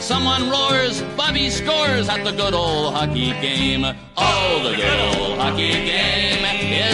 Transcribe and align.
Someone 0.00 0.48
roars, 0.48 1.02
Bobby 1.16 1.50
scores 1.50 2.08
at 2.08 2.24
the 2.24 2.30
good 2.30 2.54
old 2.54 2.94
hockey 2.94 3.32
game. 3.40 3.84
Oh, 4.16 4.60
the 4.62 4.76
good 4.76 5.00
old 5.10 5.38
hockey 5.38 5.72
game 5.72 6.44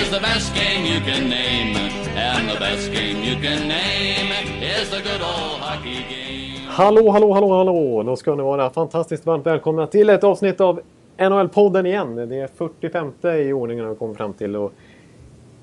is 0.01 0.11
the 0.11 0.21
best 0.21 0.55
game 0.55 0.87
you 0.87 1.01
can 1.01 1.29
name. 1.29 1.77
And 2.17 2.49
the 2.49 2.59
best 2.59 2.91
game 2.93 3.23
you 3.23 3.37
can 3.37 3.69
name 3.69 4.33
is 4.63 4.91
the 4.91 5.03
good 5.03 5.21
old 5.21 5.61
hockey 5.61 6.05
game. 6.09 6.67
Hallå, 6.69 7.11
hallå, 7.11 7.33
hallå, 7.33 7.49
hallå! 7.59 8.03
Då 8.03 8.17
ska 8.17 8.35
ni 8.35 8.43
vara 8.43 8.71
fantastiskt 8.71 9.27
varmt 9.27 9.47
välkomna 9.47 9.87
till 9.87 10.11
ett 10.11 10.25
avsnitt 10.25 10.61
av 10.61 10.81
NHL-podden 11.19 11.87
igen. 11.87 12.17
Det 12.29 12.41
är 12.41 12.47
45 12.47 13.13
i 13.47 13.53
ordningen 13.53 13.85
har 13.85 13.93
vi 13.93 13.99
kommit 13.99 14.17
fram 14.17 14.33
till. 14.33 14.57
Och 14.57 14.73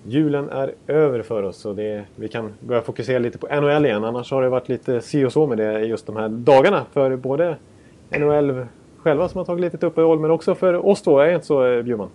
julen 0.04 0.50
är 0.50 0.73
över 0.88 1.22
för 1.22 1.44
oss 1.44 1.66
och 1.66 1.76
det, 1.76 2.04
vi 2.16 2.28
kan 2.28 2.54
börja 2.59 2.82
fokusera 2.82 3.20
lite 3.20 3.38
på 3.38 3.48
NHL 3.62 3.86
igen. 3.86 4.04
Annars 4.04 4.32
har 4.32 4.42
det 4.42 4.50
varit 4.50 4.70
lite 4.70 5.02
si 5.02 5.26
och 5.26 5.32
så 5.34 5.48
med 5.48 5.58
det 5.58 5.80
just 5.80 6.05
de 6.08 6.16
här 6.16 6.30
dagarna. 6.30 6.86
För 6.94 7.16
både 7.16 7.55
NHL 8.09 8.66
själva 8.98 9.30
som 9.30 9.38
har 9.38 9.45
tagit 9.45 9.62
lite 9.62 9.86
uppehåll 9.86 10.20
men 10.20 10.32
också 10.32 10.56
för 10.56 10.86
oss 10.86 11.02
två. 11.02 11.20
Är 11.20 11.28
det 11.28 11.34
inte 11.34 11.45
så 11.45 11.66
eh, 11.66 11.82
Bjurman? 11.84 12.09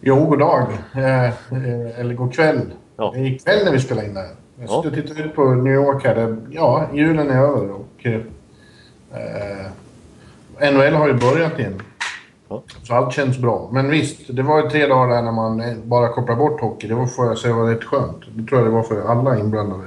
Jo, 0.00 0.16
god 0.24 0.38
dag. 0.38 0.66
Eh, 0.94 1.24
eh, 1.24 2.00
eller 2.00 2.14
god 2.14 2.34
kväll. 2.34 2.60
Ja. 2.96 3.10
Det 3.14 3.20
är 3.20 3.24
ikväll 3.24 3.64
när 3.64 3.72
vi 3.72 3.80
spelar 3.80 4.04
in 4.04 4.14
det 4.14 4.20
här. 4.20 4.28
Jag 4.58 4.68
Ja. 4.68 4.90
tittar 4.94 5.26
ut 5.26 5.34
på 5.34 5.44
New 5.44 5.74
York 5.74 6.04
här. 6.04 6.14
Där, 6.14 6.36
ja, 6.50 6.86
julen 6.94 7.30
är 7.30 7.42
över 7.42 7.70
och... 7.70 8.06
Eh, 8.06 8.20
NHL 10.72 10.94
har 10.94 11.08
ju 11.08 11.14
börjat 11.14 11.58
igen. 11.58 11.82
Ja. 12.48 12.62
Så 12.82 12.94
allt 12.94 13.12
känns 13.14 13.38
bra. 13.38 13.68
Men 13.72 13.90
visst, 13.90 14.20
det 14.36 14.42
var 14.42 14.62
ju 14.62 14.68
tre 14.70 14.86
dagar 14.86 15.14
där 15.14 15.22
när 15.22 15.32
man 15.32 15.62
bara 15.84 16.08
kopplade 16.08 16.38
bort 16.38 16.60
hockey. 16.60 16.88
Det 16.88 16.94
var 16.94 17.06
för 17.06 17.24
jag 17.24 17.38
säga 17.38 17.54
var 17.54 17.70
rätt 17.70 17.84
skönt. 17.84 18.16
Det 18.34 18.46
tror 18.48 18.60
jag 18.60 18.70
det 18.70 18.74
var 18.74 18.82
för 18.82 19.02
alla 19.02 19.38
inblandade. 19.38 19.82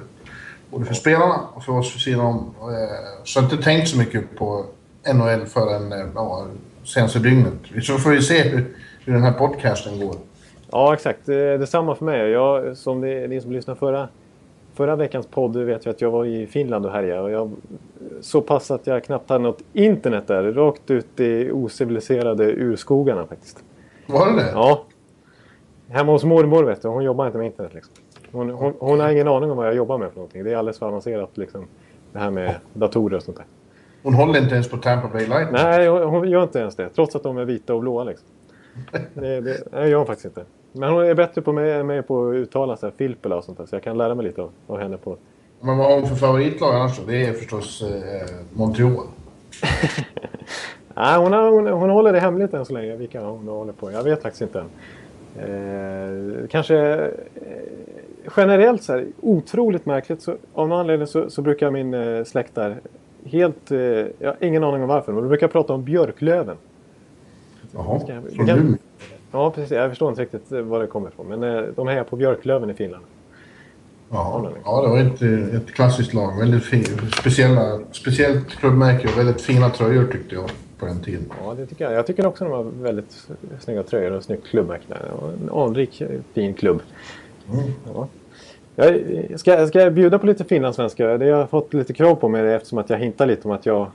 Både 0.71 0.85
för 0.85 0.93
spelarna 0.93 1.39
och 1.53 1.63
för 1.63 1.73
oss 1.73 1.95
vid 1.95 2.01
sidan 2.01 2.25
om. 2.25 2.35
Eh, 2.61 3.23
Så 3.23 3.39
jag 3.39 3.43
har 3.43 3.51
inte 3.51 3.63
tänkt 3.63 3.87
så 3.89 3.97
mycket 3.97 4.37
på 4.37 4.65
NHL 5.13 5.45
förrän 5.45 5.91
eh, 5.93 6.05
ja, 6.15 6.45
senaste 6.83 7.19
dygnet. 7.19 7.53
Så 7.83 7.97
får 7.97 8.09
vi 8.09 8.21
se 8.21 8.41
hur, 8.41 8.75
hur 9.05 9.13
den 9.13 9.23
här 9.23 9.31
podcasten 9.31 9.99
går. 9.99 10.15
Ja, 10.71 10.93
exakt. 10.93 11.19
Det- 11.25 11.57
Detsamma 11.57 11.95
för 11.95 12.05
mig. 12.05 12.29
Jag, 12.31 12.77
som 12.77 13.01
det, 13.01 13.27
ni 13.27 13.41
som 13.41 13.51
lyssnade 13.51 13.79
förra, 13.79 14.07
förra 14.77 14.95
veckans 14.95 15.27
podd 15.27 15.57
vet 15.57 15.85
ju 15.85 15.89
att 15.89 16.01
jag 16.01 16.11
var 16.11 16.25
i 16.25 16.47
Finland 16.47 16.85
och 16.85 16.91
härjade. 16.91 17.21
Och 17.21 17.31
jag, 17.31 17.51
så 18.21 18.41
pass 18.41 18.71
att 18.71 18.87
jag 18.87 19.03
knappt 19.03 19.29
hade 19.29 19.43
något 19.43 19.63
internet 19.73 20.27
där. 20.27 20.43
Rakt 20.53 20.91
ut 20.91 21.19
i 21.19 21.51
ociviliserade 21.51 22.43
urskogarna 22.43 23.25
faktiskt. 23.25 23.63
Var 24.07 24.31
det 24.31 24.35
det? 24.35 24.51
Ja. 24.53 24.83
Hemma 25.89 26.11
hos 26.11 26.23
mormor 26.23 26.63
vet 26.63 26.81
du. 26.81 26.87
Hon 26.87 27.03
jobbar 27.03 27.25
inte 27.25 27.37
med 27.37 27.47
internet 27.47 27.73
liksom. 27.73 27.93
Hon, 28.31 28.49
hon, 28.49 28.73
hon 28.79 28.99
har 28.99 29.09
ingen 29.09 29.27
aning 29.27 29.51
om 29.51 29.57
vad 29.57 29.67
jag 29.67 29.75
jobbar 29.75 29.97
med 29.97 30.09
för 30.09 30.15
någonting. 30.15 30.43
Det 30.43 30.51
är 30.53 30.57
alldeles 30.57 30.79
för 30.79 30.85
avancerat 30.85 31.37
liksom. 31.37 31.67
Det 32.13 32.19
här 32.19 32.31
med 32.31 32.55
datorer 32.73 33.17
och 33.17 33.23
sånt 33.23 33.37
där. 33.37 33.45
Hon 34.03 34.13
håller 34.13 34.39
inte 34.39 34.53
ens 34.53 34.69
på 34.69 34.77
Tampa 34.77 35.07
Bay 35.07 35.27
Lightning. 35.27 35.53
Nej, 35.63 35.87
hon, 35.87 36.03
hon 36.03 36.29
gör 36.29 36.43
inte 36.43 36.59
ens 36.59 36.75
det. 36.75 36.89
Trots 36.89 37.15
att 37.15 37.23
de 37.23 37.37
är 37.37 37.45
vita 37.45 37.73
och 37.73 37.81
blåa 37.81 38.03
liksom. 38.03 38.27
Det, 39.13 39.41
det, 39.41 39.63
nej, 39.71 39.89
gör 39.89 39.97
hon 39.97 40.05
faktiskt 40.05 40.25
inte. 40.25 40.45
Men 40.71 40.89
hon 40.89 41.05
är 41.05 41.13
bättre 41.13 41.41
på 41.41 41.53
mig, 41.53 41.83
mig 41.83 42.01
på 42.01 42.29
att 42.29 42.35
uttala 42.35 42.77
så 42.77 42.85
här, 42.85 42.93
Filppula 42.97 43.35
och 43.35 43.43
sånt 43.43 43.57
där. 43.57 43.65
Så 43.65 43.75
jag 43.75 43.83
kan 43.83 43.97
lära 43.97 44.15
mig 44.15 44.25
lite 44.25 44.41
av, 44.41 44.51
av 44.67 44.79
henne 44.79 44.97
på... 44.97 45.17
Men 45.61 45.77
vad 45.77 45.87
har 45.87 45.99
hon 45.99 46.09
för 46.09 46.15
favoritlag 46.15 46.75
annars 46.75 46.99
då? 46.99 47.03
Det 47.07 47.25
är 47.25 47.33
förstås 47.33 47.81
eh, 47.81 48.27
Montreal. 48.53 48.91
Nej, 50.95 51.17
hon, 51.17 51.33
har, 51.33 51.51
hon, 51.51 51.67
hon 51.67 51.89
håller 51.89 52.13
det 52.13 52.19
hemligt 52.19 52.53
än 52.53 52.65
så 52.65 52.73
länge. 52.73 52.95
Vilka 52.95 53.25
hon 53.25 53.47
håller 53.47 53.73
på. 53.73 53.91
Jag 53.91 54.03
vet 54.03 54.21
faktiskt 54.21 54.41
inte 54.41 54.59
än. 54.59 54.69
Eh, 55.37 56.47
kanske 56.47 56.77
eh, 56.77 57.09
generellt 58.37 58.83
så 58.83 58.93
här 58.93 59.07
otroligt 59.21 59.85
märkligt. 59.85 60.21
Så, 60.21 60.35
av 60.53 60.67
någon 60.67 60.79
anledning 60.79 61.07
så, 61.07 61.29
så 61.29 61.41
brukar 61.41 61.71
min 61.71 61.93
eh, 61.93 62.23
släkt 62.23 62.55
där 62.55 62.77
helt... 63.25 63.71
Eh, 63.71 63.77
jag 63.79 64.11
har 64.23 64.37
ingen 64.41 64.63
aning 64.63 64.81
om 64.81 64.87
varför. 64.87 65.11
Men 65.11 65.21
de 65.21 65.27
brukar 65.27 65.47
prata 65.47 65.73
om 65.73 65.83
björklöven. 65.83 66.57
Jaha, 67.73 67.99
från 68.35 68.49
Umeå. 68.49 68.77
Ja, 69.37 69.51
precis. 69.51 69.71
Jag 69.71 69.89
förstår 69.89 70.09
inte 70.09 70.21
riktigt 70.21 70.51
eh, 70.51 70.61
var 70.61 70.79
det 70.79 70.87
kommer 70.87 71.09
ifrån. 71.09 71.27
Men 71.27 71.43
eh, 71.43 71.63
de 71.75 71.87
hejar 71.87 72.03
på 72.03 72.15
björklöven 72.15 72.69
i 72.69 72.73
Finland. 72.73 73.05
Ja, 74.09 74.51
ja, 74.65 74.81
det 74.81 74.87
var 74.87 74.97
ett, 74.99 75.21
ett 75.53 75.73
klassiskt 75.73 76.13
lag. 76.13 76.39
Väldigt 76.39 76.63
fin, 76.63 76.83
speciella, 77.19 77.79
speciellt 77.91 78.49
klubbmärke 78.49 79.07
och 79.07 79.17
väldigt 79.17 79.41
fina 79.41 79.69
tröjor 79.69 80.07
tyckte 80.11 80.35
jag 80.35 80.49
på 80.79 80.85
den 80.85 81.01
tiden. 81.01 81.31
Ja, 81.43 81.53
det 81.53 81.65
tycker 81.65 81.85
jag. 81.85 81.93
Jag 81.93 82.07
tycker 82.07 82.25
också 82.25 82.43
de 82.43 82.53
har 82.53 82.63
väldigt 82.63 83.27
snygga 83.59 83.83
tröjor 83.83 84.11
och 84.11 84.23
snyggt 84.23 84.47
klubbmärke 84.47 84.83
En 85.43 85.49
anrik, 85.49 86.01
eh, 86.01 86.09
fin 86.33 86.53
klubb. 86.53 86.81
Ja. 87.93 88.07
Jag, 88.75 89.39
ska, 89.39 89.67
ska 89.67 89.81
jag 89.81 89.93
bjuda 89.93 90.19
på 90.19 90.25
lite 90.25 90.43
finlandssvenska? 90.43 91.17
Det 91.17 91.25
har 91.25 91.39
jag 91.39 91.49
fått 91.49 91.73
lite 91.73 91.93
krav 91.93 92.15
på 92.15 92.29
mig 92.29 92.53
eftersom 92.53 92.77
att 92.77 92.89
jag 92.89 92.97
hintar 92.97 93.25
lite 93.25 93.47
om 93.47 93.53
att 93.53 93.65
jag 93.65 93.91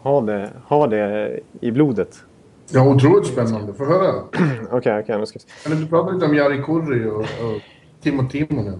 har 0.00 0.22
det, 0.22 0.50
har 0.64 0.88
det 0.88 1.40
i 1.60 1.70
blodet. 1.70 2.24
Ja, 2.72 2.94
otroligt 2.94 3.26
spännande. 3.26 3.72
Få 3.74 3.84
höra. 3.84 4.14
Okej, 4.70 5.00
okej. 5.00 5.18
nu 5.18 5.26
ska 5.26 5.38
vi 5.38 5.40
se. 5.40 5.68
Kan 5.68 5.80
du 5.80 5.86
prata 5.86 6.10
lite 6.12 6.26
om 6.26 6.34
Jari 6.34 6.62
Kurri 6.62 7.06
och, 7.10 7.16
och 7.20 7.60
Timo 8.00 8.28
Timonen? 8.28 8.78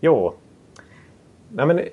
Jo. 0.00 0.34
Nej, 1.52 1.66
men, 1.66 1.78
eh, 1.78 1.84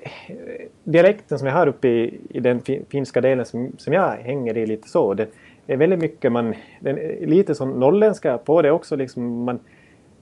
dialekten 0.84 1.38
som 1.38 1.48
jag 1.48 1.54
har 1.54 1.66
uppe 1.66 1.88
i, 1.88 2.20
i 2.30 2.40
den 2.40 2.60
fi- 2.60 2.82
finska 2.88 3.20
delen 3.20 3.44
som, 3.46 3.72
som 3.78 3.92
jag 3.92 4.10
hänger 4.16 4.56
i 4.56 4.66
lite 4.66 4.88
så. 4.88 5.14
Det, 5.14 5.28
är 5.66 5.76
väldigt 5.76 5.98
mycket 5.98 6.32
man... 6.32 6.54
Den 6.80 6.98
är 6.98 7.26
lite 7.26 7.54
som 7.54 7.70
norrländska 7.70 8.38
på 8.38 8.62
det 8.62 8.70
också. 8.70 8.96
Liksom 8.96 9.44
man, 9.44 9.58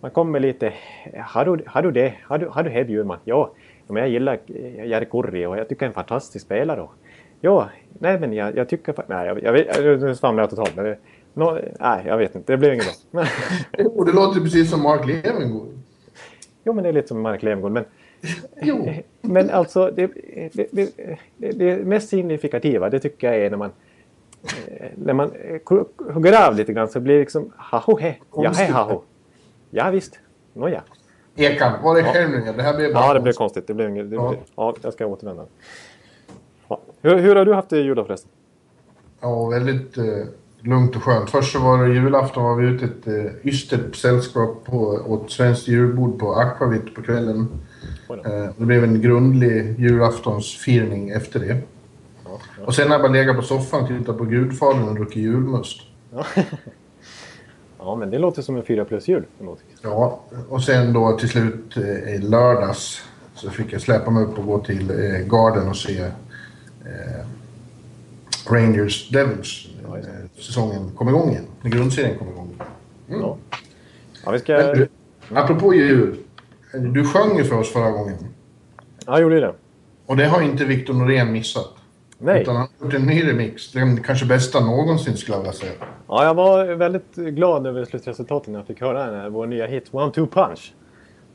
man 0.00 0.10
kommer 0.10 0.40
lite... 0.40 0.72
Har 1.20 1.44
du, 1.44 1.64
har 1.66 1.82
du 1.82 1.90
det? 1.90 2.14
Har 2.22 2.38
du, 2.38 2.46
har 2.48 2.62
du 2.62 2.70
det 2.70 2.84
Bjurman? 2.84 3.18
Ja. 3.24 3.50
men 3.88 3.96
jag 3.96 4.08
gillar 4.08 4.38
Jari 4.84 5.04
Kurri 5.06 5.46
och 5.46 5.58
jag 5.58 5.68
tycker 5.68 5.86
han 5.86 5.90
är 5.90 5.90
en 5.90 5.94
fantastisk 5.94 6.44
spelare. 6.44 6.80
Och, 6.80 6.92
ja, 7.44 7.68
nej 7.98 8.20
men 8.20 8.32
jag, 8.32 8.56
jag 8.56 8.68
tycker... 8.68 8.94
Nej, 9.06 9.26
jag, 9.26 9.42
jag, 9.42 9.52
vet- 9.52 10.00
nu 10.00 10.14
svamlar 10.14 10.42
jag 10.42 10.50
totalt. 10.50 10.76
Men 10.76 10.84
det, 10.84 10.96
nå- 11.34 11.58
nej, 11.80 12.04
jag 12.06 12.18
vet 12.18 12.34
inte. 12.34 12.52
Det 12.52 12.56
blev 12.56 12.74
inget 12.74 12.86
bra. 13.10 13.24
Jo, 13.78 14.04
det 14.06 14.12
låter 14.12 14.40
precis 14.40 14.70
som 14.70 14.82
Mark 14.82 15.06
Levengood. 15.06 15.68
jo, 16.64 16.72
men 16.72 16.82
det 16.84 16.88
är 16.90 16.92
lite 16.92 17.08
som 17.08 17.20
Mark 17.22 17.42
Levengood. 17.42 17.72
Men 17.72 17.84
Jo. 18.62 18.88
Men 19.20 19.50
alltså, 19.50 19.90
det, 19.96 20.10
det, 20.52 20.66
det, 21.36 21.50
det 21.52 21.76
mest 21.86 22.08
signifikativa 22.08 22.90
det 22.90 23.00
tycker 23.00 23.32
jag 23.32 23.36
är 23.46 23.50
när 23.50 23.56
man 23.56 23.70
eh, 24.68 24.86
när 24.96 25.12
man 25.14 25.32
eh, 25.32 26.12
hugger 26.14 26.46
av 26.48 26.56
lite 26.56 26.72
grann 26.72 26.88
så 26.88 27.00
blir 27.00 27.14
det 27.14 27.20
liksom 27.20 27.52
haho 27.56 27.98
he, 27.98 28.06
ja 28.08 28.14
he 28.14 28.44
Konstigt. 28.44 28.70
haho. 28.70 29.00
Ja 29.70 29.90
visst, 29.90 30.18
nåja. 30.52 30.82
Ekan, 31.36 31.72
var 31.82 31.94
det 31.94 32.02
själv 32.04 32.30
nu? 32.30 32.52
Det 32.56 32.62
här 32.62 32.76
blev 32.76 32.94
bara 32.94 33.04
Ja 33.06 33.14
det 33.14 33.20
blev 33.20 33.32
konstigt. 33.32 33.38
konstigt. 33.38 33.66
Det 33.66 33.74
blev 33.74 33.88
inget, 33.90 34.10
det, 34.10 34.16
Ja. 34.16 34.34
ja. 34.56 34.74
jag 34.82 34.92
ska 34.92 35.06
återvända. 35.06 35.46
Ja. 37.04 37.10
Hur, 37.10 37.18
hur 37.18 37.36
har 37.36 37.44
du 37.44 37.54
haft 37.54 37.68
det 37.70 37.78
i 37.78 37.82
jul 37.82 37.96
då 37.96 38.04
förresten? 38.04 38.30
Ja, 39.20 39.46
väldigt 39.46 39.98
eh, 39.98 40.04
lugnt 40.60 40.96
och 40.96 41.02
skönt. 41.02 41.30
Först 41.30 41.52
så 41.52 41.58
var 41.58 41.84
det 41.84 41.94
julafton 41.94 42.44
var 42.44 42.56
vi 42.56 42.66
ute 42.66 42.84
ett 42.84 43.06
eh, 43.06 43.48
ystert 43.48 43.96
sällskap 43.96 44.64
på, 44.64 44.78
åt 45.06 45.30
svenskt 45.30 45.68
julbord 45.68 46.18
på 46.18 46.34
Aquavit 46.34 46.94
på 46.94 47.02
kvällen. 47.02 47.48
Eh, 48.08 48.48
det 48.56 48.64
blev 48.64 48.84
en 48.84 49.00
grundlig 49.00 49.80
julaftonsfirning 49.80 51.10
efter 51.10 51.40
det. 51.40 51.56
Ja, 52.24 52.38
Och 52.64 52.74
sen 52.74 52.86
har 52.86 52.94
jag 52.94 53.02
bara 53.02 53.12
legat 53.12 53.36
på 53.36 53.42
soffan 53.42 53.82
och 53.82 53.88
tittat 53.88 54.18
på 54.18 54.24
Gudfadern 54.24 54.88
och 54.88 54.94
druckit 54.94 55.22
julmust. 55.22 55.80
ja. 56.12 56.24
ja 57.78 57.96
men 57.96 58.10
det 58.10 58.18
låter 58.18 58.42
som 58.42 58.56
en 58.56 58.62
fyra 58.62 58.84
plus 58.84 59.08
jul. 59.08 59.24
Ja, 59.82 60.20
och 60.48 60.62
sen 60.62 60.92
då 60.92 61.18
till 61.18 61.28
slut 61.28 61.76
eh, 61.76 62.14
i 62.14 62.18
lördags 62.18 63.02
så 63.34 63.50
fick 63.50 63.72
jag 63.72 63.80
släppa 63.80 64.10
mig 64.10 64.24
upp 64.24 64.38
och 64.38 64.46
gå 64.46 64.58
till 64.58 64.90
eh, 64.90 65.26
Garden 65.26 65.68
och 65.68 65.76
se 65.76 66.10
Rangers 68.50 69.08
Devils. 69.08 69.68
Eh, 69.84 70.42
säsongen 70.42 70.90
kom 70.96 71.08
igång 71.08 71.30
igen. 71.30 71.44
När 71.62 71.70
grundserien 71.70 72.18
kom 72.18 72.28
igång. 72.28 72.54
Mm. 73.08 73.20
Ja. 73.20 73.36
Ja, 74.24 74.30
vi 74.30 74.38
ska... 74.38 74.52
Men 74.52 74.74
du, 74.78 74.88
apropå 75.34 75.74
jul. 75.74 76.16
Du 76.72 77.04
sjöng 77.04 77.36
ju 77.36 77.44
för 77.44 77.58
oss 77.58 77.72
förra 77.72 77.90
gången. 77.90 78.16
Ja, 79.06 79.12
jag 79.12 79.20
gjorde 79.20 79.40
det. 79.40 79.54
Och 80.06 80.16
det 80.16 80.24
har 80.24 80.42
inte 80.42 80.64
Victor 80.64 80.94
Norén 80.94 81.32
missat. 81.32 81.70
Nej. 82.18 82.42
Utan 82.42 82.56
han 82.56 82.68
har 82.78 82.86
gjort 82.86 82.94
en 82.94 83.06
ny 83.06 83.28
remix. 83.28 83.72
Den 83.72 84.02
kanske 84.02 84.26
bästa 84.26 84.60
någonsin 84.60 85.16
skulle 85.16 85.36
jag 85.36 85.42
vilja 85.42 85.52
säga. 85.52 85.72
Ja, 86.08 86.24
jag 86.24 86.34
var 86.34 86.64
väldigt 86.74 87.14
glad 87.14 87.66
över 87.66 87.84
slutresultatet 87.84 88.48
när 88.48 88.58
jag 88.58 88.66
fick 88.66 88.80
höra 88.80 89.06
den 89.06 89.20
här, 89.20 89.28
vår 89.30 89.46
nya 89.46 89.66
hit 89.66 89.88
One 89.90 90.12
Two 90.12 90.26
Punch. 90.26 90.74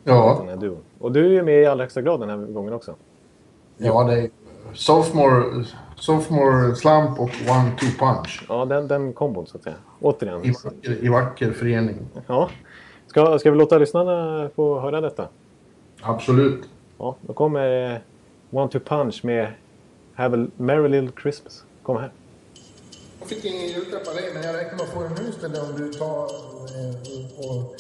Ja, 0.04 0.36
Den 0.40 0.50
här 0.50 0.58
duon. 0.58 0.78
Och 1.00 1.12
du 1.12 1.26
är 1.26 1.30
ju 1.30 1.44
med 1.44 1.62
i 1.62 1.66
allra 1.66 1.84
högsta 1.84 2.02
grad 2.02 2.20
den 2.20 2.30
här 2.30 2.38
gången 2.38 2.74
också. 2.74 2.96
ja 3.78 4.04
det 4.04 4.14
är 4.22 4.30
sophomore, 4.74 5.66
sophomore 5.96 6.76
slump 6.76 7.20
och 7.20 7.30
one 7.50 7.72
two 7.80 7.98
punch. 8.00 8.46
Ja, 8.50 8.66
den, 8.66 8.88
den 8.88 9.14
kombon 9.14 9.48
så 9.48 9.58
att 9.58 9.64
säga. 9.64 9.76
Återigen. 10.00 10.46
I 10.46 10.52
vacker, 10.52 11.04
i 11.06 11.08
vacker 11.08 11.52
förening. 11.52 11.98
Ja. 12.28 12.50
Ska, 13.08 13.40
ska 13.40 13.52
vi 13.52 13.58
låta 13.58 13.78
lyssnarna 13.78 14.50
få 14.56 14.80
höra 14.80 15.02
detta? 15.02 15.28
Absolut. 16.02 16.64
Ja, 16.98 17.16
då 17.22 17.34
kommer 17.34 17.94
eh, 17.94 17.98
One 18.52 18.72
Two 18.72 18.80
Punch 18.80 19.20
med 19.24 19.54
Have 20.14 20.44
a 20.44 20.48
Merry 20.58 20.90
Little 20.90 21.22
Christmas. 21.22 21.64
Kom 21.84 21.98
här. 21.98 22.12
Jag 23.20 23.30
fick 23.30 23.46
ingen 23.46 23.68
julklapp 23.68 24.08
av 24.08 24.14
dig, 24.14 24.32
men 24.34 24.44
jag 24.44 24.56
räknar 24.56 24.74
med 24.78 24.82
att 24.82 24.90
få 24.90 25.04
den 25.04 25.14
nu 25.14 25.30
istället 25.30 25.64
om 25.64 25.78
du 25.78 25.94
tar 25.94 26.24
eh, 26.24 27.50
och 27.50 27.76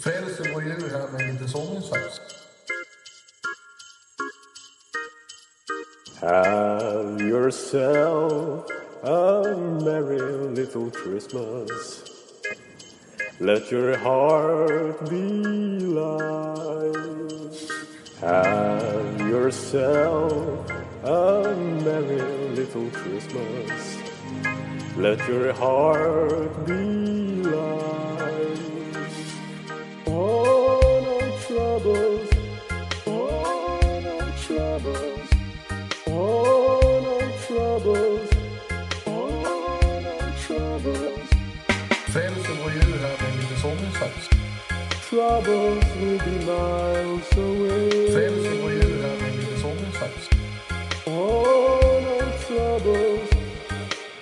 frälser 0.00 0.50
vår 0.54 0.62
jul 0.62 0.90
här 0.92 1.12
med 1.12 1.20
en 1.20 1.32
liten 1.32 1.48
sånginsats. 1.48 2.20
Have 6.20 7.18
yourself 7.18 8.68
a 9.02 9.56
merry 9.82 10.20
little 10.20 10.90
Christmas. 10.90 12.04
Let 13.40 13.70
your 13.70 13.96
heart 13.96 15.08
be 15.08 15.22
light. 15.96 16.94
Have 18.20 19.20
yourself 19.30 20.70
a 21.04 21.56
merry 21.56 22.20
little 22.54 22.90
Christmas. 22.90 23.96
Let 24.98 25.26
your 25.26 25.54
heart 25.54 26.66
be 26.66 26.84
light. 27.48 28.58
Oh, 30.06 30.80
no 31.02 31.38
troubles. 31.46 32.09
En. 44.00 44.28
Troubles 45.08 45.84
will 46.00 46.18
be 46.18 46.38
miles 46.46 47.32
away. 47.36 48.12
Frälser 48.12 48.62
vår 48.62 48.72
jul 48.72 49.02
här 49.02 49.16
med 49.20 49.28
en 49.30 49.36
liten 49.36 49.58
sånginsats. 49.60 50.30
Oh, 51.06 52.02
no 52.04 52.18
troubles. 52.46 53.30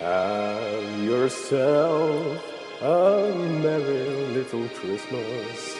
Have 0.01 1.05
yourself 1.05 2.43
a 2.83 3.33
merry 3.63 4.27
little 4.35 4.69
Christmas. 4.81 5.77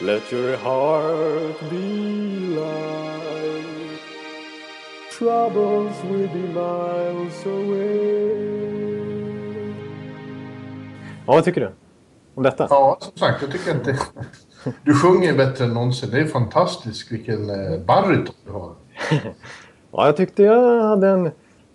Let 0.00 0.32
your 0.32 0.56
heart 0.56 1.60
be 1.70 1.76
light. 2.56 4.00
Troubles 5.10 6.02
will 6.04 6.28
be 6.28 6.48
miles 6.52 7.46
away. 7.46 8.54
Ja, 11.26 11.32
vad 11.32 11.44
tycker 11.44 11.60
du 11.60 11.83
om 12.34 12.42
detta? 12.42 12.66
Ja, 12.70 12.98
som 13.00 13.12
sagt, 13.16 13.42
jag 13.42 13.52
tycker 13.52 13.74
det, 13.84 13.98
du 14.82 14.94
sjunger 14.94 15.36
bättre 15.36 15.64
än 15.64 15.74
någonsin. 15.74 16.10
Det 16.10 16.20
är 16.20 16.24
fantastiskt 16.24 17.12
vilken 17.12 17.50
eh, 17.50 17.78
baryton 17.86 18.34
du 18.46 18.50
har. 18.52 18.72
Ja, 19.96 20.06
jag 20.06 20.16
tyckte 20.16 20.42
jag 20.42 20.82
hade 20.84 21.08
en 21.08 21.30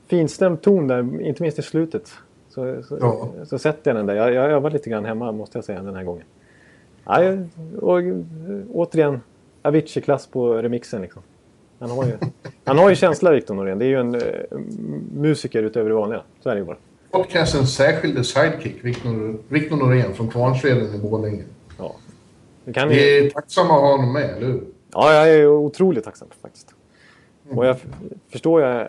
finstämd 0.07 0.61
ton 0.61 0.87
där, 0.87 1.21
inte 1.21 1.41
minst 1.43 1.59
i 1.59 1.61
slutet. 1.61 2.11
Så, 2.49 2.83
så, 2.83 2.97
Ja. 3.01 3.29
så 3.45 3.59
sätter 3.59 3.91
jag 3.91 3.95
den 3.97 4.05
där. 4.05 4.15
Jag, 4.15 4.33
jag 4.33 4.45
övade 4.51 4.73
lite 4.73 4.89
grann 4.89 5.05
hemma 5.05 5.31
måste 5.31 5.57
jag 5.57 5.65
säga 5.65 5.81
den 5.83 5.95
här 5.95 6.03
gången. 6.03 6.23
Ja, 7.05 7.19
och, 7.81 8.01
eh, 8.01 8.15
återigen, 8.73 9.21
Avicii-klass 9.61 10.27
på 10.27 10.53
remixen 10.53 11.01
liksom. 11.01 11.21
Han 11.79 11.89
har 11.89 12.05
ju, 12.05 12.11
han 12.65 12.77
har 12.77 12.89
ju 12.89 12.95
känsla, 12.95 13.31
Victor 13.31 13.55
Norén. 13.55 13.79
Det 13.79 13.85
är 13.85 13.89
ju 13.89 13.99
en 13.99 14.15
eh, 14.15 14.21
musiker 15.15 15.63
utöver 15.63 15.89
det 15.89 15.95
vanliga. 15.95 16.21
Så 16.39 16.49
är 16.49 16.53
det 16.55 16.59
ju 16.59 16.65
bara. 16.65 16.77
Podcastens 17.11 17.75
särskilde 17.75 18.23
sidekick, 18.23 18.85
Victor 19.49 19.75
Norén 19.75 20.13
från 20.13 20.29
Kvarnsveden 20.29 20.95
i 20.95 20.97
Borlänge. 20.97 21.43
Ja. 21.77 21.95
Det 22.65 22.73
kan 22.73 22.89
Vi 22.89 23.25
är 23.25 23.29
tacksamma 23.29 23.75
att 23.75 23.81
ha 23.81 23.91
honom 23.91 24.13
med, 24.13 24.29
eller 24.29 24.47
hur? 24.47 24.63
ja, 24.91 25.13
jag 25.13 25.29
är 25.29 25.47
otroligt 25.47 26.03
tacksam 26.03 26.27
faktiskt. 26.41 26.75
Och 27.49 27.65
jag 27.65 27.77
förstår 28.31 28.61
ju 28.61 28.67
eh, 28.67 28.87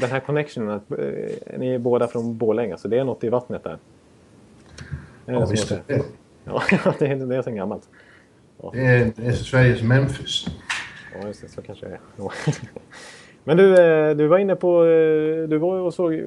den 0.00 0.10
här 0.10 0.20
connectionen 0.20 0.70
att 0.70 0.90
eh, 0.90 0.98
ni 1.58 1.74
är 1.74 1.78
båda 1.78 2.08
från 2.08 2.38
Borlänge. 2.38 2.78
Så 2.78 2.88
det 2.88 2.98
är 2.98 3.04
något 3.04 3.24
i 3.24 3.28
vattnet 3.28 3.64
där. 3.64 3.78
Det 5.26 5.32
Ja, 5.32 5.46
visst 5.46 5.70
är 5.70 5.82
det. 5.86 6.02
Ja, 6.44 6.62
det 6.98 7.06
är, 7.06 7.16
det 7.16 7.36
är 7.36 7.42
så 7.42 7.50
gammalt. 7.50 7.88
Det 8.72 8.80
är, 8.86 9.12
det 9.16 9.26
är 9.26 9.32
Sveriges 9.32 9.82
Memphis. 9.82 10.46
Ja, 11.14 11.26
just 11.26 11.42
det. 11.42 11.48
Så 11.48 11.62
kanske 11.62 11.86
det 11.86 11.92
är. 11.92 12.00
Men 13.44 13.56
du, 13.56 13.78
eh, 13.80 14.16
du 14.16 14.26
var 14.26 14.38
inne 14.38 14.56
på... 14.56 14.84
Du 15.48 15.58
var 15.58 15.78
och 15.78 15.94
såg 15.94 16.22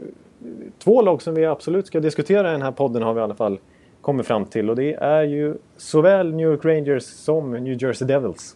två 0.84 1.02
lag 1.02 1.22
som 1.22 1.36
vi 1.36 1.46
absolut 1.46 1.88
ska 1.88 2.00
diskutera 2.00 2.50
i 2.50 2.52
den 2.52 2.62
här 2.62 2.72
podden 2.72 3.04
har 3.04 3.14
vi 3.14 3.20
i 3.20 3.24
alla 3.24 3.36
fall 3.36 3.60
kommit 4.02 4.28
fram 4.28 4.46
till. 4.46 4.70
Och 4.70 4.76
det 4.76 4.94
är 4.94 5.24
ju 5.24 5.56
såväl 5.78 6.34
New 6.34 6.48
York 6.48 6.66
Rangers 6.66 7.04
som 7.04 7.52
New 7.52 7.84
Jersey 7.84 8.08
Devils. 8.08 8.56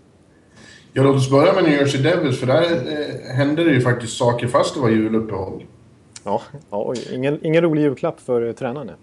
Ja, 0.93 1.03
låt 1.03 1.15
oss 1.15 1.29
börja 1.29 1.53
med 1.53 1.63
New 1.63 1.73
Jersey 1.73 2.01
Devils, 2.01 2.39
för 2.39 2.47
där 2.47 2.63
eh, 2.63 3.35
hände 3.35 3.63
det 3.63 3.71
ju 3.71 3.81
faktiskt 3.81 4.17
saker 4.17 4.47
fast 4.47 4.75
det 4.75 4.81
var 4.81 4.89
juluppehåll. 4.89 5.63
Ja, 6.23 6.41
ja 6.69 6.93
ingen, 7.13 7.45
ingen 7.45 7.61
rolig 7.61 7.81
julklapp 7.81 8.19
för 8.19 8.47
eh, 8.47 8.53
tränarna. 8.53 8.93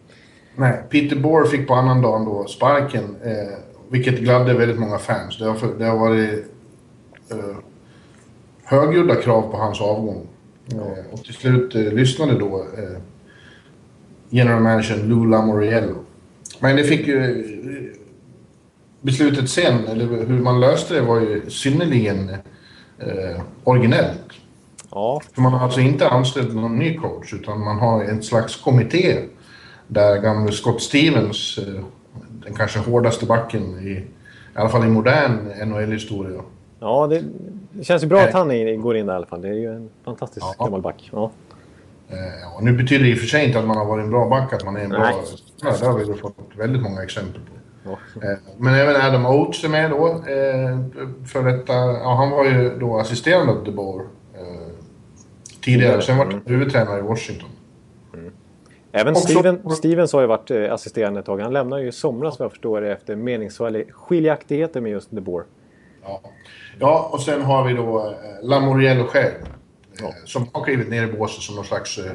Nej, 0.57 0.83
Peter 0.91 1.17
Bohr 1.17 1.45
fick 1.45 1.69
på 1.69 1.75
annan 1.75 2.03
dagen 2.03 2.25
då 2.25 2.45
sparken, 2.47 3.17
eh, 3.25 3.59
vilket 3.91 4.19
gladde 4.19 4.55
väldigt 4.55 4.79
många 4.79 4.99
fans. 4.99 5.39
Det 5.39 5.45
har, 5.45 5.79
det 5.79 5.85
har 5.85 5.99
varit 5.99 6.45
eh, 7.31 7.57
högljudda 8.65 9.15
krav 9.15 9.43
på 9.43 9.57
hans 9.57 9.81
avgång. 9.81 10.27
Eh, 10.73 11.13
och 11.13 11.25
till 11.25 11.35
slut 11.35 11.75
eh, 11.75 11.93
lyssnade 11.93 12.39
då 12.39 12.67
eh, 12.79 12.99
general 14.31 14.63
managern 14.63 15.09
Lou 15.09 15.31
Lamoriello. 15.31 16.05
Men 16.61 16.77
det 16.77 16.85
fick 16.85 17.07
ju... 17.07 17.25
Eh, 17.25 17.99
beslutet 19.03 19.51
sen, 19.51 19.89
eller 19.89 20.07
hur 20.07 20.43
man 20.43 20.61
löste 20.61 20.95
det, 20.95 21.01
var 21.01 21.21
ju 21.21 21.51
synnerligen 21.51 22.29
eh, 22.99 23.41
originellt. 23.65 24.33
Ja, 24.91 25.21
För 25.35 25.43
man 25.43 25.53
har 25.53 25.61
alltså 25.61 25.81
inte 25.81 26.09
anställt 26.09 26.55
någon 26.55 26.79
ny 26.79 26.97
coach 26.97 27.35
utan 27.35 27.61
man 27.61 27.79
har 27.79 28.05
en 28.05 28.23
slags 28.23 28.57
kommitté 28.57 29.19
där 29.89 30.19
gamle 30.19 30.53
Scott 30.53 30.83
Stevens, 30.83 31.59
eh, 31.59 31.85
den 32.45 32.55
kanske 32.55 32.79
hårdaste 32.79 33.27
backen 33.27 33.79
i, 33.79 33.91
i 33.91 34.05
alla 34.55 34.69
fall 34.69 34.85
i 34.85 34.89
modern 34.89 35.69
NHL-historia. 35.69 36.41
Ja 36.83 37.07
det, 37.07 37.23
det 37.73 37.85
känns 37.85 38.03
ju 38.03 38.07
bra 38.07 38.21
att 38.21 38.33
han 38.33 38.51
är, 38.51 38.77
går 38.77 38.97
in 38.97 39.07
där 39.07 39.13
i 39.13 39.17
alla 39.17 39.27
fall. 39.27 39.43
Det 39.43 39.49
är 39.49 39.53
ju 39.53 39.75
en 39.75 39.89
fantastisk 40.05 40.47
Ja. 40.59 40.65
gammal 40.65 40.83
back. 40.83 41.11
Ja. 41.13 41.31
Eh, 42.09 42.17
ja, 42.43 42.59
nu 42.63 42.73
betyder 42.73 43.05
det 43.05 43.11
i 43.11 43.15
och 43.15 43.19
för 43.19 43.27
sig 43.27 43.47
inte 43.47 43.59
att 43.59 43.65
man 43.67 43.77
har 43.77 43.85
varit 43.85 44.05
en 44.05 44.11
bra 44.11 44.29
back, 44.29 44.53
att 44.53 44.65
man 44.65 44.77
är 44.77 44.81
en 44.81 44.91
bra 44.91 45.13
spelare. 45.59 45.77
Det 45.81 45.87
har 45.87 45.99
vi 45.99 46.15
fått 46.21 46.37
väldigt 46.57 46.83
många 46.83 47.03
exempel 47.03 47.41
på. 47.41 47.49
Ja. 47.91 48.23
Eh, 48.31 48.39
Men 48.59 48.75
även 48.75 48.97
Adam 48.97 49.27
Oates 49.27 49.65
är 49.65 49.69
med 49.69 49.91
då. 49.91 50.07
eh, 50.09 51.25
För 51.27 51.43
detta, 51.45 51.73
ja, 51.75 52.15
han 52.15 52.31
var 52.31 52.45
ju 52.45 52.79
då 52.79 52.99
assisterande 52.99 53.53
åt 53.53 53.65
DeBoer 53.65 54.05
eh, 54.35 54.41
tidigare. 55.65 56.03
Sen 56.03 56.17
var 56.19 56.25
han 56.25 56.41
huvudtränare 56.47 56.99
i 56.99 57.03
Washington. 57.03 57.49
Även 58.95 59.13
Också- 59.13 59.29
Steven, 59.29 59.71
Stevens 59.71 60.13
har 60.13 60.21
ju 60.21 60.27
varit 60.27 60.51
eh, 60.51 60.73
assisterande 60.73 61.21
ett 61.21 61.27
tag. 61.27 61.41
Han 61.41 61.53
lämnade 61.53 61.83
ju 61.83 61.89
i 61.89 61.93
somras 61.93 62.39
vad 62.39 62.45
jag 62.45 62.51
förstår 62.53 62.83
efter 62.85 63.17
meningsskiljaktigheter 63.17 64.81
med 64.81 64.93
just 64.93 65.11
De 65.11 65.21
Boer. 65.21 65.45
Ja. 66.03 66.21
Ja, 66.79 67.09
och 67.13 67.21
sen 67.21 67.43
har 67.43 67.65
vi 67.65 67.73
då 67.75 67.99
eh, 68.07 68.49
Lamoriello 68.49 69.05
själv. 69.07 69.35
Eh, 70.01 70.09
som 70.25 70.47
har 70.53 70.65
klivit 70.65 70.89
ner 70.91 71.03
i 71.09 71.13
båset 71.13 71.43
som 71.43 71.55
någon 71.57 71.65
slags 71.65 71.99
eh, 71.99 72.13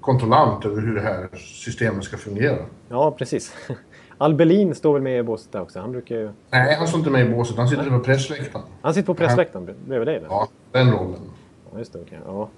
kontrollant 0.00 0.64
över 0.64 0.82
hur 0.82 0.94
det 0.94 1.00
här 1.00 1.28
systemet 1.36 2.04
ska 2.04 2.16
fungera. 2.16 2.56
Ja, 2.88 3.10
precis. 3.10 3.52
Albelin 4.18 4.74
står 4.74 4.92
väl 4.92 5.02
med 5.02 5.18
i 5.18 5.22
båset 5.22 5.52
där 5.52 5.60
också. 5.62 5.80
Han 5.80 5.92
brukar 5.92 6.14
ju... 6.16 6.30
Nej, 6.50 6.74
han 6.74 6.88
står 6.88 6.98
inte 6.98 7.10
med 7.10 7.26
i 7.26 7.30
båset. 7.30 7.56
Han 7.56 7.68
sitter 7.68 7.90
på 7.90 8.00
pressläktaren. 8.00 8.64
Han 8.82 8.94
sitter 8.94 9.06
på 9.06 9.14
pressläktaren 9.14 9.68
bre- 9.68 9.88
bredvid 9.88 10.06
dig. 10.08 10.20
där. 10.20 10.26
Ja, 10.30 10.48
den 10.72 10.92
rollen. 10.92 11.20
Ja, 11.72 11.78
just 11.78 11.92
det. 11.92 11.98
okej. 12.00 12.18
Ja. 12.26 12.48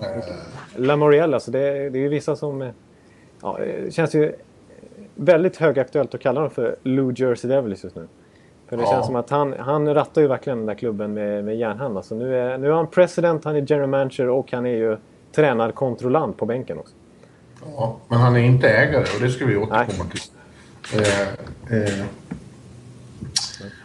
Eh, 0.00 0.24
Lamoriel, 0.76 1.34
alltså 1.34 1.50
det, 1.50 1.90
det 1.90 1.98
är 1.98 2.02
ju 2.02 2.08
vissa 2.08 2.36
som... 2.36 2.72
Ja, 3.42 3.58
det 3.84 3.94
känns 3.94 4.14
ju 4.14 4.32
väldigt 5.14 5.56
högaktuellt 5.56 6.14
att 6.14 6.20
kalla 6.20 6.40
dem 6.40 6.50
för 6.50 6.76
Lou 6.82 7.12
Jersey 7.16 7.50
Devils 7.50 7.84
just 7.84 7.96
nu. 7.96 8.08
För 8.70 8.76
det 8.76 8.82
Ja. 8.82 8.90
känns 8.90 9.06
som 9.06 9.16
att 9.16 9.30
han, 9.30 9.54
han 9.58 9.94
rattar 9.94 10.20
ju 10.20 10.26
verkligen 10.28 10.58
den 10.58 10.66
där 10.66 10.74
klubben 10.74 11.14
med, 11.14 11.44
med 11.44 11.56
järnhand. 11.56 11.96
Alltså 11.96 12.14
nu, 12.14 12.36
är, 12.36 12.58
nu 12.58 12.68
är 12.68 12.72
han 12.72 12.86
president, 12.86 13.44
han 13.44 13.56
är 13.56 13.60
general 13.68 13.88
manager 13.88 14.28
och 14.28 14.52
han 14.52 14.66
är 14.66 14.76
ju 14.76 14.96
tränarkontrollant 15.34 16.36
på 16.36 16.46
bänken 16.46 16.78
också. 16.78 16.94
Ja, 17.76 17.96
men 18.08 18.18
han 18.18 18.36
är 18.36 18.40
inte 18.40 18.68
ägare 18.68 19.04
och 19.16 19.20
det 19.22 19.30
ska 19.30 19.46
vi 19.46 19.56
återkomma 19.56 20.10
till. 20.10 20.20
Eh, 21.00 21.78
eh, 21.78 22.04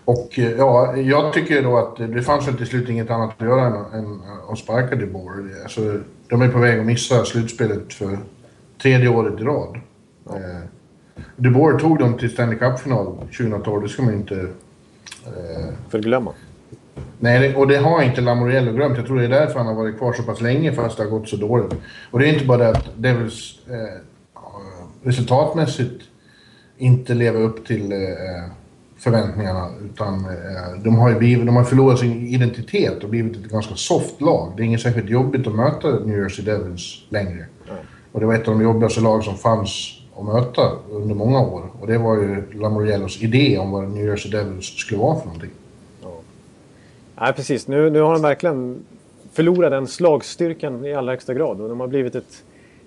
och 0.05 0.39
eh, 0.39 0.51
ja, 0.51 0.95
jag 0.97 1.33
tycker 1.33 1.63
då 1.63 1.77
att 1.77 1.97
det 1.97 2.21
fanns 2.21 2.47
väl 2.47 2.57
till 2.57 2.67
slut 2.67 2.89
inget 2.89 3.09
annat 3.11 3.29
att 3.37 3.45
göra 3.47 3.65
än, 3.65 3.75
än 3.93 4.21
att 4.49 4.57
sparka 4.59 4.95
De 4.95 5.05
Boer. 5.05 5.63
Alltså, 5.63 5.99
de 6.29 6.41
är 6.41 6.49
på 6.49 6.59
väg 6.59 6.79
att 6.79 6.85
missa 6.85 7.25
slutspelet 7.25 7.93
för 7.93 8.17
tredje 8.81 9.09
året 9.09 9.39
i 9.41 9.43
rad. 9.43 9.79
Eh, 10.29 10.61
De 11.35 11.49
Boer 11.49 11.79
tog 11.79 11.99
dem 11.99 12.17
till 12.17 12.29
Stanley 12.29 12.57
Cup-final 12.57 13.17
2012, 13.37 13.81
det 13.83 13.89
ska 13.89 14.03
man 14.03 14.13
inte... 14.13 14.47
Eh, 15.25 15.73
Förglömma. 15.89 16.33
Nej, 17.19 17.55
och 17.55 17.67
det 17.67 17.77
har 17.77 18.01
inte 18.01 18.21
Lamoriello 18.21 18.71
glömt. 18.71 18.97
Jag 18.97 19.05
tror 19.05 19.19
det 19.19 19.25
är 19.25 19.29
därför 19.29 19.59
han 19.59 19.67
har 19.67 19.73
varit 19.73 19.97
kvar 19.97 20.13
så 20.13 20.23
pass 20.23 20.41
länge 20.41 20.73
fast 20.73 20.97
det 20.97 21.03
har 21.03 21.09
gått 21.09 21.29
så 21.29 21.35
dåligt. 21.35 21.73
Och 22.11 22.19
det 22.19 22.29
är 22.29 22.33
inte 22.33 22.45
bara 22.45 22.57
det 22.57 22.69
att 22.69 22.89
Devils 22.97 23.59
eh, 23.69 24.01
resultatmässigt 25.03 26.03
inte 26.77 27.13
lever 27.13 27.41
upp 27.41 27.67
till 27.67 27.91
eh, 27.91 27.97
förväntningarna. 28.97 29.69
Utan 29.85 30.25
eh, 30.25 30.83
de 30.83 30.95
har 30.95 31.09
ju 31.09 31.15
blivit, 31.15 31.45
de 31.45 31.55
har 31.55 31.63
förlorat 31.63 31.99
sin 31.99 32.27
identitet 32.27 33.03
och 33.03 33.09
blivit 33.09 33.37
ett 33.37 33.51
ganska 33.51 33.75
soft 33.75 34.21
lag. 34.21 34.53
Det 34.57 34.63
är 34.63 34.65
inget 34.65 34.81
särskilt 34.81 35.09
jobbigt 35.09 35.47
att 35.47 35.55
möta 35.55 35.89
New 35.89 36.17
Jersey 36.17 36.45
Devils 36.45 37.03
längre. 37.09 37.45
Mm. 37.69 37.77
Och 38.11 38.19
det 38.19 38.25
var 38.25 38.33
ett 38.33 38.47
av 38.47 38.53
de 38.53 38.63
jobbigaste 38.63 39.01
lag 39.01 39.23
som 39.23 39.37
fanns 39.37 39.94
att 40.17 40.25
möta 40.25 40.71
under 40.91 41.15
många 41.15 41.41
år. 41.41 41.63
Och 41.81 41.87
det 41.87 41.97
var 41.97 42.15
ju 42.15 42.43
Lamoriellos 42.53 43.21
idé 43.21 43.57
om 43.57 43.71
vad 43.71 43.89
New 43.89 44.05
Jersey 44.05 44.31
Devils 44.31 44.65
skulle 44.65 45.01
vara 45.01 45.15
för 45.15 45.25
någonting. 45.25 45.51
Ja, 46.03 46.11
ja 47.15 47.33
precis. 47.35 47.67
Nu, 47.67 47.89
nu 47.89 48.01
har 48.01 48.13
de 48.13 48.21
verkligen 48.21 48.85
förlorat 49.31 49.71
den 49.71 49.87
slagstyrkan 49.87 50.85
i 50.85 50.93
allra 50.93 51.13
högsta 51.13 51.33
grad. 51.33 51.61
Och 51.61 51.69
de 51.69 51.79
har 51.79 51.87
blivit 51.87 52.15
ett 52.15 52.43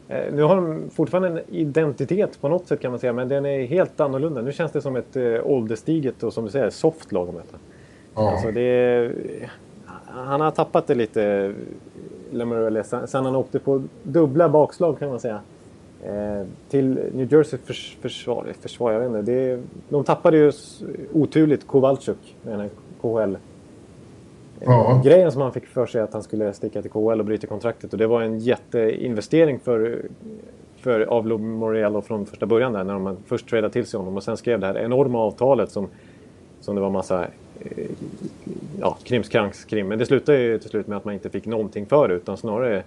Eh, 0.09 0.33
nu 0.33 0.43
har 0.43 0.57
de 0.57 0.91
fortfarande 0.91 1.29
en 1.29 1.41
identitet 1.55 2.41
på 2.41 2.49
något 2.49 2.67
sätt 2.67 2.81
kan 2.81 2.91
man 2.91 3.01
säga, 3.01 3.13
men 3.13 3.29
den 3.29 3.47
är 3.47 3.67
helt 3.67 4.01
annorlunda. 4.01 4.41
Nu 4.41 4.53
känns 4.53 4.73
det 4.73 4.81
som 4.81 4.97
ett 4.97 5.17
äh, 5.17 5.23
ålderstiget 5.45 6.23
och 6.23 6.33
som 6.33 6.45
du 6.45 6.51
säger, 6.51 6.71
soft 6.71 7.13
lag 7.13 7.29
att 7.29 7.35
möta. 7.35 7.57
Ja. 8.15 8.31
Alltså 8.31 8.51
det 8.51 8.61
är, 8.61 9.13
han 10.07 10.41
har 10.41 10.51
tappat 10.51 10.87
det 10.87 10.95
lite, 10.95 11.55
Lemurelle, 12.31 12.85
sen 12.85 13.25
han 13.25 13.37
åkte 13.37 13.59
på 13.59 13.83
dubbla 14.03 14.49
bakslag 14.49 14.99
kan 14.99 15.09
man 15.09 15.21
säga. 15.21 15.41
Eh, 16.05 16.47
till 16.69 16.99
New 17.13 17.33
Jersey 17.33 17.59
förs 17.65 17.97
försvar, 18.01 18.47
försvar, 18.61 18.93
jag 18.93 19.01
vet 19.01 19.09
inte. 19.09 19.33
Det, 19.33 19.61
de 19.89 20.05
tappade 20.05 20.37
ju 20.37 20.53
oturligt 21.13 21.67
Kowalczyk, 21.67 22.37
den 22.43 22.61
här 22.61 22.69
KHL 23.01 23.37
Ja. 24.61 25.01
Grejen 25.05 25.33
som 25.33 25.43
han 25.43 25.53
fick 25.53 25.67
för 25.67 25.87
sig 25.87 26.01
att 26.01 26.13
han 26.13 26.23
skulle 26.23 26.53
sticka 26.53 26.83
till 26.83 26.91
KHL 26.91 27.21
och 27.21 27.25
bryta 27.25 27.47
kontraktet 27.47 27.93
och 27.93 27.99
det 27.99 28.07
var 28.07 28.23
en 28.23 28.39
jätteinvestering 28.39 29.59
för, 29.59 30.03
för 30.81 31.01
Avlo 31.01 31.39
Moriello 31.39 32.03
från 32.03 32.27
första 32.27 32.47
början 32.47 32.73
där 32.73 32.85
när 32.85 32.93
de 32.93 33.17
först 33.27 33.49
tradade 33.49 33.73
till 33.73 33.87
sig 33.87 33.99
honom 33.99 34.17
och 34.17 34.23
sen 34.23 34.37
skrev 34.37 34.61
det 34.61 34.67
här 34.67 34.79
enorma 34.79 35.19
avtalet 35.19 35.71
som, 35.71 35.89
som 36.61 36.75
det 36.75 36.81
var 36.81 36.91
massa 36.91 37.27
eh, 37.61 37.87
ja, 38.81 38.97
krimskrams 39.03 39.65
krim. 39.65 39.89
Men 39.89 39.99
det 39.99 40.07
slutade 40.07 40.39
ju 40.39 40.59
till 40.59 40.71
slut 40.71 40.87
med 40.87 40.99
att 40.99 41.05
man 41.05 41.15
inte 41.15 41.31
fick 41.31 41.47
någonting 41.47 41.87
för 41.87 42.09
det 42.09 42.15
utan 42.15 42.37
snarare 42.37 42.77
eh, 42.77 42.83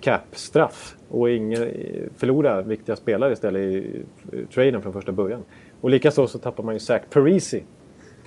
cap-straff 0.00 0.96
och 1.08 1.30
ingen, 1.30 1.68
förlora 2.16 2.62
viktiga 2.62 2.96
spelare 2.96 3.32
istället 3.32 3.62
i 3.62 4.02
traden 4.54 4.82
från 4.82 4.92
första 4.92 5.12
början. 5.12 5.42
Och 5.80 5.90
likaså 5.90 6.26
så 6.26 6.38
tappar 6.38 6.64
man 6.64 6.74
ju 6.74 6.80
Zach 6.80 7.02
Parisi 7.10 7.62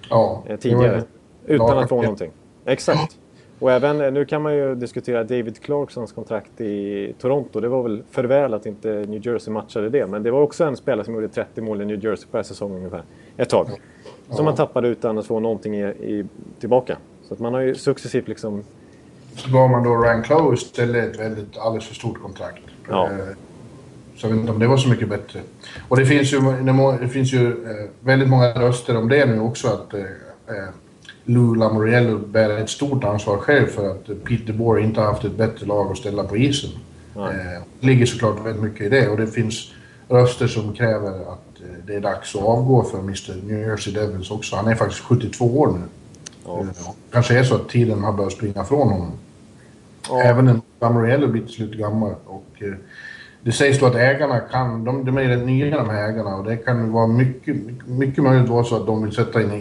ja, 0.09 0.43
eh, 0.47 0.57
tidigare 0.57 1.03
utan 1.45 1.77
att 1.77 1.89
få 1.89 2.01
någonting. 2.01 2.31
Exakt. 2.65 3.17
Och 3.59 3.71
även, 3.71 4.01
eh, 4.01 4.11
nu 4.11 4.25
kan 4.25 4.41
man 4.41 4.55
ju 4.55 4.75
diskutera 4.75 5.23
David 5.23 5.61
Clarksons 5.61 6.11
kontrakt 6.11 6.61
i 6.61 7.13
Toronto. 7.19 7.59
Det 7.59 7.67
var 7.67 7.83
väl 7.83 8.03
för 8.11 8.23
väl 8.23 8.53
att 8.53 8.65
inte 8.65 8.89
New 8.89 9.27
Jersey 9.27 9.53
matchade 9.53 9.89
det. 9.89 10.07
Men 10.07 10.23
det 10.23 10.31
var 10.31 10.41
också 10.41 10.63
en 10.63 10.77
spelare 10.77 11.05
som 11.05 11.13
gjorde 11.13 11.27
30 11.27 11.61
mål 11.61 11.81
i 11.81 11.85
New 11.85 12.05
Jersey 12.05 12.27
per 12.31 12.43
säsong 12.43 12.75
ungefär. 12.75 13.03
Ett 13.37 13.49
tag. 13.49 13.69
Som 14.29 14.45
man 14.45 14.55
tappade 14.55 14.87
utan 14.87 15.17
att 15.17 15.25
få 15.25 15.39
någonting 15.39 15.75
i, 15.75 15.85
i, 15.85 16.25
tillbaka. 16.59 16.97
Så 17.23 17.33
att 17.33 17.39
man 17.39 17.53
har 17.53 17.61
ju 17.61 17.75
successivt 17.75 18.27
liksom... 18.27 18.63
Så 19.35 19.51
gav 19.51 19.69
man 19.69 19.83
då 19.83 19.95
Ryan 19.95 20.23
Clough 20.23 20.53
istället 20.53 21.13
ett 21.13 21.19
väldigt, 21.19 21.57
alldeles 21.57 21.87
för 21.87 21.95
stort 21.95 22.21
kontrakt. 22.21 22.63
Ja. 22.89 23.05
Eh, 23.05 23.17
så 24.17 24.27
jag 24.27 24.31
vet 24.31 24.39
inte 24.39 24.51
om 24.51 24.59
det 24.59 24.67
var 24.67 24.77
så 24.77 24.89
mycket 24.89 25.09
bättre. 25.09 25.39
Och 25.87 25.97
det 25.97 26.05
finns 26.05 26.33
ju, 26.33 26.39
det 27.01 27.07
finns 27.07 27.33
ju 27.33 27.47
eh, 27.47 27.89
väldigt 27.99 28.29
många 28.29 28.53
röster 28.53 28.97
om 28.97 29.09
det 29.09 29.25
nu 29.25 29.39
också. 29.39 29.67
att 29.67 29.93
Lou 31.25 31.55
Lamoriello 31.55 32.17
bär 32.17 32.57
ett 32.57 32.69
stort 32.69 33.03
ansvar 33.03 33.37
själv 33.37 33.67
för 33.67 33.91
att 33.91 34.23
Peter 34.23 34.53
Bohr 34.53 34.79
inte 34.79 35.01
har 35.01 35.07
haft 35.07 35.25
ett 35.25 35.37
bättre 35.37 35.65
lag 35.65 35.91
att 35.91 35.97
ställa 35.97 36.23
på 36.23 36.37
isen. 36.37 36.69
Eh, 37.15 37.61
det 37.79 37.87
ligger 37.87 38.05
såklart 38.05 38.45
väldigt 38.45 38.63
mycket 38.63 38.81
i 38.81 38.89
det 38.89 39.07
och 39.07 39.17
det 39.17 39.27
finns 39.27 39.71
röster 40.07 40.47
som 40.47 40.73
kräver 40.73 41.09
att 41.09 41.61
eh, 41.61 41.85
det 41.87 41.95
är 41.95 42.01
dags 42.01 42.35
att 42.35 42.41
avgå 42.41 42.83
för 42.83 42.99
Mr 42.99 43.35
New 43.43 43.59
Jersey 43.59 43.93
Devils 43.93 44.31
också. 44.31 44.55
Han 44.55 44.67
är 44.67 44.75
faktiskt 44.75 45.01
72 45.01 45.59
år 45.59 45.67
nu. 45.67 45.81
Ja. 46.49 46.61
Eh, 46.61 46.93
kanske 47.11 47.39
är 47.39 47.43
så 47.43 47.55
att 47.55 47.69
tiden 47.69 48.03
har 48.03 48.13
börjat 48.13 48.33
springa 48.33 48.63
från 48.63 48.89
honom. 48.89 49.11
Ja. 50.09 50.21
Även 50.21 50.47
en 50.47 50.61
Lamoriello 50.79 51.27
blir 51.27 51.41
till 51.41 51.53
slut 51.53 51.77
gammal 51.77 52.15
och 52.25 52.63
det 53.41 53.51
sägs 53.51 53.79
då 53.79 53.85
att 53.85 53.95
ägarna 53.95 54.39
kan, 54.39 54.83
de, 54.83 55.05
de 55.05 55.17
är 55.17 55.23
rätt 55.23 55.45
nya 55.45 55.77
de 55.77 55.89
här 55.89 56.09
ägarna 56.09 56.35
och 56.35 56.43
det 56.43 56.57
kan 56.57 56.91
vara 56.91 57.07
mycket, 57.07 57.55
mycket 57.87 58.23
möjligt 58.23 58.49
vara 58.49 58.63
så 58.63 58.75
att 58.75 58.85
de 58.85 59.03
vill 59.03 59.11
sätta 59.11 59.41
in 59.41 59.51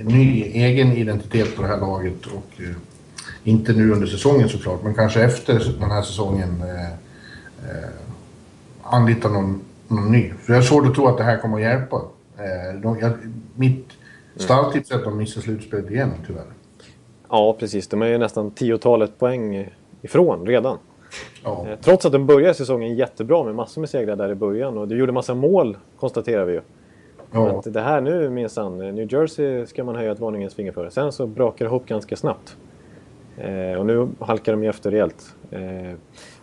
en 0.00 0.06
ny 0.06 0.42
egen 0.42 0.92
identitet 0.92 1.56
på 1.56 1.62
det 1.62 1.68
här 1.68 1.80
laget 1.80 2.26
och 2.26 2.62
eh, 2.62 2.76
inte 3.44 3.72
nu 3.72 3.92
under 3.92 4.06
säsongen 4.06 4.48
såklart, 4.48 4.82
men 4.84 4.94
kanske 4.94 5.22
efter 5.22 5.76
den 5.80 5.90
här 5.90 6.02
säsongen 6.02 6.62
eh, 6.62 6.90
eh, 7.70 7.90
anlita 8.82 9.28
någon, 9.28 9.60
någon 9.88 10.12
ny. 10.12 10.32
För 10.42 10.52
jag 10.52 10.60
har 10.60 10.66
svårt 10.66 10.86
att 10.86 10.94
tro 10.94 11.06
att 11.06 11.18
det 11.18 11.24
här 11.24 11.38
kommer 11.38 11.56
att 11.56 11.62
hjälpa. 11.62 11.96
Eh, 12.38 12.80
de, 12.80 12.98
jag, 12.98 13.12
mitt 13.54 13.88
stalltips 14.42 14.90
är 14.90 14.94
att 14.94 15.04
de 15.04 15.16
missar 15.16 15.40
slutspelet 15.40 15.90
igen 15.90 16.10
tyvärr. 16.26 16.44
Ja, 17.28 17.56
precis. 17.58 17.88
De 17.88 18.02
är 18.02 18.06
ju 18.06 18.18
nästan 18.18 18.50
tiotalet 18.50 19.18
poäng 19.18 19.68
ifrån 20.02 20.46
redan. 20.46 20.78
Ja. 21.44 21.66
Eh, 21.68 21.78
trots 21.80 22.06
att 22.06 22.12
de 22.12 22.26
började 22.26 22.54
säsongen 22.54 22.94
jättebra 22.94 23.44
med 23.44 23.54
massor 23.54 23.80
med 23.80 23.90
segrar 23.90 24.16
där 24.16 24.30
i 24.30 24.34
början 24.34 24.78
och 24.78 24.88
de 24.88 24.96
gjorde 24.96 25.12
massa 25.12 25.34
mål 25.34 25.76
konstaterar 25.96 26.44
vi 26.44 26.52
ju. 26.52 26.60
Ja. 27.32 27.58
Att 27.58 27.74
det 27.74 27.80
här 27.80 28.00
nu 28.00 28.30
minsann, 28.30 28.80
eh, 28.80 28.92
New 28.92 29.12
Jersey 29.12 29.66
ska 29.66 29.84
man 29.84 29.96
höja 29.96 30.12
ett 30.12 30.20
varningens 30.20 30.54
finger 30.54 30.72
för. 30.72 30.90
Sen 30.90 31.12
så 31.12 31.26
brakar 31.26 31.64
det 31.64 31.68
ihop 31.68 31.86
ganska 31.86 32.16
snabbt. 32.16 32.56
Eh, 33.36 33.78
och 33.78 33.86
nu 33.86 34.08
halkar 34.18 34.52
de 34.52 34.62
ju 34.62 34.68
efter 34.68 34.90
rejält. 34.90 35.34
Eh, 35.50 35.60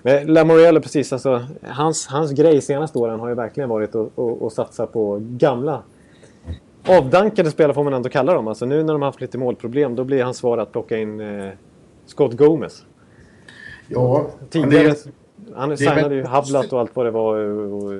men 0.02 0.34
Lamoriello 0.34 0.82
precis, 0.82 1.14
alltså, 1.14 1.46
hans, 1.64 2.08
hans 2.08 2.32
grej 2.32 2.62
senaste 2.62 2.98
åren 2.98 3.20
har 3.20 3.30
ju 3.30 3.36
verkligen 3.36 3.70
varit 3.70 3.96
att, 3.96 4.20
att, 4.20 4.42
att 4.42 4.54
satsa 4.54 4.88
på 4.88 5.22
gamla 5.22 5.82
avdankade 6.88 7.52
spelare 7.52 7.74
får 7.74 7.84
man 7.84 7.94
ändå 7.94 8.10
kalla 8.10 8.34
dem. 8.34 8.48
Alltså 8.48 8.66
nu 8.66 8.84
när 8.84 8.94
de 8.94 9.02
har 9.02 9.10
haft 9.10 9.22
lite 9.22 9.38
målproblem 9.38 9.96
då 9.96 10.04
blir 10.04 10.24
hans 10.24 10.38
svar 10.38 10.58
att 10.58 10.72
plocka 10.72 10.98
in 10.98 11.20
eh, 11.20 11.50
Scott 12.06 12.34
Gomez. 12.34 12.84
Ja, 13.88 14.28
Tidigare, 14.50 14.88
det, 14.88 15.12
han 15.56 15.78
signade 15.78 16.16
ju 16.16 16.24
Havlat 16.24 16.74
och 16.74 16.80
allt 16.80 16.96
vad 16.96 17.06
det 17.06 17.12
var. 17.12 17.38
Och, 17.38 17.84
och, 17.84 17.94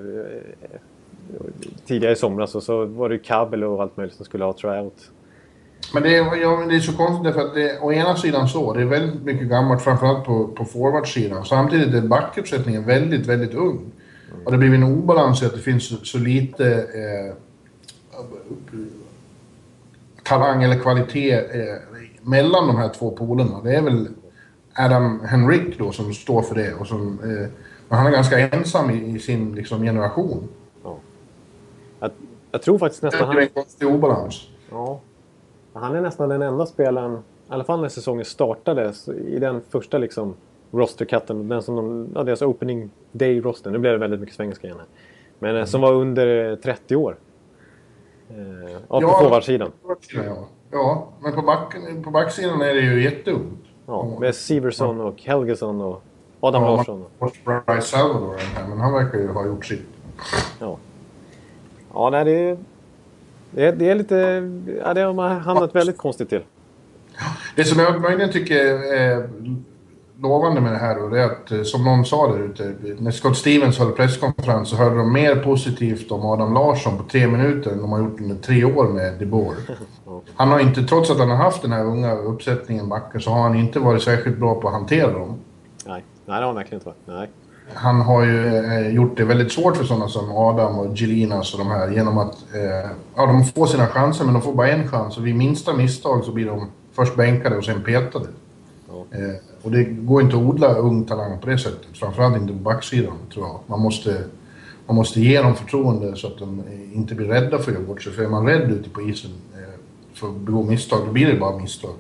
tidigare 1.86 2.14
i 2.14 2.16
somras 2.16 2.56
och 2.56 2.64
så 2.64 2.86
var 2.86 3.10
det 3.10 3.16
ju 3.16 3.22
kabel 3.22 3.64
och 3.64 3.82
allt 3.82 3.98
möjligt 3.98 4.16
som 4.16 4.26
skulle 4.26 4.44
ha 4.44 4.54
tryout. 4.54 5.12
Men 5.94 6.04
det 6.04 6.18
är, 6.18 6.36
ja, 6.42 6.66
det 6.70 6.76
är 6.76 6.80
så 6.80 6.98
konstigt 6.98 7.24
därför 7.24 7.42
att 7.42 7.54
det, 7.54 7.80
å 7.82 7.94
ena 7.94 8.16
sidan 8.16 8.48
så, 8.48 8.74
det 8.74 8.82
är 8.82 8.86
väldigt 8.86 9.24
mycket 9.24 9.48
gammalt 9.48 9.82
framförallt 9.82 10.26
på, 10.26 10.48
på 10.48 10.66
forwardsidan. 10.66 11.46
Samtidigt 11.46 11.94
är 11.94 12.02
backuppsättningen 12.02 12.86
väldigt, 12.86 13.28
väldigt 13.28 13.54
ung. 13.54 13.78
Mm. 14.32 14.46
Och 14.46 14.52
det 14.52 14.58
blir 14.58 14.74
en 14.74 14.84
obalans 14.84 15.44
i 15.44 15.46
att 15.46 15.54
det 15.54 15.60
finns 15.60 15.90
så, 15.90 15.96
så 15.96 16.18
lite 16.18 16.74
eh, 16.74 17.36
talang 20.24 20.64
eller 20.64 20.80
kvalitet 20.80 21.34
eh, 21.34 21.76
mellan 22.22 22.68
de 22.68 22.78
här 22.78 22.90
två 22.90 23.12
polerna. 23.12 23.62
Det 23.64 23.76
är 23.76 23.82
väl 23.82 24.08
Adam 24.74 25.20
Henrik 25.20 25.80
då 25.80 25.92
som 25.92 26.14
står 26.14 26.42
för 26.42 26.56
det. 26.56 26.74
Och 26.74 26.88
som, 26.88 27.20
eh, 27.24 27.50
men 27.90 27.98
han 27.98 28.08
är 28.08 28.12
ganska 28.12 28.40
ensam 28.40 28.90
i, 28.90 29.16
i 29.16 29.20
sin 29.20 29.56
liksom, 29.56 29.82
generation. 29.82 30.48
Ja. 30.84 30.98
Jag, 32.00 32.12
jag, 32.52 32.62
tror 32.62 32.78
faktiskt 32.78 33.04
nästan... 33.04 33.36
Det 33.36 33.42
är 33.42 33.44
en 33.44 33.50
konstig 33.50 33.88
obalans. 33.88 34.48
Ja. 34.72 35.00
Han 35.74 35.96
är 35.96 36.02
nästan 36.02 36.30
den 36.30 36.42
enda 36.42 36.66
spelaren, 36.66 37.14
i 37.14 37.18
alla 37.48 37.64
fall 37.64 37.82
när 37.82 37.90
säsongen 37.90 38.26
startade, 38.26 38.94
i 39.28 39.40
den 39.40 39.62
första 39.70 39.98
liksom 39.98 40.34
rosterkatten, 40.72 41.50
den 41.50 41.62
som 41.62 41.76
de, 41.76 42.10
ja, 42.16 42.24
deras 42.24 42.42
opening 42.42 42.90
day 43.12 43.42
roster. 43.42 43.72
Nu 43.72 43.78
blev 43.78 43.94
det 43.94 44.00
väldigt 44.00 44.20
mycket 44.20 44.36
svenska 44.36 44.68
igen 44.68 44.80
här. 44.80 44.88
Men 45.40 45.56
mm. 45.56 45.68
som 45.68 45.82
var 45.82 45.94
under 45.94 46.56
30 46.56 46.96
år. 46.96 47.16
Eh, 48.30 48.72
ja, 48.90 49.02
på 49.02 49.10
forwardsidan. 49.10 49.72
Ja. 50.14 50.48
ja, 50.72 51.08
men 51.20 51.34
på, 51.34 51.42
back, 51.42 51.76
på 52.04 52.12
backsidan 52.12 52.62
är 52.62 52.74
det 52.74 52.82
ju 52.82 53.04
jätteungt. 53.04 53.64
Ja, 53.86 54.18
med 54.20 54.36
Severson 54.36 55.02
och 55.02 55.22
Helgesson 55.22 55.82
och 55.82 56.02
Adam 56.40 56.64
ja, 56.64 56.76
Larsson. 56.76 57.06
Bryce 57.66 57.82
Salvador 57.82 58.40
men 58.70 58.80
han 58.80 58.94
verkar 58.94 59.18
ju 59.18 59.28
ha 59.28 59.46
gjort 59.46 59.66
sitt. 59.66 59.86
Ja. 60.60 60.78
Ja, 61.94 62.10
nej, 62.10 62.26
det 62.26 62.32
är, 62.32 62.58
det 63.52 63.66
är, 63.66 63.72
det 63.72 63.90
är 63.90 63.96
lite... 63.96 64.50
Ja, 64.84 64.94
det 64.94 65.02
har 65.02 65.14
man 65.14 65.42
hamnat 65.42 65.76
väldigt 65.76 65.98
konstigt 65.98 66.30
till. 66.30 66.44
Det 67.56 67.64
som 67.64 67.80
jag 67.80 68.02
möjligen 68.02 68.32
tycker 68.32 68.66
är 68.94 69.30
lovande 70.22 70.62
med 70.62 70.72
det 70.72 70.78
här 70.78 71.04
och 71.04 71.10
det 71.10 71.22
är 71.22 71.26
att, 71.26 71.52
eh, 71.52 71.64
som 71.64 71.84
någon 71.84 72.06
sa 72.06 72.28
där 72.28 72.40
ute, 72.40 72.76
när 73.00 73.12
Scott 73.12 73.38
Stevens 73.38 73.80
höll 73.80 73.92
presskonferens 73.92 74.70
så 74.70 74.76
hörde 74.76 74.98
de 74.98 75.14
mer 75.14 75.36
positivt 75.36 76.12
om 76.12 76.26
Adam 76.26 76.54
Larsson 76.54 76.98
på 76.98 77.04
tre 77.04 77.28
minuter 77.28 77.72
än 77.72 77.82
de 77.82 77.92
har 77.92 78.00
gjort 78.00 78.20
under 78.20 78.36
tre 78.36 78.64
år 78.64 78.88
med 78.88 79.14
DeBoer. 79.20 79.56
Han 80.36 80.48
har 80.48 80.60
inte, 80.60 80.84
trots 80.84 81.10
att 81.10 81.20
han 81.20 81.30
har 81.30 81.38
haft 81.38 81.62
den 81.62 81.72
här 81.72 81.86
unga 81.86 82.16
uppsättningen 82.16 82.90
backar, 82.90 83.20
så 83.20 83.32
har 83.32 83.42
han 83.42 83.56
inte 83.56 83.80
varit 83.80 84.04
särskilt 84.04 84.38
bra 84.38 84.62
på 84.62 84.68
att 84.68 84.74
hantera 84.74 85.12
dem. 85.12 85.40
Nej, 85.86 85.94
Nej 85.96 86.04
det 86.26 86.32
har 86.32 86.42
han 86.42 86.56
verkligen 86.56 86.76
inte 86.76 86.90
varit. 86.90 86.98
Nej. 87.06 87.30
Han 87.74 88.02
har 88.02 88.24
ju 88.24 88.58
eh, 88.58 88.90
gjort 88.90 89.18
det 89.18 89.26
väldigt 89.26 89.52
svårt 89.52 89.78
för 89.78 89.84
sådana 89.84 90.08
som 90.08 90.32
Adam 90.32 90.80
och 90.80 90.98
Gelinas 90.98 91.54
och 91.54 91.60
de 91.60 91.68
här 91.68 91.92
genom 91.92 92.18
att... 92.18 92.36
Eh, 92.54 92.90
ja, 93.16 93.26
de 93.26 93.44
får 93.44 93.66
sina 93.66 93.88
chanser 93.88 94.26
men 94.26 94.34
de 94.34 94.42
får 94.42 94.54
bara 94.54 94.70
en 94.70 94.88
chans 94.88 95.18
och 95.18 95.28
vid 95.28 95.36
minsta 95.36 95.74
misstag 95.74 96.24
så 96.24 96.32
blir 96.32 96.46
de 96.46 96.68
först 96.94 97.16
bänkade 97.16 97.58
och 97.58 97.66
sen 97.66 97.84
petade. 97.84 98.28
Ja. 98.88 99.18
Eh, 99.18 99.36
och 99.68 99.74
det 99.74 99.84
går 99.84 100.22
inte 100.22 100.36
att 100.36 100.42
odla 100.42 100.76
ung 100.76 101.06
talang 101.06 101.40
på 101.40 101.50
det 101.50 101.58
sättet. 101.58 101.88
Framförallt 101.94 102.38
inte 102.38 102.54
på 102.54 102.60
backsidan, 102.60 103.18
tror 103.34 103.46
jag. 103.46 103.60
Man 103.66 103.80
måste, 103.80 104.24
man 104.86 104.96
måste 104.96 105.22
ge 105.22 105.42
dem 105.42 105.56
förtroende 105.56 106.16
så 106.16 106.28
att 106.28 106.38
de 106.38 106.64
inte 106.94 107.16
blir 107.16 107.28
rädda 107.28 107.60
för 107.60 107.72
att 107.72 107.78
göra 107.78 107.88
bort 107.88 108.02
sig. 108.02 108.14
För 108.14 108.24
är 108.24 108.28
man 108.28 108.46
rädd 108.48 108.72
ute 108.72 108.90
på 108.90 109.02
isen, 109.02 109.32
eh, 109.54 109.80
får 110.14 110.32
begå 110.32 110.64
misstag, 110.64 111.00
då 111.06 111.12
blir 111.12 111.28
det 111.28 111.40
bara 111.40 111.58
misstag. 111.58 111.92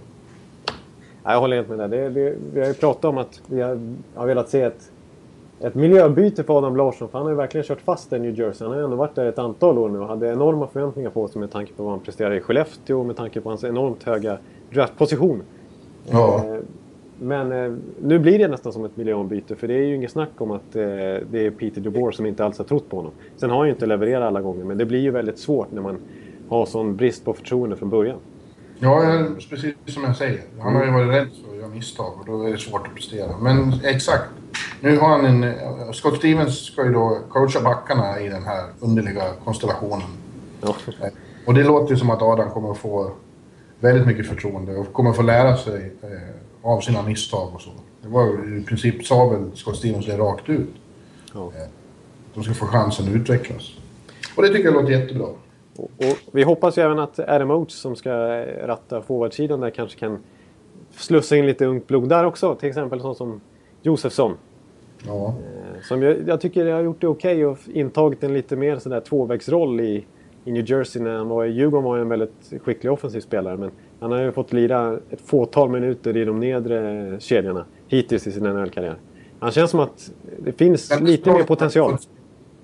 jag 1.23 1.39
håller 1.39 1.55
helt 1.55 1.69
med. 1.69 1.89
Det, 1.89 2.09
det, 2.09 2.35
vi 2.53 2.59
har 2.59 2.67
ju 2.67 2.73
pratat 2.73 3.05
om 3.05 3.17
att 3.17 3.41
vi 3.47 3.61
har, 3.61 3.79
har 4.15 4.27
velat 4.27 4.49
se 4.49 4.61
ett, 4.61 4.91
ett 5.59 5.75
miljöbyte 5.75 6.43
för 6.43 6.57
Adam 6.57 6.75
Larsson. 6.75 7.09
För 7.09 7.17
han 7.17 7.25
har 7.25 7.31
ju 7.31 7.37
verkligen 7.37 7.65
kört 7.65 7.81
fast 7.81 8.13
i 8.13 8.19
New 8.19 8.39
Jersey. 8.39 8.65
Han 8.65 8.71
har 8.71 8.79
ju 8.79 8.83
ändå 8.83 8.95
varit 8.95 9.15
där 9.15 9.25
ett 9.25 9.39
antal 9.39 9.77
år 9.77 9.89
nu 9.89 9.99
och 9.99 10.07
hade 10.07 10.31
enorma 10.31 10.67
förväntningar 10.67 11.09
på 11.09 11.27
sig 11.27 11.39
med 11.39 11.51
tanke 11.51 11.73
på 11.73 11.83
vad 11.83 11.91
han 11.91 11.99
presterade 11.99 12.37
i 12.37 12.41
Skellefteå 12.41 12.99
och 12.99 13.05
med 13.05 13.17
tanke 13.17 13.41
på 13.41 13.49
hans 13.49 13.63
enormt 13.63 14.03
höga 14.03 14.37
draftposition. 14.71 15.41
Ja. 16.09 16.59
Eh, 17.21 17.25
men 17.25 17.51
eh, 17.51 17.77
nu 18.01 18.19
blir 18.19 18.39
det 18.39 18.47
nästan 18.47 18.73
som 18.73 18.85
ett 18.85 18.97
miljöombyte 18.97 19.55
för 19.55 19.67
det 19.67 19.73
är 19.73 19.83
ju 19.83 19.95
inget 19.95 20.11
snack 20.11 20.31
om 20.37 20.51
att 20.51 20.75
eh, 20.75 20.81
det 21.31 21.45
är 21.45 21.51
Peter 21.51 21.81
DeBoer 21.81 22.11
som 22.11 22.25
inte 22.25 22.45
alls 22.45 22.57
har 22.57 22.65
trott 22.65 22.89
på 22.89 22.97
honom. 22.97 23.11
Sen 23.37 23.49
har 23.49 23.57
han 23.57 23.67
ju 23.67 23.73
inte 23.73 23.85
levererat 23.85 24.27
alla 24.27 24.41
gånger 24.41 24.63
men 24.63 24.77
det 24.77 24.85
blir 24.85 24.99
ju 24.99 25.11
väldigt 25.11 25.39
svårt 25.39 25.71
när 25.71 25.81
man 25.81 25.97
har 26.49 26.65
sån 26.65 26.95
brist 26.95 27.25
på 27.25 27.33
förtroende 27.33 27.75
från 27.75 27.89
början. 27.89 28.17
Ja, 28.79 29.25
precis 29.49 29.75
som 29.85 30.03
jag 30.03 30.15
säger. 30.15 30.41
Han 30.59 30.75
har 30.75 30.85
ju 30.85 30.91
varit 30.91 31.09
rädd 31.09 31.27
för 31.43 31.51
att 31.51 31.57
göra 31.57 31.67
misstag 31.67 32.13
och 32.19 32.25
då 32.25 32.43
är 32.43 32.51
det 32.51 32.57
svårt 32.57 32.87
att 32.87 32.95
prestera. 32.95 33.37
Men 33.41 33.73
exakt. 33.83 34.29
Nu 34.81 34.97
har 34.97 35.09
han 35.09 35.25
en... 35.25 35.53
Scott 35.93 36.17
Stevens 36.17 36.65
ska 36.65 36.85
ju 36.85 36.93
då 36.93 37.19
coacha 37.29 37.61
backarna 37.61 38.19
i 38.19 38.29
den 38.29 38.43
här 38.43 38.63
underliga 38.79 39.23
konstellationen. 39.43 40.07
Ja. 40.61 40.75
Och 41.45 41.53
det 41.53 41.63
låter 41.63 41.93
ju 41.93 41.97
som 41.97 42.09
att 42.09 42.21
Adam 42.21 42.49
kommer 42.49 42.71
att 42.71 42.77
få 42.77 43.11
väldigt 43.79 44.07
mycket 44.07 44.27
förtroende 44.27 44.75
och 44.75 44.93
kommer 44.93 45.09
att 45.09 45.15
få 45.15 45.21
lära 45.21 45.57
sig 45.57 45.93
eh, 46.03 46.09
av 46.67 46.81
sina 46.81 47.03
misstag 47.03 47.49
och 47.53 47.61
så. 47.61 47.69
Det 48.01 48.07
var 48.07 48.57
i 48.57 48.63
princip 48.63 49.05
sa 49.05 49.29
väl 49.29 49.45
Scott 49.53 49.77
Stevens 49.77 50.05
det 50.05 50.17
rakt 50.17 50.49
ut. 50.49 50.69
Ja. 51.33 51.45
Eh, 51.45 51.69
de 52.33 52.43
ska 52.43 52.53
få 52.53 52.65
chansen 52.65 53.07
att 53.07 53.15
utvecklas. 53.15 53.73
Och 54.35 54.43
det 54.43 54.49
tycker 54.49 54.65
jag 54.65 54.73
låter 54.73 54.91
jättebra. 54.91 55.27
Och, 55.75 55.91
och 55.97 56.17
vi 56.31 56.43
hoppas 56.43 56.77
ju 56.77 56.81
även 56.81 56.99
att 56.99 57.19
Adam 57.19 57.51
Oates 57.51 57.75
som 57.75 57.95
ska 57.95 58.11
ratta 58.45 59.01
forwardsidan 59.01 59.59
där 59.59 59.69
kanske 59.69 59.99
kan 59.99 60.19
slussa 60.91 61.37
in 61.37 61.45
lite 61.45 61.65
ungt 61.65 61.87
blod 61.87 62.09
där 62.09 62.25
också. 62.25 62.55
Till 62.55 62.69
exempel 62.69 63.01
sån 63.01 63.15
som 63.15 63.41
Josefsson. 63.81 64.33
Ja. 65.05 65.27
Eh, 65.27 65.81
Som 65.81 66.03
jag, 66.03 66.17
jag 66.27 66.41
tycker 66.41 66.71
har 66.71 66.81
gjort 66.81 67.01
det 67.01 67.07
okej 67.07 67.45
och 67.45 67.57
intagit 67.73 68.23
en 68.23 68.33
lite 68.33 68.55
mer 68.55 68.77
sådär 68.79 68.99
tvåvägsroll 69.01 69.81
i, 69.81 70.05
i 70.45 70.51
New 70.51 70.69
Jersey. 70.69 71.01
När 71.01 71.17
han 71.17 71.29
var 71.29 71.45
i 71.45 71.51
Djurgården 71.51 71.83
var 71.83 71.91
han 71.91 72.01
en 72.01 72.09
väldigt 72.09 72.53
skicklig 72.63 72.91
offensiv 72.91 73.19
spelare. 73.21 73.57
Men 73.57 73.71
han 73.99 74.11
har 74.11 74.19
ju 74.21 74.31
fått 74.31 74.53
lira 74.53 74.99
ett 75.09 75.21
fåtal 75.21 75.69
minuter 75.69 76.17
i 76.17 76.25
de 76.25 76.39
nedre 76.39 77.19
kedjorna 77.19 77.65
hittills 77.87 78.27
i 78.27 78.31
sin 78.31 78.43
NHL-karriär. 78.43 78.95
Han 79.39 79.51
känns 79.51 79.71
som 79.71 79.79
att 79.79 80.11
det 80.39 80.51
finns 80.51 80.89
Men- 80.89 81.05
lite 81.05 81.31
mer 81.31 81.43
potential. 81.43 81.97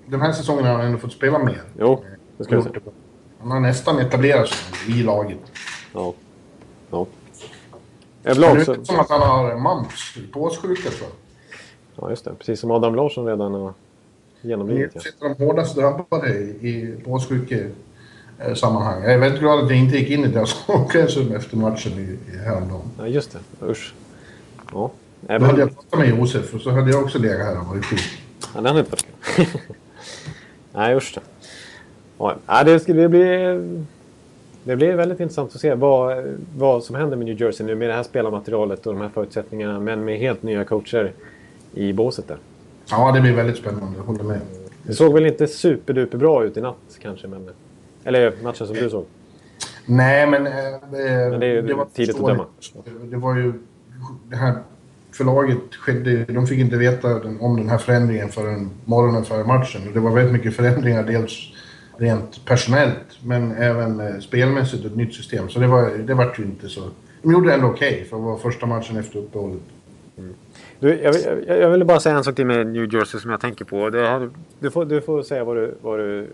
Den 0.06 0.20
här 0.20 0.32
säsongen 0.32 0.64
har 0.64 0.72
han 0.72 0.86
ändå 0.86 0.98
fått 0.98 1.12
spela 1.12 1.38
mer. 1.38 1.62
Jo, 1.78 2.04
det 2.36 2.44
ska 2.44 2.54
jag 2.54 2.64
säga. 2.64 2.74
Han 3.40 3.50
har 3.50 3.60
nästan 3.60 3.98
etablerat 3.98 4.48
sig 4.48 5.00
i 5.00 5.02
laget. 5.02 5.38
Ja. 5.92 6.14
ja. 6.90 7.06
Överlag 8.24 8.54
nu 8.56 8.64
så... 8.64 8.72
är 8.72 8.76
det 8.76 8.84
som 8.84 9.00
att 9.00 9.10
han 9.10 9.20
har 9.20 9.56
mumps, 9.56 10.18
påssjuka 10.32 10.90
tror 10.90 11.08
jag. 11.10 11.10
Ja, 11.96 12.10
just 12.10 12.24
det. 12.24 12.34
Precis 12.38 12.60
som 12.60 12.70
Adam 12.70 12.94
Larsson 12.94 13.26
redan 13.26 13.54
har 13.54 13.72
genomlidit. 14.40 14.92
Det 14.92 15.26
är 15.26 15.28
de 15.28 15.44
hårdast 15.44 15.76
drabbade 15.76 16.28
i, 16.38 16.94
påssjuke 17.04 17.70
sammanhang. 18.54 19.02
Jag 19.02 19.12
är 19.12 19.18
väldigt 19.18 19.40
glad 19.40 19.64
att 19.64 19.70
jag 19.70 19.78
inte 19.78 19.96
gick 19.96 20.10
in 20.10 20.24
i 20.24 20.28
deras 20.28 20.64
omklädningsrum 20.68 21.36
efter 21.36 21.56
matchen 21.56 21.92
i, 21.92 22.32
i 22.34 22.38
häromdagen. 22.38 22.90
ja, 22.98 23.06
just 23.06 23.32
det. 23.32 23.66
Usch. 23.66 23.94
Ja. 24.72 24.90
Då 25.20 25.32
Även... 25.32 25.46
hade 25.46 25.60
jag 25.60 25.74
pratat 25.74 25.98
med 25.98 26.08
Josef 26.08 26.54
och 26.54 26.60
så 26.60 26.70
hade 26.70 26.90
jag 26.90 27.02
också 27.02 27.18
legat 27.18 27.46
här 27.46 27.60
och 27.60 27.66
varit 27.66 27.84
sjuk. 27.84 28.00
Ja, 28.54 28.60
den 28.60 28.66
har 28.66 28.78
inte 28.78 28.90
varit 28.90 29.06
kul. 29.36 29.46
Nej, 30.72 30.96
usch 30.96 31.12
det. 31.14 31.20
Ja, 32.18 32.64
det, 32.64 32.80
ska, 32.80 32.92
det, 32.92 33.08
blir, 33.08 33.68
det 34.64 34.76
blir 34.76 34.92
väldigt 34.92 35.20
intressant 35.20 35.54
att 35.54 35.60
se 35.60 35.74
vad, 35.74 36.24
vad 36.56 36.84
som 36.84 36.96
händer 36.96 37.16
med 37.16 37.26
New 37.26 37.40
Jersey 37.40 37.66
nu 37.66 37.74
med 37.74 37.88
det 37.88 37.94
här 37.94 38.02
spelarmaterialet 38.02 38.86
och 38.86 38.92
de 38.94 39.02
här 39.02 39.08
förutsättningarna. 39.08 39.80
Men 39.80 40.04
med 40.04 40.18
helt 40.18 40.42
nya 40.42 40.64
coacher 40.64 41.12
i 41.74 41.92
båset 41.92 42.28
där. 42.28 42.38
Ja, 42.90 43.12
det 43.12 43.20
blir 43.20 43.32
väldigt 43.32 43.56
spännande. 43.56 43.96
Jag 43.96 44.04
håller 44.04 44.24
med. 44.24 44.40
Det 44.82 44.94
såg 44.94 45.14
väl 45.14 45.26
inte 45.26 45.46
superduper 45.46 46.18
bra 46.18 46.44
ut 46.44 46.56
i 46.56 46.60
natt 46.60 46.98
kanske. 47.02 47.28
Men, 47.28 47.50
eller 48.04 48.32
matchen 48.42 48.66
som 48.66 48.76
du 48.76 48.90
såg. 48.90 49.04
Nej, 49.86 50.26
men... 50.26 50.46
Eh, 50.46 50.52
Men 51.30 51.40
det 51.40 51.46
är 51.46 51.62
ju 51.62 51.84
tidigt 51.94 52.20
att 52.20 52.26
döma. 52.26 52.46
Det 53.04 53.16
var 53.16 53.36
ju... 53.36 53.52
Det 54.28 54.36
här 54.36 54.54
förlaget 55.12 55.74
skedde... 55.74 56.24
De 56.24 56.46
fick 56.46 56.58
inte 56.58 56.76
veta 56.76 57.08
den, 57.18 57.40
om 57.40 57.56
den 57.56 57.68
här 57.68 57.78
förändringen 57.78 58.28
förrän 58.28 58.70
morgonen 58.84 59.24
före 59.24 59.44
matchen. 59.44 59.88
Och 59.88 59.94
det 59.94 60.00
var 60.00 60.10
väldigt 60.10 60.32
mycket 60.32 60.56
förändringar. 60.56 61.02
Dels 61.02 61.52
rent 61.96 62.44
personellt, 62.44 63.18
men 63.24 63.52
även 63.52 64.00
eh, 64.00 64.18
spelmässigt 64.18 64.84
ett 64.84 64.96
nytt 64.96 65.14
system. 65.14 65.48
Så 65.48 65.58
det 65.58 65.66
var, 65.66 65.90
det 65.90 66.14
var 66.14 66.34
ju 66.38 66.44
inte 66.44 66.68
så... 66.68 66.80
De 67.22 67.32
gjorde 67.32 67.48
det 67.48 67.54
ändå 67.54 67.66
okej 67.66 68.06
för 68.10 68.16
att 68.16 68.22
vara 68.22 68.38
första 68.38 68.66
matchen 68.66 68.96
efter 68.96 69.18
uppehållet. 69.18 69.60
Du, 70.80 71.00
jag, 71.02 71.14
jag, 71.46 71.58
jag 71.60 71.70
ville 71.70 71.84
bara 71.84 72.00
säga 72.00 72.16
en 72.16 72.24
sak 72.24 72.34
till 72.34 72.46
med 72.46 72.66
New 72.66 72.94
Jersey 72.94 73.20
som 73.20 73.30
jag 73.30 73.40
tänker 73.40 73.64
på. 73.64 73.90
Det 73.90 74.30
du, 74.58 74.70
får, 74.70 74.84
du 74.84 75.00
får 75.00 75.22
säga 75.22 75.44
vad 75.44 75.56
du, 75.56 75.74
vad 75.82 75.98
du 75.98 76.28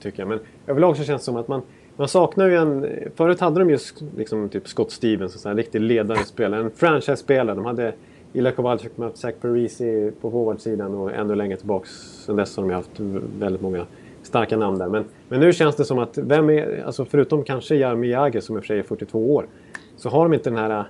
tycker. 0.00 0.24
Men 0.24 0.40
överlag 0.66 0.96
så 0.96 1.04
känns 1.04 1.22
det 1.22 1.24
som 1.24 1.36
att 1.36 1.48
man, 1.48 1.62
man 1.96 2.08
saknar 2.08 2.48
ju 2.48 2.56
en... 2.56 2.86
Förut 3.16 3.40
hade 3.40 3.58
de 3.58 3.70
ju 3.70 3.78
liksom 4.16 4.48
typ 4.48 4.68
Scott 4.68 4.90
Stevens, 4.90 5.46
en 5.46 5.56
riktig 5.56 5.80
ledande 5.80 6.24
spelare. 6.24 6.60
En 6.60 6.70
franchise-spelare. 6.70 7.56
De 7.56 7.64
hade 7.64 7.92
Ila 8.32 8.50
Kowalczyk 8.50 8.96
mött 8.96 9.16
Zach 9.16 9.34
Parisi 9.40 10.12
på 10.20 10.30
forwardsidan 10.30 10.94
och 10.94 11.12
ännu 11.12 11.34
längre 11.34 11.56
tillbaks 11.56 11.90
sen 12.26 12.36
dess 12.36 12.56
har 12.56 12.64
de 12.64 12.72
haft 12.74 13.00
väldigt 13.38 13.62
många 13.62 13.86
starka 14.22 14.56
namn 14.56 14.78
där. 14.78 14.88
Men, 14.88 15.04
men 15.28 15.40
nu 15.40 15.52
känns 15.52 15.76
det 15.76 15.84
som 15.84 15.98
att, 15.98 16.18
vem 16.18 16.50
är, 16.50 16.82
alltså 16.86 17.04
förutom 17.04 17.44
kanske 17.44 17.74
Jaromir 17.74 18.10
Jagr 18.10 18.40
som 18.40 18.56
i 18.56 18.58
och 18.58 18.62
för 18.62 18.66
sig 18.66 18.78
är 18.78 18.82
42 18.82 19.34
år, 19.34 19.46
så 19.96 20.08
har 20.08 20.22
de 20.22 20.34
inte 20.34 20.50
den 20.50 20.58
här 20.58 20.84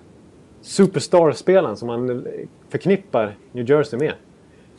superstar-spelaren 0.62 1.76
som 1.76 1.86
man 1.86 2.26
förknippar 2.68 3.36
New 3.52 3.70
Jersey 3.70 3.98
med. 3.98 4.12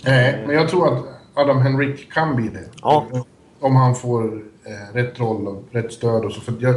Nej, 0.05 0.43
men 0.47 0.55
jag 0.55 0.69
tror 0.69 0.93
att 0.93 1.03
Adam 1.33 1.61
Henrik 1.61 2.13
kan 2.13 2.35
bli 2.35 2.47
det. 2.47 2.69
Ja. 2.81 3.07
Om 3.65 3.75
han 3.75 3.95
får 3.95 4.23
eh, 4.65 4.95
rätt 4.95 5.19
roll 5.19 5.47
och 5.47 5.63
rätt 5.71 5.93
stöd 5.93 6.25
och 6.25 6.31
så. 6.31 6.41
För 6.41 6.53
jag, 6.59 6.75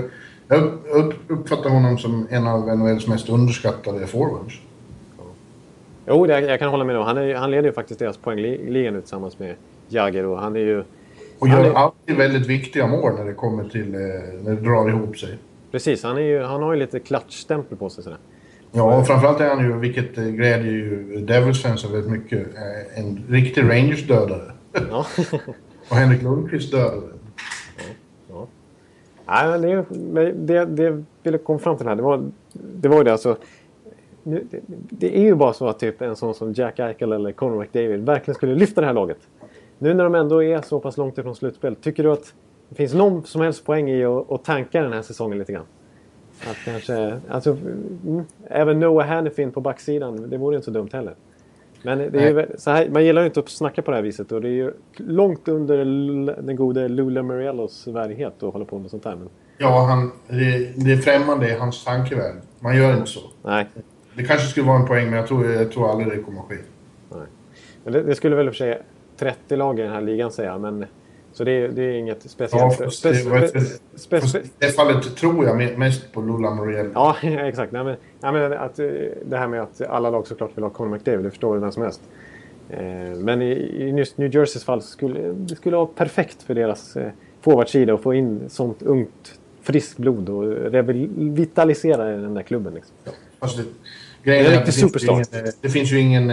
jag 0.49 0.63
upp, 0.93 1.15
uppfattar 1.29 1.71
honom 1.71 1.99
som 1.99 2.27
en 2.31 2.47
av 2.47 2.77
NHLs 2.79 3.07
mest 3.07 3.29
underskattade 3.29 4.07
forwards. 4.07 4.61
Jo, 6.07 6.27
det, 6.27 6.41
jag 6.41 6.59
kan 6.59 6.69
hålla 6.69 6.85
med 6.85 6.97
om. 6.97 7.05
Han, 7.07 7.17
är, 7.17 7.35
han 7.35 7.51
leder 7.51 7.69
ju 7.69 7.73
faktiskt 7.73 8.01
deras 8.01 8.17
poängliga 8.17 8.91
nu 8.91 9.01
tillsammans 9.01 9.39
med 9.39 9.55
Jagger 9.89 10.25
och 10.25 10.39
han 10.39 10.57
är 10.57 10.61
ju... 10.61 10.85
Och 11.39 11.49
gör 11.49 11.65
är- 11.65 11.73
alltid 11.73 12.17
väldigt 12.17 12.47
viktiga 12.47 12.87
mål 12.87 13.15
när 13.15 13.25
det 13.25 13.35
kommer 13.35 13.69
till... 13.69 13.95
Eh, 13.95 14.01
när 14.45 14.51
det 14.51 14.61
drar 14.61 14.89
ihop 14.89 15.19
sig. 15.19 15.39
Precis, 15.71 16.03
han, 16.03 16.17
är 16.17 16.23
ju, 16.23 16.43
han 16.43 16.63
har 16.63 16.73
ju 16.73 16.79
lite 16.79 17.01
klatschstämpel 17.01 17.79
på 17.79 17.91
sig 17.91 18.05
sådär. 18.05 18.19
Ja, 18.73 18.99
och 18.99 19.07
framförallt 19.07 19.41
är 19.41 19.49
han 19.49 19.65
ju, 19.65 19.79
vilket 19.79 20.19
eh, 20.19 20.25
glädjer 20.25 20.73
ju 20.73 21.17
Devils-fansen 21.27 21.93
väldigt 21.93 22.11
mycket, 22.11 22.39
eh, 22.39 22.99
en 23.01 23.25
riktig 23.29 23.63
Rangers-dödare. 23.63 24.53
Ja. 24.91 25.07
och 25.91 25.97
Henrik 25.97 26.23
Lundqvist 26.23 26.73
dödare. 26.73 27.19
Nej, 29.27 29.49
men 29.49 29.63
det, 29.63 29.85
men 29.91 30.47
det, 30.47 30.65
det 30.65 31.05
ville 31.23 31.39
komma 31.39 31.59
fram 31.59 31.77
till 31.77 31.87
här, 31.87 31.97
det 31.97 32.03
var, 32.03 32.31
det 32.53 32.89
var 32.89 32.97
ju 32.97 33.05
det 33.05 33.13
alltså. 33.13 33.37
Nu, 34.23 34.47
det, 34.51 34.61
det 34.91 35.19
är 35.19 35.23
ju 35.23 35.35
bara 35.35 35.53
så 35.53 35.69
att 35.69 35.79
typ 35.79 36.03
en 36.03 36.17
sån 36.17 36.35
som 36.35 36.53
Jack 36.53 36.79
Eichel 36.79 37.13
eller 37.13 37.33
Conor 37.33 37.61
McDavid 37.61 38.01
verkligen 38.01 38.35
skulle 38.35 38.55
lyfta 38.55 38.81
det 38.81 38.87
här 38.87 38.95
laget. 38.95 39.19
Nu 39.79 39.95
när 39.95 40.05
de 40.05 40.15
ändå 40.15 40.43
är 40.43 40.63
så 40.63 40.81
pass 40.81 40.97
långt 40.97 41.19
ifrån 41.19 41.35
slutspel, 41.35 41.77
tycker 41.77 42.03
du 42.03 42.13
att 42.13 42.35
det 42.69 42.75
finns 42.75 42.95
någon 42.95 43.25
som 43.25 43.41
helst 43.41 43.65
poäng 43.65 43.91
i 43.91 44.05
att, 44.05 44.33
att 44.33 44.45
tanka 44.45 44.83
den 44.83 44.93
här 44.93 45.03
säsongen 45.03 45.39
lite 45.39 45.53
grann? 45.53 45.67
Att 46.51 46.57
kanske, 46.65 47.21
alltså, 47.29 47.57
mm, 48.07 48.25
även 48.47 48.81
Noah 48.81 49.07
Hannifin 49.07 49.53
på 49.53 49.61
backsidan, 49.61 50.31
det 50.31 50.39
vore 50.39 50.57
inte 50.57 50.65
så 50.65 50.71
dumt 50.71 50.89
heller. 50.93 51.15
Men 51.83 51.99
det 51.99 52.19
är 52.21 52.31
ju, 52.31 52.47
här, 52.67 52.89
man 52.89 53.05
gillar 53.05 53.23
ju 53.23 53.27
inte 53.27 53.41
att 53.41 53.49
snacka 53.49 53.83
på 53.83 53.91
det 53.91 53.97
här 53.97 54.03
viset 54.05 54.33
och 54.33 54.41
det 54.41 54.49
är 54.49 54.53
ju 54.53 54.73
långt 54.97 55.49
under 55.49 55.77
den 56.43 56.57
gode 56.57 56.89
Lula 56.89 57.23
Muriellos 57.23 57.87
värdighet 57.87 58.43
att 58.43 58.53
hålla 58.53 58.65
på 58.65 58.79
med 58.79 58.91
sånt 58.91 59.05
här. 59.05 59.17
Men, 59.17 59.29
Ja, 59.61 59.85
han, 59.85 60.11
det, 60.29 60.73
det 60.77 60.93
är 60.93 60.97
främmande 60.97 61.49
i 61.49 61.55
hans 61.55 61.85
tankevärld. 61.85 62.37
Man 62.61 62.77
gör 62.77 62.95
inte 62.97 63.11
så. 63.11 63.21
nej, 63.43 63.67
Det 64.15 64.25
kanske 64.25 64.47
skulle 64.47 64.67
vara 64.67 64.79
en 64.81 64.87
poäng, 64.87 65.05
men 65.11 65.19
jag 65.19 65.29
tror, 65.29 65.47
jag 65.47 65.73
tror 65.73 65.91
aldrig 65.91 66.09
det 66.19 66.23
kommer 66.23 66.41
att 66.41 66.49
ske. 66.49 66.57
nej. 67.11 67.27
Men 67.85 67.93
det, 67.93 68.03
det 68.03 68.15
skulle 68.15 68.37
väl 68.37 68.47
i 68.47 68.49
och 68.49 68.55
för 68.55 68.59
sig 68.59 68.83
30 69.17 69.57
lag 69.57 69.79
i 69.79 69.83
den 69.83 69.93
här 69.93 70.01
ligan 70.01 70.33
säga, 70.33 70.59
men 70.59 70.87
så 71.39 71.45
det, 71.45 71.53
är- 71.53 71.69
det 71.69 71.83
är 71.83 71.91
inget 71.93 72.19
Ja, 72.23 72.29
speciellt. 72.29 72.75
fast 72.77 73.05
Spe- 73.05 73.13
spe- 73.13 73.79
spe- 73.97 74.21
fast 74.21 74.37
det 74.59 74.67
fallet 74.77 75.17
tror 75.17 75.45
jag 75.47 75.61
me- 75.61 75.77
mest 75.77 76.13
på 76.13 76.21
Lula 76.21 76.55
Muriel. 76.55 76.91
Ja, 76.95 77.17
exakt. 77.23 77.73
Nej, 77.73 77.85
men, 77.85 77.97
nej, 78.21 78.33
men 78.33 78.53
att, 78.53 78.79
eh, 78.79 78.87
det 79.27 79.37
här 79.37 79.49
med 79.49 79.63
att 79.63 79.81
alla 79.81 80.11
lag 80.11 80.27
såklart 80.27 80.51
vill 80.57 80.65
ha 80.65 80.71
Conor 80.71 80.91
McDavid, 80.97 81.25
det 81.25 81.31
förstår 81.31 81.55
ju 81.57 81.61
vem 81.61 81.73
som 81.73 81.83
helst. 81.83 82.01
Eh, 82.71 82.79
Men 83.17 83.43
i, 83.43 83.51
i 83.53 83.93
New 84.17 84.35
Jerseys 84.35 84.65
fall 84.65 84.83
så 84.83 84.89
skulle 84.89 85.21
det 85.33 85.57
skulle 85.57 85.77
vara 85.77 85.87
perfekt 85.87 86.43
för 86.43 86.55
deras 86.55 86.97
eh, 86.97 87.11
forwardsida 87.41 87.95
att 87.95 88.03
få 88.03 88.15
in 88.15 88.41
sånt 88.49 88.83
ungt, 88.83 89.39
friskt 89.63 89.99
blod 89.99 90.29
och 90.29 90.45
revitalisera 90.45 92.05
den 92.05 92.35
där 92.35 92.43
klubben. 92.43 92.75
Liksom. 92.75 92.95
Fast 93.41 93.57
det, 93.57 93.65
grejen 94.25 94.45
Det 94.45 94.51
är 94.51 94.55
är 94.55 94.61
att 94.61 94.67
det, 94.67 94.73
finns 94.73 95.05
ingen, 95.05 95.25
det 95.61 95.69
finns 95.71 95.93
ju 95.93 96.01
ingen 96.01 96.31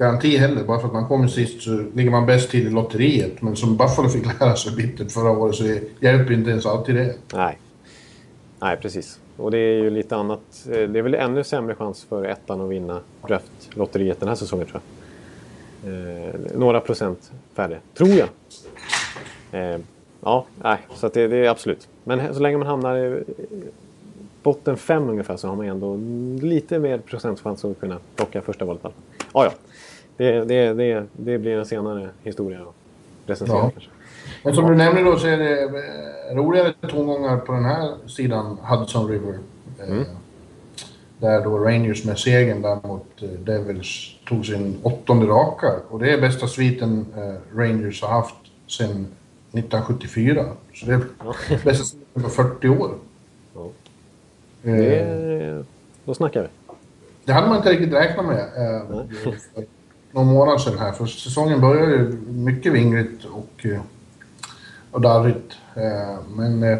garanti 0.00 0.36
heller. 0.36 0.64
Bara 0.64 0.78
för 0.78 0.86
att 0.86 0.92
man 0.92 1.06
kommer 1.06 1.28
sist 1.28 1.62
så 1.62 1.84
ligger 1.94 2.10
man 2.10 2.26
bäst 2.26 2.50
till 2.50 2.66
i 2.66 2.70
lotteriet. 2.70 3.42
Men 3.42 3.56
som 3.56 3.76
Buffalo 3.76 4.08
fick 4.08 4.40
lära 4.40 4.56
sig 4.56 4.76
bittert 4.76 5.12
förra 5.12 5.30
året 5.30 5.54
så 5.54 5.64
hjälper 6.00 6.32
inte 6.32 6.50
ens 6.50 6.66
alltid 6.66 6.94
det. 6.94 7.14
Nej. 7.32 7.58
Nej, 8.60 8.76
precis. 8.76 9.20
Och 9.36 9.50
det 9.50 9.58
är 9.58 9.82
ju 9.82 9.90
lite 9.90 10.16
annat. 10.16 10.40
Eh, 10.66 10.88
det 10.88 10.98
är 10.98 11.02
väl 11.02 11.14
ännu 11.14 11.44
sämre 11.44 11.74
chans 11.74 12.06
för 12.08 12.24
ettan 12.24 12.60
att 12.60 12.70
vinna 12.70 13.00
draftlotteriet 13.28 14.20
den 14.20 14.28
här 14.28 14.36
säsongen 14.36 14.66
tror 14.66 14.80
jag. 14.80 15.92
Eh, 15.92 16.34
några 16.54 16.80
procent 16.80 17.32
färre, 17.54 17.78
tror 17.94 18.08
jag. 18.08 18.28
Eh, 19.52 19.80
ja, 20.20 20.46
nej, 20.62 20.78
så 20.94 21.06
att 21.06 21.14
det, 21.14 21.28
det, 21.28 21.36
är 21.36 21.48
absolut. 21.50 21.88
Men 22.04 22.34
så 22.34 22.40
länge 22.40 22.58
man 22.58 22.66
hamnar 22.66 22.96
i 22.96 23.24
botten 24.42 24.76
fem 24.76 25.08
ungefär 25.08 25.36
så 25.36 25.48
har 25.48 25.56
man 25.56 25.66
ändå 25.66 25.98
lite 26.46 26.78
mer 26.78 26.98
procentchans 26.98 27.64
att 27.64 27.80
kunna 27.80 27.98
plocka 28.16 28.42
första 28.42 28.64
valet. 28.64 28.82
Ah, 29.32 29.44
ja. 29.44 29.50
Det, 30.20 30.44
det, 30.44 30.74
det, 30.74 31.06
det 31.12 31.38
blir 31.38 31.58
en 31.58 31.66
senare 31.66 32.08
historia 32.22 32.60
att 32.60 32.74
recensera 33.26 33.58
ja. 33.58 33.70
kanske. 33.70 33.90
Men 34.44 34.54
som 34.54 34.66
du 34.70 34.76
nämnde 34.76 35.02
då 35.02 35.18
så 35.18 35.26
är 35.26 35.38
det 35.38 35.62
eh, 35.62 36.36
roligare 36.36 36.72
tongångar 36.88 37.36
på 37.36 37.52
den 37.52 37.64
här 37.64 38.08
sidan 38.08 38.58
Hudson 38.62 39.08
River. 39.08 39.38
Eh, 39.78 39.90
mm. 39.90 40.04
Där 41.18 41.44
då 41.44 41.58
Rangers 41.58 42.04
med 42.04 42.18
segern 42.18 42.62
där 42.62 42.88
mot 42.88 43.22
eh, 43.22 43.28
Devils 43.28 44.16
tog 44.28 44.46
sin 44.46 44.80
åttonde 44.82 45.26
raka. 45.26 45.72
Och 45.88 45.98
det 45.98 46.12
är 46.12 46.20
bästa 46.20 46.46
sviten 46.46 47.06
Rangers 47.54 48.02
har 48.02 48.08
haft 48.08 48.36
sedan 48.66 49.06
1974. 49.52 50.46
Så 50.74 50.86
det 50.86 50.92
är 50.92 51.00
bästa 51.64 51.84
sviten 51.84 52.22
på 52.22 52.28
40 52.28 52.68
år. 52.68 52.90
Ja. 53.54 53.68
Det, 54.62 55.64
då 56.04 56.14
snackar 56.14 56.42
vi. 56.42 56.48
Det 57.24 57.32
hade 57.32 57.48
man 57.48 57.56
inte 57.56 57.70
riktigt 57.70 57.92
räknat 57.92 58.26
med. 58.26 58.48
Eh, 60.12 60.16
någon 60.20 60.26
månad 60.26 60.60
sedan 60.60 60.78
här. 60.78 60.92
För 60.92 61.06
säsongen 61.06 61.60
började 61.60 61.92
ju 61.92 62.16
mycket 62.28 62.72
vingligt 62.72 63.24
och 63.24 63.66
och 64.90 65.00
darrigt. 65.00 65.52
Eh, 65.74 66.18
men 66.36 66.62
eh, 66.62 66.78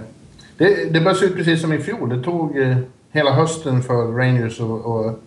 det, 0.56 0.92
det 0.92 1.00
började 1.00 1.18
se 1.18 1.26
ut 1.26 1.36
precis 1.36 1.60
som 1.60 1.72
i 1.72 1.78
fjol. 1.78 2.08
Det 2.08 2.22
tog 2.22 2.58
eh, 2.58 2.76
hela 3.10 3.32
hösten 3.32 3.82
för 3.82 4.06
Rangers 4.06 4.60
att 4.60 4.66
och, 4.66 5.20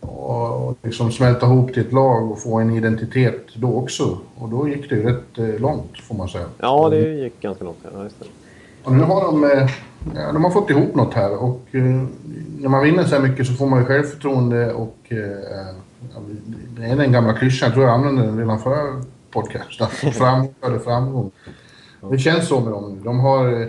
och, 0.00 0.68
och 0.68 0.76
liksom 0.82 1.12
smälta 1.12 1.46
ihop 1.46 1.72
till 1.72 1.86
ett 1.86 1.92
lag 1.92 2.30
och 2.30 2.42
få 2.42 2.58
en 2.58 2.76
identitet 2.76 3.46
då 3.54 3.76
också. 3.76 4.18
Och 4.34 4.48
då 4.48 4.68
gick 4.68 4.90
det 4.90 4.96
ju 4.96 5.02
rätt 5.02 5.60
långt 5.60 5.98
får 5.98 6.14
man 6.14 6.28
säga. 6.28 6.46
Ja, 6.58 6.88
det 6.88 7.08
gick 7.08 7.40
ganska 7.40 7.64
långt. 7.64 7.78
Ja, 7.94 8.02
just 8.02 8.20
det. 8.20 8.26
Och 8.84 8.92
nu 8.92 9.02
har 9.02 9.24
de, 9.24 9.68
ja, 10.14 10.32
de 10.32 10.44
har 10.44 10.50
fått 10.50 10.70
ihop 10.70 10.94
något 10.94 11.14
här 11.14 11.42
och 11.42 11.60
när 12.58 12.68
man 12.68 12.82
vinner 12.82 13.04
så 13.04 13.14
här 13.14 13.22
mycket 13.22 13.46
så 13.46 13.52
får 13.52 13.66
man 13.66 13.78
ju 13.78 13.84
självförtroende 13.84 14.72
och 14.72 15.12
det 16.76 16.84
är 16.84 16.96
den 16.96 17.12
gamla 17.12 17.32
klyschan, 17.32 17.66
jag 17.66 17.74
tror 17.74 17.86
jag 17.86 17.94
använde 17.94 18.22
den 18.22 18.38
redan 18.38 18.58
förra 18.58 19.02
podcasten. 19.30 19.86
Framgång 20.12 20.54
före 20.60 20.78
framgång. 20.78 21.30
Det 22.10 22.18
känns 22.18 22.48
så 22.48 22.60
med 22.60 22.72
dem. 22.72 23.00
De 23.04 23.20
har, 23.20 23.62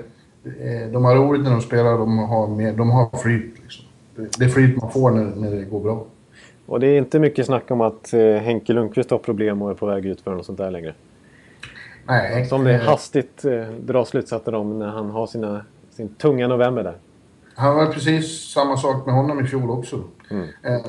eh, 0.43 0.91
de 0.91 1.05
har 1.05 1.15
roligt 1.15 1.43
när 1.43 1.51
de 1.51 1.61
spelar, 1.61 1.97
de 1.97 2.17
har, 2.17 2.47
mer, 2.47 2.73
de 2.73 2.89
har 2.89 3.17
flyt. 3.17 3.55
Liksom. 3.61 3.85
Det 4.15 4.45
är 4.45 4.49
flyt 4.49 4.81
man 4.81 4.91
får 4.91 5.11
när, 5.11 5.35
när 5.35 5.51
det 5.51 5.65
går 5.65 5.79
bra. 5.79 6.05
Och 6.65 6.79
det 6.79 6.87
är 6.87 6.97
inte 6.97 7.19
mycket 7.19 7.45
snack 7.45 7.71
om 7.71 7.81
att 7.81 8.13
eh, 8.13 8.35
Henke 8.35 8.73
Lundqvist 8.73 9.11
har 9.11 9.17
problem 9.17 9.61
och 9.61 9.69
är 9.69 9.73
på 9.73 9.85
väg 9.85 10.05
ut 10.05 10.21
för 10.21 10.35
något 10.35 10.45
sånt 10.45 10.57
där 10.57 10.71
längre. 10.71 10.93
Nej. 12.05 12.45
Som 12.45 12.63
det 12.63 12.77
hastigt 12.77 13.45
eh, 13.45 13.67
drar 13.67 14.03
slutsatser 14.03 14.53
om 14.53 14.79
när 14.79 14.87
han 14.87 15.09
har 15.09 15.27
sina, 15.27 15.65
sin 15.91 16.09
tunga 16.09 16.47
november 16.47 16.83
där. 16.83 16.95
Han 17.61 17.75
var 17.75 17.85
precis 17.85 18.51
samma 18.53 18.77
sak 18.77 19.05
med 19.05 19.15
honom 19.15 19.39
i 19.39 19.47
fjol 19.47 19.69
också. 19.69 20.03
Mm. 20.29 20.47
Eh, 20.63 20.81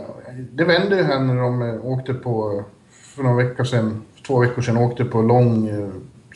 det 0.53 0.65
vände 0.65 0.97
ju 0.97 1.03
här 1.03 1.21
när 1.21 1.37
de 1.37 1.63
eh, 1.63 1.87
åkte 1.87 2.15
på, 2.15 2.65
för 2.91 3.23
några 3.23 3.37
veckor 3.37 3.65
sedan, 3.65 4.03
två 4.27 4.39
veckor 4.39 4.63
sedan, 4.63 4.77
åkte 4.77 5.05
på 5.05 5.23
lång 5.23 5.71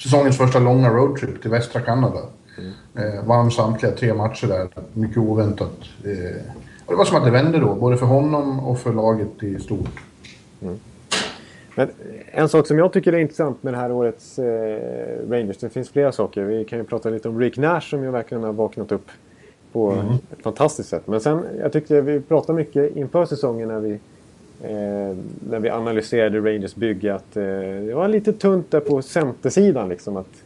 säsongens 0.02 0.38
första 0.38 0.58
långa 0.58 0.90
roadtrip 0.90 1.42
till 1.42 1.50
västra 1.50 1.80
Kanada. 1.80 2.20
Mm. 2.58 2.72
Eh, 2.94 3.24
vann 3.24 3.50
samtliga 3.50 3.92
tre 3.92 4.14
matcher 4.14 4.46
där, 4.46 4.68
mycket 4.92 5.18
oväntat. 5.18 5.78
Eh, 6.04 6.42
och 6.86 6.92
det 6.92 6.96
var 6.96 7.04
som 7.04 7.16
att 7.16 7.24
det 7.24 7.30
vände 7.30 7.58
då, 7.58 7.74
både 7.74 7.96
för 7.96 8.06
honom 8.06 8.60
och 8.60 8.78
för 8.78 8.92
laget 8.92 9.42
i 9.42 9.58
stort. 9.58 10.00
Mm. 10.62 10.78
Men 11.74 11.90
en 12.32 12.48
sak 12.48 12.66
som 12.66 12.78
jag 12.78 12.92
tycker 12.92 13.12
är 13.12 13.18
intressant 13.18 13.62
med 13.62 13.72
det 13.72 13.76
här 13.76 13.92
årets 13.92 14.38
eh, 14.38 15.28
Rangers, 15.30 15.58
det 15.58 15.70
finns 15.70 15.90
flera 15.90 16.12
saker. 16.12 16.44
Vi 16.44 16.64
kan 16.64 16.78
ju 16.78 16.84
prata 16.84 17.10
lite 17.10 17.28
om 17.28 17.40
Rick 17.40 17.56
Nash 17.56 17.80
som 17.80 18.02
ju 18.02 18.10
verkligen 18.10 18.44
har 18.44 18.52
vaknat 18.52 18.92
upp 18.92 19.06
på 19.76 19.90
mm. 19.90 20.06
ett 20.32 20.42
fantastiskt 20.42 20.88
sätt. 20.88 21.06
Men 21.06 21.20
sen, 21.20 21.42
jag 21.60 21.72
tyckte 21.72 22.00
vi 22.00 22.20
pratade 22.20 22.56
mycket 22.56 22.96
inför 22.96 23.26
säsongen 23.26 23.68
när 23.68 23.80
vi 23.80 23.98
Eh, 24.62 25.16
när 25.50 25.60
vi 25.60 25.70
analyserade 25.70 26.38
Rangers 26.38 26.74
bygge 26.74 27.14
att 27.14 27.36
eh, 27.36 27.42
det 27.86 27.94
var 27.94 28.08
lite 28.08 28.32
tunt 28.32 28.70
där 28.70 28.80
på 28.80 29.02
centersidan. 29.02 29.88
Liksom, 29.88 30.16
att, 30.16 30.44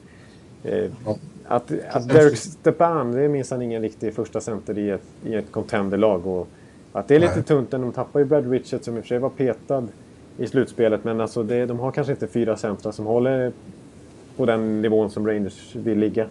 eh, 0.65 0.85
ja. 1.05 1.17
att, 1.45 1.73
att 1.91 2.09
Derek 2.09 2.37
Stepan, 2.37 3.13
det 3.13 3.23
är 3.23 3.29
minsann 3.29 3.63
ingen 3.63 3.83
riktig 3.83 4.15
första 4.15 4.41
center 4.41 4.79
i 4.79 4.91
ett, 4.91 5.07
i 5.25 5.35
ett 5.35 5.53
contenderlag. 5.53 6.27
Och 6.27 6.49
att 6.93 7.09
det 7.09 7.15
är 7.15 7.21
lite 7.21 7.35
Nej. 7.35 7.45
tunt. 7.45 7.71
De 7.71 7.93
tappar 7.93 8.21
ju 8.21 8.27
Brad 8.27 8.51
Richards 8.51 8.85
som 8.85 8.97
i 8.97 9.01
och 9.01 9.05
för 9.05 9.09
sig 9.09 9.19
var 9.19 9.31
petad 9.31 9.89
i 10.39 10.47
slutspelet. 10.47 11.05
Men 11.05 11.21
alltså 11.21 11.43
det, 11.43 11.67
de 11.67 11.79
har 11.79 11.91
kanske 11.91 12.13
inte 12.13 12.27
fyra 12.27 12.57
centra 12.57 12.93
som 12.93 13.07
håller 13.07 13.53
på 14.37 14.47
den 14.47 14.83
nivån 14.83 15.11
som 15.11 15.27
Rangers 15.27 15.77
vill 15.77 15.99
ligga. 15.99 16.27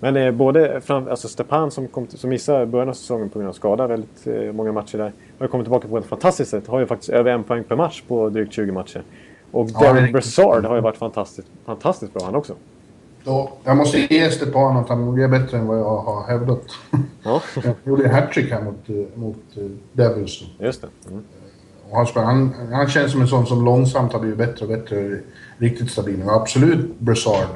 Men 0.00 0.16
eh, 0.16 0.30
både 0.30 0.80
fram, 0.80 1.08
alltså 1.08 1.28
Stepan 1.28 1.70
som, 1.70 1.88
kom, 1.88 2.06
som 2.08 2.30
missade 2.30 2.66
början 2.66 2.88
av 2.88 2.92
säsongen 2.92 3.28
på 3.28 3.38
grund 3.38 3.48
av 3.48 3.52
skada 3.52 3.86
väldigt 3.86 4.26
eh, 4.26 4.52
många 4.52 4.72
matcher 4.72 4.98
där. 4.98 5.12
Har 5.38 5.46
kommit 5.46 5.64
tillbaka 5.64 5.88
på 5.88 5.98
ett 5.98 6.06
fantastiskt 6.06 6.50
sätt. 6.50 6.66
Har 6.66 6.80
ju 6.80 6.86
faktiskt 6.86 7.10
över 7.10 7.30
en 7.30 7.44
poäng 7.44 7.64
per 7.64 7.76
match 7.76 8.02
på 8.08 8.28
drygt 8.28 8.52
20 8.52 8.72
matcher. 8.72 9.02
Och 9.50 9.68
ja, 9.74 9.92
Derek 9.92 10.12
Brassard 10.12 10.64
har 10.64 10.74
ju 10.74 10.80
varit 10.80 10.96
fantastiskt, 10.96 11.48
fantastiskt 11.64 12.14
bra 12.14 12.24
han 12.24 12.34
också. 12.34 12.54
Ja, 13.24 13.52
jag 13.64 13.76
måste 13.76 14.14
ge 14.14 14.30
Stepan 14.30 14.76
att 14.76 14.88
han 14.88 15.18
är 15.18 15.28
bättre 15.28 15.58
än 15.58 15.66
vad 15.66 15.78
jag 15.78 15.98
har 15.98 16.26
hävdat. 16.26 16.62
Ja. 17.22 17.42
jag 17.64 17.74
gjorde 17.84 18.08
hattrick 18.08 18.52
här 18.52 18.62
mot, 18.62 18.88
eh, 18.88 19.18
mot 19.18 19.36
uh, 19.58 19.70
Devils. 19.92 20.42
Just 20.58 20.82
det. 20.82 20.88
Mm. 21.10 21.24
Och 21.90 21.96
han, 21.96 22.06
han, 22.24 22.54
han 22.72 22.88
känns 22.88 23.12
som 23.12 23.20
en 23.20 23.28
sån 23.28 23.46
som 23.46 23.64
långsamt 23.64 24.12
har 24.12 24.20
blivit 24.20 24.38
bättre 24.38 24.66
och 24.66 24.72
bättre. 24.72 25.18
Riktigt 25.58 25.90
stabil. 25.90 26.22
Och 26.22 26.32
absolut 26.32 26.98
Brassard 26.98 27.46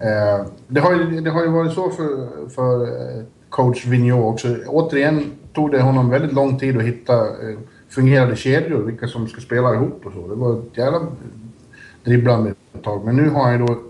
Eh, 0.00 0.46
det, 0.68 0.80
har 0.80 0.92
ju, 0.92 1.20
det 1.20 1.30
har 1.30 1.42
ju 1.42 1.50
varit 1.50 1.72
så 1.72 1.90
för, 1.90 2.28
för 2.48 2.82
eh, 2.82 3.24
coach 3.48 3.86
Vigneault 3.86 4.34
också. 4.34 4.56
Återigen 4.66 5.32
tog 5.52 5.70
det 5.70 5.80
honom 5.80 6.10
väldigt 6.10 6.32
lång 6.32 6.58
tid 6.58 6.76
att 6.76 6.82
hitta 6.82 7.18
eh, 7.18 7.58
fungerande 7.88 8.36
kedjor, 8.36 8.82
vilka 8.82 9.06
som 9.06 9.28
ska 9.28 9.40
spela 9.40 9.74
ihop 9.74 10.06
och 10.06 10.12
så. 10.12 10.28
Det 10.28 10.34
var 10.34 10.58
ett 10.58 10.78
jävla 10.78 11.06
dribblande 12.04 12.54
ett 12.74 12.82
tag. 12.82 13.04
Men 13.04 13.16
nu 13.16 13.28
har 13.28 13.42
han 13.42 13.52
ju 13.52 13.66
då 13.66 13.82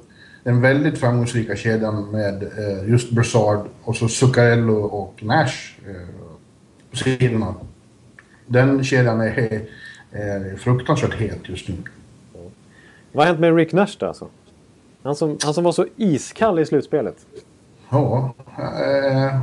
den 0.42 0.60
väldigt 0.60 0.98
framgångsrika 0.98 1.56
kedjan 1.56 2.10
med 2.10 2.42
eh, 2.42 2.90
just 2.90 3.10
Brassard 3.10 3.66
och 3.82 3.96
så 3.96 4.08
Zuccarello 4.08 4.76
och 4.82 5.22
Nash 5.22 5.78
eh, 5.86 6.08
på 6.90 6.96
sidorna. 6.96 7.54
Den 8.46 8.84
kedjan 8.84 9.20
är, 9.20 9.60
är 10.10 10.56
fruktansvärt 10.56 11.14
het 11.14 11.48
just 11.48 11.68
nu. 11.68 11.74
Vad 13.12 13.26
har 13.26 13.26
hänt 13.26 13.40
med 13.40 13.56
Rick 13.56 13.72
Nash 13.72 13.96
då 13.98 14.06
alltså? 14.06 14.28
Han 15.04 15.16
som, 15.16 15.38
han 15.42 15.54
som 15.54 15.64
var 15.64 15.72
så 15.72 15.86
iskall 15.96 16.58
i 16.58 16.66
slutspelet. 16.66 17.26
Ja, 17.90 18.34
eh, 18.58 19.40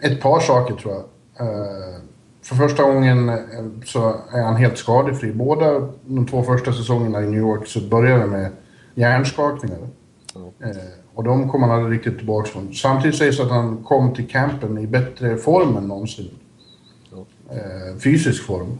ett 0.00 0.20
par 0.20 0.40
saker 0.40 0.74
tror 0.74 0.94
jag. 0.94 1.02
Eh, 1.48 1.94
för 2.42 2.54
första 2.54 2.82
gången 2.82 3.28
eh, 3.28 3.36
så 3.84 4.14
är 4.32 4.42
han 4.42 4.56
helt 4.56 4.78
skadefri. 4.78 5.32
Båda 5.32 5.88
de 6.06 6.26
två 6.26 6.42
första 6.42 6.72
säsongerna 6.72 7.22
i 7.22 7.26
New 7.26 7.40
York 7.40 7.66
så 7.66 7.80
började 7.80 8.22
det 8.22 8.26
med 8.26 8.50
hjärnskakningar. 8.94 9.78
Mm. 10.62 10.76
och 11.14 11.24
de 11.24 11.48
kom 11.48 11.62
han 11.62 11.70
aldrig 11.70 11.98
riktigt 11.98 12.18
tillbaka 12.18 12.48
från. 12.48 12.74
Samtidigt 12.74 13.18
sägs 13.18 13.40
att 13.40 13.50
han 13.50 13.84
kom 13.84 14.14
till 14.14 14.28
campen 14.28 14.78
i 14.78 14.86
bättre 14.86 15.36
form 15.36 15.76
än 15.76 15.88
någonsin. 15.88 16.30
Mm. 17.50 18.00
fysisk 18.00 18.44
form. 18.44 18.78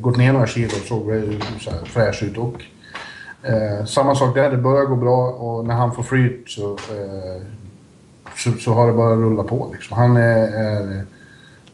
gått 0.00 0.16
ner 0.16 0.32
några 0.32 0.46
kilo 0.46 0.66
och 0.66 0.86
såg 0.88 1.04
så 1.60 1.70
här 1.70 1.84
fräsch 1.84 2.22
ut. 2.22 2.38
Och 2.38 2.62
Eh, 3.48 3.84
samma 3.84 4.14
sak 4.14 4.34
där, 4.34 4.50
det 4.50 4.56
börjar 4.56 4.84
gå 4.84 4.96
bra 4.96 5.30
och 5.30 5.66
när 5.66 5.74
han 5.74 5.94
får 5.94 6.02
flyt 6.02 6.50
så, 6.50 6.70
eh, 6.70 7.42
så, 8.36 8.52
så, 8.52 8.72
har 8.72 8.86
det 8.86 8.92
bara 8.92 9.14
rullat 9.14 9.46
på. 9.46 9.70
Liksom. 9.72 9.96
Han, 9.96 10.16
är, 10.16 10.48
är, 10.48 11.02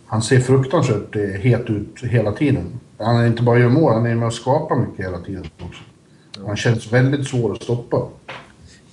han 0.07 0.23
ser 0.23 0.41
fruktansvärt 0.41 1.17
eh, 1.17 1.23
het 1.23 1.71
ut 1.71 2.03
hela 2.03 2.33
tiden. 2.33 2.81
Han 2.99 3.17
är 3.17 3.27
inte 3.27 3.43
bara 3.43 3.59
gör 3.59 3.69
mål, 3.69 3.93
han 3.93 4.07
är 4.07 4.15
med 4.15 4.27
och 4.27 4.35
skapar 4.35 4.77
mycket 4.77 5.07
hela 5.07 5.19
tiden 5.19 5.45
också. 5.63 5.83
Han 6.47 6.57
känns 6.57 6.93
väldigt 6.93 7.27
svår 7.27 7.53
att 7.53 7.63
stoppa. 7.63 8.09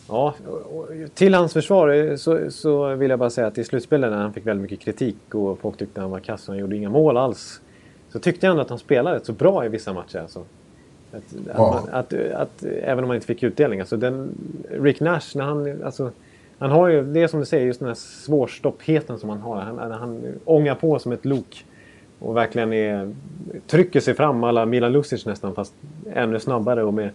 Ja, 0.08 0.36
till 1.14 1.34
hans 1.34 1.54
försvar 1.54 1.90
eh, 1.90 2.16
så, 2.16 2.52
så 2.52 2.96
vill 2.96 3.10
jag 3.10 3.20
bara 3.20 3.30
säga 3.30 3.48
att 3.48 3.58
i 3.58 3.64
slutspelet 3.64 4.12
när 4.12 4.18
han 4.18 4.34
fick 4.34 4.48
väldigt 4.48 4.62
mycket 4.62 4.86
kritik 4.86 5.18
och 5.32 5.60
folk 5.60 5.78
tyckte 5.78 6.02
han 6.02 6.12
var 6.12 6.20
kass 6.20 6.48
och 6.48 6.54
han 6.54 6.60
gjorde 6.60 6.76
inga 6.76 6.90
mål 6.90 7.18
alls. 7.18 7.62
Så 8.10 8.20
tyckte 8.20 8.46
jag 8.46 8.52
ändå 8.52 8.62
att 8.62 8.70
han 8.70 8.80
spelade 8.80 9.16
rätt 9.16 9.26
så 9.26 9.34
bra 9.34 9.66
i 9.66 9.70
vissa 9.70 9.94
matcher. 9.94 10.20
Alltså. 10.20 10.46
Att, 11.12 11.36
ja. 11.56 11.88
att, 11.92 12.14
att, 12.14 12.34
att, 12.34 12.64
även 12.64 13.04
om 13.04 13.08
man 13.08 13.16
inte 13.16 13.28
fick 13.28 13.44
utdelning. 13.44 13.80
Alltså 13.80 13.98
den, 13.98 14.36
Rick 14.70 15.00
Nash, 15.00 15.36
när 15.36 15.44
han, 15.44 15.84
alltså, 15.84 16.12
han 16.60 16.70
har 16.70 16.88
ju, 16.88 17.04
det 17.04 17.22
är 17.22 17.28
som 17.28 17.40
du 17.40 17.46
säger, 17.46 17.66
just 17.66 17.80
den 17.80 17.88
här 17.88 17.96
svårstoppheten 17.96 19.20
som 19.20 19.30
han 19.30 19.40
har. 19.40 19.62
Han, 19.62 19.92
han 19.92 20.24
ångar 20.46 20.76
på 20.76 21.00
som 21.00 21.12
ett 21.12 21.26
lok. 21.26 21.66
Och 22.20 22.38
verkligen 22.38 22.74
är, 22.74 23.16
trycker 23.68 24.00
sig 24.00 24.14
fram 24.14 24.44
alla 24.44 24.66
Milan 24.66 24.92
Lucic 24.92 25.26
nästan 25.26 25.56
fast 25.56 25.74
ännu 26.14 26.40
snabbare 26.40 26.84
och 26.84 26.94
med, 26.94 27.10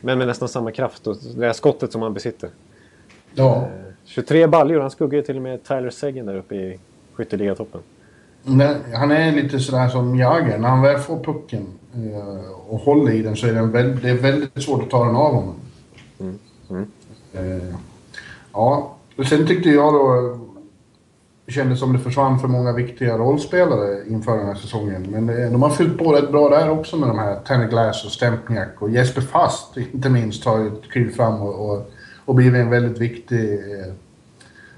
men 0.00 0.18
med 0.18 0.26
nästan 0.26 0.48
samma 0.48 0.72
kraft 0.72 1.06
och 1.06 1.16
det 1.36 1.46
här 1.46 1.52
skottet 1.52 1.92
som 1.92 2.02
han 2.02 2.14
besitter. 2.14 2.50
Ja. 3.34 3.68
23 4.04 4.46
baljor. 4.46 4.80
Han 4.80 4.90
skuggar 4.90 5.18
ju 5.18 5.22
till 5.22 5.36
och 5.36 5.42
med 5.42 5.64
Tyler 5.64 5.90
Seguin 5.90 6.26
där 6.26 6.36
uppe 6.36 6.54
i 6.54 6.78
skytteligatoppen. 7.14 7.80
Han 8.94 9.10
är 9.10 9.32
lite 9.32 9.60
sådär 9.60 9.88
som 9.88 10.16
Jagr. 10.16 10.58
När 10.58 10.68
han 10.68 10.82
väl 10.82 10.98
får 10.98 11.24
pucken 11.24 11.66
eh, 11.94 12.50
och 12.68 12.78
håller 12.78 13.12
i 13.12 13.22
den 13.22 13.36
så 13.36 13.46
är 13.46 13.52
det, 13.52 13.62
väldigt, 13.62 14.02
det 14.02 14.10
är 14.10 14.14
väldigt 14.14 14.62
svårt 14.62 14.82
att 14.82 14.90
ta 14.90 15.04
den 15.04 15.16
av 15.16 15.34
honom. 15.34 15.54
Mm. 16.20 16.38
Mm. 16.70 16.86
Eh, 17.32 17.74
ja, 18.52 18.96
och 19.16 19.26
sen 19.26 19.46
tyckte 19.46 19.68
jag 19.68 19.92
då... 19.92 20.38
Det 21.46 21.52
kändes 21.52 21.78
som 21.80 21.92
det 21.92 21.98
försvann 21.98 22.40
för 22.40 22.48
många 22.48 22.72
viktiga 22.72 23.18
rollspelare 23.18 24.08
inför 24.08 24.36
den 24.36 24.46
här 24.46 24.54
säsongen. 24.54 25.06
Men 25.10 25.28
eh, 25.28 25.50
de 25.50 25.62
har 25.62 25.70
fyllt 25.70 25.98
på 25.98 26.12
rätt 26.12 26.32
bra 26.32 26.48
där 26.48 26.70
också 26.70 26.96
med 26.96 27.08
de 27.08 27.18
här 27.18 27.36
Tanner 27.46 27.68
Glass 27.68 28.04
och 28.04 28.10
Stempniak. 28.10 28.82
Och 28.82 28.90
Jesper 28.90 29.20
Fast, 29.20 29.76
inte 29.92 30.08
minst, 30.08 30.44
har 30.44 30.58
ju 30.58 30.70
klivit 30.80 31.16
fram 31.16 31.42
och, 31.42 31.70
och, 31.70 31.90
och 32.24 32.34
blivit 32.34 32.60
en 32.60 32.70
väldigt 32.70 32.98
viktig... 32.98 33.60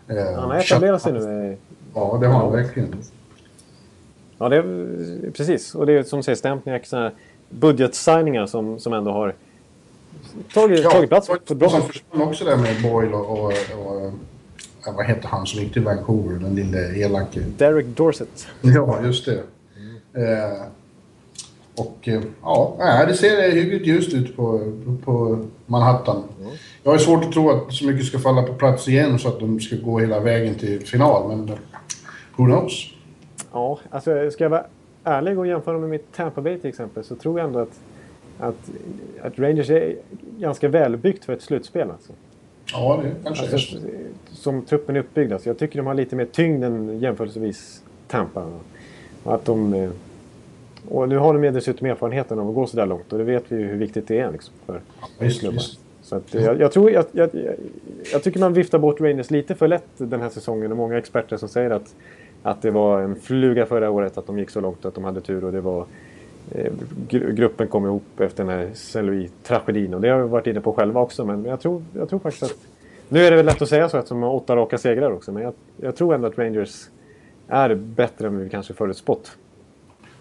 Han 0.09 0.51
har 0.51 0.57
etablerat 0.57 1.03
sig 1.03 1.13
nu. 1.13 1.57
Ja, 1.95 2.19
det 2.21 2.27
har 2.27 2.41
han 2.41 2.53
verkligen. 2.53 2.95
Ja, 4.41 4.49
det 4.49 5.33
precis. 5.33 5.75
Och 5.75 5.87
det 5.87 5.93
är 5.93 6.03
som 6.03 6.23
säger, 6.23 6.37
Stempniak, 6.37 6.87
budgetsigningar 7.49 8.47
som, 8.47 8.79
som 8.79 8.93
ändå 8.93 9.11
har 9.11 9.35
tagit, 10.55 10.85
ja, 10.85 10.91
tagit 10.91 11.11
plats 11.11 11.27
på 11.27 11.35
ett 11.35 11.49
bra 11.49 11.71
sätt. 11.71 11.85
försvann 11.85 12.23
också 12.23 12.45
där 12.45 12.57
med 12.57 12.83
Boyle 12.83 13.15
och, 13.15 13.31
och, 13.31 13.53
och, 13.77 14.13
vad 14.97 15.07
heter 15.07 15.29
han 15.29 15.47
som 15.47 15.61
gick 15.61 15.73
till 15.73 15.83
Vancouver, 15.83 16.39
den 16.39 16.55
lille 16.55 16.97
elake? 16.97 17.41
Derek 17.41 17.87
Dorset. 17.87 18.47
Ja, 18.61 18.99
just 19.05 19.25
det. 19.25 19.43
Mm. 20.15 20.53
Eh, 20.53 20.63
och 21.75 22.09
eh, 22.09 22.23
ja, 22.43 23.05
det 23.09 23.15
ser 23.15 23.51
hyggligt 23.51 23.87
ljust 23.87 24.15
ut 24.15 24.37
på, 24.37 24.73
på 25.05 25.47
Manhattan. 25.67 26.23
Mm. 26.41 26.53
Jag 26.83 26.91
har 26.91 26.99
svårt 26.99 27.25
att 27.25 27.33
tro 27.33 27.51
att 27.51 27.73
så 27.73 27.87
mycket 27.87 28.07
ska 28.07 28.19
falla 28.19 28.43
på 28.43 28.55
plats 28.55 28.89
igen 28.89 29.19
så 29.19 29.29
att 29.29 29.41
de 29.41 29.61
ska 29.61 29.77
gå 29.77 29.99
hela 29.99 30.21
vägen 30.21 30.55
till 30.55 30.87
final, 30.87 31.29
men 31.29 31.49
eh, 31.49 31.55
who 32.37 32.45
knows? 32.45 32.91
Ja, 33.53 33.79
alltså 33.91 34.31
ska 34.31 34.45
jag 34.45 34.51
vara 34.51 34.67
ärlig 35.05 35.39
och 35.39 35.47
jämföra 35.47 35.79
med 35.79 35.89
mitt 35.89 36.13
Tampa 36.13 36.41
Bay 36.41 36.59
till 36.59 36.69
exempel 36.69 37.05
så 37.05 37.15
tror 37.15 37.39
jag 37.39 37.47
ändå 37.47 37.59
att, 37.59 37.81
att, 38.39 38.71
att 39.23 39.39
Rangers 39.39 39.71
är 39.71 39.97
ganska 40.39 40.69
välbyggt 40.69 41.25
för 41.25 41.33
ett 41.33 41.43
slutspel. 41.43 41.91
Alltså. 41.91 42.13
Ja, 42.73 43.01
det 43.03 43.15
kanske 43.25 43.53
alltså, 43.53 43.77
är 43.77 43.83
Som 44.31 44.63
truppen 44.63 44.97
är 44.97 45.01
uppbyggd. 45.01 45.33
Alltså. 45.33 45.49
Jag 45.49 45.59
tycker 45.59 45.77
de 45.77 45.87
har 45.87 45.95
lite 45.95 46.17
mer 46.17 46.25
tyngd 46.25 46.65
än 46.65 46.99
jämförelsevis 46.99 47.83
Tampa. 48.09 48.47
Och 49.23 49.35
att 49.35 49.45
de, 49.45 49.75
eh, 49.75 49.91
och 50.89 51.09
nu 51.09 51.17
har 51.17 51.35
de 51.35 51.45
ju 51.45 51.51
dessutom 51.51 51.87
erfarenheten 51.87 52.39
av 52.39 52.49
att 52.49 52.55
gå 52.55 52.67
så 52.67 52.77
där 52.77 52.87
långt 52.87 53.13
och 53.13 53.19
det 53.19 53.25
vet 53.25 53.45
vi 53.49 53.57
ju 53.57 53.67
hur 53.67 53.77
viktigt 53.77 54.09
det 54.09 54.19
är 54.19 54.33
liksom, 54.33 54.55
för 54.67 54.81
ja, 55.19 55.29
klubbar. 55.41 55.63
Så 56.03 56.17
att, 56.17 56.35
jag, 56.35 56.61
jag, 56.61 56.73
tror, 56.73 56.91
jag, 56.91 57.05
jag, 57.13 57.31
jag, 58.13 58.23
tycker 58.23 58.41
man 58.41 58.53
viftar 58.53 58.79
bort 58.79 59.01
Rangers 59.01 59.31
lite 59.31 59.55
för 59.55 59.69
lätt 59.69 59.89
den 59.97 60.21
här 60.21 60.29
säsongen 60.29 60.71
och 60.71 60.77
många 60.77 60.99
experter 60.99 61.37
som 61.37 61.49
säger 61.49 61.71
att 61.71 61.95
att 62.43 62.63
det 62.63 62.71
var 62.71 63.01
en 63.01 63.17
fluga 63.17 63.67
förra 63.67 63.91
året 63.91 64.19
att 64.19 64.27
de 64.27 64.39
gick 64.39 64.51
så 64.51 64.61
långt 64.61 64.85
att 64.85 64.95
de 64.95 65.05
hade 65.05 65.21
tur 65.21 65.45
och 65.45 65.53
det 65.53 65.61
var 65.61 65.87
eh, 66.53 66.73
gruppen 67.09 67.69
kom 67.69 67.87
ihop 67.87 68.21
efter 68.21 68.45
den 68.45 68.59
här 68.59 68.71
Saint 68.75 69.07
Louis-tragedin 69.07 69.95
och 69.95 70.01
det 70.01 70.09
har 70.09 70.23
vi 70.23 70.29
varit 70.29 70.47
inne 70.47 70.61
på 70.61 70.73
själva 70.73 71.01
också 71.01 71.25
men 71.25 71.45
jag 71.45 71.61
tror, 71.61 71.83
jag 71.93 72.09
tror 72.09 72.19
faktiskt 72.19 72.43
att 72.43 72.59
nu 73.09 73.25
är 73.25 73.31
det 73.31 73.37
väl 73.37 73.47
lätt 73.47 73.63
att 73.63 73.69
säga 73.69 73.89
så 73.89 73.99
eftersom 73.99 74.21
de 74.21 74.27
har 74.27 74.35
åtta 74.35 74.57
raka 74.57 74.79
segrar 74.79 75.11
också 75.11 75.33
men 75.33 75.43
jag, 75.43 75.53
jag 75.77 75.97
tror 75.97 76.15
ändå 76.15 76.29
att 76.29 76.39
Rangers 76.39 76.89
är 77.49 77.75
bättre 77.75 78.27
än 78.27 78.39
vi 78.39 78.51
kanske 78.51 78.75
förutspått. 78.75 79.37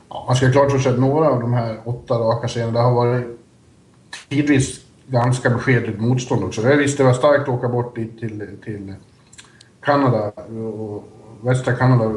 Ja, 0.09 0.23
man 0.27 0.35
ska 0.35 0.51
klart 0.51 0.71
för 0.71 0.79
sig 0.79 0.91
att 0.91 0.99
några 0.99 1.29
av 1.29 1.41
de 1.41 1.53
här 1.53 1.77
åtta 1.85 2.13
raka 2.13 2.47
segrarna 2.47 2.81
har 2.81 2.93
varit 2.93 3.25
tidvis 4.29 4.85
ganska 5.07 5.49
beskedligt 5.49 6.01
motstånd 6.01 6.43
också. 6.43 6.61
Jag 6.61 6.77
visste 6.77 7.03
det 7.03 7.07
var 7.07 7.13
starkt 7.13 7.41
att 7.41 7.49
åka 7.49 7.67
bort 7.67 7.95
dit 7.95 8.19
till, 8.19 8.57
till 8.63 8.93
Kanada 9.81 10.31
och, 10.47 11.03
västra 11.41 11.73
Kanada. 11.73 12.11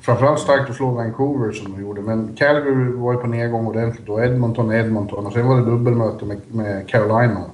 Framförallt 0.00 0.40
starkt 0.40 0.70
att 0.70 0.76
slå 0.76 0.90
Vancouver 0.90 1.52
som 1.52 1.72
de 1.72 1.82
gjorde, 1.82 2.00
men 2.00 2.36
Calgary 2.36 2.92
var 2.92 3.12
ju 3.12 3.18
på 3.18 3.26
nedgång 3.26 3.66
ordentligt 3.66 4.08
och 4.08 4.24
Edmonton, 4.24 4.72
Edmonton 4.72 5.26
och 5.26 5.32
sen 5.32 5.46
var 5.46 5.56
det 5.56 5.64
dubbelmöte 5.64 6.24
med, 6.24 6.40
med 6.48 6.88
Carolina. 6.88 7.44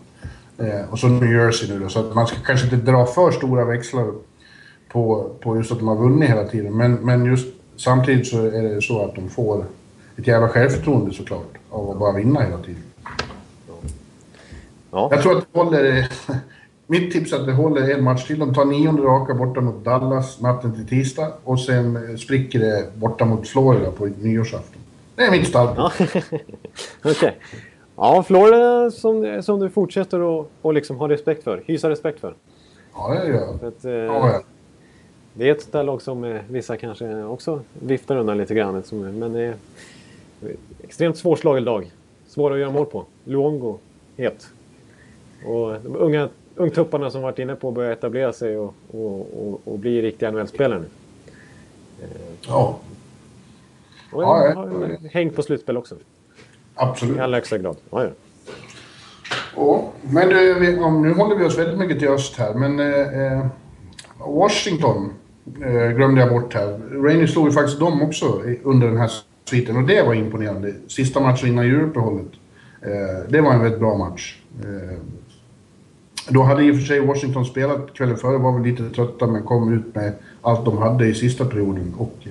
Eh, 0.59 0.91
och 0.91 0.99
så 0.99 1.09
New 1.09 1.33
Jersey 1.33 1.69
nu 1.69 1.79
då, 1.79 1.89
så 1.89 2.01
att 2.01 2.15
man 2.15 2.27
ska 2.27 2.37
kanske 2.47 2.67
inte 2.67 2.91
dra 2.91 3.07
för 3.07 3.31
stora 3.31 3.65
växlar 3.65 4.13
på, 4.89 5.31
på 5.41 5.57
just 5.57 5.73
att 5.73 5.79
de 5.79 5.89
har 5.89 5.97
vunnit 5.97 6.31
hela 6.31 6.45
tiden. 6.45 6.77
Men, 6.77 6.95
men 6.95 7.25
just 7.25 7.55
samtidigt 7.77 8.27
så 8.27 8.47
är 8.47 8.63
det 8.63 8.83
så 8.83 9.05
att 9.05 9.15
de 9.15 9.29
får 9.29 9.65
ett 10.17 10.27
jävla 10.27 10.49
självförtroende 10.49 11.15
såklart 11.15 11.59
av 11.71 11.91
att 11.91 11.99
bara 11.99 12.13
vinna 12.13 12.41
hela 12.41 12.59
tiden. 12.59 12.83
Ja. 14.91 15.09
Jag 15.11 15.23
tror 15.23 15.39
att 15.39 15.47
det 15.53 15.59
håller 15.59 16.09
mitt 16.91 17.13
tips 17.13 17.33
är 17.33 17.37
att 17.37 17.47
det 17.47 17.53
håller 17.53 17.91
en 17.91 18.05
match 18.05 18.27
till. 18.27 18.39
De 18.39 18.55
tar 18.55 18.65
nionde 18.65 19.03
raka 19.03 19.35
borta 19.35 19.61
mot 19.61 19.85
Dallas 19.85 20.41
natten 20.41 20.75
till 20.75 20.87
tisdag 20.87 21.33
och 21.45 21.61
sen 21.61 22.19
spricker 22.19 22.59
det 22.59 22.87
borta 22.95 23.25
mot 23.25 23.49
Florida 23.49 23.91
på 23.91 24.07
nyårsafton. 24.07 24.83
Det 25.17 25.23
är 25.23 25.31
mitt. 25.31 25.51
Ja. 25.55 25.93
Okej. 25.99 26.23
Okay. 27.05 27.33
Ja, 27.97 28.23
Florida 28.23 28.91
som, 28.91 29.43
som 29.43 29.61
du 29.61 29.71
fortsätter 29.71 30.41
att 30.41 30.75
liksom 30.75 30.97
ha 30.97 31.09
respekt 31.09 31.45
för. 31.45 31.63
Hysa 31.67 31.91
respekt 31.91 32.21
för. 32.21 32.35
Ja, 32.95 33.09
det 33.09 33.29
gör 33.29 33.35
jag. 33.35 33.69
Att, 33.69 33.85
eh, 33.85 33.93
ja, 33.93 34.43
Det 35.35 35.49
är 35.49 35.53
ett 35.53 35.63
ställe 35.63 36.01
som 36.01 36.25
eh, 36.25 36.41
vissa 36.49 36.77
kanske 36.77 37.23
också 37.23 37.61
viftar 37.73 38.17
undan 38.17 38.39
lite 38.39 38.55
grann. 38.55 38.83
Men 38.91 39.33
det 39.33 39.43
är 39.43 39.55
extremt 40.83 41.17
svårslagen 41.17 41.65
lag. 41.65 41.91
Svår 42.27 42.53
att 42.53 42.59
göra 42.59 42.71
mål 42.71 42.87
på. 42.87 43.05
Luongo, 43.25 43.79
het. 44.17 44.49
Och 45.47 45.73
de 45.83 45.97
unga 45.97 46.29
ungtupparna 46.55 47.11
som 47.11 47.23
varit 47.23 47.39
inne 47.39 47.55
på 47.55 47.69
att 47.69 47.75
börja 47.75 47.93
etablera 47.93 48.33
sig 48.33 48.57
och, 48.57 48.75
och, 48.91 49.21
och, 49.21 49.61
och 49.65 49.79
bli 49.79 50.03
riktiga 50.03 50.31
NHL-spelare 50.31 50.79
nu. 50.79 50.87
Ja. 52.47 52.79
Och 54.13 54.23
ja, 54.23 54.47
ja, 54.47 54.55
har 54.55 55.09
hängt 55.11 55.37
på 55.37 55.43
slutspel 55.43 55.77
också. 55.77 55.95
Absolut. 56.75 57.17
I 57.17 57.21
allra 57.21 57.37
högsta 57.37 57.59
grad. 57.59 57.77
Ja, 57.91 58.05
ja. 58.05 58.11
Ja, 59.57 59.93
men 60.03 60.29
du, 60.29 60.61
nu 61.03 61.13
håller 61.13 61.37
vi 61.37 61.45
oss 61.45 61.59
väldigt 61.59 61.79
mycket 61.79 61.99
till 61.99 62.09
öst 62.09 62.37
här, 62.37 62.55
men 62.55 62.81
eh, 62.81 63.23
eh, 63.23 63.47
Washington 64.19 65.13
eh, 65.65 65.91
glömde 65.91 66.21
jag 66.21 66.31
bort 66.31 66.55
här. 66.55 66.81
Rangers 66.91 67.33
slog 67.33 67.47
ju 67.47 67.53
faktiskt 67.53 67.81
dem 67.81 68.03
också 68.03 68.43
under 68.63 68.87
den 68.87 68.97
här 68.97 69.11
sviten 69.45 69.77
och 69.77 69.87
det 69.87 70.03
var 70.03 70.15
imponerande. 70.15 70.75
Sista 70.89 71.21
matchen 71.21 71.49
innan 71.49 71.67
juluppehållet. 71.67 72.31
Eh, 72.83 73.31
det 73.31 73.41
var 73.41 73.53
en 73.53 73.61
väldigt 73.61 73.81
bra 73.81 73.97
match. 73.97 74.39
Då 76.29 76.43
hade 76.43 76.65
i 76.65 76.71
och 76.71 76.77
för 76.77 76.83
sig 76.83 77.01
Washington 77.01 77.45
spelat 77.45 77.95
kvällen 77.95 78.17
före, 78.17 78.39
var 78.39 78.53
väl 78.53 78.63
lite 78.63 78.91
trötta 78.91 79.27
men 79.27 79.43
kom 79.43 79.73
ut 79.73 79.95
med 79.95 80.13
allt 80.43 80.65
de 80.65 80.79
hade 80.79 81.07
i 81.07 81.15
sista 81.15 81.45
perioden. 81.45 81.95
Och 81.99 82.17
eh, 82.23 82.31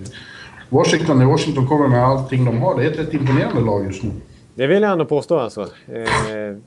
Washington, 0.69 1.19
när 1.19 1.25
Washington 1.25 1.67
kommer 1.67 1.87
med 1.87 2.03
allting 2.03 2.45
de 2.45 2.57
har, 2.57 2.77
det 2.77 2.85
är 2.85 2.91
ett 2.91 2.99
rätt 2.99 3.13
imponerande 3.13 3.61
lag 3.61 3.85
just 3.85 4.03
nu. 4.03 4.09
Det 4.55 4.67
vill 4.67 4.81
jag 4.81 4.91
ändå 4.91 5.05
påstå 5.05 5.39
alltså. 5.39 5.61
Eh, 5.87 6.57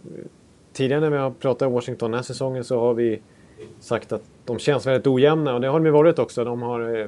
tidigare 0.73 1.01
när 1.01 1.11
vi 1.11 1.17
har 1.17 1.31
pratat 1.31 1.73
Washington 1.73 2.11
den 2.11 2.19
här 2.19 2.25
säsongen 2.25 2.65
så 2.65 2.81
har 2.81 2.95
vi 2.95 3.21
sagt 3.81 4.13
att 4.13 4.23
de 4.45 4.59
känns 4.59 4.87
väldigt 4.87 5.07
ojämna 5.07 5.55
och 5.55 5.61
det 5.61 5.67
har 5.67 5.79
de 5.79 5.87
ju 5.87 5.93
varit 5.93 6.19
också. 6.19 6.45
De 6.45 6.63
har 6.63 7.01
eh, 7.01 7.07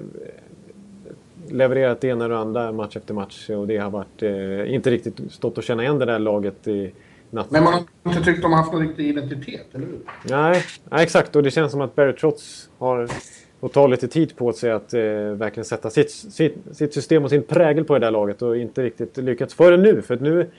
levererat 1.49 2.01
det 2.01 2.09
ena 2.09 2.25
och 2.25 2.31
det 2.31 2.39
andra 2.39 2.73
match 2.73 2.97
efter 2.97 3.15
match 3.15 3.51
och 3.51 3.67
det 3.67 3.77
har 3.77 3.91
varit 3.91 4.23
eh, 4.23 4.75
inte 4.75 4.91
riktigt 4.91 5.33
stått 5.33 5.59
att 5.59 5.65
känna 5.65 5.83
igen 5.83 5.99
det 5.99 6.05
där 6.05 6.19
laget 6.19 6.69
i 6.69 6.93
natten. 7.35 7.53
Men 7.53 7.65
man 7.65 7.73
har 7.73 8.13
inte 8.13 8.25
tyckt 8.25 8.43
de 8.43 8.53
har 8.53 8.59
haft 8.59 8.73
någon 8.73 8.83
riktig 8.83 9.09
identitet, 9.09 9.67
eller 9.73 9.87
hur? 9.87 9.99
Nej, 10.23 10.63
nej 10.91 11.03
exakt. 11.03 11.37
Och 11.37 11.43
det 11.43 11.51
känns 11.51 11.73
som 11.73 11.81
att 11.81 11.95
Barry 11.95 12.13
Trotz 12.13 12.71
har 12.79 13.09
fått 13.61 13.73
ta 13.73 13.87
lite 13.87 14.09
tid 14.09 14.37
på 14.37 14.53
sig 14.53 14.71
att 14.71 14.95
eh, 14.95 15.01
verkligen 15.33 15.65
sätta 15.65 15.91
sitt, 15.91 16.11
sitt, 16.11 16.57
sitt, 16.73 16.95
system 16.95 17.25
och 17.25 17.31
sin 17.31 17.43
prägel 17.43 17.85
på 17.85 17.95
det 17.95 18.07
där 18.07 18.11
laget 18.11 18.43
och 18.43 18.57
inte 18.57 18.83
riktigt 18.83 19.17
lyckats 19.17 19.55
förrän 19.55 19.83
nu. 19.83 20.03
För 20.03 20.15
att 20.15 20.21
nu, 20.21 20.51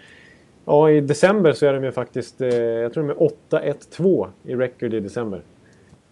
ja 0.65 0.89
i 0.89 1.01
december 1.01 1.53
så 1.53 1.65
är 1.65 1.73
de 1.73 1.83
ju 1.83 1.91
faktiskt, 1.91 2.41
eh, 2.41 2.49
jag 2.57 2.93
tror 2.93 3.03
de 3.03 3.09
är 3.09 3.73
8-1-2 3.73 4.27
i 4.43 4.55
record 4.55 4.93
i 4.93 4.99
december. 4.99 5.41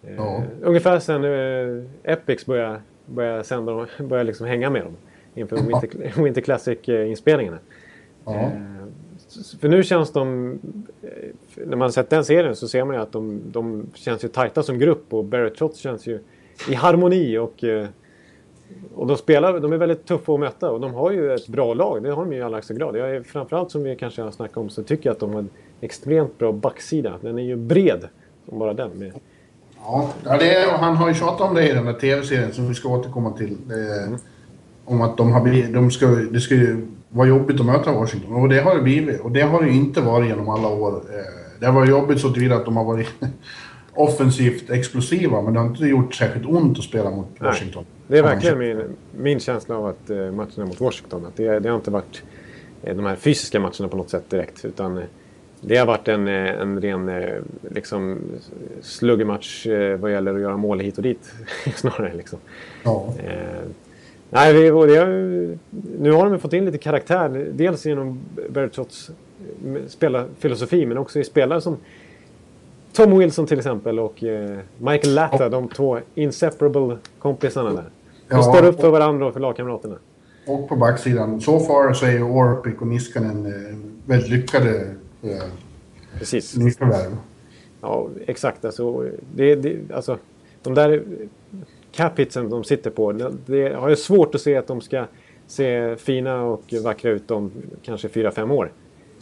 Eh, 0.02 0.14
ja. 0.14 0.42
Ungefär 0.62 0.98
sen 0.98 1.24
eh, 1.24 2.12
Epics 2.12 2.46
började, 2.46 2.80
började 3.06 3.44
sända 3.44 3.72
dem, 3.72 3.86
började 3.98 4.26
liksom 4.26 4.46
hänga 4.46 4.70
med 4.70 4.82
dem 4.82 4.96
inför 5.34 5.56
Winter, 5.56 6.22
Winter 6.22 6.40
Classic-inspelningarna. 6.40 7.58
Ja. 8.24 8.50
För 9.60 9.68
nu 9.68 9.82
känns 9.82 10.12
de... 10.12 10.52
Eh, 11.02 11.08
när 11.66 11.76
man 11.76 11.92
sett 11.92 12.10
den 12.10 12.24
serien 12.24 12.56
så 12.56 12.68
ser 12.68 12.84
man 12.84 12.96
ju 12.96 13.02
att 13.02 13.12
de, 13.12 13.40
de 13.46 13.86
känns 13.94 14.24
ju 14.24 14.28
tajta 14.28 14.62
som 14.62 14.78
grupp 14.78 15.14
och 15.14 15.24
Barrett 15.24 15.56
Trotz 15.56 15.78
känns 15.78 16.06
ju 16.06 16.18
i 16.68 16.74
harmoni 16.74 17.38
och... 17.38 17.64
Eh, 17.64 17.88
och 18.94 19.06
de 19.06 19.16
spelar, 19.16 19.60
de 19.60 19.72
är 19.72 19.76
väldigt 19.76 20.06
tuffa 20.06 20.32
att 20.32 20.40
möta 20.40 20.70
och 20.70 20.80
de 20.80 20.94
har 20.94 21.10
ju 21.10 21.34
ett 21.34 21.48
bra 21.48 21.74
lag. 21.74 22.02
Det 22.02 22.10
har 22.10 22.24
de 22.24 22.32
ju 22.32 22.38
i 22.38 22.42
allra 22.42 22.56
högsta 22.56 22.74
grad. 22.74 22.96
Jag 22.96 23.16
är, 23.16 23.22
framförallt 23.22 23.70
som 23.70 23.82
vi 23.82 23.96
kanske 23.96 24.22
har 24.22 24.30
snackat 24.30 24.56
om 24.56 24.70
så 24.70 24.82
tycker 24.82 25.08
jag 25.08 25.14
att 25.14 25.20
de 25.20 25.32
har 25.32 25.38
en 25.38 25.50
extremt 25.80 26.38
bra 26.38 26.52
backsida. 26.52 27.18
Den 27.20 27.38
är 27.38 27.42
ju 27.42 27.56
bred 27.56 28.08
som 28.48 28.58
bara 28.58 28.74
den. 28.74 28.90
Med... 28.90 29.12
Ja, 29.84 30.10
är, 30.24 30.78
han 30.78 30.96
har 30.96 31.08
ju 31.08 31.14
tjatat 31.14 31.48
om 31.48 31.54
det 31.54 31.68
i 31.70 31.72
den 31.72 31.84
där 31.84 31.92
tv-serien 31.92 32.52
som 32.52 32.68
vi 32.68 32.74
ska 32.74 32.88
återkomma 32.88 33.32
till. 33.32 33.56
Eh, 33.70 34.06
mm. 34.06 34.18
Om 34.84 35.02
att 35.02 35.16
de 35.16 35.32
har 35.32 35.72
de 35.72 35.90
ska, 35.90 36.06
det 36.06 36.40
ska 36.40 36.54
ju 36.54 36.86
var 37.14 37.26
jobbigt 37.26 37.60
att 37.60 37.66
möta 37.66 37.92
Washington. 37.92 38.34
Och 38.34 38.48
det 38.48 38.60
har 38.60 38.74
det 38.74 38.82
blivit. 38.82 39.20
Och 39.20 39.30
det 39.30 39.40
har 39.40 39.62
det 39.62 39.70
inte 39.70 40.00
varit 40.00 40.28
genom 40.28 40.48
alla 40.48 40.68
år. 40.68 40.92
Eh, 40.96 41.60
det 41.60 41.66
har 41.66 41.72
varit 41.72 41.90
jobbigt 41.90 42.20
så 42.20 42.30
tillvida 42.30 42.56
att 42.56 42.64
de 42.64 42.76
har 42.76 42.84
varit 42.84 43.08
offensivt 43.94 44.70
explosiva, 44.70 45.42
men 45.42 45.54
det 45.54 45.60
har 45.60 45.66
inte 45.66 45.84
gjort 45.84 46.14
särskilt 46.14 46.46
ont 46.46 46.78
att 46.78 46.84
spela 46.84 47.10
mot 47.10 47.28
Washington. 47.38 47.84
Nej. 47.88 48.06
Det 48.06 48.18
är 48.18 48.22
verkligen 48.22 48.58
min, 48.58 48.82
min 49.16 49.40
känsla 49.40 49.76
av 49.76 49.86
att 49.86 50.10
uh, 50.10 50.32
matcherna 50.32 50.66
mot 50.66 50.80
Washington, 50.80 51.26
att 51.26 51.36
det, 51.36 51.58
det 51.58 51.68
har 51.68 51.76
inte 51.76 51.90
varit 51.90 52.22
uh, 52.88 52.94
de 52.96 53.06
här 53.06 53.16
fysiska 53.16 53.60
matcherna 53.60 53.88
på 53.88 53.96
något 53.96 54.10
sätt 54.10 54.30
direkt, 54.30 54.64
utan 54.64 55.02
det 55.60 55.76
har 55.76 55.86
varit 55.86 56.08
en, 56.08 56.28
en 56.28 56.80
ren 56.80 57.10
liksom, 57.70 58.18
sluggermatch 58.82 59.66
vad 59.98 60.12
gäller 60.12 60.34
att 60.34 60.40
göra 60.40 60.56
mål 60.56 60.80
hit 60.80 60.96
och 60.96 61.02
dit, 61.02 61.32
snarare. 61.74 62.14
Liksom. 62.14 62.38
Ja. 62.82 63.14
Nej, 64.34 64.52
vi, 64.52 64.70
det, 64.70 65.06
nu 65.98 66.12
har 66.12 66.30
de 66.30 66.38
fått 66.38 66.52
in 66.52 66.64
lite 66.64 66.78
karaktär. 66.78 67.50
Dels 67.52 67.86
genom 67.86 68.20
Bertots 68.50 69.10
spelarfilosofi 69.88 70.86
men 70.86 70.98
också 70.98 71.18
i 71.18 71.24
spelare 71.24 71.60
som 71.60 71.76
Tom 72.92 73.18
Wilson 73.18 73.46
till 73.46 73.58
exempel 73.58 73.98
och 73.98 74.24
eh, 74.24 74.58
Michael 74.78 75.14
Latta, 75.14 75.46
oh. 75.46 75.50
de 75.50 75.68
två 75.68 75.98
inseparable 76.14 76.98
kompisarna 77.18 77.70
där. 77.70 77.84
De 78.28 78.36
ja, 78.36 78.42
står 78.42 78.64
upp 78.64 78.80
för 78.80 78.90
varandra 78.90 79.26
och 79.26 79.32
för 79.32 79.40
lagkamraterna. 79.40 79.96
Och 80.46 80.68
på 80.68 80.76
backsidan, 80.76 81.40
så 81.40 81.60
so 81.60 81.66
far 81.66 81.92
så 81.92 82.06
är 82.06 82.22
Orpik 82.22 82.80
och 82.80 82.86
Niskanen 82.86 83.46
eh, 83.46 83.76
väldigt 84.06 84.30
lyckade 84.30 84.94
eh, 85.22 85.42
Precis. 86.18 86.56
nyförvärv. 86.56 87.16
Ja, 87.80 88.08
exakt. 88.26 88.64
Alltså, 88.64 89.10
det, 89.34 89.54
det, 89.54 89.94
alltså, 89.94 90.18
de 90.62 90.74
där 90.74 91.02
capitsen 91.94 92.50
de 92.50 92.64
sitter 92.64 92.90
på, 92.90 93.12
det, 93.46 93.74
har 93.74 93.88
jag 93.88 93.98
svårt 93.98 94.34
att 94.34 94.40
se 94.40 94.56
att 94.56 94.66
de 94.66 94.80
ska 94.80 95.06
se 95.46 95.96
fina 95.96 96.42
och 96.42 96.62
vackra 96.84 97.10
ut 97.10 97.30
om 97.30 97.52
kanske 97.82 98.08
4-5 98.08 98.52
år. 98.52 98.72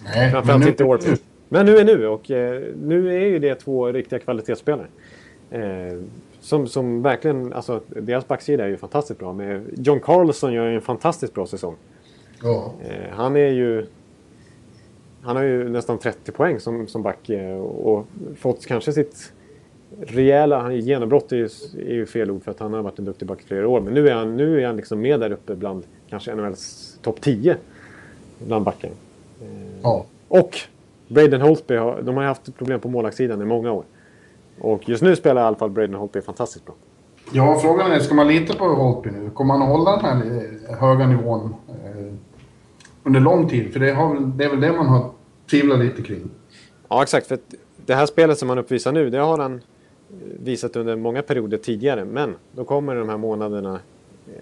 Nej, 0.04 0.30
Framförallt 0.30 0.66
inte 0.66 0.84
Orpik. 0.84 1.22
Men 1.48 1.66
nu 1.66 1.76
är 1.76 1.84
nu 1.84 2.06
och 2.06 2.30
eh, 2.30 2.62
nu 2.82 3.22
är 3.22 3.26
ju 3.26 3.38
det 3.38 3.54
två 3.54 3.86
riktiga 3.86 4.18
kvalitetsspelare. 4.18 4.86
Eh, 5.50 5.98
som, 6.40 6.66
som 6.66 7.02
verkligen, 7.02 7.52
alltså 7.52 7.80
deras 7.88 8.28
backsida 8.28 8.64
är 8.64 8.68
ju 8.68 8.76
fantastiskt 8.76 9.20
bra. 9.20 9.32
Med 9.32 9.64
John 9.76 10.00
Carlson 10.00 10.52
gör 10.52 10.68
ju 10.68 10.74
en 10.74 10.80
fantastiskt 10.80 11.34
bra 11.34 11.46
säsong. 11.46 11.76
Ja. 12.42 12.72
Eh, 12.84 13.10
han 13.10 13.36
är 13.36 13.48
ju... 13.48 13.86
Han 15.22 15.36
har 15.36 15.42
ju 15.42 15.68
nästan 15.68 15.98
30 15.98 16.32
poäng 16.32 16.60
som, 16.60 16.88
som 16.88 17.02
back 17.02 17.28
eh, 17.28 17.56
och 17.58 18.06
fått 18.36 18.66
kanske 18.66 18.92
sitt 18.92 19.32
rejäla... 20.00 20.72
Genombrott 20.72 21.32
är 21.32 21.36
ju, 21.36 21.48
är 21.78 21.94
ju 21.94 22.06
fel 22.06 22.30
ord 22.30 22.44
för 22.44 22.50
att 22.50 22.60
han 22.60 22.72
har 22.72 22.82
varit 22.82 22.98
en 22.98 23.04
duktig 23.04 23.28
back 23.28 23.40
i 23.40 23.44
flera 23.44 23.68
år. 23.68 23.80
Men 23.80 23.94
nu 23.94 24.08
är 24.08 24.14
han, 24.14 24.36
nu 24.36 24.60
är 24.60 24.66
han 24.66 24.76
liksom 24.76 25.00
med 25.00 25.20
där 25.20 25.32
uppe 25.32 25.54
bland 25.54 25.84
kanske 26.10 26.34
NHLs 26.34 26.98
topp 27.02 27.20
10. 27.20 27.56
Bland 28.38 28.64
backen. 28.64 28.90
Ja. 29.82 30.06
Och 30.28 30.60
Braden 31.08 31.40
Holtby 31.40 31.76
har, 31.76 32.02
de 32.02 32.16
har 32.16 32.24
haft 32.24 32.56
problem 32.56 32.80
på 32.80 32.88
målvaktssidan 32.88 33.42
i 33.42 33.44
många 33.44 33.72
år. 33.72 33.84
Och 34.60 34.88
just 34.88 35.02
nu 35.02 35.16
spelar 35.16 35.42
i 35.42 35.44
alla 35.44 35.56
fall 35.56 35.70
Braden 35.70 35.94
Holtby 35.94 36.20
fantastiskt 36.20 36.66
bra. 36.66 36.74
Ja, 37.32 37.58
frågan 37.62 37.92
är, 37.92 37.98
ska 37.98 38.14
man 38.14 38.28
lita 38.28 38.54
på 38.54 38.64
Holtby 38.64 39.10
nu? 39.10 39.30
Kommer 39.30 39.54
han 39.54 39.62
att 39.62 39.68
hålla 39.68 39.96
den 39.96 40.04
här 40.04 40.44
eh, 40.68 40.78
höga 40.78 41.06
nivån 41.06 41.54
eh, 41.68 42.12
under 43.02 43.20
lång 43.20 43.48
tid? 43.48 43.72
För 43.72 43.80
det, 43.80 43.92
har, 43.92 44.20
det 44.20 44.44
är 44.44 44.48
väl 44.50 44.60
det 44.60 44.72
man 44.72 44.86
har 44.86 45.10
tvivlat 45.50 45.78
lite 45.78 46.02
kring. 46.02 46.30
Ja, 46.88 47.02
exakt. 47.02 47.26
För 47.26 47.38
det 47.86 47.94
här 47.94 48.06
spelet 48.06 48.38
som 48.38 48.48
han 48.48 48.58
uppvisar 48.58 48.92
nu, 48.92 49.10
det 49.10 49.18
har 49.18 49.38
han 49.38 49.60
visat 50.20 50.76
under 50.76 50.96
många 50.96 51.22
perioder 51.22 51.58
tidigare. 51.58 52.04
Men 52.04 52.34
då 52.52 52.64
kommer 52.64 52.94
de 52.94 53.08
här 53.08 53.16
månaderna, 53.16 53.80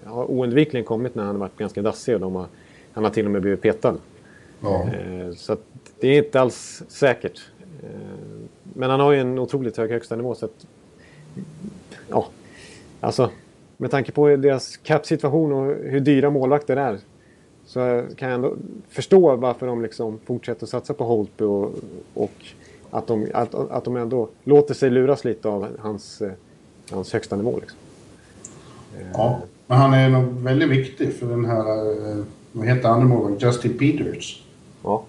har 0.03 0.31
oundvikligen 0.31 0.85
kommit 0.85 1.15
när 1.15 1.23
han 1.23 1.35
har 1.35 1.39
varit 1.39 1.57
ganska 1.57 1.81
dassig 1.81 2.15
och 2.15 2.21
de 2.21 2.35
har, 2.35 2.45
han 2.93 3.03
har 3.03 3.11
till 3.11 3.25
och 3.25 3.31
med 3.31 3.41
blivit 3.41 3.61
petad. 3.61 3.95
Ja. 4.61 4.89
Eh, 4.89 5.33
så 5.35 5.57
det 5.99 6.07
är 6.07 6.17
inte 6.17 6.41
alls 6.41 6.83
säkert. 6.87 7.41
Eh, 7.83 7.89
men 8.73 8.89
han 8.89 8.99
har 8.99 9.11
ju 9.11 9.19
en 9.19 9.39
otroligt 9.39 9.77
hög 9.77 9.91
högsta 9.91 10.15
nivå 10.15 10.35
så 10.35 10.45
att... 10.45 10.67
Ja, 12.09 12.27
alltså 12.99 13.29
med 13.77 13.91
tanke 13.91 14.11
på 14.11 14.35
deras 14.35 14.77
cap-situation 14.77 15.51
och 15.51 15.75
hur 15.75 15.99
dyra 15.99 16.29
målvakter 16.29 16.77
är 16.77 16.99
så 17.65 18.03
kan 18.15 18.29
jag 18.29 18.35
ändå 18.35 18.55
förstå 18.89 19.35
varför 19.35 19.67
de 19.67 19.81
liksom 19.81 20.19
fortsätter 20.25 20.63
att 20.63 20.69
satsa 20.69 20.93
på 20.93 21.03
Holtby 21.03 21.43
och, 21.43 21.73
och 22.13 22.45
att, 22.91 23.07
de, 23.07 23.27
att, 23.33 23.55
att 23.55 23.83
de 23.83 23.95
ändå 23.95 24.29
låter 24.43 24.73
sig 24.73 24.89
luras 24.89 25.25
lite 25.25 25.47
av 25.47 25.77
hans, 25.79 26.21
eh, 26.21 26.31
hans 26.91 27.13
högsta 27.13 27.35
nivå. 27.35 27.59
Liksom. 27.59 27.77
Ja, 29.13 29.41
men 29.67 29.77
han 29.77 29.93
är 29.93 30.09
nog 30.09 30.23
väldigt 30.23 30.69
viktig 30.69 31.13
för 31.13 31.25
den 31.25 31.45
här, 31.45 31.65
vad 32.51 32.67
heter 32.67 32.89
andra 32.89 33.07
målvakten, 33.07 33.49
Justin 33.49 33.77
Peters. 33.77 34.43
Ja. 34.83 35.03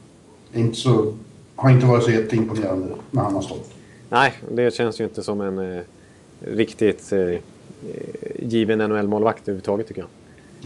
Inte 0.53 0.77
så, 0.77 1.15
har 1.57 1.71
inte 1.71 1.87
varit 1.87 2.05
så 2.05 2.11
jätteimponerande 2.11 2.87
när 3.11 3.23
han 3.23 3.35
har 3.35 3.43
stått. 3.43 3.71
Nej, 4.09 4.33
det 4.51 4.75
känns 4.75 5.01
ju 5.01 5.05
inte 5.05 5.23
som 5.23 5.41
en 5.41 5.59
eh, 5.59 5.83
riktigt 6.41 7.13
eh, 7.13 7.39
given 8.39 8.79
NHL-målvakt 8.79 9.43
överhuvudtaget 9.43 9.89
tycker 9.89 10.01
jag. 10.01 10.09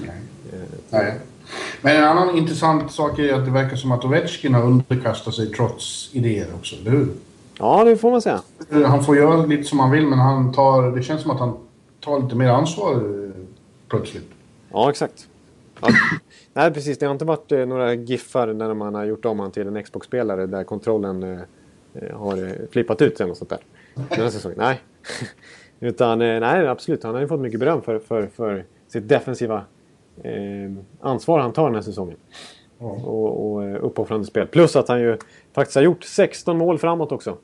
Nej. 0.07 0.16
Eh, 0.52 0.68
Nej. 0.90 1.14
Men 1.82 1.96
en 1.96 2.04
annan 2.04 2.37
intressant 2.37 2.92
sak 2.92 3.18
är 3.18 3.35
att 3.35 3.44
det 3.44 3.50
verkar 3.50 3.76
som 3.76 3.92
att 3.92 4.04
Ovechkin 4.04 4.54
har 4.54 4.62
underkastat 4.62 5.35
sig 5.35 5.52
trots 5.52 6.11
idéer 6.12 6.46
också, 6.59 6.76
eller 6.76 6.90
hur? 6.90 7.09
Ja, 7.59 7.85
det 7.85 7.96
får 7.96 8.11
man 8.11 8.22
säga. 8.22 8.42
Han 8.70 9.04
får 9.04 9.16
göra 9.16 9.46
lite 9.46 9.64
som 9.64 9.78
han 9.78 9.90
vill, 9.90 10.06
men 10.06 10.18
han 10.18 10.52
tar, 10.52 10.90
det 10.90 11.02
känns 11.02 11.22
som 11.22 11.30
att 11.30 11.40
han 11.40 11.56
tar 12.00 12.22
lite 12.22 12.37
mer 12.37 12.48
ansvar 12.48 12.92
eh, 12.92 13.30
plötsligt. 13.88 14.30
Ja, 14.72 14.90
exakt. 14.90 15.28
Ja, 15.80 15.88
nej, 16.52 16.72
precis. 16.72 16.98
Det 16.98 17.06
har 17.06 17.12
inte 17.12 17.24
varit 17.24 17.52
eh, 17.52 17.66
några 17.66 17.94
giffar 17.94 18.46
när 18.46 18.74
man 18.74 18.94
har 18.94 19.04
gjort 19.04 19.24
om 19.24 19.38
honom 19.38 19.52
till 19.52 19.66
en 19.66 19.82
Xbox-spelare 19.82 20.46
där 20.46 20.64
kontrollen 20.64 21.22
eh, 21.22 21.38
eh 21.94 22.18
har 22.18 22.46
eh, 22.46 22.52
flippat 22.70 23.02
ut 23.02 23.20
eller 23.20 23.28
något 23.28 23.38
sånt 23.38 23.50
där. 23.50 23.61
Den 24.16 24.32
säsongen. 24.32 24.59
Nej. 24.59 24.80
Utan 25.80 26.22
eh, 26.22 26.40
nej, 26.40 26.66
absolut. 26.66 27.02
Han 27.02 27.14
har 27.14 27.20
ju 27.20 27.28
fått 27.28 27.40
mycket 27.40 27.61
beröm 27.61 27.82
för, 27.82 27.98
för, 27.98 28.26
för 28.26 28.64
sitt 28.88 29.09
defensiva 29.09 29.64
ansvar 31.00 31.38
han 31.38 31.52
tar 31.52 31.64
den 31.64 31.74
här 31.74 31.83
säsongen. 31.83 32.16
Mm. 32.81 32.92
Och, 32.92 33.52
och 33.52 33.87
uppoffrande 33.87 34.26
spel. 34.26 34.46
Plus 34.46 34.76
att 34.76 34.88
han 34.88 35.00
ju 35.00 35.18
faktiskt 35.52 35.76
har 35.76 35.83
gjort 35.83 36.05
16 36.05 36.59
mål 36.59 36.79
framåt 36.79 37.12
också. 37.12 37.37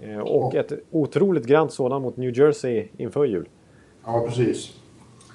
Eh, 0.00 0.18
och 0.18 0.54
mm. 0.54 0.66
ett 0.66 0.72
otroligt 0.90 1.46
grant 1.46 1.72
sådant 1.72 2.02
mot 2.02 2.16
New 2.16 2.38
Jersey 2.38 2.88
inför 2.96 3.24
jul. 3.24 3.48
Ja, 4.04 4.24
precis. 4.28 4.72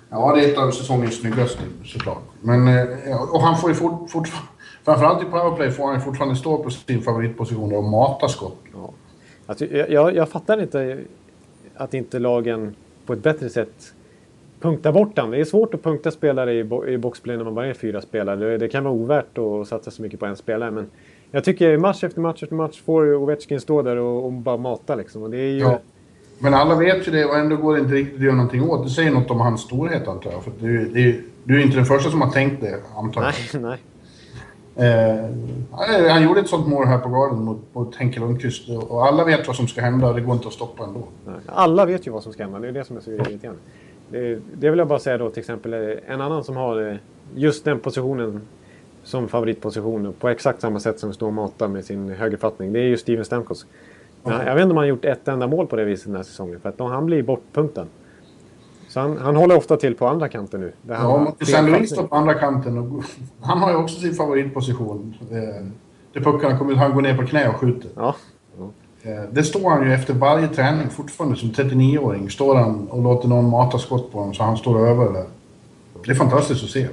Ja, 0.09 0.35
det 0.35 0.45
är 0.45 0.51
ett 0.51 0.57
av 0.57 0.71
säsongens 0.71 1.21
snyggaste 1.21 1.61
såklart. 1.85 2.23
Men, 2.41 2.67
eh, 2.67 3.33
och 3.33 3.41
han 3.41 3.57
får 3.57 3.69
ju 3.69 3.75
fort, 3.75 4.09
fort, 4.09 4.27
framförallt 4.83 5.23
i 5.23 5.25
powerplay 5.25 5.71
får 5.71 5.87
han 5.87 6.01
fortfarande 6.01 6.35
stå 6.35 6.63
på 6.63 6.69
sin 6.69 7.01
favoritposition 7.01 7.75
och 7.75 7.83
mata 7.83 8.27
skott. 8.27 8.57
Ja. 8.73 8.89
Alltså, 9.45 9.65
jag, 9.65 10.15
jag 10.15 10.29
fattar 10.29 10.61
inte 10.61 10.99
att 11.75 11.93
inte 11.93 12.19
lagen 12.19 12.75
på 13.05 13.13
ett 13.13 13.23
bättre 13.23 13.49
sätt 13.49 13.93
punktar 14.61 14.91
bort 14.91 15.17
honom. 15.17 15.31
Det 15.31 15.39
är 15.39 15.45
svårt 15.45 15.73
att 15.73 15.83
punkta 15.83 16.11
spelare 16.11 16.53
i, 16.53 16.63
bo, 16.63 16.85
i 16.85 16.97
boxplay 16.97 17.37
när 17.37 17.43
man 17.43 17.55
bara 17.55 17.67
är 17.67 17.73
fyra 17.73 18.01
spelare. 18.01 18.57
Det, 18.57 18.67
kan 18.67 18.83
vara 18.83 18.93
ovärt 18.93 19.37
att 19.37 19.67
satsa 19.67 19.91
så 19.91 20.01
mycket 20.01 20.19
på 20.19 20.25
en 20.25 20.35
spelare. 20.35 20.71
Men 20.71 20.89
jag 21.31 21.43
tycker 21.43 21.77
match 21.77 22.03
efter 22.03 22.21
match 22.21 22.43
efter 22.43 22.55
match 22.55 22.81
får 22.85 23.13
Ovechkin 23.13 23.59
stå 23.59 23.81
där 23.81 23.97
och, 23.97 24.25
och 24.25 24.31
bara 24.31 24.57
mata 24.57 24.95
liksom. 24.95 25.23
Och 25.23 25.29
det 25.29 25.37
är 25.37 25.51
ju... 25.51 25.59
Ja. 25.59 25.79
Men 26.39 26.53
alla 26.53 26.75
vet 26.75 27.07
ju 27.07 27.11
det 27.11 27.25
och 27.25 27.37
ändå 27.37 27.55
går 27.55 27.73
det 27.73 27.79
inte 27.79 27.93
riktigt 27.93 28.15
att 28.15 28.25
göra 28.25 28.35
någonting 28.35 28.69
åt. 28.69 28.83
Det 28.83 28.89
säger 28.89 29.11
något 29.11 29.31
om 29.31 29.39
hans 29.39 29.61
storhet 29.61 30.07
antar 30.07 30.31
jag. 30.31 30.43
För 30.43 30.51
du, 30.59 30.85
det, 30.85 31.15
du 31.43 31.59
är 31.59 31.65
inte 31.65 31.77
den 31.77 31.85
första 31.85 32.09
som 32.09 32.21
har 32.21 32.29
tänkt 32.29 32.61
det 32.61 32.79
antar 32.95 33.23
jag. 33.23 33.33
Nej, 33.53 33.63
nej. 33.63 33.79
Eh, 34.79 36.11
han 36.11 36.23
gjorde 36.23 36.39
ett 36.39 36.49
sånt 36.49 36.67
mål 36.67 36.85
här 36.85 36.97
på 36.97 37.09
Garden 37.09 37.43
mot, 37.43 37.59
mot 37.73 37.95
Henke 37.95 38.19
Lundqvist 38.19 38.69
och 38.69 39.07
alla 39.07 39.25
vet 39.25 39.47
vad 39.47 39.55
som 39.55 39.67
ska 39.67 39.81
hända 39.81 40.07
och 40.07 40.15
det 40.15 40.21
går 40.21 40.35
inte 40.35 40.47
att 40.47 40.53
stoppa 40.53 40.83
ändå. 40.83 41.07
Alla 41.45 41.85
vet 41.85 42.07
ju 42.07 42.11
vad 42.11 42.23
som 42.23 42.33
ska 42.33 42.43
hända, 42.43 42.59
det 42.59 42.67
är 42.67 42.71
det 42.71 42.83
som 42.83 42.97
är 42.97 43.01
så 43.01 43.11
irriterande. 43.11 43.61
Det, 44.11 44.41
det 44.53 44.69
vill 44.69 44.79
jag 44.79 44.87
bara 44.87 44.99
säga 44.99 45.17
då 45.17 45.29
till 45.29 45.39
exempel 45.39 45.73
en 46.07 46.21
annan 46.21 46.43
som 46.43 46.55
har 46.55 46.89
eh, 46.91 46.95
just 47.35 47.65
den 47.65 47.79
positionen 47.79 48.41
som 49.03 49.27
favoritposition 49.27 50.13
på 50.19 50.29
exakt 50.29 50.61
samma 50.61 50.79
sätt 50.79 50.99
som 50.99 51.13
står 51.13 51.27
och 51.27 51.33
matar 51.33 51.67
med 51.67 51.85
sin 51.85 52.09
högerfattning. 52.09 52.73
Det 52.73 52.79
är 52.79 52.83
ju 52.83 52.97
Steven 52.97 53.25
Stamkos. 53.25 53.65
Ja, 54.23 54.43
jag 54.45 54.55
vet 54.55 54.61
inte 54.61 54.71
om 54.71 54.77
han 54.77 54.87
gjort 54.87 55.05
ett 55.05 55.27
enda 55.27 55.47
mål 55.47 55.67
på 55.67 55.75
det 55.75 55.85
viset 55.85 56.05
den 56.05 56.15
här 56.15 56.23
säsongen. 56.23 56.59
För 56.59 56.69
att 56.69 56.79
han 56.79 57.05
blir 57.05 57.23
bortpunktad. 57.23 57.85
Så 58.87 58.99
han, 58.99 59.17
han 59.17 59.35
håller 59.35 59.57
ofta 59.57 59.77
till 59.77 59.95
på 59.95 60.07
andra 60.07 60.29
kanten 60.29 60.61
nu. 60.61 60.71
Där 60.81 60.95
ja, 60.95 61.35
St. 61.41 61.61
Louis 61.61 61.89
står 61.89 62.03
på 62.03 62.15
andra 62.15 62.33
kanten. 62.33 62.77
Och, 62.77 63.03
han 63.41 63.57
har 63.57 63.71
ju 63.71 63.75
också 63.75 63.99
sin 63.99 64.13
favoritposition. 64.13 65.15
Eh, 65.31 65.65
där 66.13 66.21
puckarna 66.21 66.57
kommer 66.57 66.75
han 66.75 66.93
går 66.93 67.01
ner 67.01 67.17
på 67.17 67.25
knä 67.25 67.49
och 67.49 67.55
skjuter. 67.55 67.91
Ja. 67.95 68.15
Eh, 69.03 69.23
det 69.31 69.43
står 69.43 69.69
han 69.69 69.87
ju 69.87 69.93
efter 69.93 70.13
varje 70.13 70.47
träning 70.47 70.89
fortfarande 70.89 71.37
som 71.37 71.49
39-åring. 71.49 72.29
Står 72.29 72.55
han 72.55 72.87
och 72.87 73.03
låter 73.03 73.27
någon 73.27 73.49
mata 73.49 73.77
skott 73.77 74.11
på 74.11 74.19
honom 74.19 74.33
så 74.33 74.43
han 74.43 74.57
står 74.57 74.87
över 74.87 75.13
där. 75.13 75.25
Det 76.05 76.11
är 76.11 76.15
fantastiskt 76.15 76.63
att 76.63 76.69
se. 76.69 76.87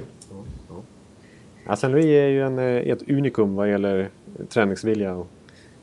St. 1.69 1.87
Louis 1.87 2.05
är 2.05 2.27
ju 2.27 2.43
en, 2.43 2.59
eh, 2.59 2.91
ett 2.91 3.09
unikum 3.09 3.55
vad 3.55 3.69
gäller 3.69 4.09
träningsvilja 4.49 5.15
och 5.15 5.27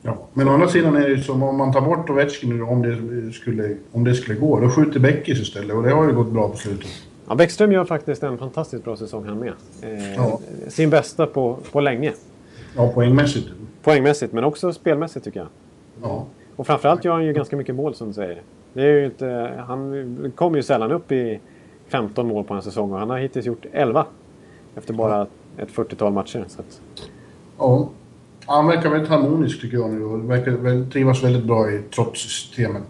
Ja, 0.07 0.17
men 0.33 0.47
å 0.47 0.51
andra 0.51 0.67
sidan 0.67 0.95
är 0.95 1.01
det 1.01 1.09
ju 1.09 1.21
som 1.21 1.43
om 1.43 1.57
man 1.57 1.73
tar 1.73 1.81
bort 1.81 2.09
Ovechkin 2.09 2.61
om 2.61 2.81
det 2.81 3.31
skulle, 3.33 3.75
om 3.91 4.03
det 4.03 4.13
skulle 4.13 4.39
gå. 4.39 4.59
Då 4.59 4.69
skjuter 4.69 4.99
Bäckis 4.99 5.39
istället 5.39 5.75
och 5.75 5.83
det 5.83 5.89
har 5.89 6.05
ju 6.05 6.13
gått 6.13 6.31
bra 6.31 6.49
på 6.49 6.57
slutet. 6.57 6.89
Ja, 7.27 7.35
Bäckström 7.35 7.71
gör 7.71 7.85
faktiskt 7.85 8.23
en 8.23 8.37
fantastiskt 8.37 8.83
bra 8.83 8.97
säsong 8.97 9.25
han 9.25 9.39
med. 9.39 9.53
Eh, 9.81 10.15
ja. 10.15 10.39
Sin 10.67 10.89
bästa 10.89 11.27
på, 11.27 11.57
på 11.71 11.81
länge. 11.81 12.13
Ja, 12.75 12.91
poängmässigt. 12.93 13.47
Poängmässigt, 13.83 14.33
men 14.33 14.43
också 14.43 14.73
spelmässigt 14.73 15.25
tycker 15.25 15.39
jag. 15.39 15.47
Ja. 16.05 16.25
Och 16.55 16.67
framförallt 16.67 17.05
gör 17.05 17.13
han 17.13 17.25
ju 17.25 17.33
ganska 17.33 17.57
mycket 17.57 17.75
mål 17.75 17.95
som 17.95 18.07
du 18.07 18.13
säger. 18.13 18.41
Det 18.73 18.81
är 18.81 18.99
ju 18.99 19.05
inte, 19.05 19.53
han 19.67 20.31
kommer 20.35 20.57
ju 20.57 20.63
sällan 20.63 20.91
upp 20.91 21.11
i 21.11 21.39
15 21.87 22.27
mål 22.27 22.43
på 22.43 22.53
en 22.53 22.61
säsong 22.61 22.91
och 22.91 22.99
han 22.99 23.09
har 23.09 23.17
hittills 23.17 23.45
gjort 23.45 23.65
11. 23.71 24.05
Efter 24.75 24.93
bara 24.93 25.27
ett 25.57 25.69
40-tal 25.69 26.13
matcher. 26.13 26.45
Så 26.47 26.61
att... 26.61 26.81
Ja. 27.57 27.89
Han 28.45 28.67
verkar 28.67 28.89
väldigt 28.89 29.09
harmonisk 29.09 29.61
tycker 29.61 29.77
jag 29.77 29.89
nu 29.89 30.03
och 30.03 30.29
verkar 30.29 30.91
trivas 30.91 31.23
väldigt 31.23 31.43
bra 31.43 31.71
i 31.71 31.81
trots-systemet. 31.95 32.83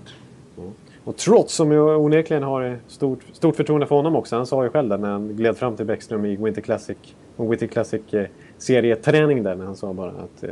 Och 1.04 1.18
trots 1.18 1.56
som 1.56 1.72
ju 1.72 1.96
onekligen 1.96 2.44
har 2.44 2.80
stort, 2.88 3.20
stort 3.34 3.56
förtroende 3.56 3.88
för 3.88 3.96
honom 3.96 4.16
också. 4.16 4.36
Han 4.36 4.46
sa 4.46 4.64
ju 4.64 4.70
själv 4.70 4.90
där 4.90 4.98
när 4.98 5.12
han 5.12 5.36
gled 5.36 5.58
fram 5.58 5.76
till 5.76 5.86
Bäckström 5.86 6.26
i 6.26 6.36
Winter 6.36 6.62
Classic, 6.62 6.98
Winter 7.36 7.68
Classic 7.68 8.14
eh, 8.14 8.26
serieträning 8.58 9.44
där 9.44 9.56
när 9.56 9.66
han 9.66 9.76
sa 9.76 9.94
bara 9.94 10.10
att 10.10 10.44
eh, 10.44 10.50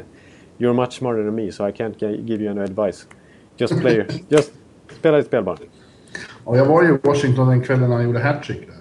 You're 0.57 0.73
much 0.73 0.93
smarter 0.93 1.23
than 1.23 1.35
me 1.35 1.51
so 1.51 1.67
I 1.67 1.71
can't 1.71 1.97
give 1.99 2.43
you 2.43 2.51
any 2.51 2.61
advice. 2.61 3.07
Just 3.57 3.79
play, 3.81 4.05
just 4.29 4.53
spela 4.99 5.17
ditt 5.17 5.25
spel 5.25 5.43
bara. 5.43 5.57
Och 6.43 6.57
jag 6.57 6.65
var 6.65 6.83
ju 6.83 6.93
i 6.93 6.97
Washington 7.03 7.49
den 7.49 7.61
kvällen 7.61 7.91
han 7.91 8.03
gjorde 8.03 8.19
hattrick 8.19 8.67
där. 8.67 8.75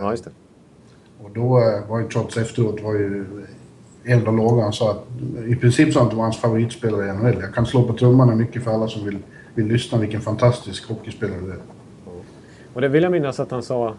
Ja, 0.00 0.10
just 0.10 0.24
det. 0.24 0.30
Och 1.22 1.30
då 1.34 1.58
eh, 1.58 1.88
var 1.88 2.00
ju 2.00 2.08
trots 2.08 2.36
efteråt 2.36 2.80
var 2.80 2.94
ju 2.94 3.24
eld 4.04 4.28
och 4.28 4.34
låga. 4.34 4.62
Han 4.62 4.72
sa 4.72 4.90
att 4.90 5.06
i 5.46 5.56
princip 5.56 5.92
sa 5.92 6.00
han 6.00 6.06
att 6.06 6.10
det 6.10 6.16
var 6.16 6.24
hans 6.24 6.36
favoritspelare 6.36 7.08
i 7.08 7.12
NHL. 7.12 7.40
Jag 7.40 7.54
kan 7.54 7.66
slå 7.66 7.82
på 7.82 7.92
trumman 7.92 8.38
mycket 8.38 8.64
för 8.64 8.70
alla 8.70 8.88
som 8.88 9.04
vill, 9.04 9.18
vill 9.54 9.66
lyssna 9.66 9.98
vilken 9.98 10.20
fantastisk 10.20 10.88
hockeyspelare 10.88 11.40
det 11.40 11.52
är. 11.52 11.58
Och 12.74 12.80
det 12.80 12.88
vill 12.88 13.02
jag 13.02 13.12
minnas 13.12 13.40
att 13.40 13.50
han 13.50 13.62
sa 13.62 13.88
eh, 13.88 13.94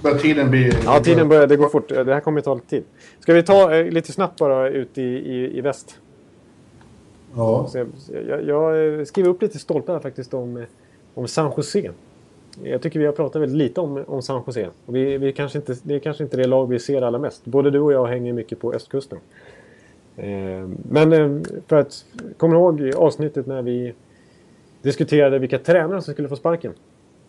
börjar 0.03 0.17
tiden 0.17 0.49
bli... 0.49 0.71
Ja, 0.85 0.99
tiden 0.99 1.29
börjar, 1.29 1.47
det 1.47 1.55
går 1.55 1.69
fort. 1.69 1.89
Det 1.89 2.13
här 2.13 2.19
kommer 2.19 2.41
ta 2.41 2.53
lite 2.53 2.67
tid. 2.67 2.83
Ska 3.19 3.33
vi 3.33 3.43
ta 3.43 3.75
eh, 3.75 3.85
lite 3.85 4.11
snabbt 4.11 4.39
bara 4.39 4.69
ut 4.69 4.97
i, 4.97 5.01
i, 5.03 5.57
i 5.57 5.61
väst? 5.61 5.99
Ja. 7.35 7.69
Jag, 7.73 7.87
jag, 8.27 8.43
jag 8.47 8.99
eh, 8.99 9.03
skriver 9.03 9.29
upp 9.29 9.41
lite 9.41 9.59
stolpar 9.59 9.99
faktiskt 9.99 10.33
om, 10.33 10.57
eh, 10.57 10.63
om 11.13 11.27
San 11.27 11.51
Jose. 11.57 11.91
Jag 12.63 12.81
tycker 12.81 12.99
vi 12.99 13.05
har 13.05 13.13
pratat 13.13 13.41
väldigt 13.41 13.57
lite 13.57 13.81
om, 13.81 14.03
om 14.07 14.21
San 14.21 14.43
Jose. 14.47 14.69
Vi, 14.85 15.17
vi 15.17 15.33
kanske 15.33 15.57
inte, 15.57 15.75
det 15.83 15.95
är 15.95 15.99
kanske 15.99 16.23
inte 16.23 16.37
det 16.37 16.47
lag 16.47 16.69
vi 16.69 16.79
ser 16.79 17.01
allra 17.01 17.19
mest. 17.19 17.45
Både 17.45 17.71
du 17.71 17.79
och 17.79 17.93
jag 17.93 18.05
hänger 18.05 18.33
mycket 18.33 18.59
på 18.59 18.73
östkusten. 18.73 19.19
Eh, 20.17 20.69
men 20.89 21.13
eh, 21.13 21.41
för 21.67 21.75
att... 21.75 22.05
Kommer 22.37 22.55
du 22.55 22.89
ihåg 22.89 22.95
avsnittet 22.95 23.47
när 23.47 23.61
vi 23.61 23.93
diskuterade 24.81 25.39
vilka 25.39 25.57
tränare 25.57 26.01
som 26.01 26.13
skulle 26.13 26.29
få 26.29 26.35
sparken? 26.35 26.73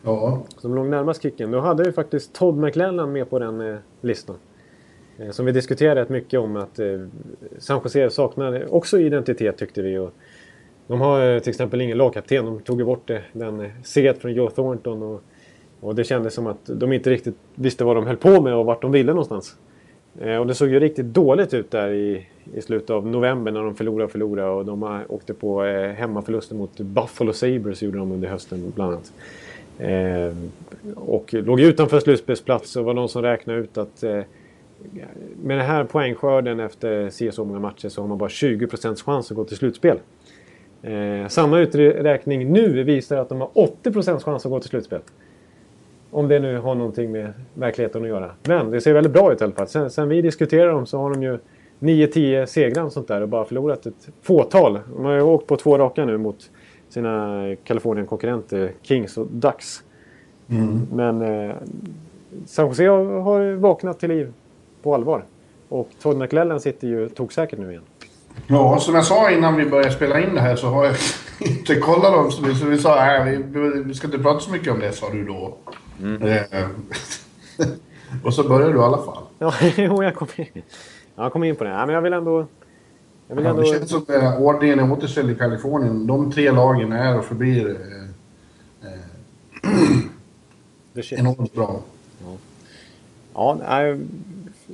Ja. 0.03 0.43
Som 0.59 0.75
låg 0.75 0.87
närmast 0.87 1.23
Kicken. 1.23 1.51
Då 1.51 1.61
hade 1.61 1.85
vi 1.85 1.93
faktiskt 1.93 2.33
Todd 2.33 2.57
McLellan 2.57 3.13
med 3.13 3.31
på 3.31 3.39
den 3.39 3.61
eh, 3.61 3.77
listan. 4.01 4.37
Eh, 5.19 5.31
som 5.31 5.47
vi 5.47 5.53
diskuterade 5.53 6.01
rätt 6.01 6.09
mycket 6.09 6.41
om 6.41 6.57
att 6.57 6.79
eh, 6.79 7.01
San 7.59 7.81
Jose 7.85 8.11
saknar 8.11 8.75
också 8.75 8.99
identitet 8.99 9.59
tyckte 9.59 9.83
vi. 9.83 9.99
Och 9.99 10.11
de 10.87 11.01
har 11.01 11.35
eh, 11.35 11.39
till 11.39 11.51
exempel 11.51 11.81
ingen 11.81 11.99
lagkapten. 11.99 12.45
De 12.45 12.61
tog 12.61 12.79
ju 12.79 12.85
bort 12.85 13.03
det, 13.09 13.23
den 13.33 13.61
eh, 13.61 13.71
set 13.83 14.19
från 14.19 14.33
Joe 14.33 14.51
Thornton. 14.51 15.03
Och, 15.03 15.23
och 15.81 15.95
det 15.95 16.05
kändes 16.05 16.35
som 16.35 16.47
att 16.47 16.59
de 16.67 16.93
inte 16.93 17.11
riktigt 17.11 17.37
visste 17.55 17.85
vad 17.85 17.97
de 17.97 18.07
höll 18.07 18.17
på 18.17 18.41
med 18.41 18.55
och 18.55 18.67
vart 18.67 18.83
de 18.83 18.93
ville 18.93 19.13
någonstans. 19.13 19.57
Eh, 20.21 20.37
och 20.37 20.47
det 20.47 20.55
såg 20.55 20.69
ju 20.69 20.81
riktigt 20.81 21.07
dåligt 21.07 21.55
ut 21.55 21.71
där 21.71 21.93
i, 21.93 22.27
i 22.55 22.63
slutet 22.63 22.91
av 22.91 23.07
november 23.07 23.53
när 23.53 23.63
de 23.63 23.75
förlorade 23.75 24.05
och 24.05 24.11
förlorade. 24.11 24.51
Och 24.51 24.65
de 24.65 24.83
eh, 24.83 25.01
åkte 25.09 25.35
på 25.35 25.65
eh, 25.65 25.91
hemmaförluster 25.91 26.55
mot 26.55 26.81
Buffalo 26.81 27.33
Sabres 27.33 27.83
gjorde 27.83 27.99
de 27.99 28.13
under 28.13 28.29
hösten 28.29 28.73
bland 28.75 28.93
annat. 28.93 29.13
Eh, 29.79 30.35
och 30.95 31.35
låg 31.35 31.61
utanför 31.61 32.01
slutspelsplats 32.01 32.77
och 32.77 32.85
var 32.85 32.95
någon 32.95 33.09
som 33.09 33.23
räknade 33.23 33.59
ut 33.59 33.79
att 33.79 34.03
eh, 34.03 34.21
med 35.43 35.59
den 35.59 35.67
här 35.67 35.85
poängskörden 35.85 36.61
efter 36.61 37.11
si 37.11 37.33
så 37.33 37.45
många 37.45 37.61
matcher 37.61 37.89
så 37.89 38.01
har 38.01 38.09
man 38.09 38.19
bara 38.19 38.29
20 38.29 38.67
procents 38.67 39.03
chans 39.03 39.31
att 39.31 39.37
gå 39.37 39.45
till 39.45 39.57
slutspel. 39.57 39.99
Eh, 40.83 41.29
samma 41.29 41.59
uträkning 41.59 42.53
nu 42.53 42.83
visar 42.83 43.17
att 43.17 43.29
de 43.29 43.41
har 43.41 43.51
80% 43.55 44.23
chans 44.23 44.47
att 44.47 44.53
gå 44.53 44.61
till 44.61 44.71
slutspel. 44.71 45.01
Om 46.11 46.29
det 46.29 46.39
nu 46.39 46.59
har 46.59 46.75
någonting 46.75 47.13
med 47.13 47.33
verkligheten 47.55 48.03
att 48.03 48.09
göra. 48.09 48.31
Men 48.43 48.71
det 48.71 48.81
ser 48.81 48.95
väldigt 48.95 49.13
bra 49.13 49.33
ut 49.33 49.41
i 49.41 49.45
alla 49.45 49.53
fall. 49.53 49.69
Sen, 49.69 49.91
sen 49.91 50.09
vi 50.09 50.23
diskuterar 50.23 50.73
dem 50.73 50.87
så 50.87 50.99
har 50.99 51.15
de 51.15 51.23
ju 51.23 51.39
9-10 51.79 52.47
segrar 52.47 52.85
och 52.85 52.93
sånt 52.93 53.09
där 53.09 53.21
och 53.21 53.29
bara 53.29 53.45
förlorat 53.45 53.87
ett 53.87 54.09
fåtal. 54.23 54.79
De 54.97 55.05
har 55.05 55.15
ju 55.15 55.23
åkt 55.23 55.47
på 55.47 55.57
två 55.57 55.79
raka 55.79 56.05
nu 56.05 56.19
mot 56.19 56.51
sina 56.89 57.43
Kalifornien-konkurrenter 57.65 58.73
Kings 58.83 59.19
och 59.19 59.27
Ducks. 59.27 59.85
Men 60.93 61.23
eh, 61.23 61.57
San 62.47 62.67
Jose 62.67 62.87
har, 62.87 63.21
har 63.21 63.53
vaknat 63.53 64.01
till 64.01 64.09
liv 64.09 64.33
på 64.83 64.95
allvar. 64.95 65.25
Och 65.69 65.89
Todd 66.03 66.17
McLellan 66.17 66.61
sitter 66.61 66.89
ju 66.89 67.09
toksäkert 67.09 67.59
nu 67.59 67.71
igen. 67.71 67.83
Ja, 68.47 68.79
som 68.81 68.95
jag 68.95 69.05
sa 69.05 69.31
innan 69.31 69.57
vi 69.57 69.67
började 69.67 69.93
spela 69.93 70.21
in 70.21 70.35
det 70.35 70.41
här 70.41 70.57
så 70.57 70.67
har 70.67 70.85
jag 70.85 70.95
inte 71.39 71.75
kollat 71.75 72.13
dem. 72.13 72.31
Så 72.31 72.43
vi, 72.43 72.55
så 72.55 72.67
vi 72.67 72.79
sa 72.79 72.95
nej, 72.95 73.43
vi, 73.43 73.83
vi 73.85 73.95
ska 73.95 74.07
inte 74.07 74.19
prata 74.19 74.41
så 74.41 74.51
mycket 74.51 74.73
om 74.73 74.81
det, 74.81 74.93
sa 74.93 75.11
du 75.11 75.25
då. 75.25 75.57
Eh, 76.27 76.69
och 78.25 78.35
så 78.35 78.49
började 78.49 78.73
du 78.73 78.79
i 78.79 78.83
alla 78.83 78.99
fall. 79.03 79.23
Ja, 79.39 79.53
jo, 79.77 80.03
jag 80.03 80.15
kom 80.15 80.29
in, 80.37 80.63
jag 81.17 81.33
kom 81.33 81.45
in 81.45 81.57
på 81.57 81.65
det. 81.65 81.71
Ja, 81.71 81.87
men 81.87 81.95
jag 81.95 82.03
vill 82.03 82.13
ändå... 82.13 82.47
Jag 83.29 83.37
vill 83.37 83.45
Ja, 83.45 83.51
ändå 83.51 83.63
det 83.63 83.69
känns 83.69 83.91
som 83.91 84.03
att 84.03 84.11
eh, 84.11 84.43
ordningen 84.43 84.79
är 84.79 84.93
återställd 84.93 85.31
i 85.31 85.35
Kalifornien. 85.35 86.07
De 86.07 86.33
tre 86.33 86.51
lagen 86.51 86.93
är 86.93 87.19
och 87.19 87.25
förblir 87.25 87.77
eh, 88.83 88.89
shit. 91.03 91.19
enormt 91.19 91.55
bra. 91.55 91.81
Ja, 93.35 93.59
nej, 93.69 94.01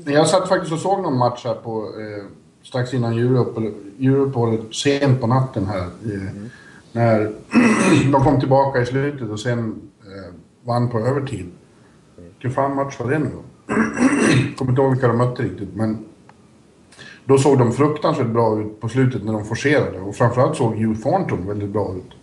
Jag 0.05 0.27
satt 0.29 0.49
faktiskt 0.49 0.73
och 0.73 0.79
såg 0.79 1.03
någon 1.03 1.19
match 1.19 1.45
här 1.45 1.55
på, 1.55 1.83
eh, 2.01 2.25
strax 2.69 2.95
innan 2.95 3.15
juluppehållet, 3.15 3.75
juluppehållet, 3.99 4.61
sent 4.71 5.21
på 5.21 5.27
natten 5.27 5.67
här. 5.67 5.87
Mm. 6.05 6.51
När 6.93 7.33
de 8.13 8.25
kom 8.25 8.41
tillbaka 8.41 8.83
i 8.83 8.87
slutet 8.87 9.31
och 9.31 9.41
sen 9.41 9.81
eh, 10.01 10.35
vann 10.65 10.89
på 10.91 10.99
övertid. 10.99 11.47
Vilken 12.17 12.51
fan 12.51 12.77
match 12.77 13.01
var 13.01 13.11
det 13.11 13.19
nu 13.19 13.31
då? 13.35 13.43
Kommer 14.57 14.71
inte 14.71 14.83
ihåg 14.83 14.91
vilka 14.91 15.09
de 15.09 15.19
mötte 15.19 15.43
riktigt, 15.43 15.75
men 15.75 15.99
då 17.25 17.39
såg 17.39 17.59
de 17.59 17.73
fruktansvärt 17.73 18.27
bra 18.27 18.61
ut 18.61 18.81
på 18.81 18.89
slutet 18.89 19.25
när 19.25 19.33
de 19.33 19.45
forcerade. 19.45 20.01
Och 20.01 20.17
framförallt 20.17 20.57
såg 20.57 20.75
Hugh 20.77 21.01
Thornton 21.01 21.47
väldigt 21.47 21.71
bra 21.71 21.95
ut. 21.97 22.17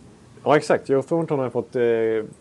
ja, 0.44 0.58
exakt. 0.58 0.90
Joe 0.90 1.02
Thornton 1.02 1.40
har 1.40 1.50
fått 1.50 1.76
eh, 1.76 1.82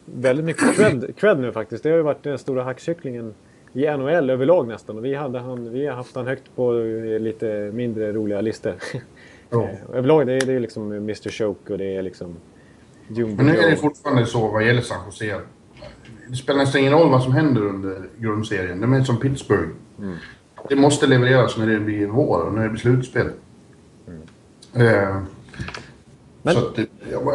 väldigt 0.04 0.44
mycket 0.44 0.76
cred, 0.76 1.16
cred 1.16 1.40
nu 1.40 1.52
faktiskt. 1.52 1.82
Det 1.82 1.90
har 1.90 1.96
ju 1.96 2.02
varit 2.02 2.22
den 2.22 2.38
stora 2.38 2.62
hackkycklingen 2.62 3.34
i 3.74 3.96
NHL 3.96 4.30
överlag 4.30 4.68
nästan. 4.68 4.98
Och 4.98 5.04
vi, 5.04 5.14
hade 5.14 5.38
han, 5.38 5.72
vi 5.72 5.86
har 5.86 5.96
haft 5.96 6.16
han 6.16 6.26
högt 6.26 6.56
på 6.56 6.78
eh, 6.78 7.20
lite 7.20 7.70
mindre 7.74 8.12
roliga 8.12 8.40
listor. 8.40 8.74
Ja. 9.50 9.62
Eh, 9.62 9.96
överlag 9.96 10.26
det 10.26 10.32
är 10.32 10.46
det 10.46 10.52
är 10.52 10.60
liksom 10.60 10.92
Mr 10.92 11.30
Choke 11.30 11.72
och 11.72 11.78
det 11.78 11.96
är 11.96 12.02
liksom... 12.02 12.36
Jumbo 13.08 13.36
Men 13.36 13.46
nu 13.46 13.58
är 13.58 13.70
det 13.70 13.76
fortfarande 13.76 14.26
så 14.26 14.48
vad 14.48 14.66
gäller 14.66 14.80
San 14.80 15.06
Jose. 15.06 15.40
Det 16.28 16.36
spelar 16.36 16.58
nästan 16.58 16.80
ingen 16.80 16.92
roll 16.92 17.10
vad 17.10 17.22
som 17.22 17.32
händer 17.32 17.66
under 17.66 18.02
grundserien. 18.16 18.80
De 18.80 18.92
är 18.92 19.02
som 19.02 19.20
Pittsburgh. 19.20 19.68
Det 20.68 20.76
måste 20.76 21.06
levereras 21.06 21.56
när 21.58 21.66
det 21.66 21.80
blir 21.80 22.06
vår 22.06 22.40
och 22.40 22.52
när 22.54 22.62
det 22.62 22.68
blir 22.68 22.80
slutspel. 22.80 23.26
Eh, 24.74 25.22
Men... 26.42 26.54
Så 26.54 26.58
att, 26.58 26.78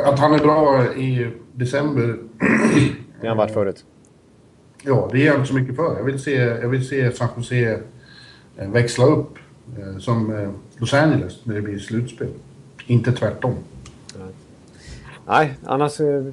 att, 0.06 0.20
han 0.20 0.34
är 0.34 0.40
bra 0.40 0.86
i 0.94 1.32
december... 1.54 2.18
Det 3.22 3.28
har 3.28 3.28
han 3.28 3.38
varit 3.38 3.54
förut. 3.54 3.86
Ja, 4.84 5.10
det 5.12 5.20
ger 5.20 5.26
jag 5.26 5.36
inte 5.36 5.48
så 5.48 5.54
mycket 5.54 5.76
för. 5.76 5.98
Jag 5.98 6.04
vill 6.04 6.20
se, 6.20 6.36
jag 6.36 6.70
vill 6.70 6.88
se 6.88 7.12
San 7.12 7.28
Jose 7.38 7.80
eh, 8.58 8.70
växla 8.70 9.06
upp 9.06 9.38
eh, 9.78 9.98
som 9.98 10.36
eh, 10.36 10.50
Los 10.78 10.94
Angeles 10.94 11.46
när 11.46 11.56
det 11.56 11.62
blir 11.62 11.80
slutspel. 11.80 12.28
Inte 12.88 13.12
tvärtom. 13.12 13.56
Nej, 15.28 15.54
annars... 15.64 16.00
Eh, 16.00 16.26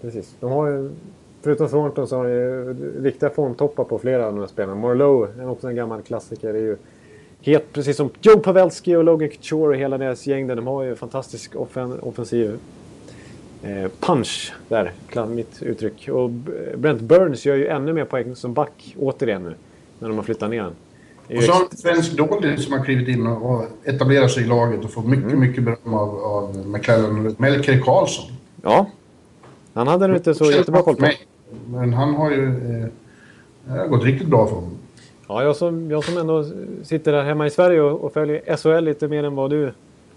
precis. 0.00 0.34
De 0.40 0.50
har 0.50 0.68
ju... 0.68 0.90
Förutom 1.42 1.68
Thornton 1.68 2.08
så 2.08 2.16
har 2.16 2.24
de 2.24 2.30
ju 2.30 2.74
riktiga 3.02 3.30
formtoppar 3.30 3.84
på 3.84 3.98
flera 3.98 4.26
av 4.26 4.32
de 4.32 4.40
här 4.40 4.46
spelarna. 4.46 4.74
Morlow 4.74 5.28
är 5.40 5.48
också 5.48 5.68
en 5.68 5.76
gammal 5.76 6.02
klassiker. 6.02 6.52
Det 6.52 6.58
är 6.58 6.62
ju 6.62 6.76
het, 7.40 7.72
precis 7.72 7.96
som 7.96 8.10
Joe 8.20 8.38
Pavelski 8.38 8.96
och 8.96 9.04
Logan 9.04 9.28
Couture 9.28 9.68
och 9.68 9.76
hela 9.76 9.98
deras 9.98 10.26
gäng. 10.26 10.46
Där, 10.46 10.56
de 10.56 10.66
har 10.66 10.82
ju 10.82 10.94
fantastisk 10.94 11.56
offen, 11.56 12.00
offensiv 12.00 12.58
punch 14.00 14.52
där, 14.68 14.92
mitt 15.26 15.62
uttryck. 15.62 16.08
Och 16.08 16.30
Brent 16.76 17.00
Burns 17.00 17.46
gör 17.46 17.56
ju 17.56 17.66
ännu 17.66 17.92
mer 17.92 18.04
poäng 18.04 18.36
som 18.36 18.54
back 18.54 18.94
återigen 18.98 19.42
nu. 19.42 19.54
När 19.98 20.08
de 20.08 20.16
har 20.16 20.24
flyttat 20.24 20.50
ner 20.50 20.60
honom. 20.60 20.76
Och 21.36 21.42
så 21.42 21.52
har 21.52 21.60
en 21.70 21.76
svensk 21.76 22.12
dålig 22.12 22.60
som 22.60 22.72
har 22.72 22.84
klivit 22.84 23.08
in 23.08 23.26
och 23.26 23.64
etablerat 23.84 24.30
sig 24.30 24.42
i 24.42 24.46
laget 24.46 24.84
och 24.84 24.90
fått 24.90 25.06
mycket, 25.06 25.24
mm. 25.24 25.40
mycket 25.40 25.64
beröm 25.64 25.94
av, 25.94 26.24
av 26.24 26.66
McLaren. 26.66 27.36
Melker 27.38 27.80
Karlsson. 27.80 28.24
Ja. 28.62 28.90
Han 29.74 29.88
hade 29.88 30.06
nog 30.06 30.16
inte 30.16 30.34
så 30.34 30.50
jättebra 30.50 30.82
koll 30.82 30.96
på. 30.96 31.10
Men 31.66 31.92
han 31.92 32.14
har 32.14 32.30
ju... 32.30 32.46
Eh, 32.46 32.86
det 33.64 33.78
har 33.78 33.86
gått 33.86 34.04
riktigt 34.04 34.28
bra 34.28 34.46
för 34.46 34.54
honom. 34.54 34.78
Ja, 35.28 35.42
jag 35.42 35.56
som, 35.56 35.90
jag 35.90 36.04
som 36.04 36.18
ändå 36.18 36.44
sitter 36.82 37.12
där 37.12 37.22
hemma 37.22 37.46
i 37.46 37.50
Sverige 37.50 37.80
och, 37.80 38.00
och 38.00 38.12
följer 38.12 38.56
SHL 38.56 38.84
lite 38.84 39.08
mer 39.08 39.24
än 39.24 39.34
vad 39.34 39.50
du 39.50 39.72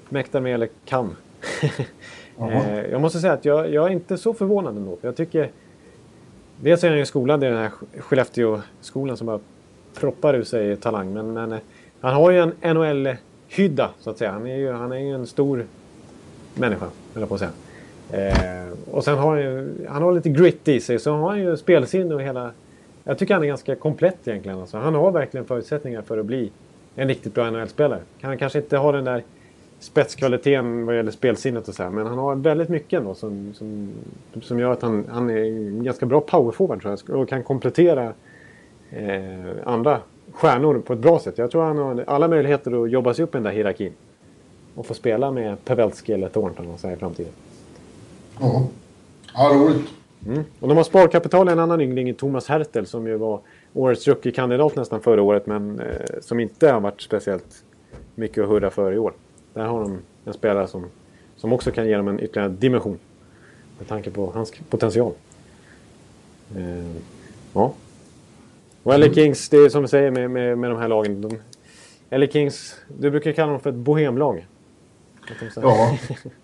mäktar 0.10 0.40
med 0.40 0.54
eller 0.54 0.70
kan. 0.86 1.16
eh, 2.40 2.92
jag 2.92 3.02
måste 3.02 3.20
säga 3.20 3.34
att 3.34 3.46
jag, 3.46 3.70
jag, 3.74 3.86
är 3.86 3.90
inte 3.90 4.18
så 4.18 4.34
förvånad 4.34 4.78
ändå. 4.78 4.98
Jag 5.02 5.16
tycker... 5.16 5.50
Dels 6.62 6.84
är 6.84 6.90
han 6.90 6.98
ju 6.98 7.06
skolad 7.06 7.44
i 7.44 7.48
den 7.48 7.58
här 7.58 7.72
Skellefteå-skolan 8.00 9.18
som 9.18 9.28
bara 9.28 9.40
proppar 9.94 10.34
ur 10.34 10.44
sig 10.44 10.76
talang. 10.76 11.14
Men, 11.14 11.34
men 11.34 11.52
eh, 11.52 11.60
han 12.02 12.14
har 12.14 12.32
ju 12.32 12.40
en 12.40 12.76
NHL-hydda 12.76 13.90
så 14.00 14.10
att 14.10 14.18
säga. 14.18 14.32
Han 14.32 14.48
är 14.48 14.56
ju, 14.56 14.72
han 14.72 14.92
är 14.92 14.98
ju 14.98 15.16
en 15.16 15.28
stor 15.28 15.66
människa, 16.54 16.86
höll 17.14 17.22
jag 17.22 17.30
på 17.30 17.36
att 17.36 17.42
säga. 17.42 17.52
Eh, 18.12 18.74
och 18.92 19.04
sen 19.04 19.18
har 19.18 19.30
han 19.30 19.42
ju, 19.42 19.86
han 19.90 20.02
har 20.02 20.12
lite 20.12 20.30
grit 20.30 20.68
i 20.68 20.80
sig. 20.80 21.00
Så 21.00 21.14
har 21.14 21.30
han 21.30 21.40
ju 21.40 21.58
spelsinne 21.58 22.16
och 22.16 22.22
hela... 22.22 22.52
Jag 23.04 23.18
tycker 23.18 23.34
han 23.34 23.44
är 23.44 23.48
ganska 23.48 23.76
komplett 23.76 24.28
egentligen. 24.28 24.60
Alltså. 24.60 24.78
Han 24.78 24.96
har 24.96 25.12
verkligen 25.12 25.46
förutsättningar 25.46 26.02
för 26.02 26.18
att 26.18 26.26
bli 26.26 26.52
en 26.96 27.08
riktigt 27.08 27.34
bra 27.34 27.52
NHL-spelare. 27.52 28.00
Han 28.22 28.38
kanske 28.38 28.60
inte 28.60 28.78
har 28.78 28.94
den 28.94 29.06
där 29.06 29.24
spetskvaliteten 29.84 30.86
vad 30.86 30.96
gäller 30.96 31.12
spelsinnet 31.12 31.68
och 31.68 31.76
så 31.76 31.84
här, 31.84 31.90
Men 31.90 32.08
han 32.08 32.18
har 32.18 32.36
väldigt 32.36 32.70
mycket 32.70 33.00
ändå 33.00 33.14
som, 33.14 33.54
som, 33.54 33.90
som 34.42 34.60
gör 34.60 34.72
att 34.72 34.82
han, 34.82 35.06
han 35.12 35.30
är 35.30 35.44
en 35.44 35.84
ganska 35.84 36.06
bra 36.06 36.22
powerforward 36.22 36.82
tror 36.82 36.98
jag. 37.08 37.18
Och 37.22 37.30
kan 37.30 37.44
komplettera 37.44 38.14
eh, 38.92 39.52
andra 39.66 40.00
stjärnor 40.32 40.80
på 40.80 40.94
ett 40.94 41.00
bra 41.00 41.20
sätt. 41.20 41.38
Jag 41.38 41.52
tror 41.52 41.64
han 41.64 41.78
har 41.78 42.04
alla 42.08 42.28
möjligheter 42.28 42.84
att 42.84 42.92
jobba 42.92 43.14
sig 43.14 43.24
upp 43.24 43.36
i 43.36 43.38
den 43.38 43.44
där 43.44 43.52
hierarkin. 43.52 43.94
Och 44.76 44.86
få 44.86 44.94
spela 44.94 45.32
med 45.32 45.66
Pavelski 45.66 46.14
eller 46.14 46.30
Thornton 46.30 46.68
och 46.68 46.80
så 46.80 46.88
här 46.88 46.96
i 46.96 47.00
framtiden. 47.00 47.32
Ja, 48.40 48.68
ja 49.34 49.52
roligt. 49.54 49.90
Mm. 50.28 50.44
Och 50.60 50.68
de 50.68 50.78
har 50.78 50.84
sparkapital 50.84 51.50
i 51.50 51.52
en 51.52 51.60
annan 51.60 51.82
yngling 51.82 52.10
i 52.10 52.14
Thomas 52.14 52.48
Hertel 52.48 52.86
som 52.86 53.08
ju 53.08 53.16
var 53.16 53.40
årets 53.74 54.08
rookie-kandidat 54.08 54.76
nästan 54.76 55.02
förra 55.02 55.22
året 55.22 55.46
men 55.46 55.80
eh, 55.80 55.86
som 56.22 56.40
inte 56.40 56.72
har 56.72 56.80
varit 56.80 57.02
speciellt 57.02 57.64
mycket 58.16 58.44
att 58.44 58.50
hurra 58.50 58.70
för 58.70 58.92
i 58.92 58.98
år. 58.98 59.14
Där 59.54 59.66
har 59.66 59.82
de 59.82 60.00
en 60.26 60.34
spelare 60.34 60.68
som, 60.68 60.86
som 61.36 61.54
också 61.54 61.72
kan 61.72 61.88
ge 61.88 61.98
dem 61.98 62.08
en 62.08 62.20
ytterligare 62.20 62.50
dimension. 62.50 63.00
Med 63.78 63.88
tanke 63.88 64.12
på 64.12 64.32
hans 64.32 64.54
potential. 64.70 65.14
Eh, 66.56 66.96
ja. 67.54 67.74
Och 68.84 69.00
LA 69.00 69.14
Kings, 69.14 69.50
det 69.50 69.58
är 69.58 69.70
som 69.70 69.82
vi 69.82 69.88
säger 69.88 70.12
med, 70.12 70.32
med, 70.32 70.58
med 70.58 70.70
de 70.72 70.80
här 70.80 70.88
lagen. 70.88 71.22
De, 71.22 71.40
LA 72.18 72.28
Kings, 72.28 72.76
du 72.88 73.12
brukar 73.12 73.32
kalla 73.32 73.52
dem 73.52 73.62
för 73.62 73.70
ett 73.70 73.76
bohemlag. 73.76 74.48
Ja. 75.56 75.98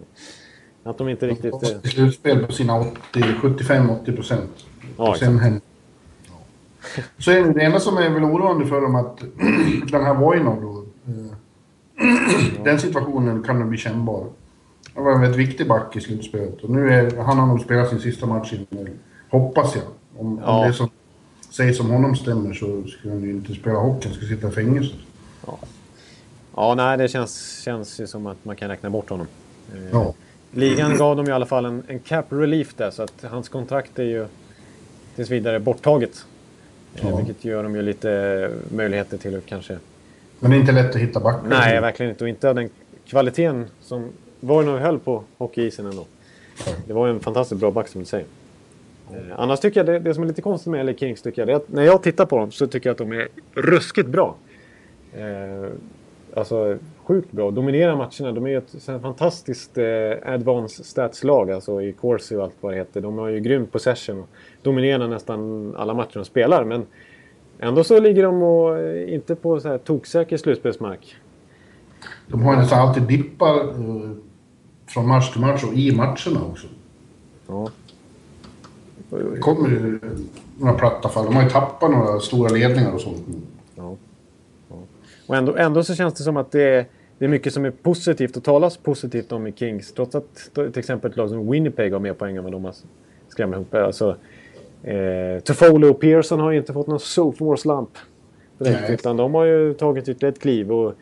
att 0.84 0.98
de 0.98 1.10
inte 1.10 1.28
riktigt... 1.28 1.52
De 1.62 1.74
har 1.74 1.90
slutspel 1.90 2.46
på 2.46 2.52
sina 2.52 2.84
75-80 3.14 4.16
procent. 4.16 4.66
Ja, 4.98 5.16
sen 5.20 5.62
Så 7.18 7.32
är 7.32 7.44
det 7.44 7.62
enda 7.62 7.80
som 7.80 7.98
är 7.98 8.10
väl 8.10 8.24
oroande 8.24 8.66
för 8.66 8.82
dem 8.82 8.96
att 8.96 9.20
den 9.92 10.06
här 10.06 10.14
Voinov 10.14 10.62
då. 10.62 10.79
Den 12.64 12.80
situationen 12.80 13.44
kan 13.44 13.60
nog 13.60 13.70
bli 13.70 13.78
kännbar. 13.78 14.26
Han 14.96 15.04
var 15.04 15.12
en 15.12 15.22
väldigt 15.22 15.40
viktig 15.40 15.68
back 15.68 15.96
i 15.96 16.02
slutspelet 16.02 16.62
och 16.64 16.70
nu 16.70 16.94
är 16.94 17.18
han 17.18 17.38
har 17.38 17.48
nog 17.48 17.62
spelat 17.62 17.90
sin 17.90 18.00
sista 18.00 18.26
match 18.26 18.54
innan, 18.54 18.90
hoppas 19.30 19.76
jag. 19.76 19.84
Om, 20.18 20.42
ja. 20.46 20.60
om 20.60 20.68
det 20.68 20.74
som 20.74 20.90
sägs 21.50 21.80
om 21.80 21.90
honom 21.90 22.16
stämmer 22.16 22.54
så 22.54 22.84
ska 22.88 23.10
han 23.10 23.22
ju 23.22 23.32
inte 23.32 23.54
spela 23.56 23.80
hockey, 23.80 24.08
han 24.08 24.18
ska 24.18 24.26
sitta 24.26 24.48
i 24.48 24.52
fängelse. 24.52 24.96
Ja, 25.48 25.58
ja 26.56 26.76
nej 26.76 26.98
det 26.98 27.08
känns, 27.08 27.62
känns 27.64 28.00
ju 28.00 28.08
som 28.08 28.28
att 28.28 28.46
man 28.46 28.56
kan 28.56 28.70
räkna 28.70 28.90
bort 28.90 29.10
honom. 29.10 29.28
Eh, 29.74 29.90
ja. 29.92 30.14
Ligan 30.52 30.98
gav 30.98 31.16
dem 31.16 31.28
i 31.28 31.32
alla 31.32 31.46
fall 31.46 31.66
en, 31.66 31.84
en 31.88 32.00
cap 32.00 32.26
relief 32.30 32.74
där 32.76 32.92
så 32.92 33.04
att 33.04 33.24
hans 33.30 33.50
kontrakt 33.50 34.00
är 34.00 34.04
ju 34.04 34.26
tills 35.16 35.30
vidare 35.30 35.60
borttaget. 35.60 36.26
Eh, 36.96 37.10
ja. 37.10 37.18
vilket 37.18 37.46
gör 37.46 37.64
dem 37.64 37.76
ju 37.76 37.82
lite 37.82 38.52
möjligheter 38.72 39.18
till 39.18 39.38
att 39.38 39.46
kanske... 39.46 39.78
Men 40.40 40.52
det 40.52 40.58
är 40.58 40.60
inte 40.60 40.72
lätt 40.72 40.96
att 40.96 41.02
hitta 41.02 41.20
backar? 41.20 41.50
Nej, 41.50 41.82
verkligen 41.82 42.10
inte. 42.10 42.24
Och 42.24 42.30
inte 42.30 42.50
av 42.50 42.56
den 42.56 42.70
kvaliteten 43.08 43.66
som 43.82 44.10
Voinov 44.40 44.80
höll 44.80 45.00
på 45.00 45.24
hockeyisen 45.38 45.86
ändå. 45.86 46.06
Det 46.88 46.94
var 46.94 47.08
ju 47.08 47.14
en 47.14 47.20
fantastiskt 47.20 47.62
bra 47.62 47.72
back 47.72 47.88
som 47.88 48.02
du 48.02 48.06
säger. 48.06 48.26
Eh, 49.12 49.40
annars 49.40 49.60
tycker 49.60 49.80
jag 49.80 49.88
det, 49.88 50.00
det 50.00 50.14
som 50.14 50.24
är 50.24 50.28
lite 50.28 50.42
konstigt 50.42 50.72
med 50.72 50.86
LA 50.86 50.94
Kings 50.94 51.22
tycker 51.22 51.42
jag, 51.42 51.48
det 51.48 51.52
är 51.52 51.56
att 51.56 51.70
när 51.70 51.84
jag 51.84 52.04
tittar 52.04 52.26
på 52.26 52.38
dem 52.38 52.52
så 52.52 52.68
tycker 52.68 52.90
jag 52.90 52.94
att 52.94 52.98
de 52.98 53.12
är 53.12 53.28
ruskigt 53.54 54.08
bra. 54.08 54.36
Eh, 55.14 55.70
alltså 56.34 56.78
sjukt 57.04 57.32
bra. 57.32 57.52
Dominerar 57.52 57.96
matcherna. 57.96 58.32
De 58.32 58.46
är 58.46 58.50
ju 58.50 58.58
ett 58.58 59.02
fantastiskt 59.02 59.78
eh, 59.78 59.86
advanced 60.34 60.86
stats-lag 60.86 61.52
alltså 61.52 61.82
i 61.82 61.92
Corsi 61.92 62.36
och 62.36 62.44
allt 62.44 62.56
vad 62.62 62.74
det 62.74 62.78
heter. 62.78 63.02
De 63.02 63.18
har 63.18 63.28
ju 63.28 63.40
grym 63.40 63.68
possession 63.68 64.20
och 64.20 64.30
dominerar 64.62 65.08
nästan 65.08 65.74
alla 65.78 65.94
matcher 65.94 66.14
de 66.14 66.26
spelar. 66.26 66.64
Men 66.64 66.86
ändå 67.60 67.84
så 67.84 68.00
ligger 68.00 68.24
de 68.24 68.44
och, 68.44 68.78
eh, 68.78 69.14
inte 69.14 69.36
på 69.36 69.60
så 69.60 69.68
här 69.68 69.78
toksäker 69.78 70.38
slutspelsmark. 70.38 71.16
De 72.28 72.42
har 72.42 72.56
nästan 72.56 72.80
alltid 72.88 73.04
dippar 73.04 73.56
eh, 73.60 74.12
från 74.88 75.08
match 75.08 75.32
till 75.32 75.42
match 75.42 75.64
och 75.64 75.74
i 75.74 75.96
matcherna 75.96 76.46
också. 76.52 76.68
Ja. 77.48 77.70
Det 79.10 79.40
kommer 79.40 79.70
ju 79.70 80.00
några 80.60 80.74
platta 80.74 81.10
fall. 81.10 81.26
De 81.26 81.36
har 81.36 81.44
ju 81.44 81.50
tappat 81.50 81.92
några 81.92 82.20
stora 82.20 82.50
ledningar 82.50 82.94
och 82.94 83.02
sånt. 83.02 83.28
Ja. 83.76 83.96
ja. 84.70 84.76
Och 85.28 85.36
ändå, 85.36 85.56
ändå 85.56 85.84
så 85.84 85.96
känns 85.96 86.14
det 86.14 86.24
som 86.24 86.38
att 86.38 86.52
det 86.52 86.62
är, 86.64 86.86
det 87.18 87.26
är 87.26 87.30
mycket 87.30 87.54
som 87.54 87.66
är 87.66 87.72
positivt 87.72 88.38
och 88.38 88.44
talas 88.44 88.78
positivt 88.78 89.32
om 89.32 89.48
i 89.48 89.52
Kings. 89.52 89.94
Trots 89.94 90.16
att 90.16 90.50
till 90.54 90.80
exempel 90.80 91.12
ett 91.12 91.18
lag 91.18 91.30
som 91.30 91.52
Winnipeg 91.52 91.94
har 91.94 92.00
mer 92.00 92.14
poäng 92.14 92.38
än 92.38 92.44
vad 92.44 92.52
de 92.52 92.66
har 92.66 92.76
skrämt 93.28 93.54
ihop. 93.54 93.74
Alltså, 93.74 94.16
eh, 94.84 95.40
Toffolo 95.44 95.90
och 95.90 96.00
Pearson 96.00 96.40
har 96.40 96.52
ju 96.52 96.58
inte 96.58 96.74
fått 96.74 96.88
någon 96.88 97.00
sophomore 97.00 97.58
slump. 97.58 97.90
Direkt, 98.58 98.90
utan 98.90 99.18
de 99.18 99.34
har 99.34 99.46
ju 99.46 99.74
tagit 99.74 100.10
ytterligare 100.10 100.34
ett 100.34 100.42
kliv. 100.42 100.72
Och 100.72 100.94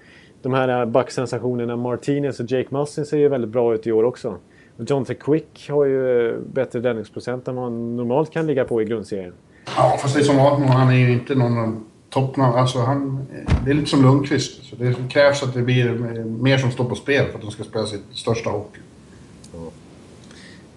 de 0.42 0.54
här 0.54 0.86
backsensationerna 0.86 1.76
Martinez 1.76 2.40
och 2.40 2.52
Jake 2.52 2.68
Mussin 2.70 3.06
ser 3.06 3.18
ju 3.18 3.28
väldigt 3.28 3.50
bra 3.50 3.76
ut 3.76 3.88
i 3.88 3.92
år 3.92 4.04
också. 4.04 4.36
John 4.78 5.06
T. 5.06 5.14
Quick 5.14 5.70
har 5.70 5.86
ju 5.86 6.38
bättre 6.54 6.80
räddningsprocent 6.80 7.48
än 7.48 7.56
vad 7.56 7.64
han 7.64 7.96
normalt 7.96 8.32
kan 8.32 8.48
ligga 8.48 8.66
på 8.66 8.82
i 8.82 8.86
grundserien. 8.86 9.34
Ja, 9.78 9.98
fast 10.02 10.16
det 10.16 10.22
är 10.22 10.24
som 10.24 10.40
Artmo, 10.40 10.66
han 10.66 10.90
är 10.90 10.98
ju 10.98 11.14
inte 11.14 11.36
någon 11.36 11.86
toppnamn. 12.10 12.56
Alltså 12.56 12.80
han, 12.80 13.26
det 13.66 13.72
är 13.72 13.76
lite 13.76 13.90
som 13.90 14.02
Lundqvist. 14.02 14.64
Så 14.64 14.76
det 14.76 14.96
krävs 15.10 15.44
att 15.44 15.54
det 15.54 15.62
blir 15.62 15.94
mer 16.24 16.58
som 16.58 16.72
står 16.72 16.86
på 16.86 16.96
spel 16.96 17.26
för 17.26 17.36
att 17.36 17.42
de 17.42 17.52
ska 17.52 17.64
spela 17.64 17.86
sitt 17.86 18.04
största 18.14 18.50
hockey. 18.50 18.80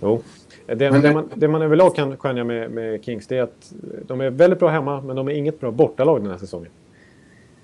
Jo. 0.00 0.22
Det, 0.74 0.90
det, 1.00 1.12
man, 1.12 1.28
det 1.34 1.48
man 1.48 1.62
överlag 1.62 1.94
kan 1.94 2.16
skönja 2.16 2.44
med, 2.44 2.70
med 2.70 3.04
Kings 3.04 3.26
det 3.26 3.36
är 3.36 3.42
att 3.42 3.72
de 4.06 4.20
är 4.20 4.30
väldigt 4.30 4.58
bra 4.58 4.68
hemma 4.68 5.00
men 5.00 5.16
de 5.16 5.28
är 5.28 5.32
inget 5.32 5.60
bra 5.60 5.70
bortalag 5.70 6.22
den 6.22 6.30
här 6.30 6.38
säsongen. 6.38 6.70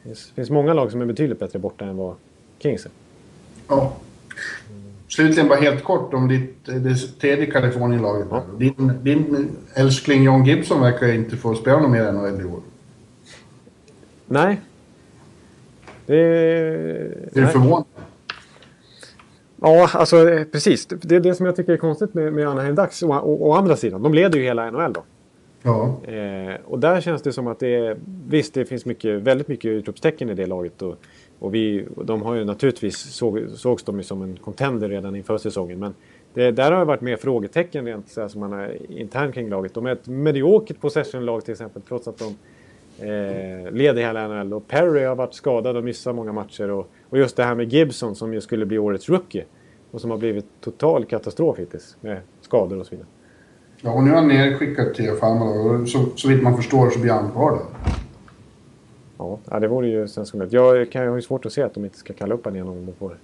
Det 0.02 0.18
finns 0.34 0.50
många 0.50 0.74
lag 0.74 0.90
som 0.90 1.00
är 1.00 1.06
betydligt 1.06 1.38
bättre 1.38 1.58
borta 1.58 1.84
än 1.84 1.96
vad 1.96 2.14
Kings 2.58 2.86
är. 2.86 2.92
Ja. 3.68 3.96
Slutligen 5.08 5.48
bara 5.48 5.60
helt 5.60 5.84
kort 5.84 6.14
om 6.14 6.28
ditt 6.28 6.66
det 6.66 7.20
tredje 7.20 7.46
Kalifornienlaget. 7.46 8.26
Ja. 8.30 8.44
Din, 8.58 8.92
din 9.02 9.48
älskling 9.74 10.22
John 10.22 10.44
Gibson 10.44 10.80
verkar 10.80 11.12
inte 11.12 11.36
få 11.36 11.54
spela 11.54 11.78
något 11.78 11.90
mer 11.90 12.02
än 12.02 12.14
NHL 12.14 12.40
i 12.40 12.44
år. 12.44 12.60
Nej. 14.26 14.60
Det... 16.06 16.16
Är 16.16 17.40
du 17.40 17.46
förvånad? 17.46 17.84
Ja, 19.60 19.90
alltså 19.92 20.28
eh, 20.30 20.44
precis. 20.44 20.86
Det 20.86 21.16
är 21.16 21.20
det 21.20 21.34
som 21.34 21.46
jag 21.46 21.56
tycker 21.56 21.72
är 21.72 21.76
konstigt 21.76 22.14
med, 22.14 22.32
med 22.32 22.48
Anaheim 22.48 22.74
Ducks. 22.74 23.02
Å, 23.02 23.52
andra 23.52 23.76
sidan, 23.76 24.02
de 24.02 24.14
leder 24.14 24.38
ju 24.38 24.44
hela 24.44 24.70
NHL 24.70 24.92
då. 24.92 25.02
Ja. 25.62 25.96
Eh, 26.12 26.54
och 26.64 26.78
där 26.78 27.00
känns 27.00 27.22
det 27.22 27.32
som 27.32 27.46
att 27.46 27.58
det 27.58 27.74
är... 27.74 27.96
Visst, 28.28 28.54
det 28.54 28.64
finns 28.64 28.84
mycket, 28.84 29.22
väldigt 29.22 29.48
mycket 29.48 29.68
utropstecken 29.68 30.30
i 30.30 30.34
det 30.34 30.46
laget. 30.46 30.82
Och, 30.82 30.94
och 31.38 31.54
vi, 31.54 31.86
de 32.04 32.22
har 32.22 32.34
ju 32.34 32.44
naturligtvis 32.44 32.96
såg, 32.96 33.40
sågs 33.54 33.82
de 33.82 33.96
ju 33.96 34.02
som 34.02 34.22
en 34.22 34.36
contender 34.36 34.88
redan 34.88 35.16
inför 35.16 35.38
säsongen. 35.38 35.78
Men 35.78 35.94
det, 36.34 36.50
där 36.50 36.72
har 36.72 36.78
det 36.78 36.84
varit 36.84 37.00
mer 37.00 37.16
frågetecken 37.16 37.86
rent 37.86 38.08
så 38.08 38.20
här, 38.20 38.28
som 38.28 38.40
man 38.40 38.52
har 38.52 38.92
internt 38.92 39.34
kring 39.34 39.48
laget. 39.48 39.74
De 39.74 39.86
är 39.86 39.92
ett 39.92 40.06
mediokert 40.06 40.80
possession-lag 40.80 41.44
till 41.44 41.52
exempel 41.52 41.82
trots 41.82 42.08
att 42.08 42.18
de 42.18 42.36
eh, 43.00 43.72
leder 43.72 44.02
hela 44.02 44.28
NHL. 44.28 44.54
Och 44.54 44.68
Perry 44.68 45.04
har 45.04 45.14
varit 45.14 45.34
skadad 45.34 45.76
och 45.76 45.84
missat 45.84 46.14
många 46.14 46.32
matcher. 46.32 46.70
Och, 46.70 46.90
och 47.10 47.18
just 47.18 47.36
det 47.36 47.44
här 47.44 47.54
med 47.54 47.72
Gibson 47.72 48.16
som 48.16 48.34
ju 48.34 48.40
skulle 48.40 48.66
bli 48.66 48.78
årets 48.78 49.08
rookie. 49.08 49.44
Och 49.90 50.00
som 50.00 50.10
har 50.10 50.18
blivit 50.18 50.46
total 50.60 51.04
katastrof 51.04 51.58
hittills 51.58 51.96
med 52.00 52.20
skador 52.40 52.80
och 52.80 52.86
så 52.86 52.90
vidare. 52.90 53.08
Ja, 53.80 53.92
och 53.92 54.02
nu 54.02 54.10
är 54.10 54.14
han 54.14 54.28
nerskickad 54.28 54.94
till 54.94 55.12
Farmar 55.12 55.80
och 55.82 55.88
så, 55.88 56.04
så 56.16 56.28
vitt 56.28 56.42
man 56.42 56.56
förstår 56.56 56.90
så 56.90 56.98
blir 56.98 57.12
han 57.12 57.30
kvar 57.30 57.50
där. 57.50 57.92
Ja, 59.50 59.60
det 59.60 59.68
vore 59.68 59.88
ju 59.88 60.08
sensationellt. 60.08 60.52
Jag, 60.52 60.92
kan, 60.92 61.02
jag 61.02 61.10
har 61.10 61.16
ju 61.16 61.22
svårt 61.22 61.46
att 61.46 61.52
se 61.52 61.62
att 61.62 61.74
de 61.74 61.84
inte 61.84 61.98
ska 61.98 62.12
kalla 62.12 62.34
upp 62.34 62.44
honom 62.44 62.56
igen 62.56 62.68
om 62.68 62.86
de 62.86 62.92
får 62.92 63.08
det. 63.08 63.16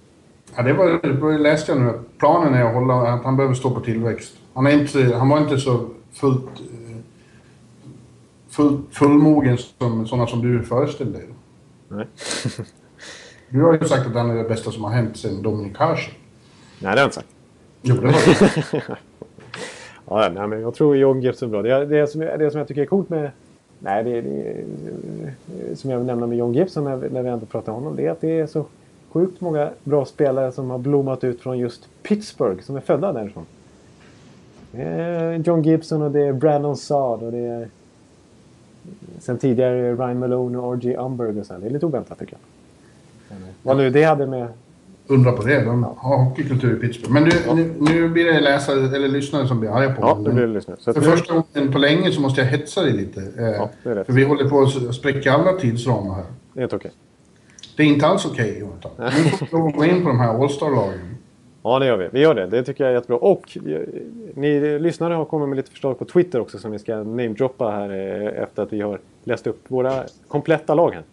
Ja, 0.55 0.63
det, 0.63 0.73
var, 0.73 1.31
det 1.31 1.37
läste 1.37 1.71
jag 1.71 1.81
nu. 1.81 1.91
Planen 2.17 2.53
är 2.53 2.63
att, 2.63 2.73
hålla, 2.73 2.93
att 2.93 3.23
han 3.23 3.37
behöver 3.37 3.55
stå 3.55 3.71
på 3.71 3.79
tillväxt. 3.79 4.33
Han, 4.53 4.67
är 4.67 4.71
inte, 4.71 5.15
han 5.15 5.29
var 5.29 5.37
inte 5.37 5.57
så 5.57 5.89
fullt, 6.11 6.45
fullt 8.53 8.95
fullmogen 8.95 9.57
som 9.57 10.07
sådana 10.07 10.27
som 10.27 10.41
du 10.41 10.63
föreställer 10.63 11.11
dig. 11.11 11.27
Nej. 11.87 12.07
du 13.49 13.61
har 13.61 13.73
ju 13.73 13.87
sagt 13.87 14.07
att 14.07 14.13
han 14.13 14.29
är 14.29 14.35
det 14.35 14.49
bästa 14.49 14.71
som 14.71 14.83
har 14.83 14.91
hänt 14.91 15.17
sen 15.17 15.41
Dominic 15.41 15.77
Harsen. 15.77 16.13
Nej, 16.79 16.81
det 16.81 16.87
har 16.89 16.97
jag 16.97 17.05
inte 17.05 17.15
sagt. 17.15 17.27
Jo, 17.81 17.95
det 17.95 18.07
har 18.07 18.97
ja, 20.23 20.29
nej, 20.29 20.47
men 20.47 20.61
jag 20.61 20.75
tror 20.75 20.97
John 20.97 21.21
Gibson 21.21 21.49
är 21.49 21.51
bra. 21.51 21.61
Det, 21.61 21.85
det, 21.85 22.07
som, 22.07 22.21
det 22.21 22.51
som 22.51 22.57
jag 22.57 22.67
tycker 22.67 22.81
är 22.81 22.85
coolt 22.85 23.09
med... 23.09 23.31
Nej, 23.79 24.03
det, 24.03 24.21
det, 24.21 25.75
som 25.75 25.89
jag 25.89 25.97
vill 25.97 26.07
nämna 26.07 26.27
med 26.27 26.37
John 26.37 26.53
Gibson 26.53 26.83
när, 26.83 27.09
när 27.09 27.23
vi 27.23 27.29
ändå 27.29 27.45
pratar 27.45 27.71
om 27.71 27.83
honom. 27.83 27.95
Det 27.95 28.05
är 28.05 28.11
att 28.11 28.21
det 28.21 28.39
är 28.39 28.47
så 28.47 28.65
sjukt 29.11 29.41
många 29.41 29.69
bra 29.83 30.05
spelare 30.05 30.51
som 30.51 30.69
har 30.69 30.77
blommat 30.77 31.23
ut 31.23 31.41
från 31.41 31.57
just 31.57 31.89
Pittsburgh. 32.03 32.61
Som 32.61 32.75
är 32.75 32.81
födda 32.81 33.13
därifrån. 33.13 33.45
Det 34.71 34.81
är 34.81 35.33
John 35.33 35.63
Gibson 35.63 36.01
och 36.01 36.11
det 36.11 36.21
är 36.21 36.33
Brandon 36.33 36.77
Saad 36.77 37.23
och 37.23 37.31
det 37.31 37.37
är... 37.37 37.69
Sen 39.19 39.37
tidigare 39.37 39.93
Ryan 39.95 40.19
Malone 40.19 40.57
och 40.57 40.73
R.G. 40.73 40.95
Umberg 40.97 41.39
och 41.39 41.45
sen. 41.45 41.61
Det 41.61 41.67
är 41.67 41.71
lite 41.71 41.85
oväntat 41.85 42.19
tycker 42.19 42.37
jag. 43.29 43.37
Vad 43.63 43.77
nu 43.77 43.89
det 43.89 44.03
hade 44.03 44.27
med... 44.27 44.47
Undra 45.07 45.31
på 45.31 45.43
det. 45.43 45.63
De 45.65 45.83
har 45.97 46.17
hockeykultur 46.17 46.75
i 46.77 46.79
Pittsburgh. 46.79 47.13
Men 47.13 47.23
du, 47.23 47.31
nu, 47.55 47.73
nu 47.79 48.09
blir 48.09 48.25
det 48.25 48.39
läsare 48.39 48.95
eller 48.95 49.07
lyssnare 49.07 49.47
som 49.47 49.59
blir 49.59 49.69
arga 49.77 49.93
på 49.93 50.01
Ja, 50.01 50.17
det 50.25 50.33
blir 50.33 50.47
det 50.47 50.53
lyssnare. 50.53 50.77
Så 50.81 50.93
För 50.93 51.01
nu- 51.01 51.07
första 51.07 51.33
gången 51.33 51.71
på 51.73 51.77
länge 51.79 52.11
så 52.11 52.21
måste 52.21 52.41
jag 52.41 52.47
hetsa 52.47 52.81
dig 52.81 52.93
lite. 52.93 53.21
Eh, 53.21 53.45
Ja, 53.45 53.69
det 53.83 53.89
är 53.89 53.95
rätt. 53.95 54.05
för 54.05 54.13
vi 54.13 54.23
håller 54.23 54.49
på 54.49 54.61
att 54.61 54.95
spräcka 54.95 55.33
alla 55.33 55.51
tidsramar 55.53 56.15
här. 56.15 56.23
Det 56.53 56.59
är 56.59 56.63
inte 56.63 56.75
okej. 56.75 56.91
Det 57.77 57.83
är 57.83 57.87
inte 57.87 58.07
alls 58.07 58.25
okej, 58.25 58.57
Jonathan. 58.59 58.91
Nu 58.97 59.29
får 59.47 59.65
vi 59.65 59.71
gå 59.77 59.85
in 59.85 60.01
på 60.03 60.07
de 60.09 60.19
här 60.19 60.41
All-Star-lagen. 60.43 61.12
Ja, 61.63 61.79
det 61.79 61.85
gör 61.85 61.97
vi. 61.97 62.07
Vi 62.11 62.19
gör 62.19 62.35
det. 62.35 62.47
Det 62.47 62.63
tycker 62.63 62.83
jag 62.83 62.91
är 62.91 62.95
jättebra. 62.95 63.17
Och 63.17 63.57
eh, 63.67 63.79
ni 64.33 64.79
lyssnare 64.79 65.13
har 65.13 65.25
kommit 65.25 65.49
med 65.49 65.55
lite 65.55 65.71
förslag 65.71 65.99
på 65.99 66.05
Twitter 66.05 66.39
också 66.39 66.57
som 66.57 66.71
vi 66.71 66.79
ska 66.79 66.95
namedroppa 66.95 67.69
här 67.71 67.89
eh, 67.89 68.43
efter 68.43 68.63
att 68.63 68.73
vi 68.73 68.81
har 68.81 68.99
läst 69.23 69.47
upp 69.47 69.63
våra 69.67 70.03
kompletta 70.27 70.73
lag 70.73 70.91
här. 70.91 71.03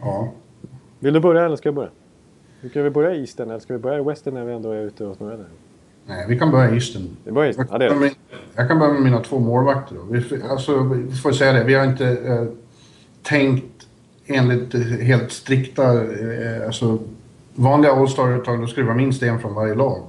Ja. 0.00 0.32
Vill 0.98 1.14
du 1.14 1.20
börja 1.20 1.44
eller 1.44 1.56
ska 1.56 1.68
jag 1.68 1.74
börja? 1.74 1.90
Ska 2.70 2.82
vi 2.82 2.90
börja 2.90 3.14
i 3.14 3.20
Eastern 3.20 3.50
eller 3.50 3.60
ska 3.60 3.72
vi 3.72 3.78
börja 3.78 3.98
i 3.98 4.02
Western 4.02 4.34
när 4.34 4.44
vi 4.44 4.52
ändå 4.52 4.70
är 4.72 4.80
ute 4.82 5.06
och 5.06 5.16
snurrar? 5.16 5.44
Nej, 6.06 6.26
vi 6.28 6.38
kan 6.38 6.50
börja 6.50 6.70
i 6.70 6.74
Eastern. 6.74 7.02
Vi 7.24 7.32
börjar 7.32 7.46
Eastern. 7.48 7.66
Ja, 7.70 7.78
Jag, 7.82 7.90
kan 7.90 7.98
börja 7.98 8.10
med- 8.10 8.16
jag 8.56 8.68
kan 8.68 8.78
börja 8.78 8.92
med 8.92 9.02
mina 9.02 9.20
två 9.20 9.38
målvakter. 9.38 9.94
Då. 9.96 10.02
Vi, 10.10 10.42
alltså, 10.50 10.78
vi 10.82 11.12
får 11.16 11.32
säga 11.32 11.52
det, 11.52 11.64
vi 11.64 11.74
har 11.74 11.84
inte 11.84 12.06
eh, 12.06 12.44
tänkt 13.22 13.86
enligt 14.26 14.74
helt 15.02 15.32
strikta, 15.32 15.92
eh, 16.02 16.66
alltså 16.66 16.98
vanliga 17.56 17.92
All-Star-uttag, 17.92 18.60
då 18.60 18.66
ska 18.66 18.80
det 18.80 18.86
vara 18.86 18.96
minst 18.96 19.22
en 19.22 19.38
från 19.38 19.54
varje 19.54 19.74
lag. 19.74 20.02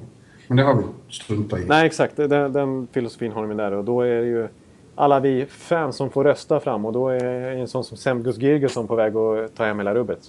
Men 0.48 0.58
det 0.58 0.64
har 0.64 0.74
vi 0.76 0.84
struntat 1.10 1.60
i. 1.60 1.66
Nej, 1.68 1.86
exakt. 1.86 2.16
Den, 2.18 2.54
den 2.54 2.88
filosofin 2.92 3.32
har 3.32 3.46
vi 3.46 3.56
där 3.56 3.72
och 3.72 3.84
då 3.84 4.02
är 4.02 4.16
det 4.22 4.28
ju 4.28 4.48
alla 4.96 5.20
vi 5.20 5.46
fans 5.50 5.96
som 5.96 6.10
får 6.10 6.24
rösta 6.24 6.60
fram 6.60 6.86
och 6.86 6.94
då 6.94 7.10
är 7.10 7.24
en 7.52 7.68
sån 7.68 7.84
som 7.84 7.98
Semgus 7.98 8.38
Girgusson 8.38 8.88
på 8.88 8.96
väg 8.96 9.16
att 9.16 9.56
ta 9.56 9.66
hem 9.66 9.78
hela 9.78 9.94
rubbet. 9.96 10.20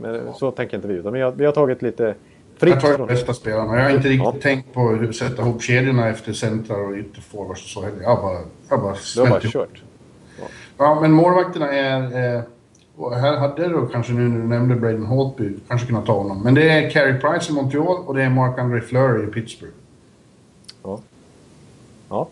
Men 0.00 0.32
så 0.34 0.50
tänker 0.50 0.76
inte 0.76 0.88
vi 0.88 0.94
utan 0.94 1.12
vi 1.12 1.20
har, 1.20 1.32
vi 1.32 1.44
har 1.44 1.52
tagit 1.52 1.82
lite 1.82 2.14
fritt 2.58 2.74
Jag 2.74 2.80
tar 2.82 2.88
de 2.88 2.96
från... 2.96 3.06
bästa 3.06 3.34
spelarna. 3.34 3.76
Jag 3.76 3.82
har 3.82 3.90
inte 3.90 4.08
riktigt 4.08 4.34
Ja. 4.34 4.40
tänkt 4.42 4.74
på 4.74 4.80
hur 4.88 5.12
sätta 5.12 5.42
ihop 5.42 5.62
kedjorna 5.62 6.08
efter 6.08 6.32
centrar 6.32 6.78
och 6.88 6.94
ytterforwards 6.96 7.62
och 7.64 7.68
så 7.68 7.82
heller. 7.82 8.02
Jag 8.02 8.16
har 8.16 8.22
bara, 8.22 8.38
jag 8.68 8.76
har 8.76 8.82
bara 8.84 8.94
Du 9.14 9.20
har 9.20 9.28
bara 9.28 9.40
kört. 9.40 9.82
Ja, 10.78 10.98
men 11.00 11.12
målvakterna 11.12 11.72
är... 11.72 12.34
Eh, 12.36 12.42
och 12.96 13.14
här 13.14 13.36
hade 13.36 13.68
du 13.68 13.88
kanske 13.92 14.12
nu 14.12 14.28
när 14.28 14.38
du 14.38 14.46
nämnde 14.46 14.74
Braden 14.74 15.06
Holtby, 15.06 15.54
kanske 15.68 15.86
kunnat 15.86 16.06
ta 16.06 16.12
honom. 16.12 16.42
Men 16.42 16.54
det 16.54 16.70
är 16.70 16.90
Carey 16.90 17.20
Price 17.20 17.52
i 17.52 17.54
Montreal 17.54 17.96
och 18.06 18.14
det 18.14 18.22
är 18.22 18.30
Marc-André 18.30 18.80
Fleury 18.80 19.24
i 19.24 19.26
Pittsburgh. 19.26 19.74
Ja. 20.82 21.00
Ja. 22.08 22.28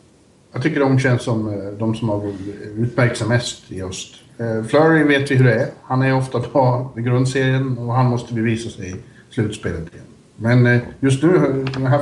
Jag 0.53 0.63
tycker 0.63 0.81
de 0.81 0.99
känns 0.99 1.23
som 1.23 1.49
eh, 1.49 1.71
de 1.79 1.95
som 1.95 2.09
har 2.09 2.33
utmärkt 2.77 3.17
sig 3.17 3.29
mest 3.29 3.73
i 3.73 3.83
öst. 3.83 4.15
Eh, 4.39 4.63
Fleury 4.65 5.05
vet 5.05 5.31
vi 5.31 5.35
hur 5.35 5.45
det 5.45 5.55
är. 5.55 5.69
Han 5.83 6.03
är 6.03 6.17
ofta 6.17 6.41
bra 6.53 6.93
i 6.97 7.01
grundserien 7.01 7.79
och 7.79 7.95
han 7.95 8.07
måste 8.07 8.35
bevisa 8.35 8.71
sig 8.71 8.91
i 8.91 8.95
slutspelet 9.31 9.95
igen. 9.95 10.07
Men 10.37 10.67
eh, 10.67 10.83
just 11.01 11.23
nu, 11.23 11.65
den 11.75 11.87
här 11.87 12.01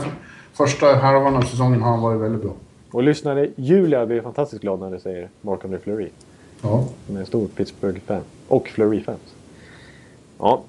första 0.52 0.86
halvan 0.86 1.36
av 1.36 1.42
säsongen 1.42 1.82
har 1.82 1.90
han 1.90 2.00
varit 2.00 2.20
väldigt 2.20 2.42
bra. 2.42 2.52
Och 2.92 3.02
lyssnare 3.02 3.48
Julia 3.56 4.06
blir 4.06 4.20
fantastiskt 4.20 4.62
glad 4.62 4.80
när 4.80 4.90
du 4.90 4.98
säger 4.98 5.28
Mark-André 5.40 5.78
Fleury. 5.78 6.08
Ja. 6.62 6.84
Som 7.06 7.16
är 7.16 7.20
en 7.20 7.26
stor 7.26 7.48
Pittsburgh-fan. 7.48 8.22
Och 8.50 8.68
Flurry 8.68 9.00
Fans. 9.00 9.34
Ja. 10.38 10.62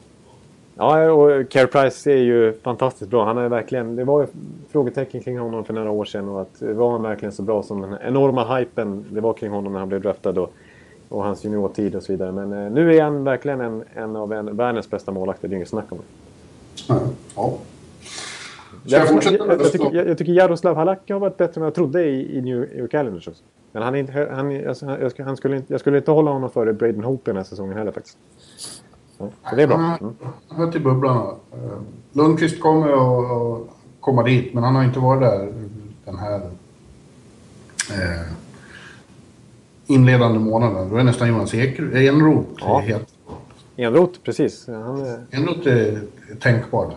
Ja, 0.76 1.12
och 1.12 1.50
Care 1.50 1.68
Price 1.68 2.12
är 2.12 2.18
ju 2.18 2.54
fantastiskt 2.54 3.12
bra. 3.12 3.26
Han 3.26 3.38
är 3.38 3.50
verkligen... 3.50 3.96
Det 3.96 4.04
var 4.04 4.22
ju 4.22 4.28
frågetecken 4.72 5.22
kring 5.22 5.40
honom 5.40 5.64
för 5.64 5.74
några 5.74 5.92
år 5.92 6.06
sedan. 6.06 6.30
Och 6.30 6.42
att 6.42 6.62
eh, 6.62 6.70
var 6.70 6.92
han 6.92 7.02
verkligen 7.02 7.32
så 7.32 7.44
bra 7.44 7.64
som 7.64 7.82
den 7.82 7.98
enorma 8.02 8.58
hypen 8.58 9.06
det 9.10 9.22
var 9.22 9.34
kring 9.34 9.52
honom 9.52 9.74
när 9.74 9.80
han 9.80 9.90
blev 9.90 10.02
draftad. 10.02 10.30
Och, 10.30 10.54
och 11.10 11.24
hans 11.24 11.44
juniortid 11.46 11.96
och 11.96 12.04
så 12.04 12.12
vidare. 12.12 12.32
Men 12.32 12.54
eh, 12.54 12.72
nu 12.72 12.96
är 12.96 13.04
han 13.04 13.24
verkligen 13.24 13.62
en, 13.62 13.84
en 13.96 14.16
av 14.16 14.34
en, 14.34 14.58
världens 14.58 14.90
bästa 14.90 15.12
målvakter. 15.12 15.48
Det 15.48 15.54
är 15.54 15.56
inget 15.56 15.70
snack 15.70 15.92
om 15.92 15.98
det. 15.98 16.04
ja. 17.36 17.58
Ska 18.86 18.98
jag 18.98 19.10
fortsätta 19.10 19.36
jag, 19.38 19.48
med 19.48 19.54
jag, 19.60 19.72
tycker, 19.72 19.86
östlag? 19.86 19.96
jag, 19.96 20.10
jag 20.10 20.18
tycker 20.18 20.32
Jaroslav 20.34 20.76
Halak 20.76 21.10
har 21.10 21.20
varit 21.20 21.38
bättre 21.38 21.62
än 21.62 21.66
jag 21.66 21.76
trodde 21.76 22.04
i, 22.04 22.38
i 22.38 22.42
New 22.42 22.58
York 22.80 22.94
Islanders. 22.94 23.30
Men 23.72 23.84
han 23.84 23.96
är 23.96 24.00
inte, 24.00 24.30
han, 24.34 24.68
alltså, 24.68 24.86
han, 24.86 24.98
jag, 25.18 25.38
skulle 25.38 25.56
inte, 25.58 25.74
jag 25.74 25.80
skulle 25.80 25.98
inte 25.98 26.12
hålla 26.12 26.32
honom 26.32 26.50
före 26.50 26.74
Braden 26.74 27.04
Hope 27.04 27.30
den 27.32 27.38
här 27.38 27.44
säsongen 27.44 27.78
heller 27.78 27.92
faktiskt. 27.92 28.18
Ja, 29.18 29.30
så 29.50 29.56
det 29.56 29.64
är 29.64 29.68
bra. 29.68 29.78
Mm. 29.78 30.16
Han 30.48 30.58
hör 30.66 30.72
till 30.72 30.82
bubblarna. 30.84 31.22
Eh, 31.54 31.58
Lundqvist 32.14 32.60
kommer 32.62 32.88
att 32.92 33.62
komma 34.00 34.24
dit, 34.24 34.54
men 34.54 34.64
han 34.64 34.76
har 34.76 34.84
inte 34.84 35.00
varit 35.00 35.22
där 35.22 35.54
den 36.06 36.18
här 36.18 36.36
eh, 37.92 38.22
inledande 39.88 40.40
månaden. 40.40 40.90
Då 40.90 40.96
är 40.98 41.04
nästan 41.04 41.28
Jonas 41.28 41.54
Enroth 41.54 42.50
Ja. 42.60 42.80
helt... 42.80 43.08
Enroth, 43.76 44.20
precis. 44.24 44.68
Han, 44.68 45.02
är- 45.02 45.26
Enroth 45.32 45.68
är 45.68 46.00
tänkbar 46.40 46.86
där. 46.86 46.96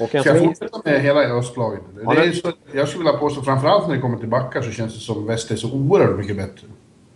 Och 0.00 0.14
en 0.14 0.20
Ska 0.22 0.34
jag 0.34 0.44
fortsätta 0.44 0.80
med 0.84 1.00
hela 1.00 1.20
östlaget? 1.20 1.80
Ja, 2.04 2.14
det 2.14 2.32
så, 2.32 2.52
jag 2.72 2.88
skulle 2.88 3.04
vilja 3.04 3.18
påstå, 3.18 3.42
framförallt 3.42 3.88
när 3.88 3.94
det 3.94 4.00
kommer 4.00 4.18
till 4.18 4.28
backar 4.28 4.62
så 4.62 4.70
känns 4.70 4.94
det 4.94 5.00
som 5.00 5.26
väst 5.26 5.50
är 5.50 5.56
så 5.56 5.72
oerhört 5.72 6.18
mycket 6.18 6.36
bättre. 6.36 6.66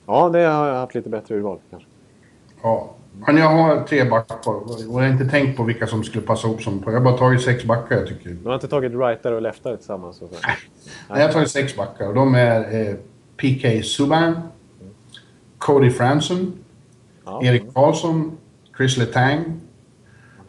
ja, 0.07 0.29
det 0.29 0.39
har 0.39 0.69
jag 0.69 0.75
haft 0.75 0.95
lite 0.95 1.09
bättre 1.09 1.35
urval 1.35 1.59
kanske. 1.71 1.89
Ja. 2.63 2.95
Men 3.27 3.37
jag 3.37 3.49
har 3.49 3.83
tre 3.83 4.05
backar 4.05 4.37
och 4.49 4.77
jag 4.81 4.93
har 4.93 5.07
inte 5.07 5.25
tänkt 5.29 5.57
på 5.57 5.63
vilka 5.63 5.87
som 5.87 6.05
skulle 6.05 6.25
passa 6.27 6.49
ihop 6.49 6.63
som... 6.63 6.83
Jag 6.87 6.93
har 6.93 7.01
bara 7.01 7.17
tagit 7.19 7.43
sex 7.43 7.65
backar 7.65 7.97
jag 7.97 8.07
tycker. 8.09 8.31
Du 8.31 8.49
har 8.49 8.55
inte 8.55 8.69
tagit 8.69 8.93
rightare 8.93 9.35
och 9.35 9.43
leftare 9.43 9.77
tillsammans? 9.77 10.23
Och 10.23 10.29
så. 10.29 10.35
Nej, 10.45 11.21
jag 11.21 11.27
har 11.27 11.33
tagit 11.33 11.51
sex 11.51 11.77
backar 11.77 12.09
och 12.09 12.15
de 12.15 12.35
är 12.35 12.89
eh, 12.89 12.95
PK 13.37 13.83
Subban, 13.83 14.41
Cody 15.59 15.91
Franson, 15.91 16.53
Ja. 17.25 17.41
Erik 17.45 17.75
Karlsson, 17.75 18.37
Chris 18.77 18.97
Letang, 18.97 19.61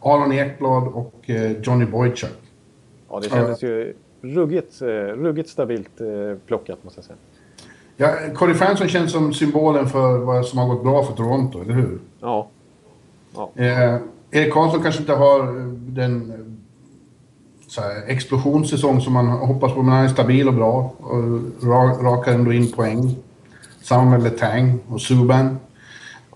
Aron 0.02 0.32
Ekblad 0.32 0.88
och 0.88 1.14
eh, 1.26 1.52
Johnny 1.52 1.86
Boychuk. 1.86 2.30
ja, 3.10 3.20
det 3.20 3.30
kändes 3.30 3.64
ju 3.64 3.96
ruggigt, 4.22 4.82
eh, 4.82 4.88
ruggigt 4.88 5.50
stabilt 5.50 6.02
eh, 6.02 6.38
plockat 6.48 6.84
måste 6.84 6.98
jag 6.98 7.06
säga. 7.06 7.18
Ja, 7.98 8.34
Cody 8.36 8.54
Franson 8.54 8.88
känns 8.88 9.12
som 9.12 9.34
symbolen 9.34 9.90
för 9.90 10.18
vad 10.18 10.46
som 10.46 10.60
har 10.60 10.68
gått 10.68 10.84
bra 10.84 11.04
för 11.04 11.14
Toronto, 11.14 11.62
eller 11.62 11.74
hur? 11.74 12.00
Ja, 12.20 12.48
Eh, 13.56 13.98
Erik 14.32 14.54
Karlsson 14.54 14.84
kanske 14.84 15.02
inte 15.02 15.14
har 15.14 15.44
den 15.94 16.34
här, 17.78 18.04
explosionssäsong 18.08 19.02
som 19.02 19.14
man 19.14 19.28
hoppas 19.28 19.74
på, 19.74 19.82
men 19.82 19.96
han 19.96 20.06
är 20.06 20.10
stabil 20.10 20.48
och 20.48 20.54
bra 20.54 20.94
och 20.98 21.24
ra, 21.68 21.84
rakar 21.84 22.34
ändå 22.34 22.54
in 22.54 22.72
poäng. 22.72 23.16
Samma 23.82 24.10
med 24.12 24.24
Letang 24.24 24.80
och 24.88 25.02
Subban. 25.02 25.58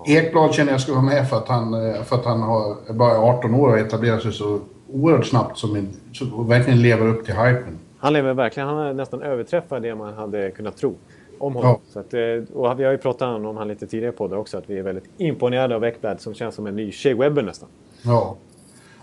Ekblad 0.06 0.54
känner 0.54 0.72
jag 0.72 0.82
ska 0.82 0.92
vara 0.92 1.02
med 1.02 1.30
för 1.30 1.38
att 1.38 1.48
han, 1.48 1.74
eh, 1.74 2.04
för 2.04 2.16
att 2.16 2.26
han 2.26 2.42
har, 2.42 2.94
bara 2.94 3.12
är 3.12 3.18
18 3.18 3.56
år 3.56 3.70
och 3.70 3.80
etablerar 3.80 4.20
sig 4.20 4.34
så 4.34 4.60
oerhört 4.94 5.26
snabbt 5.26 5.58
som 5.58 5.76
en, 5.76 5.90
så, 6.14 6.44
verkligen 6.44 6.82
lever 6.82 7.08
upp 7.08 7.26
till 7.26 7.36
hypen. 7.36 7.80
Han 7.98 8.14
lever 8.14 8.34
verkligen, 8.34 8.70
han 8.70 8.98
nästan 8.98 9.22
överträffat 9.22 9.82
det 9.82 9.96
man 9.96 10.14
hade 10.14 10.52
kunnat 10.52 10.78
tro 10.78 10.96
om 11.40 11.56
honom. 11.56 11.72
Ja. 11.72 11.80
Så 11.94 12.00
att, 12.00 12.14
eh, 12.14 12.56
och 12.58 12.80
vi 12.80 12.84
har 12.84 12.92
ju 12.92 12.98
pratat 12.98 13.46
om 13.46 13.58
han 13.58 13.68
lite 13.68 13.88
tidigare 13.88 14.12
på 14.12 14.28
det 14.28 14.36
också, 14.36 14.58
att 14.58 14.70
vi 14.70 14.80
är 14.80 14.84
väldigt 14.84 15.06
imponerade 15.18 15.76
av 15.76 15.86
Ekblad 15.86 16.22
som 16.22 16.34
känns 16.34 16.56
som 16.56 16.68
en 16.68 16.76
ny 16.76 16.92
Shea 16.92 17.16
Webber 17.16 17.42
nästan. 17.42 17.70
Ja. 18.02 18.36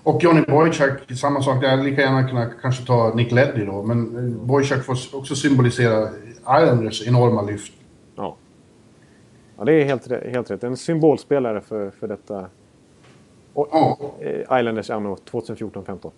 Och 0.03 0.25
Johnny 0.25 0.43
Boychuk, 0.49 1.19
samma 1.19 1.43
sak. 1.43 1.65
Jag 1.65 1.71
hade 1.71 1.83
lika 1.83 2.01
gärna 2.01 2.29
kunnat 2.29 2.49
kanske 2.63 2.87
ta 2.87 3.13
Nick 3.15 3.33
Leddy 3.33 3.65
då, 3.65 3.83
men 3.83 4.17
eh, 4.17 4.47
Boychuk 4.47 4.85
får 4.85 4.97
också 5.13 5.35
symbolisera 5.35 6.09
Islanders 6.63 7.09
enorma 7.09 7.43
lyft. 7.43 7.73
Ja. 9.61 9.65
Det 9.65 9.73
är 9.73 9.85
helt, 9.85 10.11
helt 10.33 10.51
rätt. 10.51 10.65
En 10.65 10.77
symbolspelare 10.77 11.61
för, 11.61 11.91
för 11.91 12.09
detta 12.09 12.47
och, 13.55 13.69
Ja. 13.73 13.99
eh, 14.21 14.59
Islanders 14.59 14.91
anno 14.91 15.17
2014-15. 15.31 16.11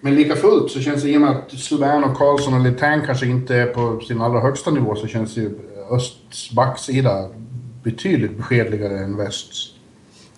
Men 0.00 0.14
lika 0.14 0.34
fullt 0.34 0.70
så 0.70 0.80
känns 0.80 1.02
det 1.02 1.08
i 1.10 1.16
och 1.16 1.20
med 1.20 1.30
att 1.30 1.50
Subban 1.52 2.04
och 2.04 2.16
Karlsson 2.16 2.54
och 2.54 2.60
Letang 2.60 3.00
kanske 3.06 3.26
inte 3.26 3.56
är 3.56 3.66
på 3.66 4.00
sin 4.00 4.20
allra 4.20 4.40
högsta 4.40 4.70
nivå 4.70 4.94
så 4.94 5.06
känns 5.06 5.36
ju 5.36 5.50
östs 5.90 6.52
backsida 6.52 7.28
betydligt 7.82 8.36
beskedligare 8.36 8.98
än 8.98 9.16
västs. 9.16 9.74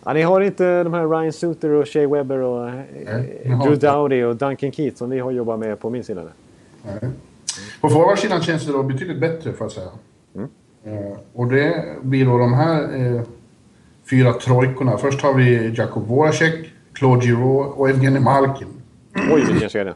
Ja, 0.04 0.12
ni 0.12 0.22
har 0.22 0.40
inte 0.40 0.82
de 0.84 0.92
här 0.94 1.08
Ryan 1.08 1.32
Suter 1.32 1.70
och 1.70 1.88
Shea 1.88 2.08
Weber 2.08 2.38
och 2.38 2.68
eh, 2.68 2.74
Nej, 3.04 3.40
ni 3.44 3.50
Drew. 3.64 3.76
Dowdy 3.78 4.22
och 4.24 4.36
Duncan 4.36 4.72
Keith 4.72 4.96
som 4.96 5.10
vi 5.10 5.18
har 5.18 5.30
jobbat 5.30 5.58
med 5.60 5.80
på 5.80 5.90
min 5.90 6.04
sida. 6.04 6.22
Nej. 6.82 7.10
På 7.80 7.88
forwardsidan 7.88 8.40
känns 8.42 8.66
det 8.66 8.72
då 8.72 8.82
betydligt 8.82 9.20
bättre 9.20 9.52
får 9.52 9.64
jag 9.64 9.72
säga. 9.72 9.88
Eh, 10.84 11.18
och 11.32 11.46
det 11.46 11.84
blir 12.02 12.24
då 12.24 12.38
de 12.38 12.54
här 12.54 12.96
eh, 12.96 13.22
fyra 14.10 14.32
trojkorna. 14.32 14.98
Först 14.98 15.22
har 15.22 15.34
vi 15.34 15.74
Jakub 15.76 16.06
Voracek, 16.06 16.70
Claude 16.92 17.26
Giroux 17.26 17.76
och 17.76 17.90
Evgenij 17.90 18.20
Malkin. 18.20 18.68
Oj, 19.32 19.44
vilken 19.50 19.68
kedja. 19.68 19.94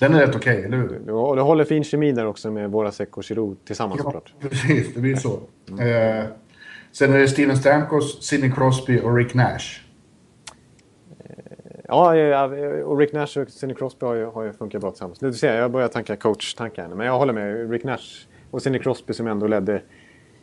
Den 0.00 0.14
är 0.14 0.26
rätt 0.26 0.36
okej, 0.36 0.64
eller 0.64 0.76
hur? 0.76 1.00
Du, 1.06 1.12
håller 1.12 1.64
fin 1.64 1.84
kemi 1.84 2.12
där 2.12 2.26
också 2.26 2.50
med 2.50 2.70
Voracek 2.70 3.16
och 3.16 3.24
Giroud 3.24 3.56
tillsammans 3.64 4.02
såklart. 4.02 4.34
precis. 4.40 4.94
Det 4.94 5.00
blir 5.00 5.16
så. 5.16 5.32
Eh, 5.68 6.24
sen 6.92 7.12
är 7.12 7.18
det 7.18 7.28
Steven 7.28 7.56
Stamkos, 7.56 8.22
Sidney 8.22 8.50
Crosby 8.50 9.00
och 9.00 9.16
Rick 9.16 9.34
Nash. 9.34 9.80
Ja, 11.88 12.16
ja, 12.16 12.44
och 12.84 12.98
Rick 12.98 13.12
Nash 13.12 13.38
och 13.38 13.50
Sidney 13.50 13.76
Crosby 13.76 14.06
har 14.06 14.14
ju, 14.14 14.24
har 14.24 14.42
ju 14.42 14.52
funkat 14.52 14.80
bra 14.80 14.90
tillsammans. 14.90 15.18
Du 15.18 15.32
ser, 15.32 15.56
jag 15.56 15.70
börjar 15.70 15.88
tanka 15.88 16.16
coach-tankar. 16.16 16.88
Men 16.88 17.06
jag 17.06 17.18
håller 17.18 17.32
med. 17.32 17.70
Rick 17.70 17.84
Nash 17.84 18.26
och 18.56 18.62
Sidney 18.62 18.80
Crosby 18.80 19.12
som 19.12 19.26
ändå 19.26 19.46
ledde. 19.46 19.82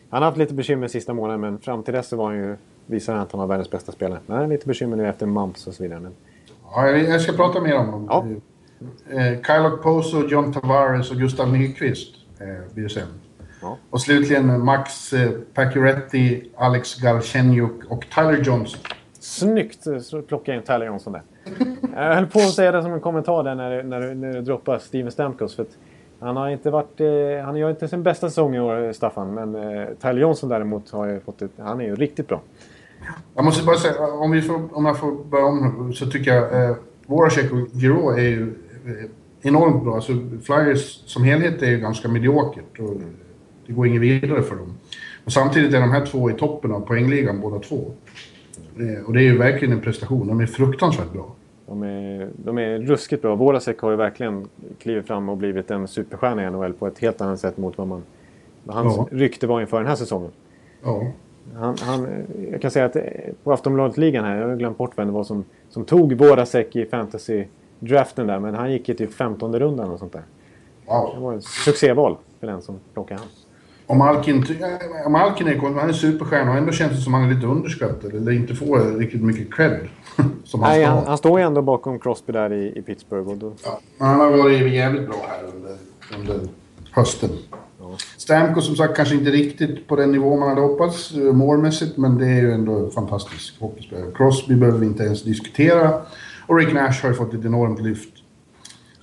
Han 0.10 0.22
har 0.22 0.30
haft 0.30 0.38
lite 0.38 0.54
bekymmer 0.54 0.88
sista 0.88 1.14
månaden, 1.14 1.42
men 1.42 1.60
fram 1.60 1.84
till 1.84 1.94
dess 1.94 2.08
så 2.08 2.18
var 2.18 2.26
han 2.26 2.36
ju, 2.36 2.56
visade 2.86 3.18
han 3.18 3.26
att 3.26 3.32
han 3.32 3.40
var 3.40 3.48
världens 3.48 3.72
bästa 3.72 3.92
spelare. 3.92 4.20
Men 4.26 4.38
han 4.38 4.46
har 4.46 4.52
lite 4.52 4.68
bekymmer 4.68 4.98
nu 4.98 5.08
efter 5.08 5.26
mumps 5.26 5.68
och 5.68 5.74
så 5.74 5.84
vidare. 5.84 6.00
Men, 6.00 6.12
Ja, 6.76 6.90
jag, 6.90 7.22
ska 7.22 7.34
prata 7.34 7.62
mer 7.62 7.78
om 7.78 7.92
dem. 7.92 8.08
Ja. 8.10 8.26
Eh, 9.18 9.42
Kyle 9.42 9.74
Okposo, 9.74 10.28
John 10.28 10.54
Tavares 10.54 11.12
och 11.12 11.18
Gustav 11.18 11.54
Nyqvist 11.54 12.16
eh, 12.40 12.74
blir 12.74 12.88
sen. 12.88 13.08
Ja. 13.62 13.78
Och 13.90 14.02
slutligen 14.02 14.66
Max 14.66 15.14
eh, 15.14 15.32
Pacioretty, 15.54 16.44
Alex 16.56 16.96
Galchenyuk 16.96 17.86
och 17.90 18.06
Tyler 18.16 18.44
Johnson. 18.44 18.80
Snyggt 19.20 19.88
eh, 19.88 20.00
så 20.00 20.22
plockade 20.22 20.52
jag 20.52 20.62
in 20.62 20.66
Tyler 20.66 20.86
Johnson 20.86 21.14
där. 21.14 21.22
Jag 21.96 22.16
höll 22.16 22.28
på 22.28 22.40
att 22.40 22.54
säga 22.54 22.72
det 22.72 22.84
som 22.84 22.94
en 22.94 23.02
kommentar 23.02 23.44
där 23.44 23.56
när, 23.56 23.84
när, 23.84 24.14
när 24.14 24.34
du 24.34 24.42
droppar 24.42 24.80
Steven 24.80 25.12
Stamkos. 25.12 25.56
För 25.56 25.64
att 25.64 25.78
han 26.24 26.38
har 26.38 26.50
inte 26.50 26.72
varit... 26.72 27.02
Eh, 27.02 27.46
han 27.46 27.56
gör 27.56 27.70
inte 27.70 27.88
sin 27.88 28.04
bästa 28.04 28.30
säsong 28.30 28.56
i 28.56 28.60
år, 28.60 28.94
Staffan. 28.94 29.34
Men 29.34 29.56
eh, 29.56 29.88
Tyler 30.02 30.22
Johnson 30.22 30.50
däremot 30.50 30.92
har 30.92 31.08
ju 31.08 31.20
fått 31.20 31.42
ett, 31.42 31.52
Han 31.58 31.82
är 31.82 31.86
ju 31.86 31.96
riktigt 31.96 32.28
bra. 32.28 32.42
Jag 33.36 33.46
måste 33.46 33.66
bara 33.66 33.78
säga, 33.78 34.08
om, 34.08 34.32
vi 34.32 34.42
får, 34.42 34.78
om 34.78 34.86
jag 34.86 35.00
får 35.00 35.12
börja 35.24 35.46
om 35.46 35.94
så 35.94 36.06
tycker 36.06 36.34
jag 36.34 36.70
eh, 36.70 36.76
Voracek 37.06 37.52
och 37.52 37.68
Giro 37.72 38.10
är 38.10 38.22
ju 38.22 38.54
eh, 38.86 39.10
enormt 39.42 39.84
bra. 39.84 39.96
Alltså, 39.96 40.14
Flyers 40.44 41.04
som 41.06 41.24
helhet 41.24 41.62
är 41.62 41.70
ju 41.70 41.78
ganska 41.78 42.08
mediokert 42.08 42.80
och 42.80 42.96
det 43.68 43.74
går 43.74 43.88
inget 43.88 44.02
vidare 44.02 44.42
för 44.42 44.56
dem. 44.56 44.74
Och 45.26 45.32
samtidigt 45.32 45.74
är 45.74 45.82
de 45.82 45.92
här 45.92 46.06
två 46.06 46.30
i 46.30 46.34
toppen 46.34 46.72
av 46.72 46.80
poängligan 46.80 47.42
båda 47.42 47.60
två. 47.60 47.92
Eh, 48.80 49.06
och 49.06 49.14
det 49.14 49.20
är 49.20 49.24
ju 49.24 49.38
verkligen 49.38 49.74
en 49.74 49.82
prestation. 49.82 50.28
De 50.28 50.40
är 50.40 50.46
fruktansvärt 50.46 51.14
bra. 51.14 51.36
De 51.66 51.84
är, 51.84 52.30
de 52.36 52.58
är 52.58 52.80
ruskigt 52.80 53.22
bra. 53.22 53.36
Voracek 53.36 53.80
har 53.80 53.92
ju 53.92 53.96
verkligen 53.98 54.48
klivit 54.80 55.08
fram 55.08 55.30
och 55.30 55.38
blivit 55.38 55.72
en 55.72 55.88
superstjärna 55.88 56.44
i 56.44 56.50
NHL 56.52 56.74
på 56.74 56.88
ett 56.88 57.00
helt 57.00 57.22
annat 57.22 57.40
sätt 57.40 57.58
mot 57.58 57.78
vad 57.78 57.88
man... 57.88 58.04
vad 58.64 58.76
Hans 58.76 58.98
Ja. 58.98 59.08
rykte 59.12 59.48
var 59.48 59.62
inför 59.62 59.78
den 59.78 59.88
här 59.88 59.96
säsongen. 59.96 60.32
Ja. 60.84 61.08
Han, 61.56 61.76
han, 61.82 62.08
jag 62.52 62.62
kan 62.62 62.72
säga 62.72 62.86
att 62.86 62.96
på 63.44 63.52
Aftonbladet-ligan 63.54 64.26
här, 64.26 64.38
jag 64.42 64.48
har 64.48 64.56
glömt 64.56 64.78
bort 64.78 64.92
vem 64.98 65.08
det 65.08 65.14
var 65.14 65.24
som, 65.24 65.46
som 65.70 65.86
tog 65.86 66.14
Voracek 66.14 66.76
i 66.76 66.86
fantasy-draften 66.86 68.28
där. 68.28 68.40
Men 68.40 68.54
han 68.56 68.72
gick 68.72 68.90
ju 68.90 68.96
till 68.96 69.10
15 69.10 69.60
rundan 69.60 69.92
och 69.92 70.00
sånt 70.00 70.14
där. 70.14 70.22
Det 70.86 70.92
Wow. 70.92 71.22
var 71.24 71.34
ett 71.34 71.44
succéval 71.44 72.18
för 72.40 72.48
den 72.48 72.62
som 72.62 72.76
plockade 72.94 73.20
han. 73.20 73.30
Om 73.88 73.98
Malkin, 73.98 74.46
ty- 74.46 74.54
eh, 74.62 75.06
om 75.06 75.12
Malkin 75.12 75.48
är, 75.48 75.80
han 75.80 75.90
är 75.90 75.94
superstjärna 75.94 76.52
och 76.52 76.58
ändå 76.58 76.72
känns 76.72 76.92
det 76.92 77.02
som 77.02 77.14
han 77.14 77.24
är 77.30 77.34
lite 77.36 77.48
underskattad. 77.48 78.14
Eller 78.16 78.32
inte 78.32 78.56
får 78.56 79.00
riktigt 79.00 79.24
mycket 79.24 79.54
cred. 79.54 79.80
som 80.44 80.62
han 80.62 80.72
Nej, 80.72 80.84
han, 80.84 80.98
ha. 80.98 81.08
han 81.08 81.18
står 81.18 81.40
ju 81.40 81.46
ändå 81.46 81.62
bakom 81.62 82.00
Crosby 82.00 82.34
där 82.34 82.54
i, 82.54 82.78
i 82.78 82.82
Pittsburgh. 82.82 83.30
Och 83.30 83.38
då, 83.38 83.54
Ja, 83.66 83.80
han 84.00 84.20
har 84.20 84.32
varit 84.38 84.74
jävligt 84.74 85.08
bra 85.08 85.26
här 85.28 85.44
under, 85.56 85.78
under 86.20 86.48
hösten. 86.92 87.30
Stamkos 88.18 88.66
som 88.66 88.76
sagt 88.76 88.96
kanske 88.96 89.16
inte 89.16 89.32
riktigt 89.32 89.88
på 89.88 89.96
den 89.96 90.12
nivå 90.12 90.36
man 90.38 90.50
hade 90.50 90.62
hoppats 90.62 91.12
eh, 91.14 91.34
målmässigt, 91.34 91.98
men 91.98 92.18
det 92.18 92.26
är 92.26 92.42
ju 92.42 92.52
ändå 92.54 92.90
fantastisk 92.90 93.60
hockeyspelare. 93.60 94.12
Crosby 94.16 94.56
behöver 94.56 94.80
vi 94.80 94.86
inte 94.86 95.04
ens 95.04 95.24
diskutera. 95.24 96.02
Och 96.48 96.58
Rick 96.58 96.74
Nash 96.74 97.02
har 97.02 97.10
ju 97.10 97.16
fått 97.16 97.34
ett 97.34 97.46
enormt 97.46 97.82
lyft. 97.82 98.13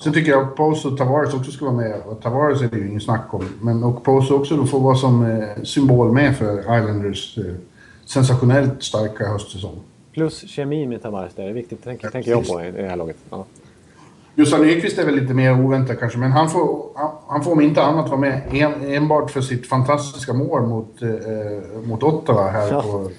Sen 0.03 0.13
tycker 0.13 0.31
jag 0.31 0.43
att 0.43 0.57
Poso 0.57 0.89
och 0.91 0.99
Tavares 0.99 1.35
också 1.35 1.51
ska 1.51 1.65
vara 1.65 1.75
med. 1.75 2.01
Och 2.07 2.23
Tavares 2.23 2.63
är 2.63 2.69
det 2.69 2.77
ju 2.77 2.89
ingen 2.89 3.01
snack 3.01 3.35
om. 3.35 3.45
Men 3.61 3.85
och 3.85 4.05
Poso 4.05 4.35
också 4.35 4.57
då 4.57 4.67
får 4.67 4.81
vara 4.81 4.95
som 4.95 5.27
eh, 5.27 5.63
symbol 5.63 6.13
med 6.13 6.37
för 6.37 6.59
Islanders 6.61 7.39
eh, 7.39 7.45
sensationellt 8.07 8.83
starka 8.83 9.29
höstsäsong. 9.29 9.81
plus 10.13 10.49
kemi 10.49 10.87
med 10.87 11.03
Tavares 11.03 11.35
där, 11.35 11.43
det 11.45 11.51
är 11.51 11.55
viktigt, 11.55 11.85
tänker, 11.85 12.11
tänker 12.11 12.31
jag 12.31 12.49
på 12.49 12.63
i, 12.63 12.71
det 12.71 12.89
här 12.89 12.97
laget. 12.97 13.17
Ja. 13.31 13.45
Gustav 14.35 14.61
Nyqvist 14.61 14.99
är 14.99 15.07
väl 15.07 15.15
lite 15.15 15.35
mer 15.35 15.65
oväntad 15.65 15.99
kanske, 15.99 16.19
men 16.19 16.33
han 16.33 16.51
får, 16.51 16.87
han, 16.95 17.11
han 17.27 17.45
får 17.45 17.53
om 17.53 17.61
inte 17.61 17.83
annat 17.83 18.09
vara 18.09 18.21
med 18.21 18.41
en, 18.53 18.95
enbart 18.95 19.31
för 19.31 19.41
sitt 19.41 19.67
fantastiska 19.67 20.33
mål 20.33 20.63
mot, 20.67 21.03
eh, 21.03 21.09
mot 21.85 22.03
Ottawa 22.03 22.51
här 22.51 22.69
Ja. 22.73 22.83
på, 22.83 23.11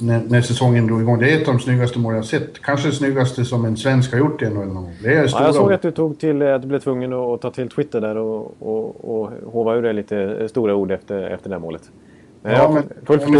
när, 0.00 0.22
när 0.28 0.40
säsongen 0.40 0.86
drog 0.86 1.00
igång. 1.00 1.18
Det 1.18 1.32
är 1.32 1.40
ett 1.42 1.48
av 1.48 1.54
de 1.54 1.60
snyggaste 1.60 1.98
mål 1.98 2.14
jag 2.14 2.24
sett. 2.24 2.62
Kanske 2.62 2.88
det 2.88 2.94
snyggaste 2.94 3.44
som 3.44 3.64
en 3.64 3.76
svensk 3.76 4.12
har 4.12 4.18
gjort 4.18 4.42
i 4.42 4.48
NHL 4.48 4.66
någon 4.66 4.74
gång. 4.74 4.92
Det 5.02 5.14
är 5.14 5.26
stora 5.26 5.42
Ja, 5.42 5.46
jag 5.48 5.54
såg 5.54 5.72
att 5.72 5.82
du 5.82 5.90
tog 5.90 6.18
till, 6.18 6.42
att 6.42 6.62
du 6.62 6.68
blev 6.68 6.80
tvungen 6.80 7.12
att, 7.12 7.40
ta 7.40 7.50
till 7.50 7.68
Twitter 7.68 8.00
där 8.00 8.16
och, 8.16 8.56
och, 8.58 9.20
och 9.20 9.30
hova 9.52 9.74
ur 9.74 9.82
dig 9.82 9.92
lite 9.94 10.48
stora 10.48 10.74
ord 10.74 10.90
efter, 10.92 11.22
efter 11.22 11.48
det 11.48 11.54
här 11.54 11.60
målet. 11.60 11.90
Men 12.42 12.52
Ja, 12.52 12.70
men 12.70 12.82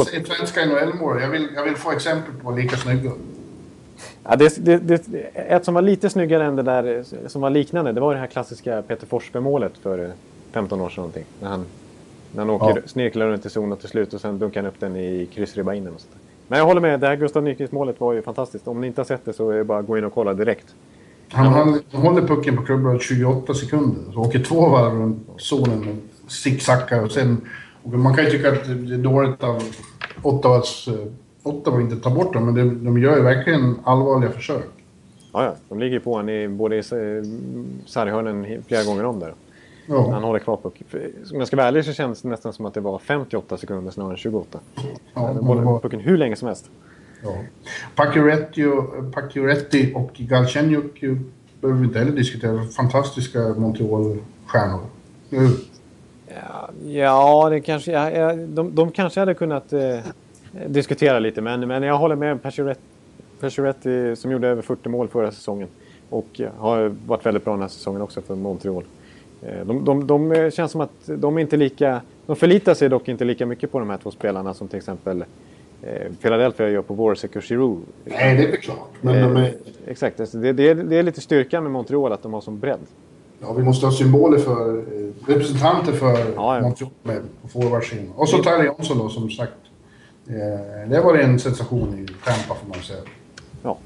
säger 0.04 0.24
svenska 0.24 0.66
NHL-mål, 0.66 1.20
jag 1.20 1.28
vill, 1.28 1.48
jag 1.54 1.64
vill 1.64 1.76
få 1.76 1.92
exempel 1.92 2.34
på 2.42 2.50
lika 2.50 2.76
snygga. 2.76 3.10
Ja, 4.24 4.36
det, 4.36 4.64
det, 4.64 4.78
det, 4.78 5.08
ett 5.34 5.64
som 5.64 5.74
var 5.74 5.82
lite 5.82 6.10
snyggare 6.10 6.44
än 6.44 6.56
det 6.56 6.62
där 6.62 6.96
eh, 6.98 7.28
som 7.28 7.42
var 7.42 7.50
liknande, 7.50 7.92
det 7.92 8.00
var 8.00 8.14
det 8.14 8.20
här 8.20 8.26
klassiska 8.26 8.82
Peter 8.82 9.06
Forsberg-målet 9.06 9.72
för 9.82 10.04
eh, 10.04 10.10
15 10.52 10.80
år 10.80 10.88
sedan 10.88 11.00
någonting. 11.02 11.24
När 11.40 11.48
han, 11.48 11.64
när 12.32 12.38
han 12.38 12.50
åker, 12.50 12.76
Ja. 12.76 12.82
snirklar 12.86 13.26
runt 13.26 13.46
i 13.46 13.50
zon 13.50 13.76
till 13.76 13.88
slut 13.88 14.14
och 14.14 14.20
sen 14.20 14.38
dunkar 14.38 14.62
han 14.62 14.68
upp 14.68 14.80
den 14.80 14.96
i 14.96 15.28
kryssribba 15.34 15.74
in 15.74 15.86
och 15.86 16.00
sånt 16.00 16.12
där. 16.12 16.23
Men 16.48 16.58
jag 16.58 16.66
håller 16.66 16.80
med, 16.80 17.00
det 17.00 17.06
här 17.06 17.16
Gustav 17.16 17.42
Nyqvist-målet 17.42 18.00
var 18.00 18.12
ju 18.12 18.22
fantastiskt. 18.22 18.68
Om 18.68 18.80
ni 18.80 18.86
inte 18.86 19.00
har 19.00 19.06
sett 19.06 19.24
det 19.24 19.32
så 19.32 19.50
är 19.50 19.56
det 19.56 19.64
bara 19.64 19.78
att 19.78 19.86
gå 19.86 19.98
in 19.98 20.04
och 20.04 20.14
kolla 20.14 20.34
direkt. 20.34 20.74
Han, 21.28 21.46
han, 21.46 21.80
håller 22.02 22.22
pucken 22.22 22.56
på 22.56 22.62
klubban 22.62 22.98
28 22.98 23.54
sekunder. 23.54 24.12
Så 24.12 24.20
åker 24.20 24.38
två 24.38 24.68
varv 24.68 24.92
runt 24.92 25.28
zonen 25.36 25.88
och 26.24 26.30
zigzaggar 26.30 27.04
och 27.04 27.12
sen... 27.12 27.40
Och 27.82 27.90
man 27.90 28.14
kan 28.14 28.24
ju 28.24 28.30
tycka 28.30 28.52
att 28.52 28.64
det 28.64 28.94
är 28.94 28.98
dåligt 28.98 29.42
av 29.42 29.62
Ottawas... 30.22 30.88
eh, 30.88 30.94
Ottawa 31.42 31.80
inte 31.80 31.96
ta 31.96 32.10
bort 32.10 32.32
dem, 32.32 32.44
men 32.44 32.54
de, 32.54 32.84
de 32.84 32.98
gör 32.98 33.16
ju 33.16 33.22
verkligen 33.22 33.76
allvarliga 33.84 34.30
försök. 34.30 34.64
Ja, 35.32 35.44
ja, 35.44 35.54
de 35.68 35.78
ligger 35.78 35.98
på 35.98 36.12
honom 36.12 36.28
i, 36.28 36.48
både 36.48 36.76
eh, 36.76 36.82
sarghörnen 37.86 38.62
flera 38.66 38.84
gånger 38.84 39.04
om 39.04 39.20
där. 39.20 39.34
Han 39.88 39.96
Ja, 39.96 40.18
håller 40.18 40.38
kvar 40.38 40.56
pucken. 40.56 40.86
Om 41.32 41.38
jag 41.38 41.46
ska 41.46 41.56
vara 41.56 41.66
ärlig 41.66 41.84
så 41.84 41.92
känns 41.92 42.22
det 42.22 42.28
nästan 42.28 42.52
som 42.52 42.66
att 42.66 42.74
det 42.74 42.80
var 42.80 42.98
58 42.98 43.56
sekunder 43.56 43.90
snarare 43.90 44.12
än 44.12 44.16
28. 44.16 44.58
ja, 44.74 44.82
Han 45.14 45.36
håller 45.36 45.62
var, 45.62 45.78
pucken 45.80 46.00
hur 46.00 46.16
länge 46.16 46.36
som 46.36 46.48
helst. 46.48 46.70
ja. 47.22 47.34
Pacioretty 47.94 48.66
och, 48.66 49.12
Pacioretty 49.14 49.92
och 49.94 50.10
Galchenyuk 50.14 51.02
eh, 51.02 51.16
behöver 51.60 51.80
vi 51.80 51.86
inte 51.86 51.98
heller 51.98 52.12
diskutera. 52.12 52.64
Fantastiska 52.64 53.38
Montreal-stjärnor. 53.38 54.80
Nu, 55.30 55.48
Ja, 56.28 56.70
ja 56.86 57.48
det 57.50 57.60
kanske, 57.60 57.92
ja, 57.92 58.32
de, 58.36 58.74
de 58.74 58.90
kanske 58.90 59.20
hade 59.20 59.34
kunnat 59.34 59.72
eh, 59.72 59.98
diskutera 60.66 61.18
lite, 61.18 61.40
men, 61.40 61.68
men 61.68 61.82
jag 61.82 61.98
håller 61.98 62.16
med 62.16 62.42
Pacioretty, 62.42 62.80
Pacioretty 63.40 64.16
som 64.16 64.30
gjorde 64.30 64.48
över 64.48 64.62
40 64.62 64.88
mål 64.88 65.08
förra 65.08 65.30
säsongen. 65.32 65.68
Och 66.10 66.40
eh, 66.40 66.48
har 66.58 66.94
varit 67.06 67.26
väldigt 67.26 67.44
bra 67.44 67.52
den 67.52 67.60
här 67.62 67.68
säsongen 67.68 68.02
också 68.02 68.20
för 68.20 68.34
Montreal. 68.34 68.84
Eh, 69.44 69.66
De, 69.66 69.84
de, 69.84 70.06
de 70.06 70.32
eh, 70.32 70.50
känns 70.50 70.72
som 70.72 70.80
att 70.80 70.90
de 71.06 71.38
inte 71.38 71.56
lika... 71.56 72.00
De 72.26 72.36
förlitar 72.36 72.74
sig 72.74 72.88
dock 72.88 73.08
inte 73.08 73.24
lika 73.24 73.46
mycket 73.46 73.72
på 73.72 73.78
de 73.78 73.90
här 73.90 73.96
två 73.96 74.10
spelarna 74.10 74.54
som 74.54 74.68
till 74.68 74.76
exempel 74.76 75.24
eh, 75.82 76.12
Philadelphia 76.22 76.68
gör 76.68 76.82
på 76.82 76.94
Voracek 76.94 77.36
och 77.36 77.42
Giroux. 77.42 77.82
nej, 78.04 78.36
det 78.36 78.52
är 78.52 78.56
klart. 78.56 78.88
Men 79.00 79.22
de 79.34 79.36
Eh, 79.36 79.42
är, 79.44 79.54
Exakt, 79.86 80.20
alltså 80.20 80.38
det, 80.38 80.52
det, 80.52 80.68
är, 80.68 80.74
det 80.74 80.96
är 80.96 81.02
lite 81.02 81.20
styrkan 81.20 81.62
med 81.62 81.72
Montreal 81.72 82.12
att 82.12 82.22
de 82.22 82.32
har 82.32 82.40
som 82.40 82.58
bredd. 82.58 82.78
ja, 83.40 83.52
vi 83.52 83.62
måste 83.62 83.86
ha 83.86 83.92
symboler 83.92 84.38
för... 84.38 84.84
Representanter 85.26 85.92
för 85.92 86.18
Ja, 86.36 86.56
ja. 86.56 86.60
Montreal 86.60 86.90
med 87.02 87.20
på 87.42 87.48
forwardsidan. 87.48 88.08
Och 88.16 88.28
så 88.28 88.36
Tyler 88.42 88.64
Johnson 88.64 88.98
då, 88.98 89.08
som 89.08 89.30
sagt. 89.30 89.52
Eh, 90.26 90.90
det 90.90 91.00
var 91.00 91.14
en 91.14 91.38
sensation 91.38 91.88
i 91.98 92.06
Tampa, 92.24 92.54
får 92.54 92.68
man 92.68 92.78
säga. 92.82 93.00
Ja. 93.62 93.78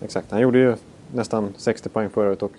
exakt. 0.00 0.30
Han 0.30 0.40
gjorde 0.40 0.58
ju 0.58 0.74
nästan 1.14 1.48
60 1.56 1.88
poäng 1.88 2.10
förra 2.10 2.28
året. 2.28 2.42
Och, 2.42 2.52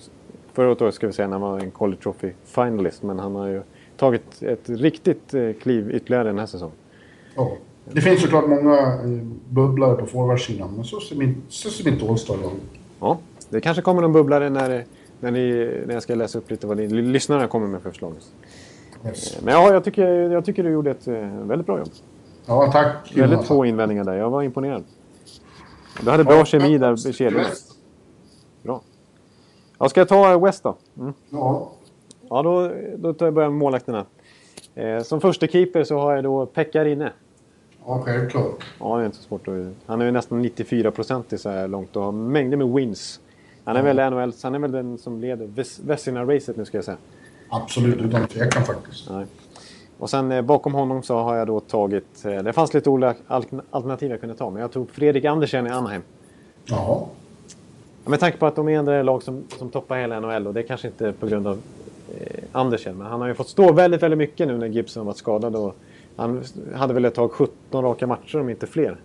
förra 0.58 0.72
året 0.72 0.96
ska 0.96 1.08
vi 1.08 1.14
säga 1.14 1.28
när 1.28 1.40
han 1.40 1.42
var 1.52 1.60
en 1.60 1.72
College 1.72 2.02
Trophy 2.02 2.32
finalist. 2.46 3.04
Men 3.04 3.20
han 3.20 3.36
har 3.36 3.48
ju 3.48 3.62
tagit 3.98 4.42
ett 4.44 4.70
riktigt 4.70 5.34
eh, 5.34 5.52
kliv 5.62 5.92
ytterligare 5.96 6.24
den 6.24 6.40
här 6.40 6.46
säsongen. 6.46 6.76
Ja. 7.36 7.52
Det 7.86 8.02
finns 8.02 8.22
såklart 8.22 8.48
många 8.50 8.78
eh, 8.78 9.24
bubblare 9.50 9.96
på 9.96 10.06
forwardsidan, 10.06 10.74
men 10.76 10.86
så 10.86 11.00
ser 11.00 11.16
min, 11.16 11.42
så 11.50 11.70
ser 11.70 11.92
mitt 11.92 12.04
All-Star. 12.04 12.38
Ja, 13.00 13.20
det 13.50 13.62
kanske 13.62 13.82
kommer 13.82 14.02
någon 14.02 14.14
bubblare 14.14 14.50
när, 14.50 14.86
när, 15.20 15.32
ni, 15.32 15.50
när 15.88 15.94
jag 15.94 16.04
ska 16.04 16.16
läsa 16.16 16.38
upp 16.38 16.52
lite 16.52 16.68
vad 16.68 16.78
ni 16.78 16.88
lyssnarna 16.88 17.48
kommer 17.48 17.68
med 17.68 17.82
för 17.82 17.90
förslag. 17.90 18.14
Yes. 19.06 19.42
Men 19.42 19.54
ja, 19.54 19.74
jag 19.74 19.84
tycker, 19.84 20.08
jag 20.08 20.46
tycker 20.46 20.64
du 20.64 20.70
gjorde 20.70 20.92
ett 20.92 21.08
eh, 21.08 21.14
väldigt 21.44 21.66
bra 21.68 21.80
jobb. 21.80 21.90
Ja, 22.46 22.72
tack. 22.72 23.18
Väldigt 23.18 23.44
få 23.44 23.66
invändningar 23.66 24.04
där. 24.04 24.16
Jag 24.16 24.30
var 24.30 24.44
imponerad. 24.44 24.84
Du 26.02 26.12
hade 26.12 26.24
bra 26.24 26.46
kemi 26.46 26.78
där 26.78 27.08
i 27.08 27.14
kedjan. 27.14 27.46
Bra. 28.64 28.82
Ja, 29.78 29.90
ska 29.90 30.02
jag 30.02 30.08
ta 30.08 30.38
West 30.38 30.64
då? 30.64 30.76
Mm. 31.00 31.14
Ja. 31.30 31.72
Ja, 32.30 32.42
då, 32.44 32.72
då 32.98 33.14
tar 33.14 33.26
jag 33.26 33.34
börja 33.34 33.50
med 33.50 33.58
målvakterna. 33.60 34.06
Eh, 34.76 35.02
som 35.04 35.22
första 35.22 35.48
keeper 35.48 35.84
så 35.84 35.98
har 36.00 36.16
jag 36.16 36.24
då 36.24 36.46
Pekka 36.46 36.84
Rinne. 36.86 37.12
ja, 37.86 38.02
självklart. 38.06 38.64
Ja, 38.80 38.96
det 38.98 39.02
är 39.02 39.06
inte 39.06 39.18
så 39.18 39.24
svårt 39.24 39.48
att... 39.48 39.54
Han 39.86 40.02
är 40.02 40.06
ju 40.06 40.12
nästan 40.12 40.42
94 40.42 40.92
procent 40.92 41.34
så 41.42 41.50
här 41.50 41.68
långt 41.68 41.96
och 41.96 42.04
har 42.04 42.12
mängder 42.12 42.58
med 42.58 42.68
wins. 42.68 43.20
Han 43.64 43.76
är 43.76 43.82
väl 43.84 43.96
NHL, 44.12 44.34
han 44.44 44.56
är 44.56 44.60
väl 44.60 44.72
den 44.72 44.98
som 44.98 45.20
leder 45.22 45.48
Vesina-racet 45.88 46.58
nu 46.58 46.66
ska 46.66 46.78
jag 46.78 46.86
säga. 46.86 46.98
Absolut, 47.50 48.02
utan 48.02 48.28
tvekan 48.28 48.64
faktiskt. 48.64 49.10
Nej. 49.10 49.26
Och 50.00 50.10
sen 50.10 50.32
eh, 50.32 50.42
bakom 50.42 50.74
honom 50.74 51.04
så 51.04 51.16
har 51.18 51.36
jag 51.36 51.48
då 51.48 51.60
tagit... 51.60 52.26
Eh, 52.26 52.44
det 52.44 52.54
fanns 52.54 52.74
lite 52.74 52.90
olika 52.90 53.16
al- 53.28 53.62
alternativ 53.70 54.12
jag 54.12 54.20
kunde 54.20 54.36
ta, 54.36 54.50
men 54.50 54.62
jag 54.62 54.72
tog 54.72 54.90
Fredrik 54.92 55.26
Andersen 55.26 55.68
i 55.68 55.70
Anaheim. 55.70 56.02
Ja. 56.66 57.08
Med 58.08 58.20
tanke 58.20 58.38
på 58.38 58.46
att 58.46 58.56
de 58.56 58.68
är 58.68 58.80
ändå 58.80 59.02
lag 59.02 59.24
som, 59.24 59.44
som 59.58 59.70
toppar 59.70 59.98
hela 59.98 60.20
NHL 60.20 60.48
och 60.48 60.54
det 60.54 60.60
är 60.60 60.64
kanske 60.64 60.88
inte 60.88 61.14
på 61.20 61.28
grund 61.28 61.48
av 61.48 61.60
eh, 62.20 62.44
Andersen. 62.52 62.98
Men 62.98 63.08
han 63.08 63.22
har 63.22 63.28
ju 63.28 63.34
fått 63.34 63.50
stå 63.50 63.74
väldigt, 63.74 64.04
väldigt 64.04 64.18
mycket 64.18 64.48
nu 64.48 64.58
när 64.58 64.68
Gibson 64.68 65.06
varit 65.06 65.18
skadad. 65.18 65.56
Och 65.56 65.76
han 66.16 66.44
hade 66.76 66.94
väl 66.94 67.06
ett 67.06 67.16
tag 67.16 67.32
17 67.32 67.84
raka 67.84 68.08
matcher 68.08 68.40
om 68.40 68.50
inte 68.50 68.68
fler. 68.68 68.98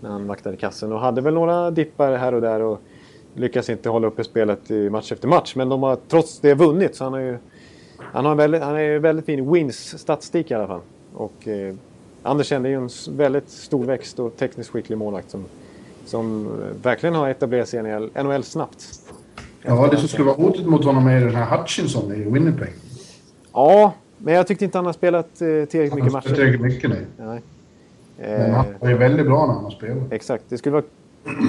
När 0.00 0.10
han 0.10 0.26
vaktade 0.26 0.56
kassen 0.56 0.92
och 0.92 1.00
hade 1.00 1.20
väl 1.20 1.34
några 1.34 1.70
dippar 1.70 2.16
här 2.16 2.34
och 2.34 2.40
där. 2.40 2.60
Och 2.60 2.80
lyckas 3.34 3.70
inte 3.70 3.88
hålla 3.88 4.06
uppe 4.06 4.24
spelet 4.24 4.70
i 4.70 4.90
match 4.90 5.12
efter 5.12 5.28
match. 5.28 5.54
Men 5.56 5.68
de 5.68 5.82
har 5.82 5.96
trots 6.08 6.40
det 6.40 6.54
vunnit. 6.54 6.96
Så 6.96 7.04
han 7.04 7.12
har 7.12 7.20
ju 7.20 7.38
han 8.12 8.24
har 8.24 8.32
en 8.32 8.38
väldigt, 8.38 8.62
han 8.62 8.76
är 8.76 8.80
ju 8.80 8.98
väldigt 8.98 9.26
fin 9.26 9.52
wins-statistik 9.52 10.50
i 10.50 10.54
alla 10.54 10.66
fall. 10.66 10.80
Och 11.14 11.48
eh, 11.48 11.74
Andersen 12.22 12.64
är 12.64 12.68
ju 12.68 12.74
en 12.74 12.80
väldigt 12.80 13.08
väldigt 13.08 13.48
storväxt 13.48 14.18
och 14.18 14.36
tekniskt 14.36 14.70
skicklig 14.70 14.98
målvakt 14.98 15.30
som, 15.30 15.44
som 16.04 16.46
eh, 16.46 16.82
verkligen 16.82 17.14
har 17.14 17.28
etablerat 17.28 17.68
sig 17.68 17.80
i 17.80 17.82
NHL 17.82 18.10
NHL 18.24 18.42
snabbt. 18.44 19.00
Ja, 19.62 19.88
det 19.90 19.96
som 19.96 20.08
skulle 20.08 20.24
vara 20.24 20.36
hotet 20.36 20.66
mot 20.66 20.84
honom 20.84 21.06
är 21.06 21.20
den 21.20 21.34
här 21.34 21.58
Hutchinson 21.58 22.12
i 22.14 22.30
Winnipeg. 22.30 22.72
Ja, 23.52 23.92
men 24.18 24.34
jag 24.34 24.46
tyckte 24.46 24.64
inte 24.64 24.78
han 24.78 24.86
har 24.86 24.92
spelat 24.92 25.26
eh, 25.26 25.38
tillräckligt 25.38 25.82
mycket 25.82 25.94
Han 25.94 26.04
har 26.04 26.10
matcher. 26.12 26.34
tillräckligt 26.34 26.60
mycket 26.60 26.90
nej. 26.90 27.06
Nej. 27.16 27.40
Men 28.18 28.50
han 28.54 28.90
ju 28.90 28.96
väldigt 28.96 29.26
bra 29.26 29.46
när 29.46 29.54
han 29.54 29.64
har 29.64 29.70
spelat. 29.70 30.12
exakt. 30.12 30.44
Det 30.48 30.58
skulle 30.58 30.72
vara... 30.72 30.84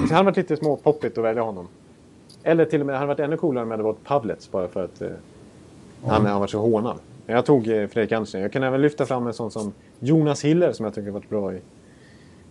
Det 0.08 0.14
hade 0.14 0.24
varit 0.24 0.36
lite 0.36 0.56
småpoppigt 0.56 1.18
att 1.18 1.24
välja 1.24 1.42
honom. 1.42 1.68
Eller 2.42 2.64
till 2.64 2.80
och 2.80 2.86
med, 2.86 2.94
det 2.94 2.98
hade 2.98 3.08
varit 3.08 3.20
ännu 3.20 3.36
coolare 3.36 3.62
om 3.62 3.68
det 3.68 3.72
hade 3.72 3.82
varit 3.82 4.04
Pavlets 4.04 4.50
bara 4.50 4.68
för 4.68 4.84
att 4.84 5.02
eh, 5.02 5.08
han 6.06 6.26
har 6.26 6.40
varit 6.40 6.50
så 6.50 6.58
hånad. 6.58 6.96
Men 7.26 7.36
jag 7.36 7.46
tog 7.46 7.68
eh, 7.68 7.86
Fredrik 7.86 8.12
Andersen. 8.12 8.40
Jag 8.40 8.52
kan 8.52 8.62
även 8.62 8.82
lyfta 8.82 9.06
fram 9.06 9.26
en 9.26 9.32
sån 9.34 9.50
som 9.50 9.72
Jonas 9.98 10.44
Hiller 10.44 10.72
som 10.72 10.84
jag 10.84 10.94
tycker 10.94 11.06
har 11.06 11.12
varit 11.12 11.28
bra 11.28 11.54
i. 11.54 11.58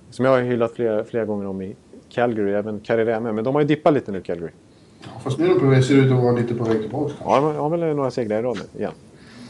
Som 0.10 0.26
jag 0.26 0.32
har 0.32 0.41
hyllat 0.41 0.72
flera, 0.72 1.04
flera 1.04 1.26
gånger 1.26 1.47
om 1.47 1.62
i 1.62 1.76
Calgary, 2.14 2.53
även 2.53 2.80
Karriärme. 2.80 3.32
Men 3.32 3.43
de 3.43 3.55
har 3.55 3.62
ju 3.62 3.68
dippat 3.68 3.93
lite 3.93 4.12
nu, 4.12 4.22
Calgary. 4.22 4.51
Fast 5.24 5.39
nu 5.39 5.47
de 5.59 5.84
ser 5.84 5.95
ut 5.95 6.12
att 6.12 6.24
vara 6.24 6.32
lite 6.32 6.53
på 6.53 6.64
väg 6.64 6.80
tillbaka. 6.82 7.14
Ja, 7.26 7.39
de 7.39 7.55
har 7.55 7.70
väl 7.70 7.95
några 7.95 8.12
segrar 8.12 8.39
i 8.39 8.41
rad 8.41 8.57
nu 8.74 8.80
igen. 8.80 8.91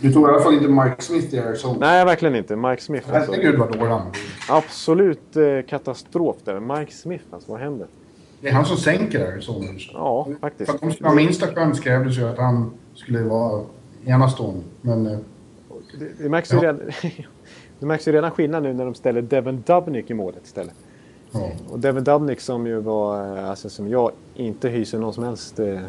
Du 0.01 0.13
tog 0.13 0.23
i 0.23 0.25
alla 0.31 0.39
fall 0.43 0.53
inte 0.53 0.67
Mike 0.67 0.95
Smith 1.01 1.33
i 1.35 1.39
Arizona. 1.39 1.77
Nej, 1.79 2.05
verkligen 2.05 2.35
inte. 2.35 2.55
Mike 2.55 2.81
Smith 2.81 3.15
alltså. 3.15 3.31
Herregud 3.31 3.59
vad 3.59 3.71
dålig 3.77 3.85
han. 3.91 4.01
Absolut 4.49 5.35
eh, 5.37 5.61
katastrof 5.67 6.35
där. 6.43 6.59
Mike 6.59 6.91
Smith 6.91 7.23
alltså, 7.31 7.51
vad 7.51 7.61
händer? 7.61 7.87
Det 8.41 8.47
är 8.47 8.53
han 8.53 8.65
som 8.65 8.77
sänker 8.77 9.31
Arizona. 9.31 9.65
Ja, 9.93 10.23
För 10.25 10.33
faktiskt. 10.33 10.69
att 10.69 10.81
de 10.81 10.91
skulle 10.91 11.09
ha 11.09 11.15
minsta 11.15 11.47
chans 11.47 11.79
krävdes 11.79 12.17
ju 12.17 12.23
att 12.29 12.37
han 12.37 12.71
skulle 12.93 13.23
vara 13.23 13.63
enastående. 14.05 14.61
Men 14.81 15.07
eh, 15.07 15.17
Det, 15.99 16.23
det, 16.23 16.29
märks 16.29 16.53
ju 16.53 16.55
Ja. 16.55 16.61
redan, 16.63 16.79
det 17.79 17.85
märks 17.85 18.07
ju 18.07 18.11
redan 18.11 18.31
skillnad 18.31 18.63
nu 18.63 18.73
när 18.73 18.85
de 18.85 18.93
ställer 18.95 19.21
Devin 19.21 19.63
Dubnik 19.67 20.09
i 20.09 20.13
målet 20.13 20.45
istället. 20.45 20.73
Och 21.69 21.79
Devin 21.79 22.03
Dubnik 22.03 22.41
som 22.41 22.67
ju 22.67 22.79
var, 22.79 23.37
eh, 23.37 23.49
alltså 23.49 23.69
som 23.69 23.89
jag 23.89 24.11
inte 24.35 24.69
hyser 24.69 24.97
någon 24.99 25.13
som 25.13 25.23
helst... 25.23 25.59
Eh, 25.59 25.79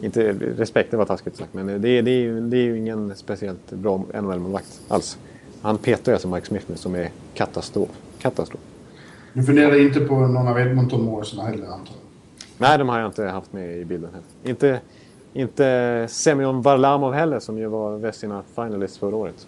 inte 0.00 0.32
respekt, 0.32 0.90
det 0.90 0.96
var 0.96 1.04
taskigt 1.04 1.36
sagt, 1.36 1.54
men 1.54 1.66
det, 1.66 1.88
är- 1.88 2.02
det, 2.02 2.10
är, 2.10 2.20
ju- 2.20 2.40
det 2.40 2.56
är 2.56 2.62
ju 2.62 2.78
ingen 2.78 3.16
speciellt 3.16 3.70
bra 3.70 4.04
NHL-målvakt 4.14 4.80
alls. 4.88 5.18
Han 5.62 5.78
petar 5.78 6.12
ju 6.12 6.14
alltså 6.14 6.28
Mike 6.28 6.46
Smith 6.46 6.64
nu 6.68 6.76
som 6.76 6.94
är 6.94 7.10
katastrof. 7.34 7.88
Katastrof. 8.18 8.60
Du 9.32 9.42
funderar 9.44 9.80
inte 9.80 10.00
på 10.00 10.14
någon 10.14 10.48
av 10.48 10.58
Edmonton-målsarna 10.58 11.42
heller 11.42 11.64
antar 11.66 11.94
jag? 11.94 12.02
Nej, 12.58 12.78
de 12.78 12.88
har 12.88 12.98
jag 12.98 13.08
inte 13.08 13.24
haft 13.24 13.52
med 13.52 13.76
i 13.78 13.84
bilden 13.84 14.10
heller. 14.10 14.50
Inte, 14.50 14.80
inte 15.32 16.06
Semyon 16.10 16.62
Varlamov 16.62 17.12
heller 17.12 17.38
som 17.40 17.58
ju 17.58 17.66
var 17.66 17.96
Vesina 17.98 18.42
finalist 18.54 18.96
förra 18.96 19.16
året. 19.16 19.46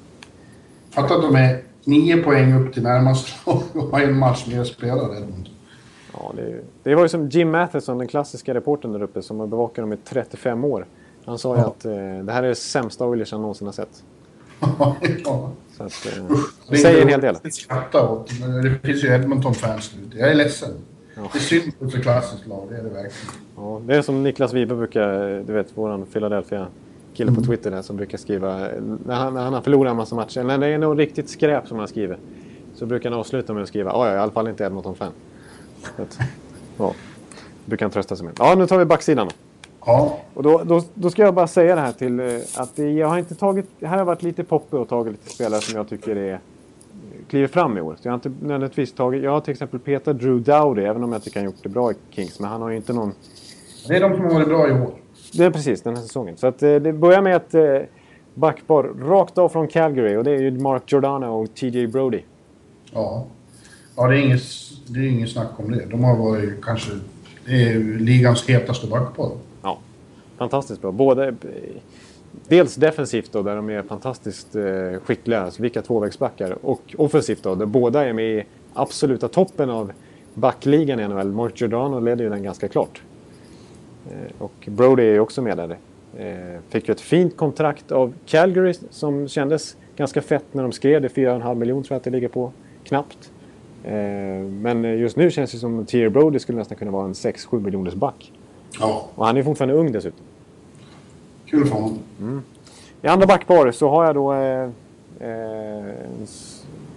Fatta 0.90 1.14
att 1.14 1.22
de 1.22 1.34
är 1.36 1.62
nio 1.84 2.22
poäng 2.22 2.52
upp 2.54 2.74
till 2.74 2.82
närmaste 2.82 3.30
lag 3.46 3.62
och 3.74 3.82
har 3.82 4.00
en 4.00 4.18
match 4.18 4.46
mer 4.48 4.64
spelare 4.64 5.16
Edmonton. 5.16 5.54
Ja, 6.12 6.32
det, 6.36 6.60
det 6.82 6.94
var 6.94 7.02
ju 7.02 7.08
som 7.08 7.28
Jim 7.28 7.50
Matheson, 7.50 7.98
den 7.98 8.08
klassiska 8.08 8.54
reportern 8.54 8.92
där 8.92 9.02
uppe 9.02 9.22
som 9.22 9.40
har 9.40 9.46
bevakat 9.46 9.76
dem 9.82 9.92
i 9.92 9.96
35 9.96 10.64
år. 10.64 10.86
Han 11.24 11.38
sa 11.38 11.54
ju 11.56 11.60
Ja. 11.60 11.66
att 11.66 11.84
eh, 11.84 11.92
det 12.24 12.32
här 12.32 12.42
är 12.42 12.48
det 12.48 12.54
sämsta 12.54 13.06
Oilers 13.06 13.32
han 13.32 13.40
någonsin 13.40 13.66
har 13.66 13.72
sett. 13.72 14.02
ja. 15.24 15.50
Så 15.76 15.82
att, 15.84 16.06
eh, 16.06 16.24
Det 16.28 16.36
det 16.70 16.76
säger 16.76 17.02
en 17.02 17.08
hel 17.08 17.20
del. 17.20 17.36
åt. 17.94 18.30
Det 18.62 18.78
finns 18.86 19.04
ju 19.04 19.08
Edmonton-fans 19.08 19.94
nu. 19.96 20.18
Jag 20.18 20.30
är 20.30 20.34
ledsen. 20.34 20.70
Det 21.14 21.38
är 21.38 21.40
synd 21.40 21.78
på 21.78 21.84
ett 21.84 22.02
klassiskt 22.02 22.46
lag, 22.46 22.66
det 22.70 22.76
är 22.76 22.82
det 22.82 22.88
verkligen. 22.88 23.34
Ja, 23.56 23.80
det 23.86 23.96
är 23.96 24.02
som 24.02 24.22
Niklas 24.22 24.52
Wibe 24.52 24.74
brukar, 24.74 25.44
du 25.46 25.52
vet 25.52 25.78
våran 25.78 26.06
Philadelphia-kille 27.20 27.32
på 27.32 27.42
Twitter 27.42 27.70
där 27.70 27.82
som 27.82 27.96
brukar 27.96 28.18
skriva, 28.18 28.58
när 29.06 29.14
han, 29.14 29.34
när 29.34 29.42
han 29.42 29.52
har 29.52 29.60
förlorat 29.60 29.90
en 29.90 29.96
massa 29.96 30.14
matcher, 30.14 30.40
eller 30.40 30.58
när 30.58 30.68
det 30.68 30.74
är 30.74 30.78
något 30.78 30.98
riktigt 30.98 31.28
skräp 31.28 31.68
som 31.68 31.78
han 31.78 31.88
skriver, 31.88 32.18
så 32.74 32.86
brukar 32.86 33.10
han 33.10 33.18
avsluta 33.18 33.54
med 33.54 33.62
att 33.62 33.68
skriva, 33.68 33.90
ja, 33.90 34.14
i 34.14 34.18
alla 34.18 34.32
fall 34.32 34.48
inte 34.48 34.64
Edmonton-fan. 34.64 35.12
Ja, 36.78 36.94
brukar 37.64 37.86
han 37.86 37.90
trösta 37.90 38.16
sig 38.16 38.26
med. 38.26 38.34
Ja, 38.38 38.54
nu 38.54 38.66
tar 38.66 38.78
vi 38.78 38.84
backsidan 38.84 39.26
då. 39.26 39.32
Ja, 39.86 40.18
Och 40.34 40.42
då, 40.42 40.62
då, 40.64 40.82
då 40.94 41.10
ska 41.10 41.22
jag 41.22 41.34
bara 41.34 41.46
säga 41.46 41.74
det 41.74 41.80
här 41.80 41.92
till 41.92 42.20
eh, 42.20 42.26
att 42.56 42.76
det, 42.76 42.90
jag 42.90 43.08
har 43.08 43.18
inte 43.18 43.34
tagit... 43.34 43.66
Här 43.80 43.88
har 43.88 43.98
jag 43.98 44.04
varit 44.04 44.22
lite 44.22 44.44
poppig 44.44 44.80
och 44.80 44.88
tagit 44.88 45.12
lite 45.12 45.30
spelare 45.30 45.60
som 45.60 45.76
jag 45.76 45.88
tycker 45.88 46.16
är 46.16 46.40
kliver 47.28 47.48
fram 47.48 47.78
i 47.78 47.80
år. 47.80 47.96
Så 48.00 48.08
jag 48.08 48.12
har 48.12 48.14
inte 48.14 48.28
nödvändigtvis 48.28 48.92
tagit... 48.92 49.22
Jag 49.22 49.30
har 49.30 49.40
till 49.40 49.52
exempel 49.52 49.80
petat 49.80 50.18
Drew 50.18 50.42
Dowdy, 50.42 50.82
även 50.82 51.04
om 51.04 51.12
jag 51.12 51.22
tycker 51.22 51.40
han 51.40 51.44
gjort 51.44 51.62
det 51.62 51.68
bra 51.68 51.92
i 51.92 51.94
Kings. 52.10 52.40
Men 52.40 52.50
han 52.50 52.62
har 52.62 52.70
ju 52.70 52.76
inte 52.76 52.92
någon... 52.92 53.12
det 53.88 53.96
är 53.96 54.00
de 54.00 54.16
som 54.16 54.24
har 54.24 54.34
varit 54.34 54.48
bra 54.48 54.68
i 54.68 54.72
år. 54.72 54.94
Det 55.32 55.44
är 55.44 55.50
precis 55.50 55.82
den 55.82 55.96
här 55.96 56.02
säsongen. 56.02 56.36
Så 56.36 56.46
att, 56.46 56.62
eh, 56.62 56.74
det 56.74 56.92
börjar 56.92 57.22
med 57.22 57.36
ett 57.36 57.54
eh, 57.54 57.88
backpar 58.34 58.82
rakt 58.82 59.38
av 59.38 59.48
från 59.48 59.68
Calgary. 59.68 60.16
Och 60.16 60.24
det 60.24 60.30
är 60.30 60.38
ju 60.38 60.50
Mark 60.50 60.92
Giordano 60.92 61.26
och 61.26 61.54
TJ 61.54 61.86
Brody. 61.86 62.20
Ja. 62.92 63.26
Ja, 63.96 64.08
det 64.08 64.16
är 64.16 64.20
inget, 64.20 64.42
det 64.86 65.00
är 65.00 65.04
inget 65.04 65.30
snack 65.30 65.50
om 65.56 65.70
det. 65.70 65.84
De 65.90 66.04
har 66.04 66.16
varit 66.16 66.64
kanske... 66.64 66.90
Ligans 67.98 68.48
hetaste 68.48 68.86
backpar. 68.86 69.30
Ja, 69.62 69.78
fantastiskt 70.38 70.82
bra. 70.82 70.92
Både, 70.92 71.28
eh, 71.28 71.34
dels 72.48 72.74
defensivt 72.74 73.32
då, 73.32 73.42
där 73.42 73.56
de 73.56 73.70
är 73.70 73.82
fantastiskt 73.82 74.56
skickliga, 75.04 75.40
alltså 75.40 75.62
vilka 75.62 75.82
tvåvägsbackar. 75.82 76.58
Och 76.62 76.94
offensivt 76.98 77.42
då, 77.42 77.54
där 77.54 77.66
båda 77.66 78.04
är 78.04 78.12
med 78.12 78.24
i 78.24 78.44
absoluta 78.74 79.28
toppen 79.28 79.70
av 79.70 79.92
backligan 80.34 81.00
i 81.00 81.08
NHL. 81.08 81.32
Mark 81.32 81.60
Giordano 81.60 82.00
leder 82.00 82.24
ju 82.24 82.30
den 82.30 82.42
ganska 82.42 82.68
klart. 82.68 83.02
Eh, 84.10 84.16
och 84.38 84.52
Brody 84.66 85.02
är 85.02 85.12
ju 85.12 85.20
också 85.20 85.42
med 85.42 85.56
där. 85.56 85.76
Eh, 86.18 86.60
fick 86.68 86.88
ju 86.88 86.92
ett 86.92 87.00
fint 87.00 87.36
kontrakt 87.36 87.92
av 87.92 88.12
Calgary 88.26 88.74
som 88.90 89.28
kändes 89.28 89.76
ganska 89.96 90.22
fett 90.22 90.44
när 90.52 90.62
de 90.62 90.72
skrev 90.72 91.02
det. 91.02 91.08
4,5 91.08 91.54
miljoner 91.54 91.82
tror 91.82 91.94
jag 91.94 91.98
att 91.98 92.04
det 92.04 92.10
ligger 92.10 92.28
på. 92.28 92.52
Knappt. 92.84 93.30
Eh, 93.84 93.92
men 94.44 94.84
just 94.84 95.16
nu 95.16 95.30
känns 95.30 95.52
det 95.52 95.58
som 95.58 95.78
att 95.80 95.88
Thierry 95.88 96.08
Brody 96.08 96.38
skulle 96.38 96.58
nästan 96.58 96.78
kunna 96.78 96.90
vara 96.90 97.04
en 97.04 97.12
6-7 97.14 97.60
miljoners 97.60 97.94
back. 97.94 98.32
Ja, 98.80 99.08
Och 99.14 99.26
han 99.26 99.36
är 99.36 99.42
fortfarande 99.42 99.74
ung 99.74 99.92
dessutom. 99.92 100.20
kul 101.46 101.66
för 101.66 101.74
honom. 101.74 102.42
I 103.02 103.06
andra 103.06 103.26
backpar 103.26 103.70
så 103.72 103.88
har 103.88 104.04
jag 104.04 104.14
då 104.14 104.32
eh, 104.32 104.68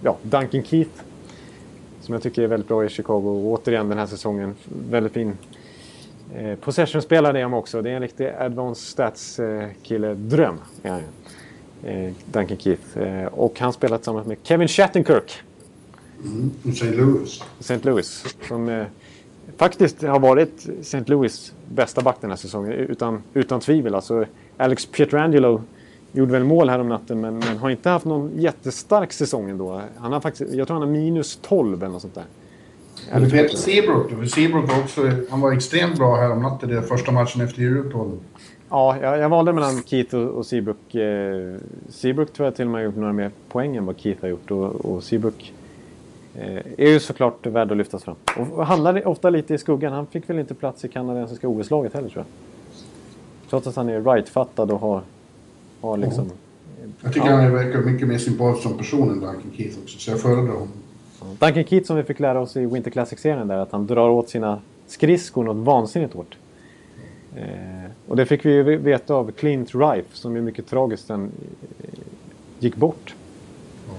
ja, 0.02 0.16
Duncan 0.22 0.62
Keith. 0.62 0.90
Som 2.00 2.12
jag 2.12 2.22
tycker 2.22 2.42
är 2.42 2.46
väldigt 2.46 2.68
bra 2.68 2.84
i 2.84 2.88
Chicago. 2.88 3.28
Och 3.28 3.52
återigen 3.52 3.88
den 3.88 3.98
här 3.98 4.06
säsongen. 4.06 4.54
Väldigt 4.90 5.12
fin 5.12 5.38
eh, 6.34 6.58
possession-spelare 6.58 7.38
är 7.38 7.42
han 7.42 7.54
också. 7.54 7.82
Det 7.82 7.90
är 7.90 7.94
en 7.94 8.02
riktig 8.02 8.26
advanced 8.26 8.88
stats-kille-dröm. 8.88 10.58
är 10.82 10.90
han 10.90 11.00
ju. 11.00 11.06
Eh, 11.84 12.12
Duncan 12.32 12.56
Keith. 12.56 12.98
Eh, 12.98 13.26
och 13.26 13.60
han 13.60 13.72
spelar 13.72 13.98
tillsammans 13.98 14.26
med 14.26 14.36
Kevin 14.42 14.68
Shattenkirk. 14.68 15.42
Mm. 16.24 16.50
St. 16.68 16.90
Louis. 16.90 17.42
St. 17.60 17.78
Louis. 17.82 18.36
Som, 18.48 18.68
eh, 18.68 18.86
faktiskt 19.56 20.02
har 20.02 20.20
varit 20.20 20.68
St. 20.80 21.04
Louis 21.06 21.52
bästa 21.68 22.02
back 22.02 22.16
den 22.20 22.30
här 22.30 22.36
säsongen. 22.36 22.72
Utan, 22.72 23.22
utan 23.34 23.60
tvivel. 23.60 23.94
Alltså, 23.94 24.24
Alex 24.56 24.86
Pietrangelo 24.86 25.62
gjorde 26.12 26.32
väl 26.32 26.44
mål 26.44 26.68
här 26.68 26.78
om 26.78 26.88
natten 26.88 27.20
men, 27.20 27.38
men, 27.38 27.58
har 27.58 27.70
inte 27.70 27.90
haft 27.90 28.04
någon 28.04 28.30
jättestark 28.36 29.12
säsong 29.12 29.50
ändå. 29.50 29.82
Han 29.96 30.12
har 30.12 30.20
faktiskt, 30.20 30.54
jag 30.54 30.66
tror 30.66 30.74
han 30.74 30.88
har 30.88 30.92
minus 30.92 31.38
12 31.42 31.82
eller 31.82 31.92
något 31.92 32.02
sånt 32.02 32.14
där. 32.14 32.24
Eller 33.12 33.30
Peter 33.30 33.56
Seabrook 33.56 34.28
Seabrook 34.30 34.70
också, 34.84 35.10
han 35.30 35.40
var 35.40 35.52
extremt 35.52 35.98
bra 35.98 36.16
här 36.16 36.32
om 36.32 36.42
natten, 36.42 36.68
det 36.68 36.82
första 36.82 37.12
matchen 37.12 37.40
efter 37.40 37.60
juluppehållet. 37.60 38.20
Ja, 38.68 38.96
jag, 39.02 39.18
jag 39.18 39.28
valde 39.28 39.52
mellan 39.52 39.82
Keith 39.82 40.14
och, 40.14 40.30
och 40.30 40.46
Seabrook. 40.46 40.94
Eh, 40.94 41.56
Seabrook 41.88 42.32
tror 42.32 42.46
jag 42.46 42.56
till 42.56 42.64
och 42.64 42.70
med 42.70 42.80
har 42.80 42.84
gjort 42.84 42.96
några 42.96 43.12
mer 43.12 43.30
poäng 43.48 43.76
än 43.76 43.86
vad 43.86 43.98
Keith 43.98 44.20
har 44.20 44.28
gjort. 44.28 44.50
Och, 44.50 44.64
och 44.64 45.04
Seabrook 45.04 45.52
eh, 46.34 46.56
är 46.78 46.90
ju 46.90 47.00
såklart 47.00 47.46
värd 47.46 47.70
att 47.70 47.76
lyftas 47.76 48.04
fram. 48.04 48.16
Och 48.36 48.66
handlar 48.66 49.08
ofta 49.08 49.30
lite 49.30 49.54
i 49.54 49.58
skuggan. 49.58 49.92
Han 49.92 50.06
fick 50.06 50.30
väl 50.30 50.38
inte 50.38 50.54
plats 50.54 50.84
i 50.84 50.88
kanadensiska 50.88 51.48
OS-laget 51.48 51.94
heller 51.94 52.08
tror 52.08 52.24
jag. 52.24 52.26
Trots 53.50 53.66
att 53.66 53.76
han 53.76 53.88
är 53.88 54.00
rightfattad 54.00 54.70
och 54.70 54.80
har, 54.80 55.02
har 55.80 55.96
liksom... 55.96 56.30
Jag 57.02 57.12
tycker 57.12 57.26
ja. 57.26 57.36
han 57.36 57.54
verkar 57.54 57.78
mycket 57.78 58.08
mer 58.08 58.18
sympatisk 58.18 58.62
som 58.62 58.78
person 58.78 59.10
än 59.10 59.20
Duncan 59.20 59.52
Keith 59.56 59.78
också, 59.82 59.98
så 59.98 60.10
jag 60.10 60.20
föredrar 60.20 60.52
honom. 60.52 60.68
Duncan 61.38 61.64
Keith 61.64 61.86
som 61.86 61.96
vi 61.96 62.02
fick 62.02 62.20
lära 62.20 62.40
oss 62.40 62.56
i 62.56 62.66
Winter 62.66 62.90
Classic-serien 62.90 63.48
där, 63.48 63.58
att 63.58 63.72
han 63.72 63.86
drar 63.86 64.08
åt 64.08 64.28
sina 64.28 64.60
skridskor 64.86 65.44
något 65.44 65.56
vansinnigt 65.56 66.14
hårt. 66.14 66.36
Eh, 67.36 67.90
och 68.08 68.16
det 68.16 68.26
fick 68.26 68.44
vi 68.44 68.52
ju 68.52 68.76
veta 68.76 69.14
av 69.14 69.30
Clint 69.30 69.74
Rife 69.74 70.08
som 70.12 70.36
ju 70.36 70.42
mycket 70.42 70.66
tragiskt 70.66 71.06
sen 71.06 71.30
eh, 71.82 71.88
gick 72.58 72.76
bort. 72.76 73.14
Ja, 73.88 73.94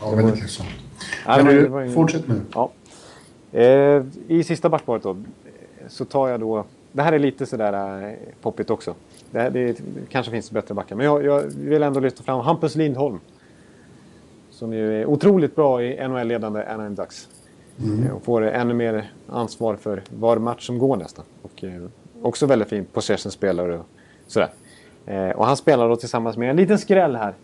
ja 0.00 0.16
väldigt 0.16 0.40
ledsamt. 0.40 0.68
Men 1.26 1.44
du, 1.46 1.66
ingen... 1.66 1.92
fortsätt 1.92 2.28
nu. 2.28 2.40
Ja. 2.54 2.70
Eh, 3.52 4.04
I 4.28 4.44
sista 4.44 4.68
backparet 4.68 5.02
då 5.02 5.16
så 5.88 6.04
tar 6.04 6.28
jag 6.28 6.40
då... 6.40 6.64
Det 6.92 7.02
här 7.02 7.12
är 7.12 7.18
lite 7.18 7.46
sådär 7.46 8.02
eh, 8.08 8.14
poppigt 8.42 8.70
också. 8.70 8.94
Det, 9.30 9.40
här, 9.40 9.50
det 9.50 9.80
kanske 10.08 10.32
finns 10.32 10.50
bättre 10.50 10.74
backar. 10.74 10.96
Men 10.96 11.06
jag, 11.06 11.24
jag, 11.24 11.42
vill 11.42 11.82
ändå 11.82 12.00
lyfta 12.00 12.22
fram 12.22 12.40
Hampus 12.40 12.74
Lindholm. 12.74 13.20
Som 14.56 14.72
ju 14.72 15.00
är 15.00 15.06
otroligt 15.06 15.56
bra 15.56 15.82
i 15.82 16.08
NHL-ledande 16.08 16.64
Anaheim 16.64 16.94
Ducks. 16.94 17.28
Mm. 17.82 18.16
Och 18.16 18.24
får 18.24 18.42
ännu 18.42 18.74
mer 18.74 19.10
ansvar 19.28 19.76
för 19.76 20.02
var 20.10 20.36
match 20.36 20.66
som 20.66 20.78
går 20.78 20.96
nästan. 20.96 21.24
Och 21.42 21.64
eh, 21.64 21.82
också 22.22 22.46
väldigt 22.46 22.68
fin 22.68 22.84
possession-spelare 22.92 23.78
och 23.78 23.86
sådär. 24.26 24.48
Eh, 25.06 25.30
och 25.30 25.46
han 25.46 25.56
spelar 25.56 25.88
då 25.88 25.96
tillsammans 25.96 26.36
med 26.36 26.50
en 26.50 26.56
liten 26.56 26.78
skräll 26.78 27.16
här. 27.16 27.34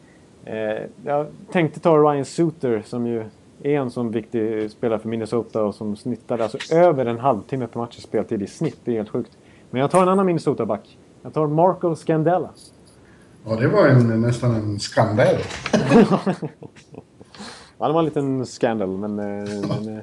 Eh, 0.45 0.83
jag 1.05 1.27
tänkte 1.51 1.81
ta 1.81 1.97
Ryan 1.97 2.25
Suter 2.25 2.83
som 2.87 3.07
ju 3.07 3.25
är 3.63 3.79
en 3.79 3.91
sån 3.91 4.11
viktig 4.11 4.71
spelare 4.71 4.99
för 4.99 5.09
Minnesota 5.09 5.65
och 5.65 5.75
som 5.75 5.97
snittade 5.97 6.43
alltså 6.43 6.75
över 6.75 7.07
en 7.07 7.19
halvtimme 7.19 7.67
per 7.67 7.81
match 7.81 7.99
i 7.99 8.01
speltid 8.01 8.43
i 8.43 8.47
snitt. 8.47 8.79
Det 8.85 8.91
är 8.91 8.97
helt 8.97 9.09
sjukt. 9.09 9.39
Men 9.71 9.81
jag 9.81 9.91
tar 9.91 10.03
en 10.03 10.09
annan 10.09 10.27
Minnesota-back. 10.27 10.99
Jag 11.23 11.35
tar 11.35 11.47
Marco 11.47 11.97
Scandella. 11.97 12.51
Ja, 13.45 13.57
det 13.57 13.69
var 13.69 13.89
en, 13.89 14.21
nästan 14.21 14.55
en 14.55 14.81
skandal. 14.81 15.27
ja, 17.79 17.87
det 17.87 17.93
var 17.93 17.99
en 17.99 18.05
liten 18.05 18.47
skandal, 18.47 18.89
men... 18.89 19.19
Eh, 19.19 19.69
men 19.69 19.97
eh, 19.97 20.03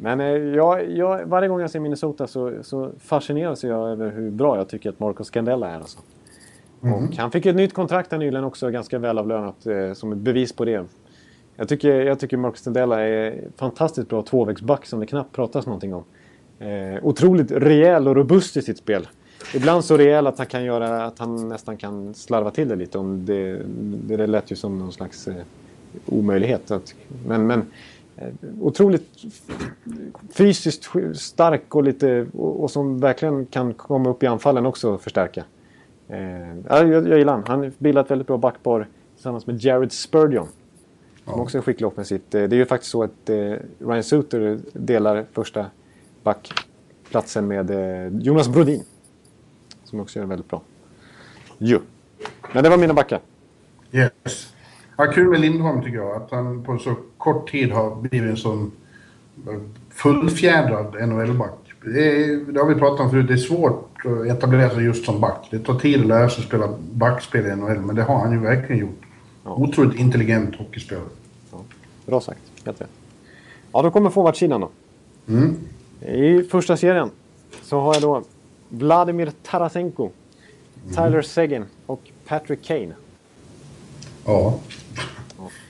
men 0.00 0.20
eh, 0.20 0.26
jag, 0.26 0.90
jag, 0.90 1.26
varje 1.26 1.48
gång 1.48 1.60
jag 1.60 1.70
ser 1.70 1.80
Minnesota 1.80 2.26
så, 2.26 2.52
så 2.62 2.90
fascineras 2.98 3.64
jag 3.64 3.90
över 3.90 4.10
hur 4.10 4.30
bra 4.30 4.56
jag 4.56 4.68
tycker 4.68 4.90
att 4.90 5.00
Marcos 5.00 5.26
Scandella 5.26 5.68
är. 5.70 5.74
Alltså. 5.74 5.98
Mm. 6.82 7.08
Han 7.18 7.30
fick 7.30 7.46
ett 7.46 7.56
nytt 7.56 7.74
kontrakt 7.74 8.12
här 8.12 8.18
nyligen 8.18 8.44
också, 8.44 8.70
ganska 8.70 8.98
välavlönat, 8.98 9.66
eh, 9.66 9.92
som 9.92 10.12
ett 10.12 10.18
bevis 10.18 10.52
på 10.52 10.64
det. 10.64 10.84
Jag 11.56 11.68
tycker, 11.68 12.00
jag 12.00 12.18
tycker 12.18 12.36
Marcus 12.36 12.60
Scandella 12.60 13.00
är 13.00 13.48
fantastiskt 13.56 14.08
bra 14.08 14.22
tvåvägsback 14.22 14.86
som 14.86 15.00
det 15.00 15.06
knappt 15.06 15.34
pratas 15.34 15.66
någonting 15.66 15.94
om. 15.94 16.04
Eh, 16.58 17.04
otroligt 17.04 17.50
rejäl 17.50 18.08
och 18.08 18.16
robust 18.16 18.56
i 18.56 18.62
sitt 18.62 18.78
spel. 18.78 19.08
Ibland 19.54 19.84
så 19.84 19.96
rejäl 19.96 20.26
att 20.26 20.38
han 20.38 20.46
kan 20.46 20.64
göra 20.64 21.04
att 21.04 21.18
han 21.18 21.48
nästan 21.48 21.76
kan 21.76 22.14
slarva 22.14 22.50
till 22.50 22.68
det 22.68 22.76
lite. 22.76 22.98
Om 22.98 23.24
det, 23.26 23.62
det, 23.78 24.16
det 24.16 24.26
lät 24.26 24.52
ju 24.52 24.56
som 24.56 24.78
någon 24.78 24.92
slags 24.92 25.28
eh, 25.28 25.34
omöjlighet. 26.06 26.70
Att, 26.70 26.94
men, 27.26 27.46
men 27.46 27.66
Eh, 28.20 28.32
otroligt 28.60 29.08
fysiskt 30.30 30.90
stark 31.14 31.74
och, 31.74 31.84
lite, 31.84 32.26
och, 32.36 32.62
och, 32.62 32.70
som 32.70 33.00
verkligen 33.00 33.46
kan 33.46 33.74
komma 33.74 34.10
upp 34.10 34.22
i 34.22 34.26
anfallen 34.26 34.66
också 34.66 34.90
och 34.90 35.02
förstärka. 35.02 35.44
Eh, 36.08 36.18
jag, 36.68 36.88
jag 37.08 37.18
gillar 37.18 37.32
han. 37.32 37.44
Han 37.46 37.58
har 37.58 37.72
bildat 37.78 38.06
ett 38.06 38.10
väldigt 38.10 38.26
bra 38.26 38.36
backpar 38.36 38.86
tillsammans 39.14 39.46
med 39.46 39.64
Jared 39.64 39.92
Spurgeon. 39.92 40.46
Som 41.24 41.32
ja. 41.36 41.42
också 41.42 41.58
är 41.58 41.62
skicklig 41.62 41.86
offensivt. 41.86 42.34
Eh, 42.34 42.42
det 42.42 42.56
är 42.56 42.58
ju 42.58 42.66
faktiskt 42.66 42.92
så 42.92 43.02
att 43.02 43.30
eh, 43.30 43.36
Ryan 43.78 44.02
Suter 44.02 44.58
delar 44.72 45.24
första 45.32 45.66
backplatsen 46.22 47.48
med 47.48 47.70
eh, 47.70 48.18
Jonas 48.20 48.48
Brodin. 48.48 48.84
Som 49.88 50.00
också 50.00 50.18
gör 50.18 50.26
det 50.26 50.30
väldigt 50.30 50.48
bra. 50.48 50.62
Jo. 51.58 51.78
Men 52.52 52.64
det 52.64 52.70
var 52.70 52.76
mina 52.76 52.94
backar. 52.94 53.20
Yes. 53.92 54.52
Ja, 54.96 55.06
kul 55.06 55.28
med 55.28 55.40
Lindholm 55.40 55.82
tycker 55.82 55.96
jag. 55.96 56.22
Att 56.22 56.30
han 56.30 56.64
på 56.64 56.78
så 56.78 56.94
kort 57.18 57.50
tid 57.50 57.72
har 57.72 57.96
blivit 57.96 58.30
en 58.30 58.36
sån 58.36 58.72
fullfjädrad 59.90 61.08
NHL-back. 61.08 61.74
Det, 61.84 62.36
det, 62.52 62.60
har 62.60 62.68
vi 62.68 62.74
pratat 62.74 63.00
om 63.00 63.10
förut. 63.10 63.26
Det 63.28 63.32
är 63.32 63.36
svårt 63.36 63.92
att 64.04 64.26
etablera 64.26 64.70
sig 64.70 64.84
just 64.84 65.04
som 65.04 65.20
back. 65.20 65.48
Det 65.50 65.58
tar 65.58 65.78
tid 65.78 66.00
att 66.00 66.06
lära 66.06 66.30
sig 66.30 66.44
spela 66.44 66.68
backspel 66.92 67.46
i 67.46 67.56
NHL, 67.56 67.80
men 67.80 67.96
det 67.96 68.02
har 68.02 68.18
han 68.18 68.32
ju 68.32 68.38
verkligen 68.38 68.80
gjort. 68.80 69.02
Ja. 69.44 69.54
Otroligt 69.54 69.98
intelligent 70.00 70.56
hockeyspelare. 70.56 71.04
Ja. 71.52 71.58
Bra 72.06 72.20
sagt. 72.20 72.40
Helt 72.64 72.80
rätt. 72.80 72.90
Ja, 73.72 73.82
då 73.82 73.90
kommer 73.90 74.10
forwardsidan 74.10 74.60
då. 74.60 74.70
Mm. 75.28 75.56
I 76.00 76.42
första 76.42 76.76
serien 76.76 77.10
så 77.62 77.80
har 77.80 77.94
jag 77.94 78.02
då 78.02 78.22
Vladimir 78.68 79.32
Tarasenko. 79.42 80.10
Tyler 80.94 81.22
Seguin 81.22 81.64
och 81.86 82.10
Patrick 82.26 82.64
Kane. 82.64 82.94
Ja. 84.26 84.58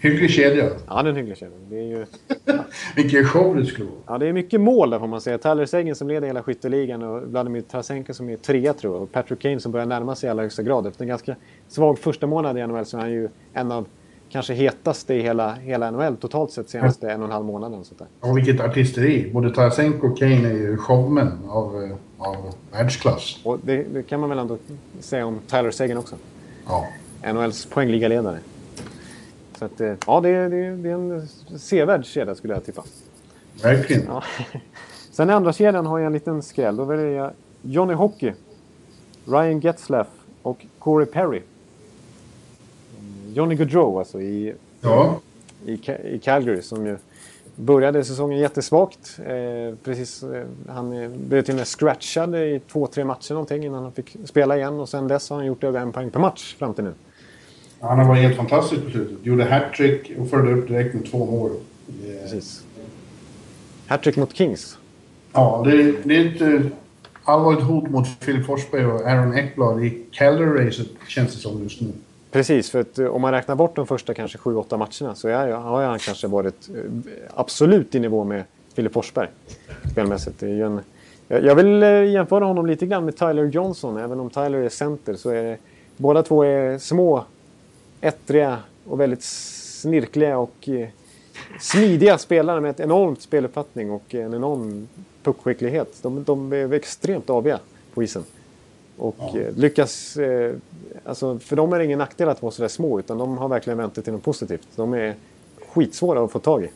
Hygglig 0.00 0.30
kedja. 0.30 0.70
Ja, 0.88 1.02
det 1.02 1.08
är 1.08 1.10
en 1.10 1.16
hygglig 1.16 1.36
kedja. 1.36 1.56
Det 1.70 1.78
är 1.78 1.82
ju... 1.82 2.06
Vilken 2.96 3.24
show 3.24 3.56
det 3.56 3.66
skulle 3.66 3.88
vara. 3.88 3.98
Ja, 4.06 4.18
det 4.18 4.26
är 4.26 4.32
mycket 4.32 4.60
mål 4.60 4.90
där 4.90 4.98
får 4.98 5.06
man 5.06 5.20
säga. 5.20 5.38
Tyler 5.38 5.66
Seguin 5.66 5.94
som 5.94 6.08
leder 6.08 6.26
hela 6.26 6.42
skytteligan 6.42 7.02
och 7.02 7.22
Vladimir 7.22 7.60
Tarasenko 7.60 8.14
som 8.14 8.30
är 8.30 8.36
trea 8.36 8.72
tror 8.72 8.94
jag. 8.94 9.02
Och 9.02 9.12
Patrick 9.12 9.40
Kane 9.40 9.60
som 9.60 9.72
börjar 9.72 9.86
närma 9.86 10.14
sig 10.14 10.26
i 10.26 10.30
allra 10.30 10.42
högsta 10.42 10.62
grad. 10.62 10.86
Efter 10.86 11.02
en 11.02 11.08
ganska 11.08 11.36
svag 11.68 11.98
första 11.98 12.26
månad 12.26 12.58
i 12.58 12.66
NHL 12.66 12.84
så 12.84 12.96
är 12.96 13.00
han 13.00 13.10
ju 13.10 13.28
en 13.52 13.72
av 13.72 13.86
kanske 14.30 14.54
hetaste 14.54 15.14
i 15.14 15.22
hela, 15.22 15.54
hela 15.54 15.90
NHL 15.90 16.16
totalt 16.16 16.50
sett 16.50 16.70
senaste 16.70 17.10
en 17.10 17.20
och 17.20 17.26
en 17.26 17.32
halv 17.32 17.44
månaden. 17.44 17.84
Sånt 17.84 17.98
där. 17.98 18.30
Och 18.30 18.36
vilket 18.36 18.60
artisteri. 18.60 19.30
Både 19.32 19.54
Tarasenko 19.54 20.06
och 20.06 20.18
Kane 20.18 20.48
är 20.48 20.52
ju 20.52 20.76
showmän 20.76 21.32
av, 21.48 21.82
eh, 21.82 21.96
av 22.18 22.54
världsklass. 22.72 23.38
Och 23.44 23.58
det, 23.62 23.82
det, 23.82 24.02
kan 24.02 24.20
man 24.20 24.28
väl 24.28 24.38
ändå 24.38 24.58
säga 25.00 25.26
om 25.26 25.40
Tyler 25.46 25.70
Seguin 25.70 25.98
också. 25.98 26.16
Ja. 26.66 26.86
NHLs 27.32 27.66
poängligaledare. 27.66 28.38
Så 29.58 29.64
att, 29.64 29.80
eh, 29.80 29.94
ja, 30.06 30.20
det 30.20 30.48
det, 30.48 30.76
det 30.76 30.90
är 30.90 30.94
en 30.94 31.28
sevärd 31.58 32.06
kedja 32.06 32.34
skulle 32.34 32.54
jag 32.54 32.64
tippa. 32.64 32.84
Verkligen. 33.62 34.02
Ja. 34.06 34.22
Sen 35.10 35.30
i 35.30 35.32
andra 35.32 35.52
kedjan 35.52 35.86
har 35.86 35.98
jag 35.98 36.06
en 36.06 36.12
liten 36.12 36.42
skräll. 36.42 36.76
Då 36.76 36.84
väljer 36.84 37.06
jag 37.06 37.30
Johnny 37.62 37.94
Hockey, 37.94 38.32
Ryan 39.24 39.60
Getzlaff 39.60 40.06
och 40.42 40.66
Corey 40.78 41.06
Perry. 41.06 41.42
Johnny 43.34 43.54
Gaudreau 43.54 43.98
alltså 43.98 44.20
i, 44.20 44.54
ja. 44.80 45.20
i, 45.66 45.72
i 46.04 46.20
Calgary 46.22 46.62
som 46.62 46.86
ju 46.86 46.98
började 47.58 48.04
säsongen 48.04 48.38
jättesvagt. 48.38 49.18
Eh, 49.26 49.76
precis, 49.84 50.22
eh, 50.22 50.44
han 50.68 51.14
blev 51.28 51.42
till 51.42 51.54
och 51.54 51.58
med 51.58 51.66
scratchad 51.66 52.36
i 52.36 52.60
två, 52.72 52.86
tre 52.86 53.04
matcher 53.04 53.32
någonting 53.32 53.64
innan 53.64 53.82
han 53.82 53.92
fick 53.92 54.16
spela 54.24 54.56
igen 54.56 54.80
och 54.80 54.88
sen 54.88 55.08
dess 55.08 55.30
har 55.30 55.36
han 55.36 55.46
gjort 55.46 55.64
över 55.64 55.80
en 55.80 55.92
poäng 55.92 56.10
per 56.10 56.20
match 56.20 56.54
fram 56.58 56.74
till 56.74 56.84
nu. 56.84 56.92
Han 57.80 57.98
har 57.98 58.08
varit 58.08 58.22
helt 58.22 58.36
fantastisk 58.36 58.84
på 58.84 58.90
slutet. 58.90 59.26
Gjorde 59.26 59.44
hattrick 59.44 60.12
och 60.18 60.30
följde 60.30 60.52
upp 60.52 60.68
direkt 60.68 60.94
med 60.94 61.10
två 61.10 61.26
mål. 61.26 61.50
Precis. 62.22 62.64
Hattrick 63.86 64.16
mot 64.16 64.36
Kings. 64.36 64.78
Ja, 65.32 65.62
det, 65.64 65.94
det 66.04 66.16
är 66.16 66.54
ett 66.56 66.72
allvarligt 67.24 67.64
hot 67.64 67.90
mot 67.90 68.20
Philip 68.20 68.46
Forsberg 68.46 68.86
och 68.86 69.06
Aaron 69.06 69.38
Ekblad 69.38 69.84
i 69.84 70.04
Calder-racet 70.12 70.88
känns 71.08 71.34
det 71.34 71.40
som 71.40 71.62
just 71.62 71.80
nu. 71.80 71.92
Precis, 72.30 72.70
för 72.70 72.80
att 72.80 72.98
eh, 72.98 73.06
om 73.06 73.22
man 73.22 73.32
räknar 73.32 73.54
bort 73.54 73.76
de 73.76 73.86
första 73.86 74.14
kanske 74.14 74.38
7-8 74.38 74.76
matcherna 74.76 75.14
så 75.14 75.28
är, 75.28 75.48
har 75.48 75.82
han 75.82 75.98
kanske 75.98 76.26
varit 76.26 76.68
eh, 76.68 76.82
absolut 77.34 77.94
i 77.94 78.00
nivå 78.00 78.24
med 78.24 78.44
Filip 78.74 78.92
Forsberg 78.92 79.28
spelmässigt. 79.90 80.40
Det 80.40 80.46
är 80.46 80.64
en, 80.64 80.80
jag, 81.28 81.54
vill 81.54 81.82
eh, 81.82 82.04
jämföra 82.04 82.44
honom 82.44 82.66
lite 82.66 82.86
grann 82.86 83.04
med 83.04 83.16
Tyler 83.16 83.44
Johnson. 83.44 83.96
Även 83.96 84.20
om 84.20 84.30
Tyler 84.30 84.58
är 84.58 84.68
center 84.68 85.14
så 85.14 85.30
är 85.30 85.42
det 85.42 85.56
båda 85.96 86.22
två 86.22 86.42
är 86.42 86.78
små 86.78 87.24
ettriga 88.00 88.58
och 88.86 89.00
väldigt 89.00 89.22
snirkliga 89.22 90.38
och 90.38 90.68
smidiga 91.60 92.18
spelare 92.18 92.60
med 92.60 92.70
ett 92.70 92.80
enormt 92.80 93.22
speluppfattning 93.22 93.90
och 93.90 94.14
en 94.14 94.34
enorm 94.34 94.88
puckskicklighet. 95.22 95.98
De, 96.02 96.24
de 96.24 96.52
är 96.52 96.72
extremt 96.72 97.30
aviga 97.30 97.58
på 97.94 98.02
isen. 98.02 98.24
Och 98.98 99.16
ja. 99.18 99.40
Eh, 99.40 99.54
lyckas... 99.56 100.16
Eh, 100.16 100.54
alltså, 101.04 101.38
för 101.38 101.56
dem 101.56 101.72
är 101.72 101.78
det 101.78 101.84
ingen 101.84 101.98
nackdel 101.98 102.28
att 102.28 102.42
vara 102.42 102.52
sådär 102.52 102.68
små 102.68 102.98
utan 102.98 103.18
de 103.18 103.38
har 103.38 103.48
verkligen 103.48 103.78
vänt 103.78 103.94
det 103.94 104.02
till 104.02 104.12
något 104.12 104.22
positivt. 104.22 104.68
De 104.76 104.94
är 104.94 105.14
skitsvåra 105.68 106.24
att 106.24 106.32
få 106.32 106.38
tag 106.38 106.64
i. 106.64 106.68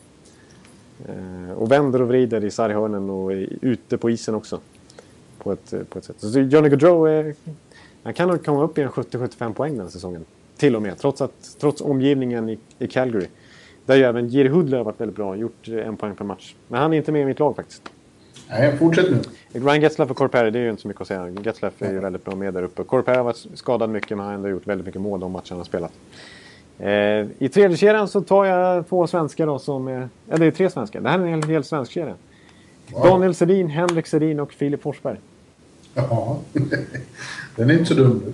Eh, 1.07 1.51
och 1.51 1.71
vänder 1.71 2.01
och 2.01 2.07
vrider 2.07 2.45
i 2.45 2.51
sarghörnen 2.51 3.09
och 3.09 3.31
ute 3.61 3.97
på 3.97 4.09
isen 4.09 4.35
också. 4.35 4.59
På 5.37 5.51
ett, 5.51 5.89
på 5.89 5.99
ett 5.99 6.05
sätt. 6.05 6.15
Så 6.19 6.39
Johnny 6.39 6.69
Gaudreau 6.69 7.05
är, 7.05 7.35
han 8.03 8.13
kan 8.13 8.39
komma 8.39 8.63
upp 8.63 8.77
i 8.77 8.81
en 8.81 8.89
70-75 8.89 9.53
poäng 9.53 9.77
den 9.77 9.89
säsongen. 9.91 10.25
Till 10.57 10.75
och 10.75 10.81
med, 10.81 10.97
trots, 10.97 11.21
att, 11.21 11.55
trots 11.59 11.81
omgivningen 11.81 12.49
i, 12.49 12.59
i 12.79 12.87
Calgary. 12.87 13.27
Där 13.85 13.95
ju 13.95 14.03
även 14.03 14.27
Jiri 14.27 14.49
Hudler 14.49 14.77
har 14.77 14.85
varit 14.85 15.01
väldigt 15.01 15.15
bra, 15.15 15.35
gjort 15.35 15.67
en 15.67 15.97
poäng 15.97 16.15
per 16.15 16.25
match. 16.25 16.55
Men 16.67 16.81
han 16.81 16.93
är 16.93 16.97
inte 16.97 17.11
med 17.11 17.21
i 17.21 17.25
mitt 17.25 17.39
lag 17.39 17.55
faktiskt. 17.55 17.92
Nej, 18.49 18.77
fortsätt 18.77 19.11
nu. 19.11 19.21
Ryan 19.59 19.81
Getzlaff 19.81 20.11
och 20.11 20.17
Corperi, 20.17 20.51
det 20.51 20.59
är 20.59 20.63
ju 20.63 20.69
inte 20.69 20.81
så 20.81 20.87
mycket 20.87 21.01
att 21.01 21.07
säga. 21.07 21.29
Getzlaff 21.43 21.81
är 21.81 21.91
ju 21.91 21.99
väldigt 21.99 22.25
bra 22.25 22.35
med 22.35 22.53
där 22.53 22.63
uppe. 22.63 22.83
Corperi 22.83 23.17
har 23.17 23.23
varit 23.23 23.45
skadad 23.53 23.89
mycket, 23.89 24.17
men 24.17 24.25
har 24.25 24.33
ändå 24.33 24.49
gjort 24.49 24.67
väldigt 24.67 24.85
mycket 24.85 25.01
mål 25.01 25.19
de 25.19 25.31
matcherna 25.31 25.45
han 25.49 25.57
har 25.57 25.65
spelat. 25.65 25.91
Eh, 26.79 27.45
I 27.45 27.49
tredje 27.53 27.77
kedjan 27.77 28.07
så 28.07 28.21
tar 28.21 28.45
jag 28.45 28.87
två 28.87 29.07
svenskar 29.07 29.47
då 29.47 29.59
som... 29.59 29.87
Är, 29.87 30.09
eller 30.27 30.39
det 30.39 30.45
är 30.45 30.51
tre 30.51 30.69
svenskar. 30.69 31.01
Det 31.01 31.09
här 31.09 31.19
är 31.19 31.23
en 31.23 31.29
hel, 31.29 31.49
hel 31.49 31.63
svensk 31.63 31.91
kedja. 31.91 32.15
Wow. 32.91 33.03
Daniel 33.03 33.35
Sedin, 33.35 33.69
Henrik 33.69 34.07
Sedin 34.07 34.39
och 34.39 34.53
Filip 34.53 34.81
Forsberg. 34.81 35.17
Ja, 35.93 36.39
den 37.55 37.69
är 37.69 37.73
inte 37.73 37.85
så 37.85 37.93
dum. 37.93 38.21
du. 38.25 38.33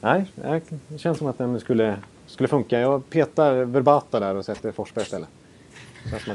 Nej, 0.00 0.24
det 0.88 0.98
känns 0.98 1.18
som 1.18 1.26
att 1.26 1.38
den 1.38 1.60
skulle, 1.60 1.96
skulle 2.26 2.48
funka. 2.48 2.80
Jag 2.80 3.10
petar 3.10 3.64
Verbata 3.64 4.20
där 4.20 4.34
och 4.34 4.44
sätter 4.44 4.72
Forsberg 4.72 5.02
istället. 5.04 5.28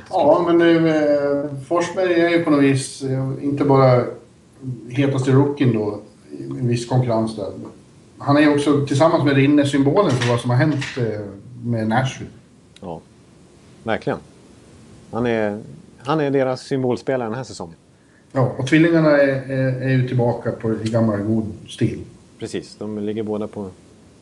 Ja, 0.09 0.43
men 0.47 0.57
nu, 0.57 0.89
eh, 0.89 1.61
Forsberg 1.67 2.13
är 2.13 2.29
ju 2.29 2.43
på 2.43 2.49
något 2.49 2.63
vis 2.63 3.03
eh, 3.03 3.29
inte 3.41 3.63
bara 3.63 4.05
hetaste 4.89 5.31
rookien 5.31 5.73
då, 5.73 5.99
i 6.31 6.43
en 6.43 6.67
viss 6.67 6.89
konkurrens 6.89 7.35
där. 7.35 7.51
Han 8.17 8.37
är 8.37 8.41
ju 8.41 8.53
också 8.53 8.85
tillsammans 8.85 9.23
med 9.23 9.35
Rinne 9.35 9.65
symbolen 9.65 10.11
för 10.11 10.29
vad 10.29 10.39
som 10.39 10.49
har 10.49 10.57
hänt 10.57 10.85
eh, 10.97 11.21
med 11.63 11.87
Nashville. 11.87 12.31
Ja, 12.81 13.01
verkligen. 13.83 14.19
Han 15.11 15.25
är, 15.25 15.61
han 15.97 16.19
är 16.19 16.31
deras 16.31 16.61
symbolspelare 16.61 17.29
den 17.29 17.37
här 17.37 17.43
säsongen. 17.43 17.75
Ja, 18.31 18.55
och 18.57 18.67
tvillingarna 18.67 19.09
är, 19.09 19.51
är, 19.51 19.81
är 19.81 19.89
ju 19.89 20.07
tillbaka 20.07 20.51
på, 20.51 20.73
i 20.73 20.89
gammal 20.89 21.19
god 21.19 21.53
stil. 21.67 21.99
Precis, 22.39 22.75
de 22.79 22.99
ligger 22.99 23.23
båda 23.23 23.47
på 23.47 23.69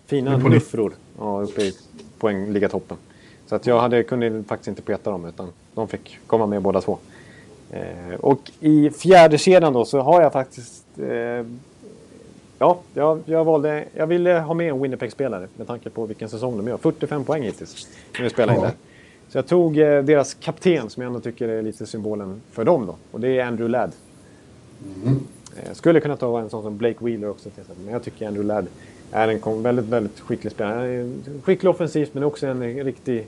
fina 0.06 0.38
nuffror 0.38 0.93
ja, 1.18 1.41
uppe 1.41 1.62
i 1.62 1.74
poängligatoppen. 2.20 2.98
Så 3.48 3.56
att 3.56 3.66
jag 3.66 3.80
hade, 3.80 4.04
kunde 4.04 4.43
faktiskt 4.43 4.68
inte 4.68 4.82
peta 4.82 5.12
dem 5.12 5.26
utan 5.26 5.48
de 5.74 5.88
fick 5.88 6.20
komma 6.28 6.46
med 6.46 6.62
båda 6.62 6.82
två. 6.82 6.98
Eh, 7.72 8.20
och 8.20 8.52
i 8.60 8.89
fjärde 8.89 9.38
kedjan 9.38 9.74
då 9.74 9.86
så 9.86 10.00
har 10.00 10.22
jag 10.22 10.34
faktiskt... 10.34 10.86
Eh, 11.00 11.46
ja, 12.60 12.80
jag, 12.93 13.20
jag 13.26 13.46
valde... 13.46 13.86
Jag 13.93 14.08
ville 14.08 14.39
ha 14.39 14.54
med 14.54 14.70
en 14.70 14.82
Winnipeg-spelare 14.82 15.48
med 15.56 15.68
tanke 15.68 15.89
på 15.89 16.06
vilken 16.06 16.30
säsong 16.30 16.58
de 16.58 16.68
gör. 16.68 16.78
45 16.78 17.24
poäng 17.24 17.43
hittills 17.43 17.88
när 18.14 18.24
vi 18.24 18.30
spelar 18.30 18.56
in 18.56 18.62
där. 18.62 18.72
Så 19.30 19.38
jag 19.38 19.48
tog 19.48 19.78
eh, 19.78 20.04
deras 20.04 20.34
kapten 20.34 20.89
som 20.89 21.04
jag 21.04 21.08
ändå 21.08 21.20
tycker 21.20 21.48
är 21.48 21.62
lite 21.62 21.86
symbolen 21.86 22.41
för 22.52 22.66
dem 22.66 22.86
då. 22.86 22.96
Och 23.12 23.20
det 23.20 23.39
är 23.39 23.46
Andrew 23.46 23.72
Ladd. 23.72 23.91
Eh, 25.58 25.74
skulle 25.74 26.00
kunna 26.00 26.18
ta 26.18 26.39
en 26.39 26.50
sån 26.50 26.64
som 26.64 26.78
Blake 26.78 27.06
Wheeler 27.06 27.30
också 27.30 27.50
till 27.50 27.62
exempel. 27.62 27.86
Men 27.86 27.93
jag 27.93 28.04
tycker 28.04 28.28
Andrew 28.28 28.48
Ladd 28.54 28.68
är 29.16 29.28
en 29.28 29.63
väldigt, 29.63 29.86
väldigt 29.86 30.20
skicklig 30.20 30.53
spelare. 30.53 31.11
Skicklig 31.43 31.70
offensivt 31.70 32.13
men 32.13 32.24
också 32.24 32.47
en 32.47 32.84
riktig 32.84 33.28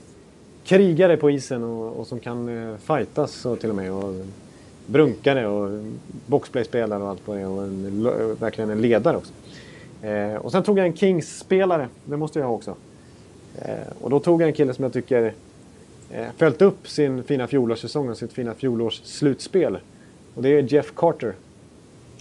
krigare 0.64 1.16
på 1.16 1.30
isen 1.30 1.64
och, 1.64 1.96
och 1.96 2.06
som 2.06 2.20
kan 2.20 2.48
eh, 2.48 2.76
fightas 2.76 3.46
och 3.46 3.60
till 3.60 3.70
och 3.70 3.76
med. 3.76 3.92
Och 3.92 4.14
brunkare 4.86 5.46
och 5.46 5.84
boxplayspelare 6.26 7.02
och 7.02 7.08
allt 7.08 7.20
vad 7.24 7.36
det 7.36 7.42
är. 7.42 7.48
Och 7.48 7.62
en, 7.62 8.36
verkligen 8.40 8.70
en 8.70 8.80
ledare 8.80 9.16
också. 9.16 9.32
Eh, 10.02 10.34
och 10.34 10.52
sen 10.52 10.62
tog 10.62 10.78
jag 10.78 10.86
en 10.86 10.96
Kings-spelare. 10.96 11.88
Det 12.04 12.16
måste 12.16 12.38
jag 12.38 12.46
ha 12.46 12.54
också. 12.54 12.74
Eh, 13.58 13.92
och 14.00 14.10
då 14.10 14.20
tog 14.20 14.42
jag 14.42 14.48
en 14.48 14.54
kille 14.54 14.74
som 14.74 14.82
jag 14.82 14.92
tycker 14.92 15.34
eh, 16.10 16.26
följt 16.36 16.62
upp 16.62 16.88
sin 16.88 17.22
fina 17.22 17.46
fjolårssäsong 17.46 18.08
och 18.08 18.16
sitt 18.16 18.32
fina 18.32 18.54
fjolårsslutspel. 18.54 19.78
Och 20.34 20.42
det 20.42 20.48
är 20.48 20.72
Jeff 20.72 20.92
Carter. 20.94 21.34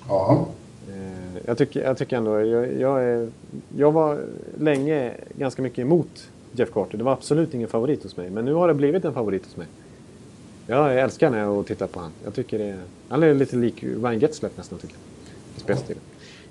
Ja, 0.07 0.47
jag, 1.47 1.57
tycker, 1.57 1.83
jag 1.83 1.97
tycker 1.97 2.17
ändå, 2.17 2.39
jag, 2.41 2.73
jag, 2.79 3.03
är, 3.03 3.29
jag 3.77 3.91
var 3.91 4.23
länge 4.59 5.13
ganska 5.37 5.61
mycket 5.61 5.79
emot 5.79 6.29
Jeff 6.51 6.71
Carter. 6.71 6.97
Det 6.97 7.03
var 7.03 7.13
absolut 7.13 7.53
ingen 7.53 7.67
favorit 7.67 8.03
hos 8.03 8.17
mig. 8.17 8.29
Men 8.29 8.45
nu 8.45 8.53
har 8.53 8.67
det 8.67 8.73
blivit 8.73 9.05
en 9.05 9.13
favorit 9.13 9.45
hos 9.45 9.57
mig. 9.57 9.67
Jag 10.67 10.99
älskar 10.99 11.29
när 11.29 11.39
jag 11.39 11.67
tittar 11.67 11.87
på 11.87 11.99
han. 11.99 12.11
Jag 12.23 12.33
tycker 12.33 12.59
det 12.59 12.75
han 13.09 13.23
är 13.23 13.33
lite 13.33 13.55
lik 13.55 13.83
Ryan 13.83 14.19
Getzlaff 14.19 14.51
nästan 14.57 14.79
tycker 14.79 14.95
jag. 14.95 15.57
I 15.57 15.59
spelstilen. 15.59 16.01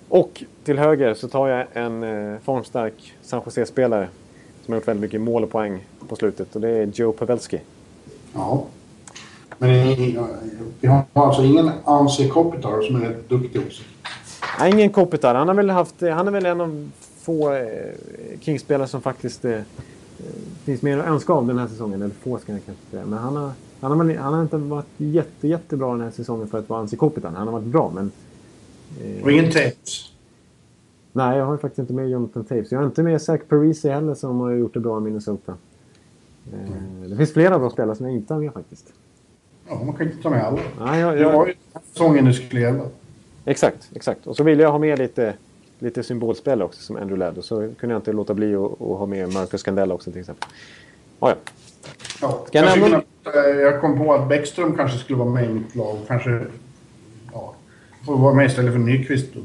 Och 0.09 0.45
till 0.65 0.79
höger 0.79 1.15
så 1.15 1.29
tar 1.29 1.49
jag 1.49 1.67
en 1.73 2.03
eh, 2.03 2.39
formstark 2.41 3.15
San 3.23 3.43
Jose-spelare. 3.47 4.09
Som 4.65 4.73
har 4.73 4.81
gjort 4.81 4.89
väldigt 4.89 5.03
mycket 5.03 5.21
mål 5.21 5.45
och 5.45 5.51
poäng 5.51 5.87
på 6.09 6.17
slutet. 6.17 6.55
Och 6.55 6.61
det 6.61 6.69
är 6.69 6.91
Joe 6.95 7.13
Pavelski. 7.13 7.61
ja. 8.35 8.67
Men 9.59 9.71
vi 10.81 10.87
har 10.89 11.05
alltså 11.13 11.43
ingen 11.43 11.71
Anse 11.85 12.29
Kopitar 12.29 12.83
som 12.83 12.97
är 12.97 13.01
rätt 13.01 13.29
duktig 13.29 13.61
också. 13.61 13.83
Nej, 14.59 14.73
ingen 14.73 14.91
Kopitar. 14.91 15.35
Han 15.35 15.49
har 15.49 15.55
väl 15.55 15.71
haft, 15.71 16.01
han 16.01 16.29
är 16.29 16.33
väl 16.33 16.47
en 16.47 16.61
av 16.61 16.91
få 17.21 17.55
eh, 17.55 17.65
Kings-spelare 18.41 18.89
som 18.89 19.03
faktiskt 19.03 19.45
eh, 19.45 19.53
eh, 19.53 19.63
finns 20.65 20.83
mer 20.83 20.99
att 20.99 21.07
önska 21.07 21.33
av 21.33 21.47
den 21.47 21.59
här 21.59 21.67
säsongen. 21.69 22.03
Eller 22.03 22.15
få 22.15 22.39
ska 22.39 22.53
jag 22.53 22.61
kanske 22.67 22.85
säga. 22.91 23.07
Men 23.07 23.19
han 23.19 23.37
har, 23.37 23.51
han, 23.81 24.01
har 24.01 24.15
han 24.17 24.35
har 24.35 24.43
inte 24.43 24.57
varit 24.57 24.87
jätte, 24.97 25.49
jättebra 25.49 25.93
den 25.93 26.01
här 26.01 26.11
säsongen 26.11 26.49
för 26.49 26.59
att 26.59 26.69
vara 26.69 26.81
Ansi 26.81 26.97
Kopitar. 26.97 27.33
Han 27.37 27.47
har 27.49 27.53
varit 27.53 27.67
bra 27.67 27.93
men... 27.95 28.11
Eh, 29.01 29.23
Och 29.25 29.33
ingen 29.33 29.53
Taves. 29.53 30.13
nej, 31.13 31.39
jag 31.39 31.45
har 31.47 31.57
faktiskt 31.57 31.79
inte 31.79 31.93
med 31.93 32.09
Jonathan 32.11 32.45
Taves. 32.45 32.73
Jag 32.73 32.79
har 32.79 32.87
inte 32.87 33.03
med 33.03 33.23
Zach 33.23 33.41
Parisi 33.49 33.89
heller 33.89 34.15
som 34.15 34.41
har 34.41 34.51
gjort 34.51 34.75
det 34.75 34.81
bra 34.81 34.99
i 34.99 35.01
Minnesota. 35.01 35.55
Eh, 36.53 37.09
det 37.11 37.17
finns 37.17 37.33
flera 37.33 37.59
bra 37.59 37.71
spelare 37.71 37.97
som 37.97 38.07
jag 38.07 38.15
inte 38.15 38.35
har 38.35 38.41
med 38.41 38.53
faktiskt. 38.53 38.93
Ja, 39.69 39.83
man 39.85 39.95
kan 39.95 40.07
inte 40.07 40.23
ta 40.23 40.31
med 40.31 40.45
alla. 40.45 40.61
Nej, 40.81 41.01
jag, 41.01 41.15
Det 41.15 41.21
jag, 41.21 41.33
var 41.33 41.47
ju 41.47 41.55
säsongen 41.93 42.25
det 42.25 42.33
skulle 42.33 42.61
gälla. 42.61 42.85
Exakt, 43.47 43.91
exakt. 43.95 44.27
Och 44.27 44.37
så 44.37 44.43
ville 44.45 44.63
jag 44.63 44.71
ha 44.73 44.79
med 44.79 44.99
lite, 44.99 45.35
lite 45.79 46.03
symbolspel 46.03 46.63
också 46.63 46.81
som 46.83 46.97
Andrew 46.97 47.17
Ladd. 47.19 47.39
Och 47.39 47.45
så 47.45 47.57
kunde 47.79 47.95
jag 47.95 47.99
inte 48.01 48.13
låta 48.13 48.35
bli 48.35 48.55
att, 48.55 48.79
ha 48.79 49.07
med 49.07 49.33
Marcus 49.33 49.61
Scandella 49.61 49.95
också 49.95 50.11
till 50.11 50.21
exempel. 50.21 50.49
Ah, 51.19 51.29
ja. 51.29 51.35
Ja, 52.21 52.47
jag 52.53 52.65
nämna- 52.79 53.03
eh, 53.25 53.61
jag 53.61 53.81
kom 53.81 53.99
på 53.99 54.15
att 54.15 54.29
Bäckström 54.29 54.77
kanske 54.77 54.99
skulle 54.99 55.19
vara 55.19 55.29
med 55.31 55.45
i 55.45 55.49
mitt 55.49 55.75
lag. 55.75 55.97
Kanske 56.09 56.47
ja, 57.33 57.55
får 58.07 58.17
vara 58.19 58.35
med 58.35 58.47
istället 58.47 58.73
för 58.73 58.79
Nyqvist. 58.79 59.27
Då. 59.35 59.41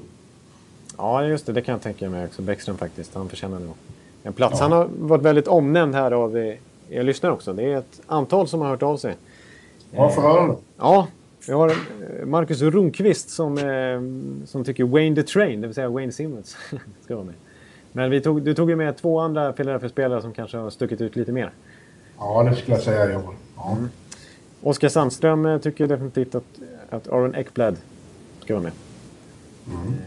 ja, 0.98 1.26
just 1.26 1.46
det. 1.46 1.52
Det 1.54 1.62
kan 1.62 1.74
jag 1.74 1.82
tänka 1.82 2.10
mig 2.10 2.26
också. 2.26 2.42
Bäckström 2.42 2.78
faktiskt. 2.78 3.16
Han 3.16 3.30
förtjänar 3.30 3.60
nog 3.60 3.76
en 4.24 4.34
plats. 4.34 4.60
Han 4.60 4.72
har 4.72 4.88
varit 5.00 5.24
väldigt 5.24 5.48
omnämnd 5.48 5.96
här 5.96 6.12
av 6.12 6.38
eh, 6.38 6.56
er 6.90 7.04
lyssnare 7.04 7.34
också. 7.34 7.54
Det 7.54 7.64
är 7.64 7.78
ett 7.78 8.02
antal 8.08 8.48
som 8.48 8.62
har 8.62 8.68
hört 8.70 8.84
av 8.84 8.98
sig. 8.98 9.16
Ja, 9.92 10.10
få 10.10 10.22
höra 10.22 10.48
då. 10.48 10.58
Ja, 10.78 11.08
vi 11.48 11.54
har 11.54 11.70
eh, 11.70 12.26
Marcus 12.26 12.62
Rundqvist 12.62 13.30
som, 13.30 13.58
eh, 13.58 14.46
som 14.48 14.64
tycker 14.64 14.84
Wayne 14.84 15.16
the 15.16 15.24
Train, 15.24 15.62
det 15.62 15.68
vill 15.68 15.76
säga 15.76 15.90
Wayne 15.90 16.12
Simmons, 16.12 16.58
ska 17.04 17.16
vara 17.16 17.26
med. 17.26 17.36
Men 17.92 18.12
vi 18.12 18.22
tog, 18.22 18.42
du 18.42 18.54
tog 18.54 18.70
ju 18.70 18.76
med 18.76 18.98
två 18.98 19.20
andra 19.20 19.54
Philadelphia-spelare 19.54 20.22
som 20.22 20.34
kanske 20.34 20.58
har 20.58 20.70
stuckit 20.70 21.02
ut 21.02 21.16
lite 21.16 21.32
mer. 21.32 21.52
Ja, 22.18 22.44
det 22.44 22.56
skulle 22.56 22.76
jag 22.76 22.84
säga 22.84 23.12
i 23.12 23.16
år. 23.16 23.36
Ja. 23.56 23.78
Oskar 24.62 24.90
Sandström 24.90 25.46
eh, 25.46 25.58
tycker 25.58 25.88
definitivt 25.88 26.36
att, 26.36 26.60
att 26.90 27.08
Aaron 27.08 27.36
Ekblad 27.36 27.78
ska 28.42 28.54
vara 28.54 28.64
med. 28.64 28.72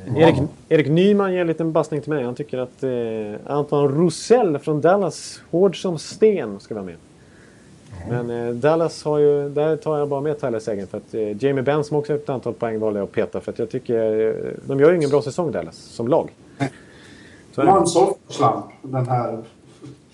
Eh, 0.06 0.22
Erik, 0.22 0.34
Erik 0.68 0.88
Nyman 0.88 1.32
ger 1.32 1.40
en 1.40 1.46
liten 1.46 1.72
bassning 1.72 2.00
till 2.00 2.12
mig. 2.12 2.24
Han 2.24 2.34
tycker 2.34 2.58
att 2.58 2.82
eh, 2.82 3.52
Anton 3.56 3.88
Rosell 3.88 4.58
från 4.58 4.80
Dallas, 4.80 5.42
hård 5.50 5.82
som 5.82 5.98
sten, 5.98 6.60
ska 6.60 6.74
vara 6.74 6.84
med. 6.84 6.96
Men 8.08 8.30
eh, 8.30 8.54
Dallas 8.54 9.04
har 9.04 9.18
ju, 9.18 9.48
där 9.48 9.76
tar 9.76 9.98
jag 9.98 10.08
bara 10.08 10.20
med 10.20 10.40
Tyler 10.40 10.58
Seguin 10.58 10.86
för 10.86 10.98
att 10.98 11.14
eh, 11.14 11.44
Jamie 11.44 11.62
Benn 11.62 11.84
som 11.84 11.96
också 11.96 12.12
har 12.12 12.18
ett 12.18 12.28
antal 12.28 12.54
poäng 12.54 12.80
valde 12.80 12.98
jag 12.98 13.06
att 13.06 13.12
peta 13.12 13.40
för 13.40 13.52
att 13.52 13.58
jag 13.58 13.70
tycker 13.70 14.28
eh, 14.28 14.52
de 14.66 14.80
gör 14.80 14.90
ju 14.90 14.96
ingen 14.96 15.10
bra 15.10 15.22
säsong 15.22 15.52
Dallas 15.52 15.76
som 15.76 16.08
lag. 16.08 16.30
Så 17.52 17.60
är 17.60 17.66
det. 17.66 17.86
Slamp, 18.28 18.64
den 18.82 19.08
här, 19.08 19.42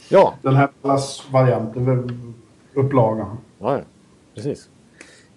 Ja, 0.09 0.35
den 0.43 0.57
här 0.57 0.69
varianten, 1.33 2.35
upplagan. 2.75 3.37
Ja, 3.59 3.77
ja. 3.77 3.81
precis. 4.35 4.69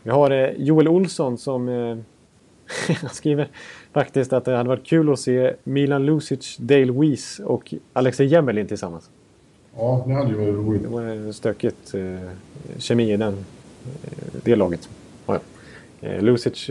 Vi 0.03 0.09
har 0.09 0.53
Joel 0.57 0.87
Olsson 0.87 1.37
som 1.37 2.03
skriver 3.11 3.47
faktiskt 3.93 4.33
att 4.33 4.45
det 4.45 4.57
hade 4.57 4.69
varit 4.69 4.85
kul 4.85 5.13
att 5.13 5.19
se 5.19 5.53
Milan 5.63 6.05
Lucic, 6.05 6.57
Dale 6.57 6.91
Weiss 6.91 7.39
och 7.39 7.73
Alexej 7.93 8.27
Jemelin 8.27 8.67
tillsammans. 8.67 9.09
Ja, 9.77 10.03
det 10.07 10.13
hade 10.13 10.29
ju 10.29 10.35
varit 10.35 10.55
roligt. 10.55 10.81
Det 10.83 10.87
var 10.87 11.31
stökigt 11.31 11.93
eh, 11.93 12.29
kemi 12.77 13.13
i 13.13 13.17
den, 13.17 13.33
eh, 13.33 14.17
det 14.43 14.55
laget. 14.55 14.89
Ja, 15.25 15.33
ja. 15.33 15.39
Eh, 16.09 16.21
Lucic, 16.21 16.69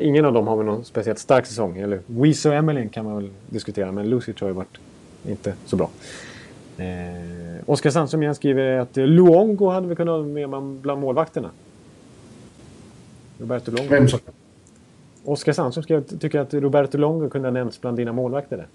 ingen 0.00 0.24
av 0.24 0.32
dem 0.32 0.46
har 0.46 0.56
väl 0.56 0.66
någon 0.66 0.84
speciellt 0.84 1.18
stark 1.18 1.46
säsong. 1.46 1.78
Eller 1.78 2.00
Weiss 2.06 2.46
och 2.46 2.54
Emelin 2.54 2.88
kan 2.88 3.04
man 3.04 3.16
väl 3.16 3.30
diskutera, 3.50 3.92
men 3.92 4.10
Lucic 4.10 4.40
har 4.40 4.48
ju 4.48 4.54
varit 4.54 4.78
inte 5.28 5.54
så 5.66 5.76
bra. 5.76 5.90
Eh, 6.78 6.84
Oskar 7.66 7.90
Sandström 7.90 8.22
igen 8.22 8.34
skriver 8.34 8.78
att 8.78 8.96
Luongo 8.96 9.68
hade 9.70 9.88
vi 9.88 9.96
kunnat 9.96 10.12
ha 10.12 10.22
med 10.26 10.48
bland- 10.80 11.00
målvakterna. 11.00 11.50
Roberto 13.38 13.70
Longo. 13.70 13.88
Vem 13.90 14.06
Oskar 15.24 15.52
Sandström 15.52 15.82
skrev, 15.82 16.02
tycker 16.18 16.40
att 16.40 16.54
Roberto 16.54 16.98
Longo 16.98 17.28
kunde 17.30 17.48
ha 17.48 17.52
nämnts 17.52 17.80
bland 17.80 17.96
dina 17.96 18.12
målvakter 18.12 18.56
där. 18.56 18.66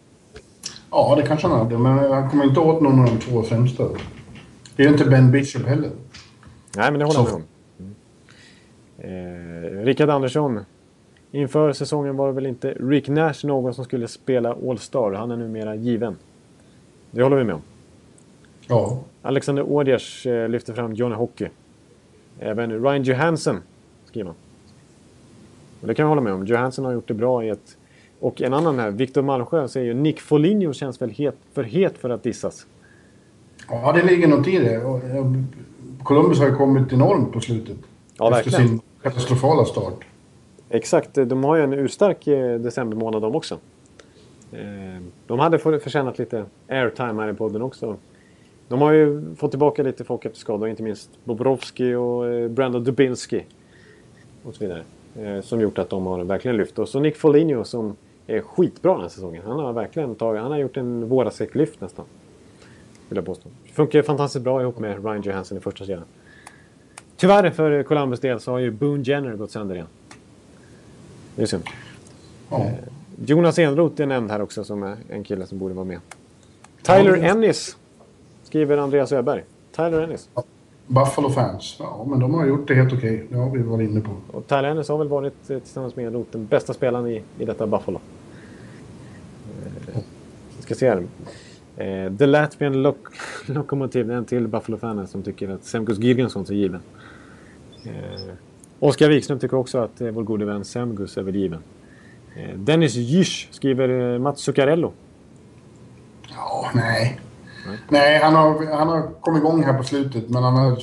Ja, 0.91 1.15
det 1.15 1.23
kanske 1.23 1.47
han 1.47 1.59
hade, 1.59 1.77
men 1.77 2.11
han 2.11 2.29
kommer 2.29 2.43
inte 2.43 2.59
åt 2.59 2.81
någon 2.81 2.99
av 2.99 3.05
de 3.05 3.19
två 3.19 3.43
främsta. 3.43 3.83
Det 4.75 4.83
är 4.83 4.87
ju 4.87 4.93
inte 4.93 5.05
Ben 5.05 5.31
Bishop 5.31 5.65
heller. 5.65 5.89
Nej, 6.75 6.91
men 6.91 6.99
det 6.99 7.05
håller 7.05 7.19
jag 7.19 7.25
med 7.25 7.33
om. 7.33 7.43
Mm. 7.79 9.77
Eh, 9.77 9.85
Rickard 9.85 10.09
Andersson. 10.09 10.59
Inför 11.31 11.73
säsongen 11.73 12.17
var 12.17 12.27
det 12.27 12.33
väl 12.33 12.45
inte 12.45 12.73
Rick 12.79 13.07
Nash 13.07 13.33
någon 13.43 13.73
som 13.73 13.85
skulle 13.85 14.07
spela 14.07 14.55
All-Star. 14.69 15.11
Han 15.11 15.31
är 15.31 15.37
numera 15.37 15.75
given. 15.75 16.15
Det 17.11 17.23
håller 17.23 17.37
vi 17.37 17.43
med 17.43 17.55
om. 17.55 17.61
Ja. 18.67 18.99
Alexander 19.21 19.63
Ådjers 19.63 20.25
eh, 20.25 20.49
lyfter 20.49 20.73
fram 20.73 20.93
Johnny 20.93 21.15
Hockey. 21.15 21.47
Även 22.39 22.83
Ryan 22.83 23.03
Johansson 23.03 23.61
skriver 24.05 24.27
han. 24.27 24.35
Och 25.81 25.87
det 25.87 25.93
kan 25.93 26.03
jag 26.03 26.09
hålla 26.09 26.21
med 26.21 26.33
om. 26.33 26.45
Johansson 26.45 26.85
har 26.85 26.91
gjort 26.91 27.07
det 27.07 27.13
bra 27.13 27.43
i 27.43 27.49
ett... 27.49 27.77
Och 28.19 28.41
en 28.41 28.53
annan 28.53 28.79
här, 28.79 28.91
Victor 28.91 29.21
Malmsjö, 29.21 29.67
säger 29.67 29.85
ju 29.87 29.93
Nick 29.93 30.19
Foligno 30.19 30.73
känns 30.73 31.01
väl 31.01 31.09
het, 31.09 31.35
för 31.53 31.63
het 31.63 31.97
för 31.97 32.09
att 32.09 32.23
dissas. 32.23 32.65
Ja, 33.69 33.91
det 33.91 34.03
ligger 34.03 34.27
något 34.27 34.47
i 34.47 34.57
det. 34.59 34.81
Columbus 36.03 36.39
har 36.39 36.47
ju 36.47 36.55
kommit 36.55 36.93
enormt 36.93 37.31
på 37.33 37.39
slutet. 37.41 37.77
Ja, 38.17 38.37
efter 38.37 38.51
verkligen. 38.51 38.67
sin 38.67 38.81
katastrofala 39.03 39.65
start. 39.65 40.05
Exakt, 40.69 41.13
de 41.13 41.43
har 41.43 41.55
ju 41.55 41.63
en 41.63 41.73
urstark 41.73 42.27
eh, 42.27 42.59
december 42.59 42.97
månad 42.97 43.21
de 43.21 43.35
också. 43.35 43.57
Eh, 44.51 44.59
De 45.27 45.39
hade 45.39 45.59
för- 45.59 45.79
förtjänat 45.79 46.19
lite 46.19 46.45
airtime 46.69 47.21
här 47.23 47.29
i 47.29 47.33
podden 47.33 47.61
också. 47.61 47.95
De 48.67 48.81
har 48.81 48.91
ju 48.91 49.35
fått 49.35 49.51
tillbaka 49.51 49.83
lite 49.83 50.03
folk 50.03 50.25
efter 50.25 50.39
skador, 50.39 50.69
inte 50.69 50.83
minst 50.83 51.09
Bobrovski 51.23 51.93
och 51.93 52.27
eh, 52.27 52.49
Brandon 52.49 52.83
Dubinski. 52.83 53.45
Och 54.43 54.55
så 54.55 54.63
vidare. 54.63 54.83
Som 55.41 55.61
gjort 55.61 55.77
att 55.77 55.89
de 55.89 56.05
har 56.05 56.23
verkligen 56.23 56.57
lyft. 56.57 56.79
Och 56.79 56.89
så 56.89 56.99
Nick 56.99 57.15
Foligno 57.17 57.63
som 57.63 57.95
är 58.37 58.41
skitbra 58.41 58.91
den 58.91 59.01
här 59.01 59.09
säsongen. 59.09 59.43
Han 59.45 59.59
har 59.59 59.73
verkligen 59.73 60.15
tagit, 60.15 60.41
han 60.41 60.51
har 60.51 60.57
gjort 60.57 60.77
en 60.77 61.09
vårsäcklyft 61.09 61.81
nästan. 61.81 62.05
Vill 63.09 63.15
jag 63.15 63.25
påstå. 63.25 63.49
Funkar 63.73 64.01
fantastiskt 64.01 64.43
bra 64.43 64.61
ihop 64.61 64.79
med 64.79 65.05
Ryan 65.05 65.21
Johansson 65.21 65.57
i 65.57 65.61
första 65.61 65.85
serien. 65.85 66.03
Tyvärr 67.17 67.49
för 67.51 67.83
Columbus 67.83 68.19
del 68.19 68.39
så 68.39 68.51
har 68.51 68.59
ju 68.59 68.71
Boone 68.71 69.03
Jenner 69.03 69.35
gått 69.35 69.51
sönder 69.51 69.75
igen. 69.75 69.87
Det 71.35 71.41
är 71.41 71.45
synd. 71.45 71.63
Ja. 72.49 72.71
Jonas 73.25 73.59
Enroth 73.59 74.01
är 74.01 74.05
nämnd 74.05 74.31
här 74.31 74.41
också 74.41 74.63
som 74.63 74.83
är 74.83 74.97
en 75.09 75.23
kille 75.23 75.45
som 75.45 75.57
borde 75.57 75.73
vara 75.73 75.85
med. 75.85 75.99
Tyler 76.81 77.11
det- 77.17 77.27
Ennis 77.27 77.77
skriver 78.43 78.77
Andreas 78.77 79.11
Öberg. 79.11 79.43
Tyler 79.75 80.01
Ennis. 80.01 80.29
Buffalo 80.87 81.29
fans. 81.29 81.75
Ja, 81.79 82.05
men 82.09 82.19
de 82.19 82.33
har 82.33 82.45
gjort 82.45 82.67
det 82.67 82.73
helt 82.75 82.93
okej. 82.93 83.25
Det 83.29 83.37
har 83.37 83.49
vi 83.49 83.61
varit 83.61 83.89
inne 83.89 84.01
på. 84.01 84.11
Och 84.31 84.47
Tyler 84.47 84.63
Ennis 84.63 84.89
har 84.89 84.97
väl 84.97 85.07
varit 85.07 85.49
eh, 85.49 85.59
tillsammans 85.59 85.95
med 85.95 86.07
Enroth 86.07 86.29
den 86.31 86.45
bästa 86.45 86.73
spelaren 86.73 87.07
i, 87.07 87.23
i 87.39 87.45
detta 87.45 87.67
Buffalo. 87.67 87.99
Ska 90.69 90.75
se 90.75 90.89
här. 90.89 91.03
Eh, 91.77 92.17
The 92.17 92.25
Latvian 92.25 92.81
Loc 92.81 92.95
Locomotive, 93.45 94.13
en 94.13 94.25
till 94.25 94.47
Buffalo-fanen 94.47 95.07
som 95.07 95.23
tycker 95.23 95.49
att 95.49 95.63
Semgus 95.63 95.97
Girgensson 95.97 96.45
är 96.49 96.53
given. 96.53 96.81
Eh, 97.85 98.33
Oskar 98.79 99.09
Wikström 99.09 99.39
tycker 99.39 99.57
också 99.57 99.77
att 99.77 100.01
eh, 100.01 100.07
vår 100.07 100.23
gode 100.23 100.45
vän 100.45 100.65
Semgus 100.65 101.17
är 101.17 101.23
väl 101.23 101.35
given. 101.35 101.59
Eh, 102.35 102.57
Dennis 102.57 102.95
Jysch 102.95 103.47
skriver 103.51 104.13
eh, 104.13 104.19
Mats 104.19 104.41
Zuccarello. 104.41 104.91
Ja, 106.29 106.71
nej. 106.73 107.19
Nej, 107.89 108.19
han 108.19 108.35
har, 108.35 108.75
han 108.77 108.87
har 108.89 109.01
kommit 109.21 109.39
igång 109.39 109.63
här 109.63 109.77
på 109.77 109.83
slutet, 109.83 110.29
men 110.29 110.43
han 110.43 110.55
har 110.55 110.75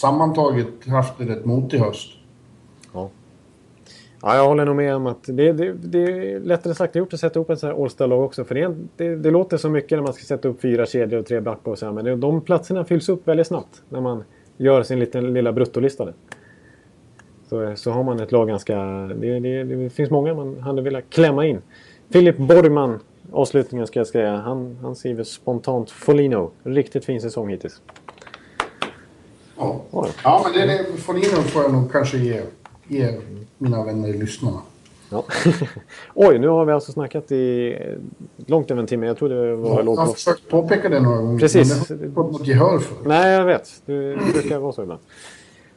sammantaget 0.00 0.88
haft 0.88 1.20
en 1.20 1.28
rätt 1.28 1.44
motig 1.44 1.78
höst. 1.78 2.10
Ja. 4.22 4.28
ja, 4.28 4.36
jag 4.36 4.46
håller 4.48 4.64
nog 4.64 4.76
med 4.76 4.94
om 4.96 5.06
att 5.06 5.24
det, 5.24 5.52
det, 5.52 5.72
det 5.72 5.98
är 5.98 6.40
lättare 6.40 6.74
sagt 6.74 6.96
gjort 6.96 7.12
att 7.14 7.20
sätta 7.20 7.40
upp 7.40 7.50
ett 7.50 7.58
sånt 7.58 7.72
här 7.76 7.82
All-Star-lag 7.82 8.20
också. 8.24 8.44
För 8.44 8.54
det, 8.54 8.74
det, 8.96 9.16
det 9.16 9.30
låter 9.30 9.56
så 9.56 9.68
mycket 9.68 9.98
när 9.98 10.02
man 10.02 10.12
ska 10.12 10.24
sätta 10.24 10.48
upp 10.48 10.60
fyra 10.60 10.86
kedjor 10.86 11.20
och 11.20 11.26
tre 11.26 11.40
backar 11.40 11.70
och 11.72 11.78
så 11.78 11.86
här, 11.86 11.92
Men 11.92 12.20
de 12.20 12.40
platserna 12.40 12.84
fylls 12.84 13.08
upp 13.08 13.28
väldigt 13.28 13.46
snabbt 13.46 13.82
när 13.88 14.00
man 14.00 14.24
gör 14.56 14.82
sin 14.82 14.98
liten, 14.98 15.34
lilla 15.34 15.52
bruttolista. 15.52 16.08
Så, 17.48 17.76
så 17.76 17.90
har 17.90 18.02
man 18.02 18.20
ett 18.20 18.32
lag 18.32 18.48
ganska... 18.48 18.76
Det, 19.20 19.40
det, 19.40 19.64
det 19.64 19.90
finns 19.90 20.10
många 20.10 20.34
man 20.34 20.60
hade 20.60 20.82
velat 20.82 21.04
klämma 21.10 21.46
in. 21.46 21.58
Filip 22.10 22.36
Borgman, 22.36 23.00
avslutningen 23.32 23.86
ska 23.86 24.00
jag 24.00 24.06
säga. 24.06 24.36
Han, 24.36 24.78
han 24.82 24.96
skriver 24.96 25.24
spontant 25.24 25.90
Folino. 25.90 26.50
Riktigt 26.62 27.04
fin 27.04 27.20
säsong 27.20 27.48
hittills. 27.48 27.80
Ja, 29.58 29.82
Ja. 30.24 30.40
men 30.44 30.52
det, 30.52 30.72
det 31.06 31.36
nog 31.36 31.44
får 31.44 31.62
jag 31.62 31.72
nog 31.72 31.92
kanske 31.92 32.18
ge, 32.18 32.42
ge 32.92 33.08
mina 33.58 33.84
vänner 33.84 34.08
lyssnarna. 34.12 34.58
Ja. 35.10 35.24
Oj, 36.14 36.38
nu 36.38 36.48
har 36.48 36.64
vi 36.64 36.72
alltså 36.72 36.92
snackat 36.92 37.32
i 37.32 37.76
långt 38.46 38.70
över 38.70 38.80
en 38.80 38.86
timme. 38.86 39.06
Jag 39.06 39.16
trodde 39.16 39.46
det 39.46 39.56
var 39.56 39.76
Jag 39.76 39.84
lågt 39.84 39.98
har 39.98 40.06
på. 40.06 40.12
försökt 40.12 40.48
påpeka 40.48 40.88
det 40.88 41.00
några 41.00 41.16
gånger, 41.18 41.38
Precis. 41.38 41.68
men 41.68 41.78
det 41.78 41.94
har 41.94 42.00
jag 42.00 42.06
inte 42.06 42.14
fått 42.14 42.32
något 42.32 42.46
gehör 42.46 42.78
för. 42.78 43.08
Nej, 43.08 43.32
jag 43.32 43.44
vet. 43.44 43.82
Det 43.86 44.18
brukar 44.32 44.58
vara 44.58 44.72
så 44.72 44.82
ibland. 44.82 45.00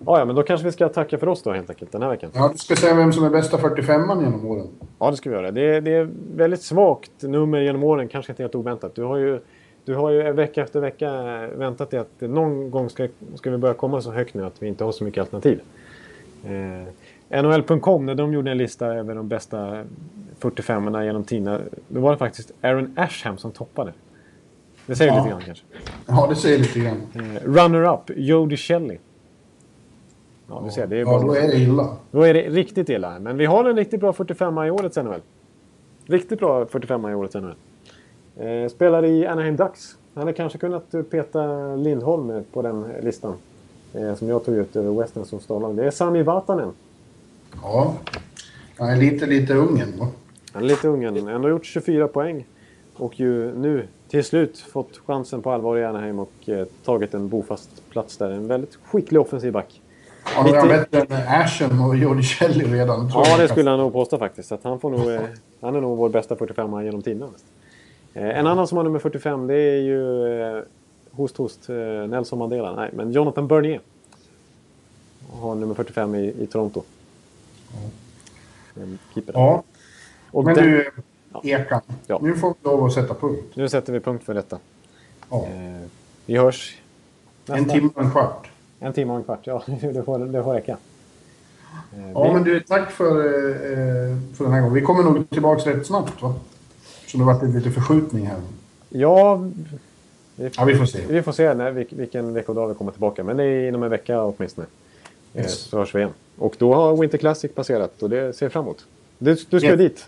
Ja, 0.05 0.19
ja, 0.19 0.25
men 0.25 0.35
då 0.35 0.43
kanske 0.43 0.65
vi 0.65 0.71
ska 0.71 0.89
tacka 0.89 1.17
för 1.17 1.27
oss 1.27 1.43
då 1.43 1.51
helt 1.51 1.69
enkelt 1.69 1.91
den 1.91 2.01
här 2.01 2.09
veckan. 2.09 2.29
Ja, 2.33 2.49
du 2.51 2.57
ska 2.57 2.75
säga 2.75 2.93
vem 2.95 3.13
som 3.13 3.23
är 3.25 3.29
bästa 3.29 3.57
45an 3.57 4.23
genom 4.23 4.45
åren. 4.47 4.67
Ja, 4.99 5.11
det 5.11 5.17
ska 5.17 5.29
vi 5.29 5.35
göra. 5.35 5.51
Det 5.51 5.61
är, 5.61 5.81
det 5.81 5.91
är 5.93 6.09
väldigt 6.35 6.61
svagt 6.61 7.11
nummer 7.21 7.59
genom 7.61 7.83
åren, 7.83 8.07
kanske 8.07 8.31
inte 8.31 8.43
helt 8.43 8.55
oväntat. 8.55 8.95
Du 8.95 9.03
har 9.03 9.17
ju, 9.17 9.39
du 9.85 9.95
har 9.95 10.09
ju 10.11 10.31
vecka 10.31 10.63
efter 10.63 10.79
vecka 10.79 11.11
väntat 11.55 11.91
dig 11.91 11.99
att 11.99 12.21
någon 12.21 12.71
gång 12.71 12.89
ska, 12.89 13.07
ska 13.35 13.51
vi 13.51 13.57
börja 13.57 13.73
komma 13.73 14.01
så 14.01 14.11
högt 14.11 14.33
nu 14.33 14.45
att 14.45 14.63
vi 14.63 14.67
inte 14.67 14.83
har 14.83 14.91
så 14.91 15.03
mycket 15.03 15.21
alternativ. 15.21 15.59
Eh, 16.45 17.43
NHL.com, 17.43 18.05
när 18.05 18.15
de 18.15 18.33
gjorde 18.33 18.51
en 18.51 18.57
lista 18.57 18.85
över 18.85 19.15
de 19.15 19.27
bästa 19.27 19.83
45orna 20.39 21.03
genom 21.05 21.23
tiderna, 21.23 21.59
då 21.87 21.99
var 21.99 22.11
det 22.11 22.17
faktiskt 22.17 22.51
Aaron 22.61 22.93
Asham 22.97 23.37
som 23.37 23.51
toppade. 23.51 23.93
Det 24.85 24.95
säger 24.95 25.11
Ja. 25.11 25.17
lite 25.17 25.29
grann 25.29 25.41
kanske. 25.45 25.63
Ja, 26.07 26.25
det 26.29 26.35
säger 26.35 26.57
lite 26.57 26.79
grann. 26.79 27.01
Eh, 27.15 27.43
Runner-up, 27.43 28.11
Jody 28.15 28.57
Shelley. 28.57 28.97
Ja, 30.49 30.61
du 30.65 30.71
ser, 30.71 30.87
det 30.87 30.95
är 30.95 30.99
Ja, 30.99 31.05
bara... 31.05 31.21
då 31.21 31.33
är 31.35 31.47
det 31.47 31.55
illa. 31.57 31.95
Då 32.11 32.21
är 32.21 32.33
det 32.33 32.41
riktigt 32.49 32.89
illa. 32.89 33.19
Men 33.19 33.37
vi 33.37 33.45
har 33.45 33.65
en 33.65 33.75
riktigt 33.75 33.99
bra 33.99 34.13
45 34.13 34.57
i 34.63 34.71
årets 34.71 34.97
NHL. 34.97 35.21
Riktigt 36.05 36.39
bra 36.39 36.65
45 36.65 37.09
i 37.09 37.13
årets 37.15 37.35
NHL. 37.35 37.55
Eh, 38.37 38.67
spelar 38.69 39.05
i 39.05 39.25
Anaheim 39.27 39.55
Ducks. 39.55 39.97
Han 40.13 40.21
hade 40.21 40.33
kanske 40.33 40.57
kunnat 40.57 40.95
peta 41.11 41.75
Lindholm 41.75 42.43
på 42.53 42.61
den 42.61 42.85
listan. 43.03 43.33
Eh, 43.97 44.15
som 44.15 44.29
jag 44.29 44.45
tog 44.45 44.55
ut 44.55 44.75
över 44.75 45.01
Western 45.01 45.25
som 45.25 45.39
stållag. 45.39 45.75
Det 45.75 45.85
är 45.85 45.91
Sami 45.91 46.23
Vatanen. 46.23 46.71
Ja. 47.61 47.93
Han 48.77 48.89
är 48.89 48.95
lite, 48.95 49.25
lite 49.25 49.53
ungen, 49.53 49.99
va? 49.99 50.07
Han 50.51 50.63
är 50.63 50.67
lite 50.67 50.87
ung 50.87 51.03
än. 51.03 51.27
Ändå 51.27 51.49
gjort 51.49 51.65
24 51.65 52.07
poäng. 52.07 52.45
Och 52.95 53.19
ju 53.19 53.55
nu 53.55 53.87
till 54.09 54.23
slut 54.23 54.59
fått 54.59 55.01
chansen 55.05 55.41
på 55.41 55.51
allvar 55.51 55.77
i 55.77 55.85
Anaheim 55.85 56.19
och 56.19 56.49
eh, 56.49 56.67
tagit 56.85 57.13
en 57.13 57.29
bofast 57.29 57.89
plats 57.89 58.17
där. 58.17 58.31
En 58.31 58.47
väldigt 58.47 58.77
skicklig 58.85 59.21
offensiv 59.21 59.53
back. 59.53 59.81
Han 60.23 60.47
är 60.47 60.67
bättre 60.67 60.99
än 60.99 61.41
Asham 61.41 61.81
och 61.81 61.95
Jordi 61.95 62.23
Shelley 62.23 62.67
redan. 62.73 63.09
Ja, 63.13 63.23
jag. 63.27 63.39
det 63.39 63.47
skulle 63.47 63.69
han 63.69 63.79
nog 63.79 63.93
påstå 63.93 64.17
faktiskt. 64.17 64.51
Att 64.51 64.63
han, 64.63 64.79
får 64.79 64.89
nog, 64.89 65.11
eh, 65.11 65.21
han 65.61 65.75
är 65.75 65.81
nog 65.81 65.97
vår 65.97 66.09
bästa 66.09 66.35
45 66.35 66.85
genom 66.85 67.01
tiderna. 67.01 67.27
Eh, 68.13 68.39
en 68.39 68.47
annan 68.47 68.67
som 68.67 68.77
har 68.77 68.83
nummer 68.83 68.99
45 68.99 69.47
det 69.47 69.55
är 69.55 69.81
ju 69.81 70.65
host 71.15 71.37
host 71.37 71.69
eh, 71.69 71.75
Nelson 72.07 72.39
Mandela. 72.39 72.75
Nej, 72.75 72.89
men 72.93 73.11
Jonathan 73.11 73.47
Bernier. 73.47 73.81
Har 75.31 75.55
nummer 75.55 75.75
45 75.75 76.15
i, 76.15 76.33
i 76.43 76.47
Toronto. 76.47 76.83
En 78.75 78.99
keeper. 79.13 79.33
Ja, 79.33 79.63
och 80.31 80.43
men 80.45 80.55
den, 80.55 80.63
du, 80.65 80.91
Ekan. 81.43 81.81
Ja. 82.07 82.19
Nu 82.21 82.35
får 82.35 82.49
vi 82.49 82.55
lov 82.69 82.83
att 82.85 82.93
sätta 82.93 83.13
punkt. 83.13 83.43
Nu 83.53 83.69
sätter 83.69 83.93
vi 83.93 83.99
punkt 83.99 84.23
för 84.23 84.33
detta. 84.33 84.59
Ja. 85.29 85.45
Eh, 85.45 85.87
vi 86.25 86.37
hörs 86.37 86.77
En 87.47 87.53
nästa- 87.63 87.73
timme 87.73 87.89
och 87.95 88.03
en 88.03 88.11
kvart. 88.11 88.47
en 88.79 88.93
timme 88.93 89.11
och 89.11 89.17
en 89.17 89.23
kvart. 89.23 89.39
Ja, 89.47 89.63
det 89.81 90.03
får, 90.03 90.19
det 90.19 90.43
får 90.43 90.53
räcka. 90.53 90.77
Eh, 91.97 92.11
Ja, 92.13 92.23
vi- 92.27 92.33
men 92.33 92.43
du, 92.43 92.59
tack 92.59 92.91
för, 92.91 93.17
eh, 93.25 94.17
för 94.35 94.43
den 94.43 94.53
här 94.53 94.59
gången. 94.61 94.73
Vi 94.73 94.81
kommer 94.81 95.03
nog 95.03 95.29
tillbaka 95.29 95.69
rätt 95.69 95.85
snabbt, 95.87 96.21
va? 96.21 96.35
Så 97.07 97.17
det 97.17 97.23
har 97.23 97.33
varit 97.33 97.55
lite 97.55 97.71
förskjutning 97.71 98.25
här. 98.25 98.41
Ja, 98.89 99.49
vi, 100.35 100.49
Ja, 100.57 100.65
vi 100.65 100.75
får 100.75 100.85
se. 100.85 100.99
Vi 101.09 101.21
får 101.21 101.31
se 101.31 101.53
när, 101.53 101.71
vilk- 101.71 101.95
vilken 101.97 102.33
veckodag 102.33 102.67
vi 102.67 102.73
kommer 102.73 102.91
tillbaka. 102.91 103.23
Men 103.23 103.37
det 103.37 103.43
är 103.43 103.67
inom 103.67 103.83
en 103.83 103.89
vecka 103.89 104.21
åtminstone. 104.23 104.67
Eh, 105.33 105.41
Yes. 105.41 105.59
Så 105.59 105.77
hörs 105.77 105.95
vi 105.95 105.99
igen. 105.99 106.11
Och 106.37 106.55
då 106.57 106.73
har 106.73 106.97
Winter 106.97 107.17
Classic 107.17 107.51
passerat 107.55 108.03
och 108.03 108.09
det 108.09 108.33
ser 108.35 108.45
jag 108.45 108.53
fram 108.53 108.63
emot. 108.63 108.85
Du, 109.17 109.35
du 109.49 109.59
ska 109.59 109.69
Ja. 109.69 109.75
dit. 109.75 110.07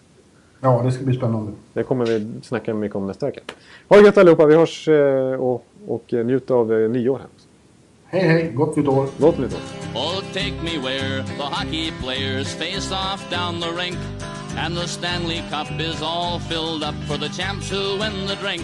Ja, 0.61 0.81
det 0.85 0.91
ska 0.91 1.03
bli 1.05 1.15
spännande. 1.17 1.51
Det 1.73 1.83
kommer 1.83 2.05
vi 2.05 2.27
snacka 2.43 2.73
mycket 2.73 2.95
om 2.95 3.07
nästa 3.07 3.25
vecka. 3.25 3.39
Ha 3.87 3.97
det 3.97 4.03
gött 4.03 4.17
allihopa. 4.17 4.45
Vi 4.45 4.55
hörs 4.55 4.87
eh, 4.87 5.33
och, 5.33 5.65
och 5.87 6.13
njut 6.13 6.51
av 6.51 6.73
eh, 6.73 6.89
nyår 6.89 7.17
här. 7.17 7.27
Hej, 8.09 8.21
hej! 8.29 8.51
Gott 8.55 8.75
nytt 8.75 8.87
år! 8.87 9.07
Gott 9.17 9.37
nytt 9.39 9.53
år. 9.53 9.59
Oh, 9.95 10.19
take 10.33 10.53
me 10.63 10.77
where 10.89 11.23
the 11.23 11.43
hockey 11.43 11.91
players 12.03 12.47
face 12.55 12.91
off 12.91 13.29
down 13.31 13.61
the 13.61 13.83
rink. 13.83 13.97
And 14.57 14.75
the 14.77 14.87
Stanley 14.87 15.41
Cup 15.51 15.79
is 15.81 16.01
all 16.01 16.39
filled 16.39 16.83
up 16.83 16.95
for 17.07 17.17
the 17.17 17.29
champs 17.43 17.71
who 17.71 17.97
win 17.99 18.27
the 18.27 18.35
drink. 18.47 18.63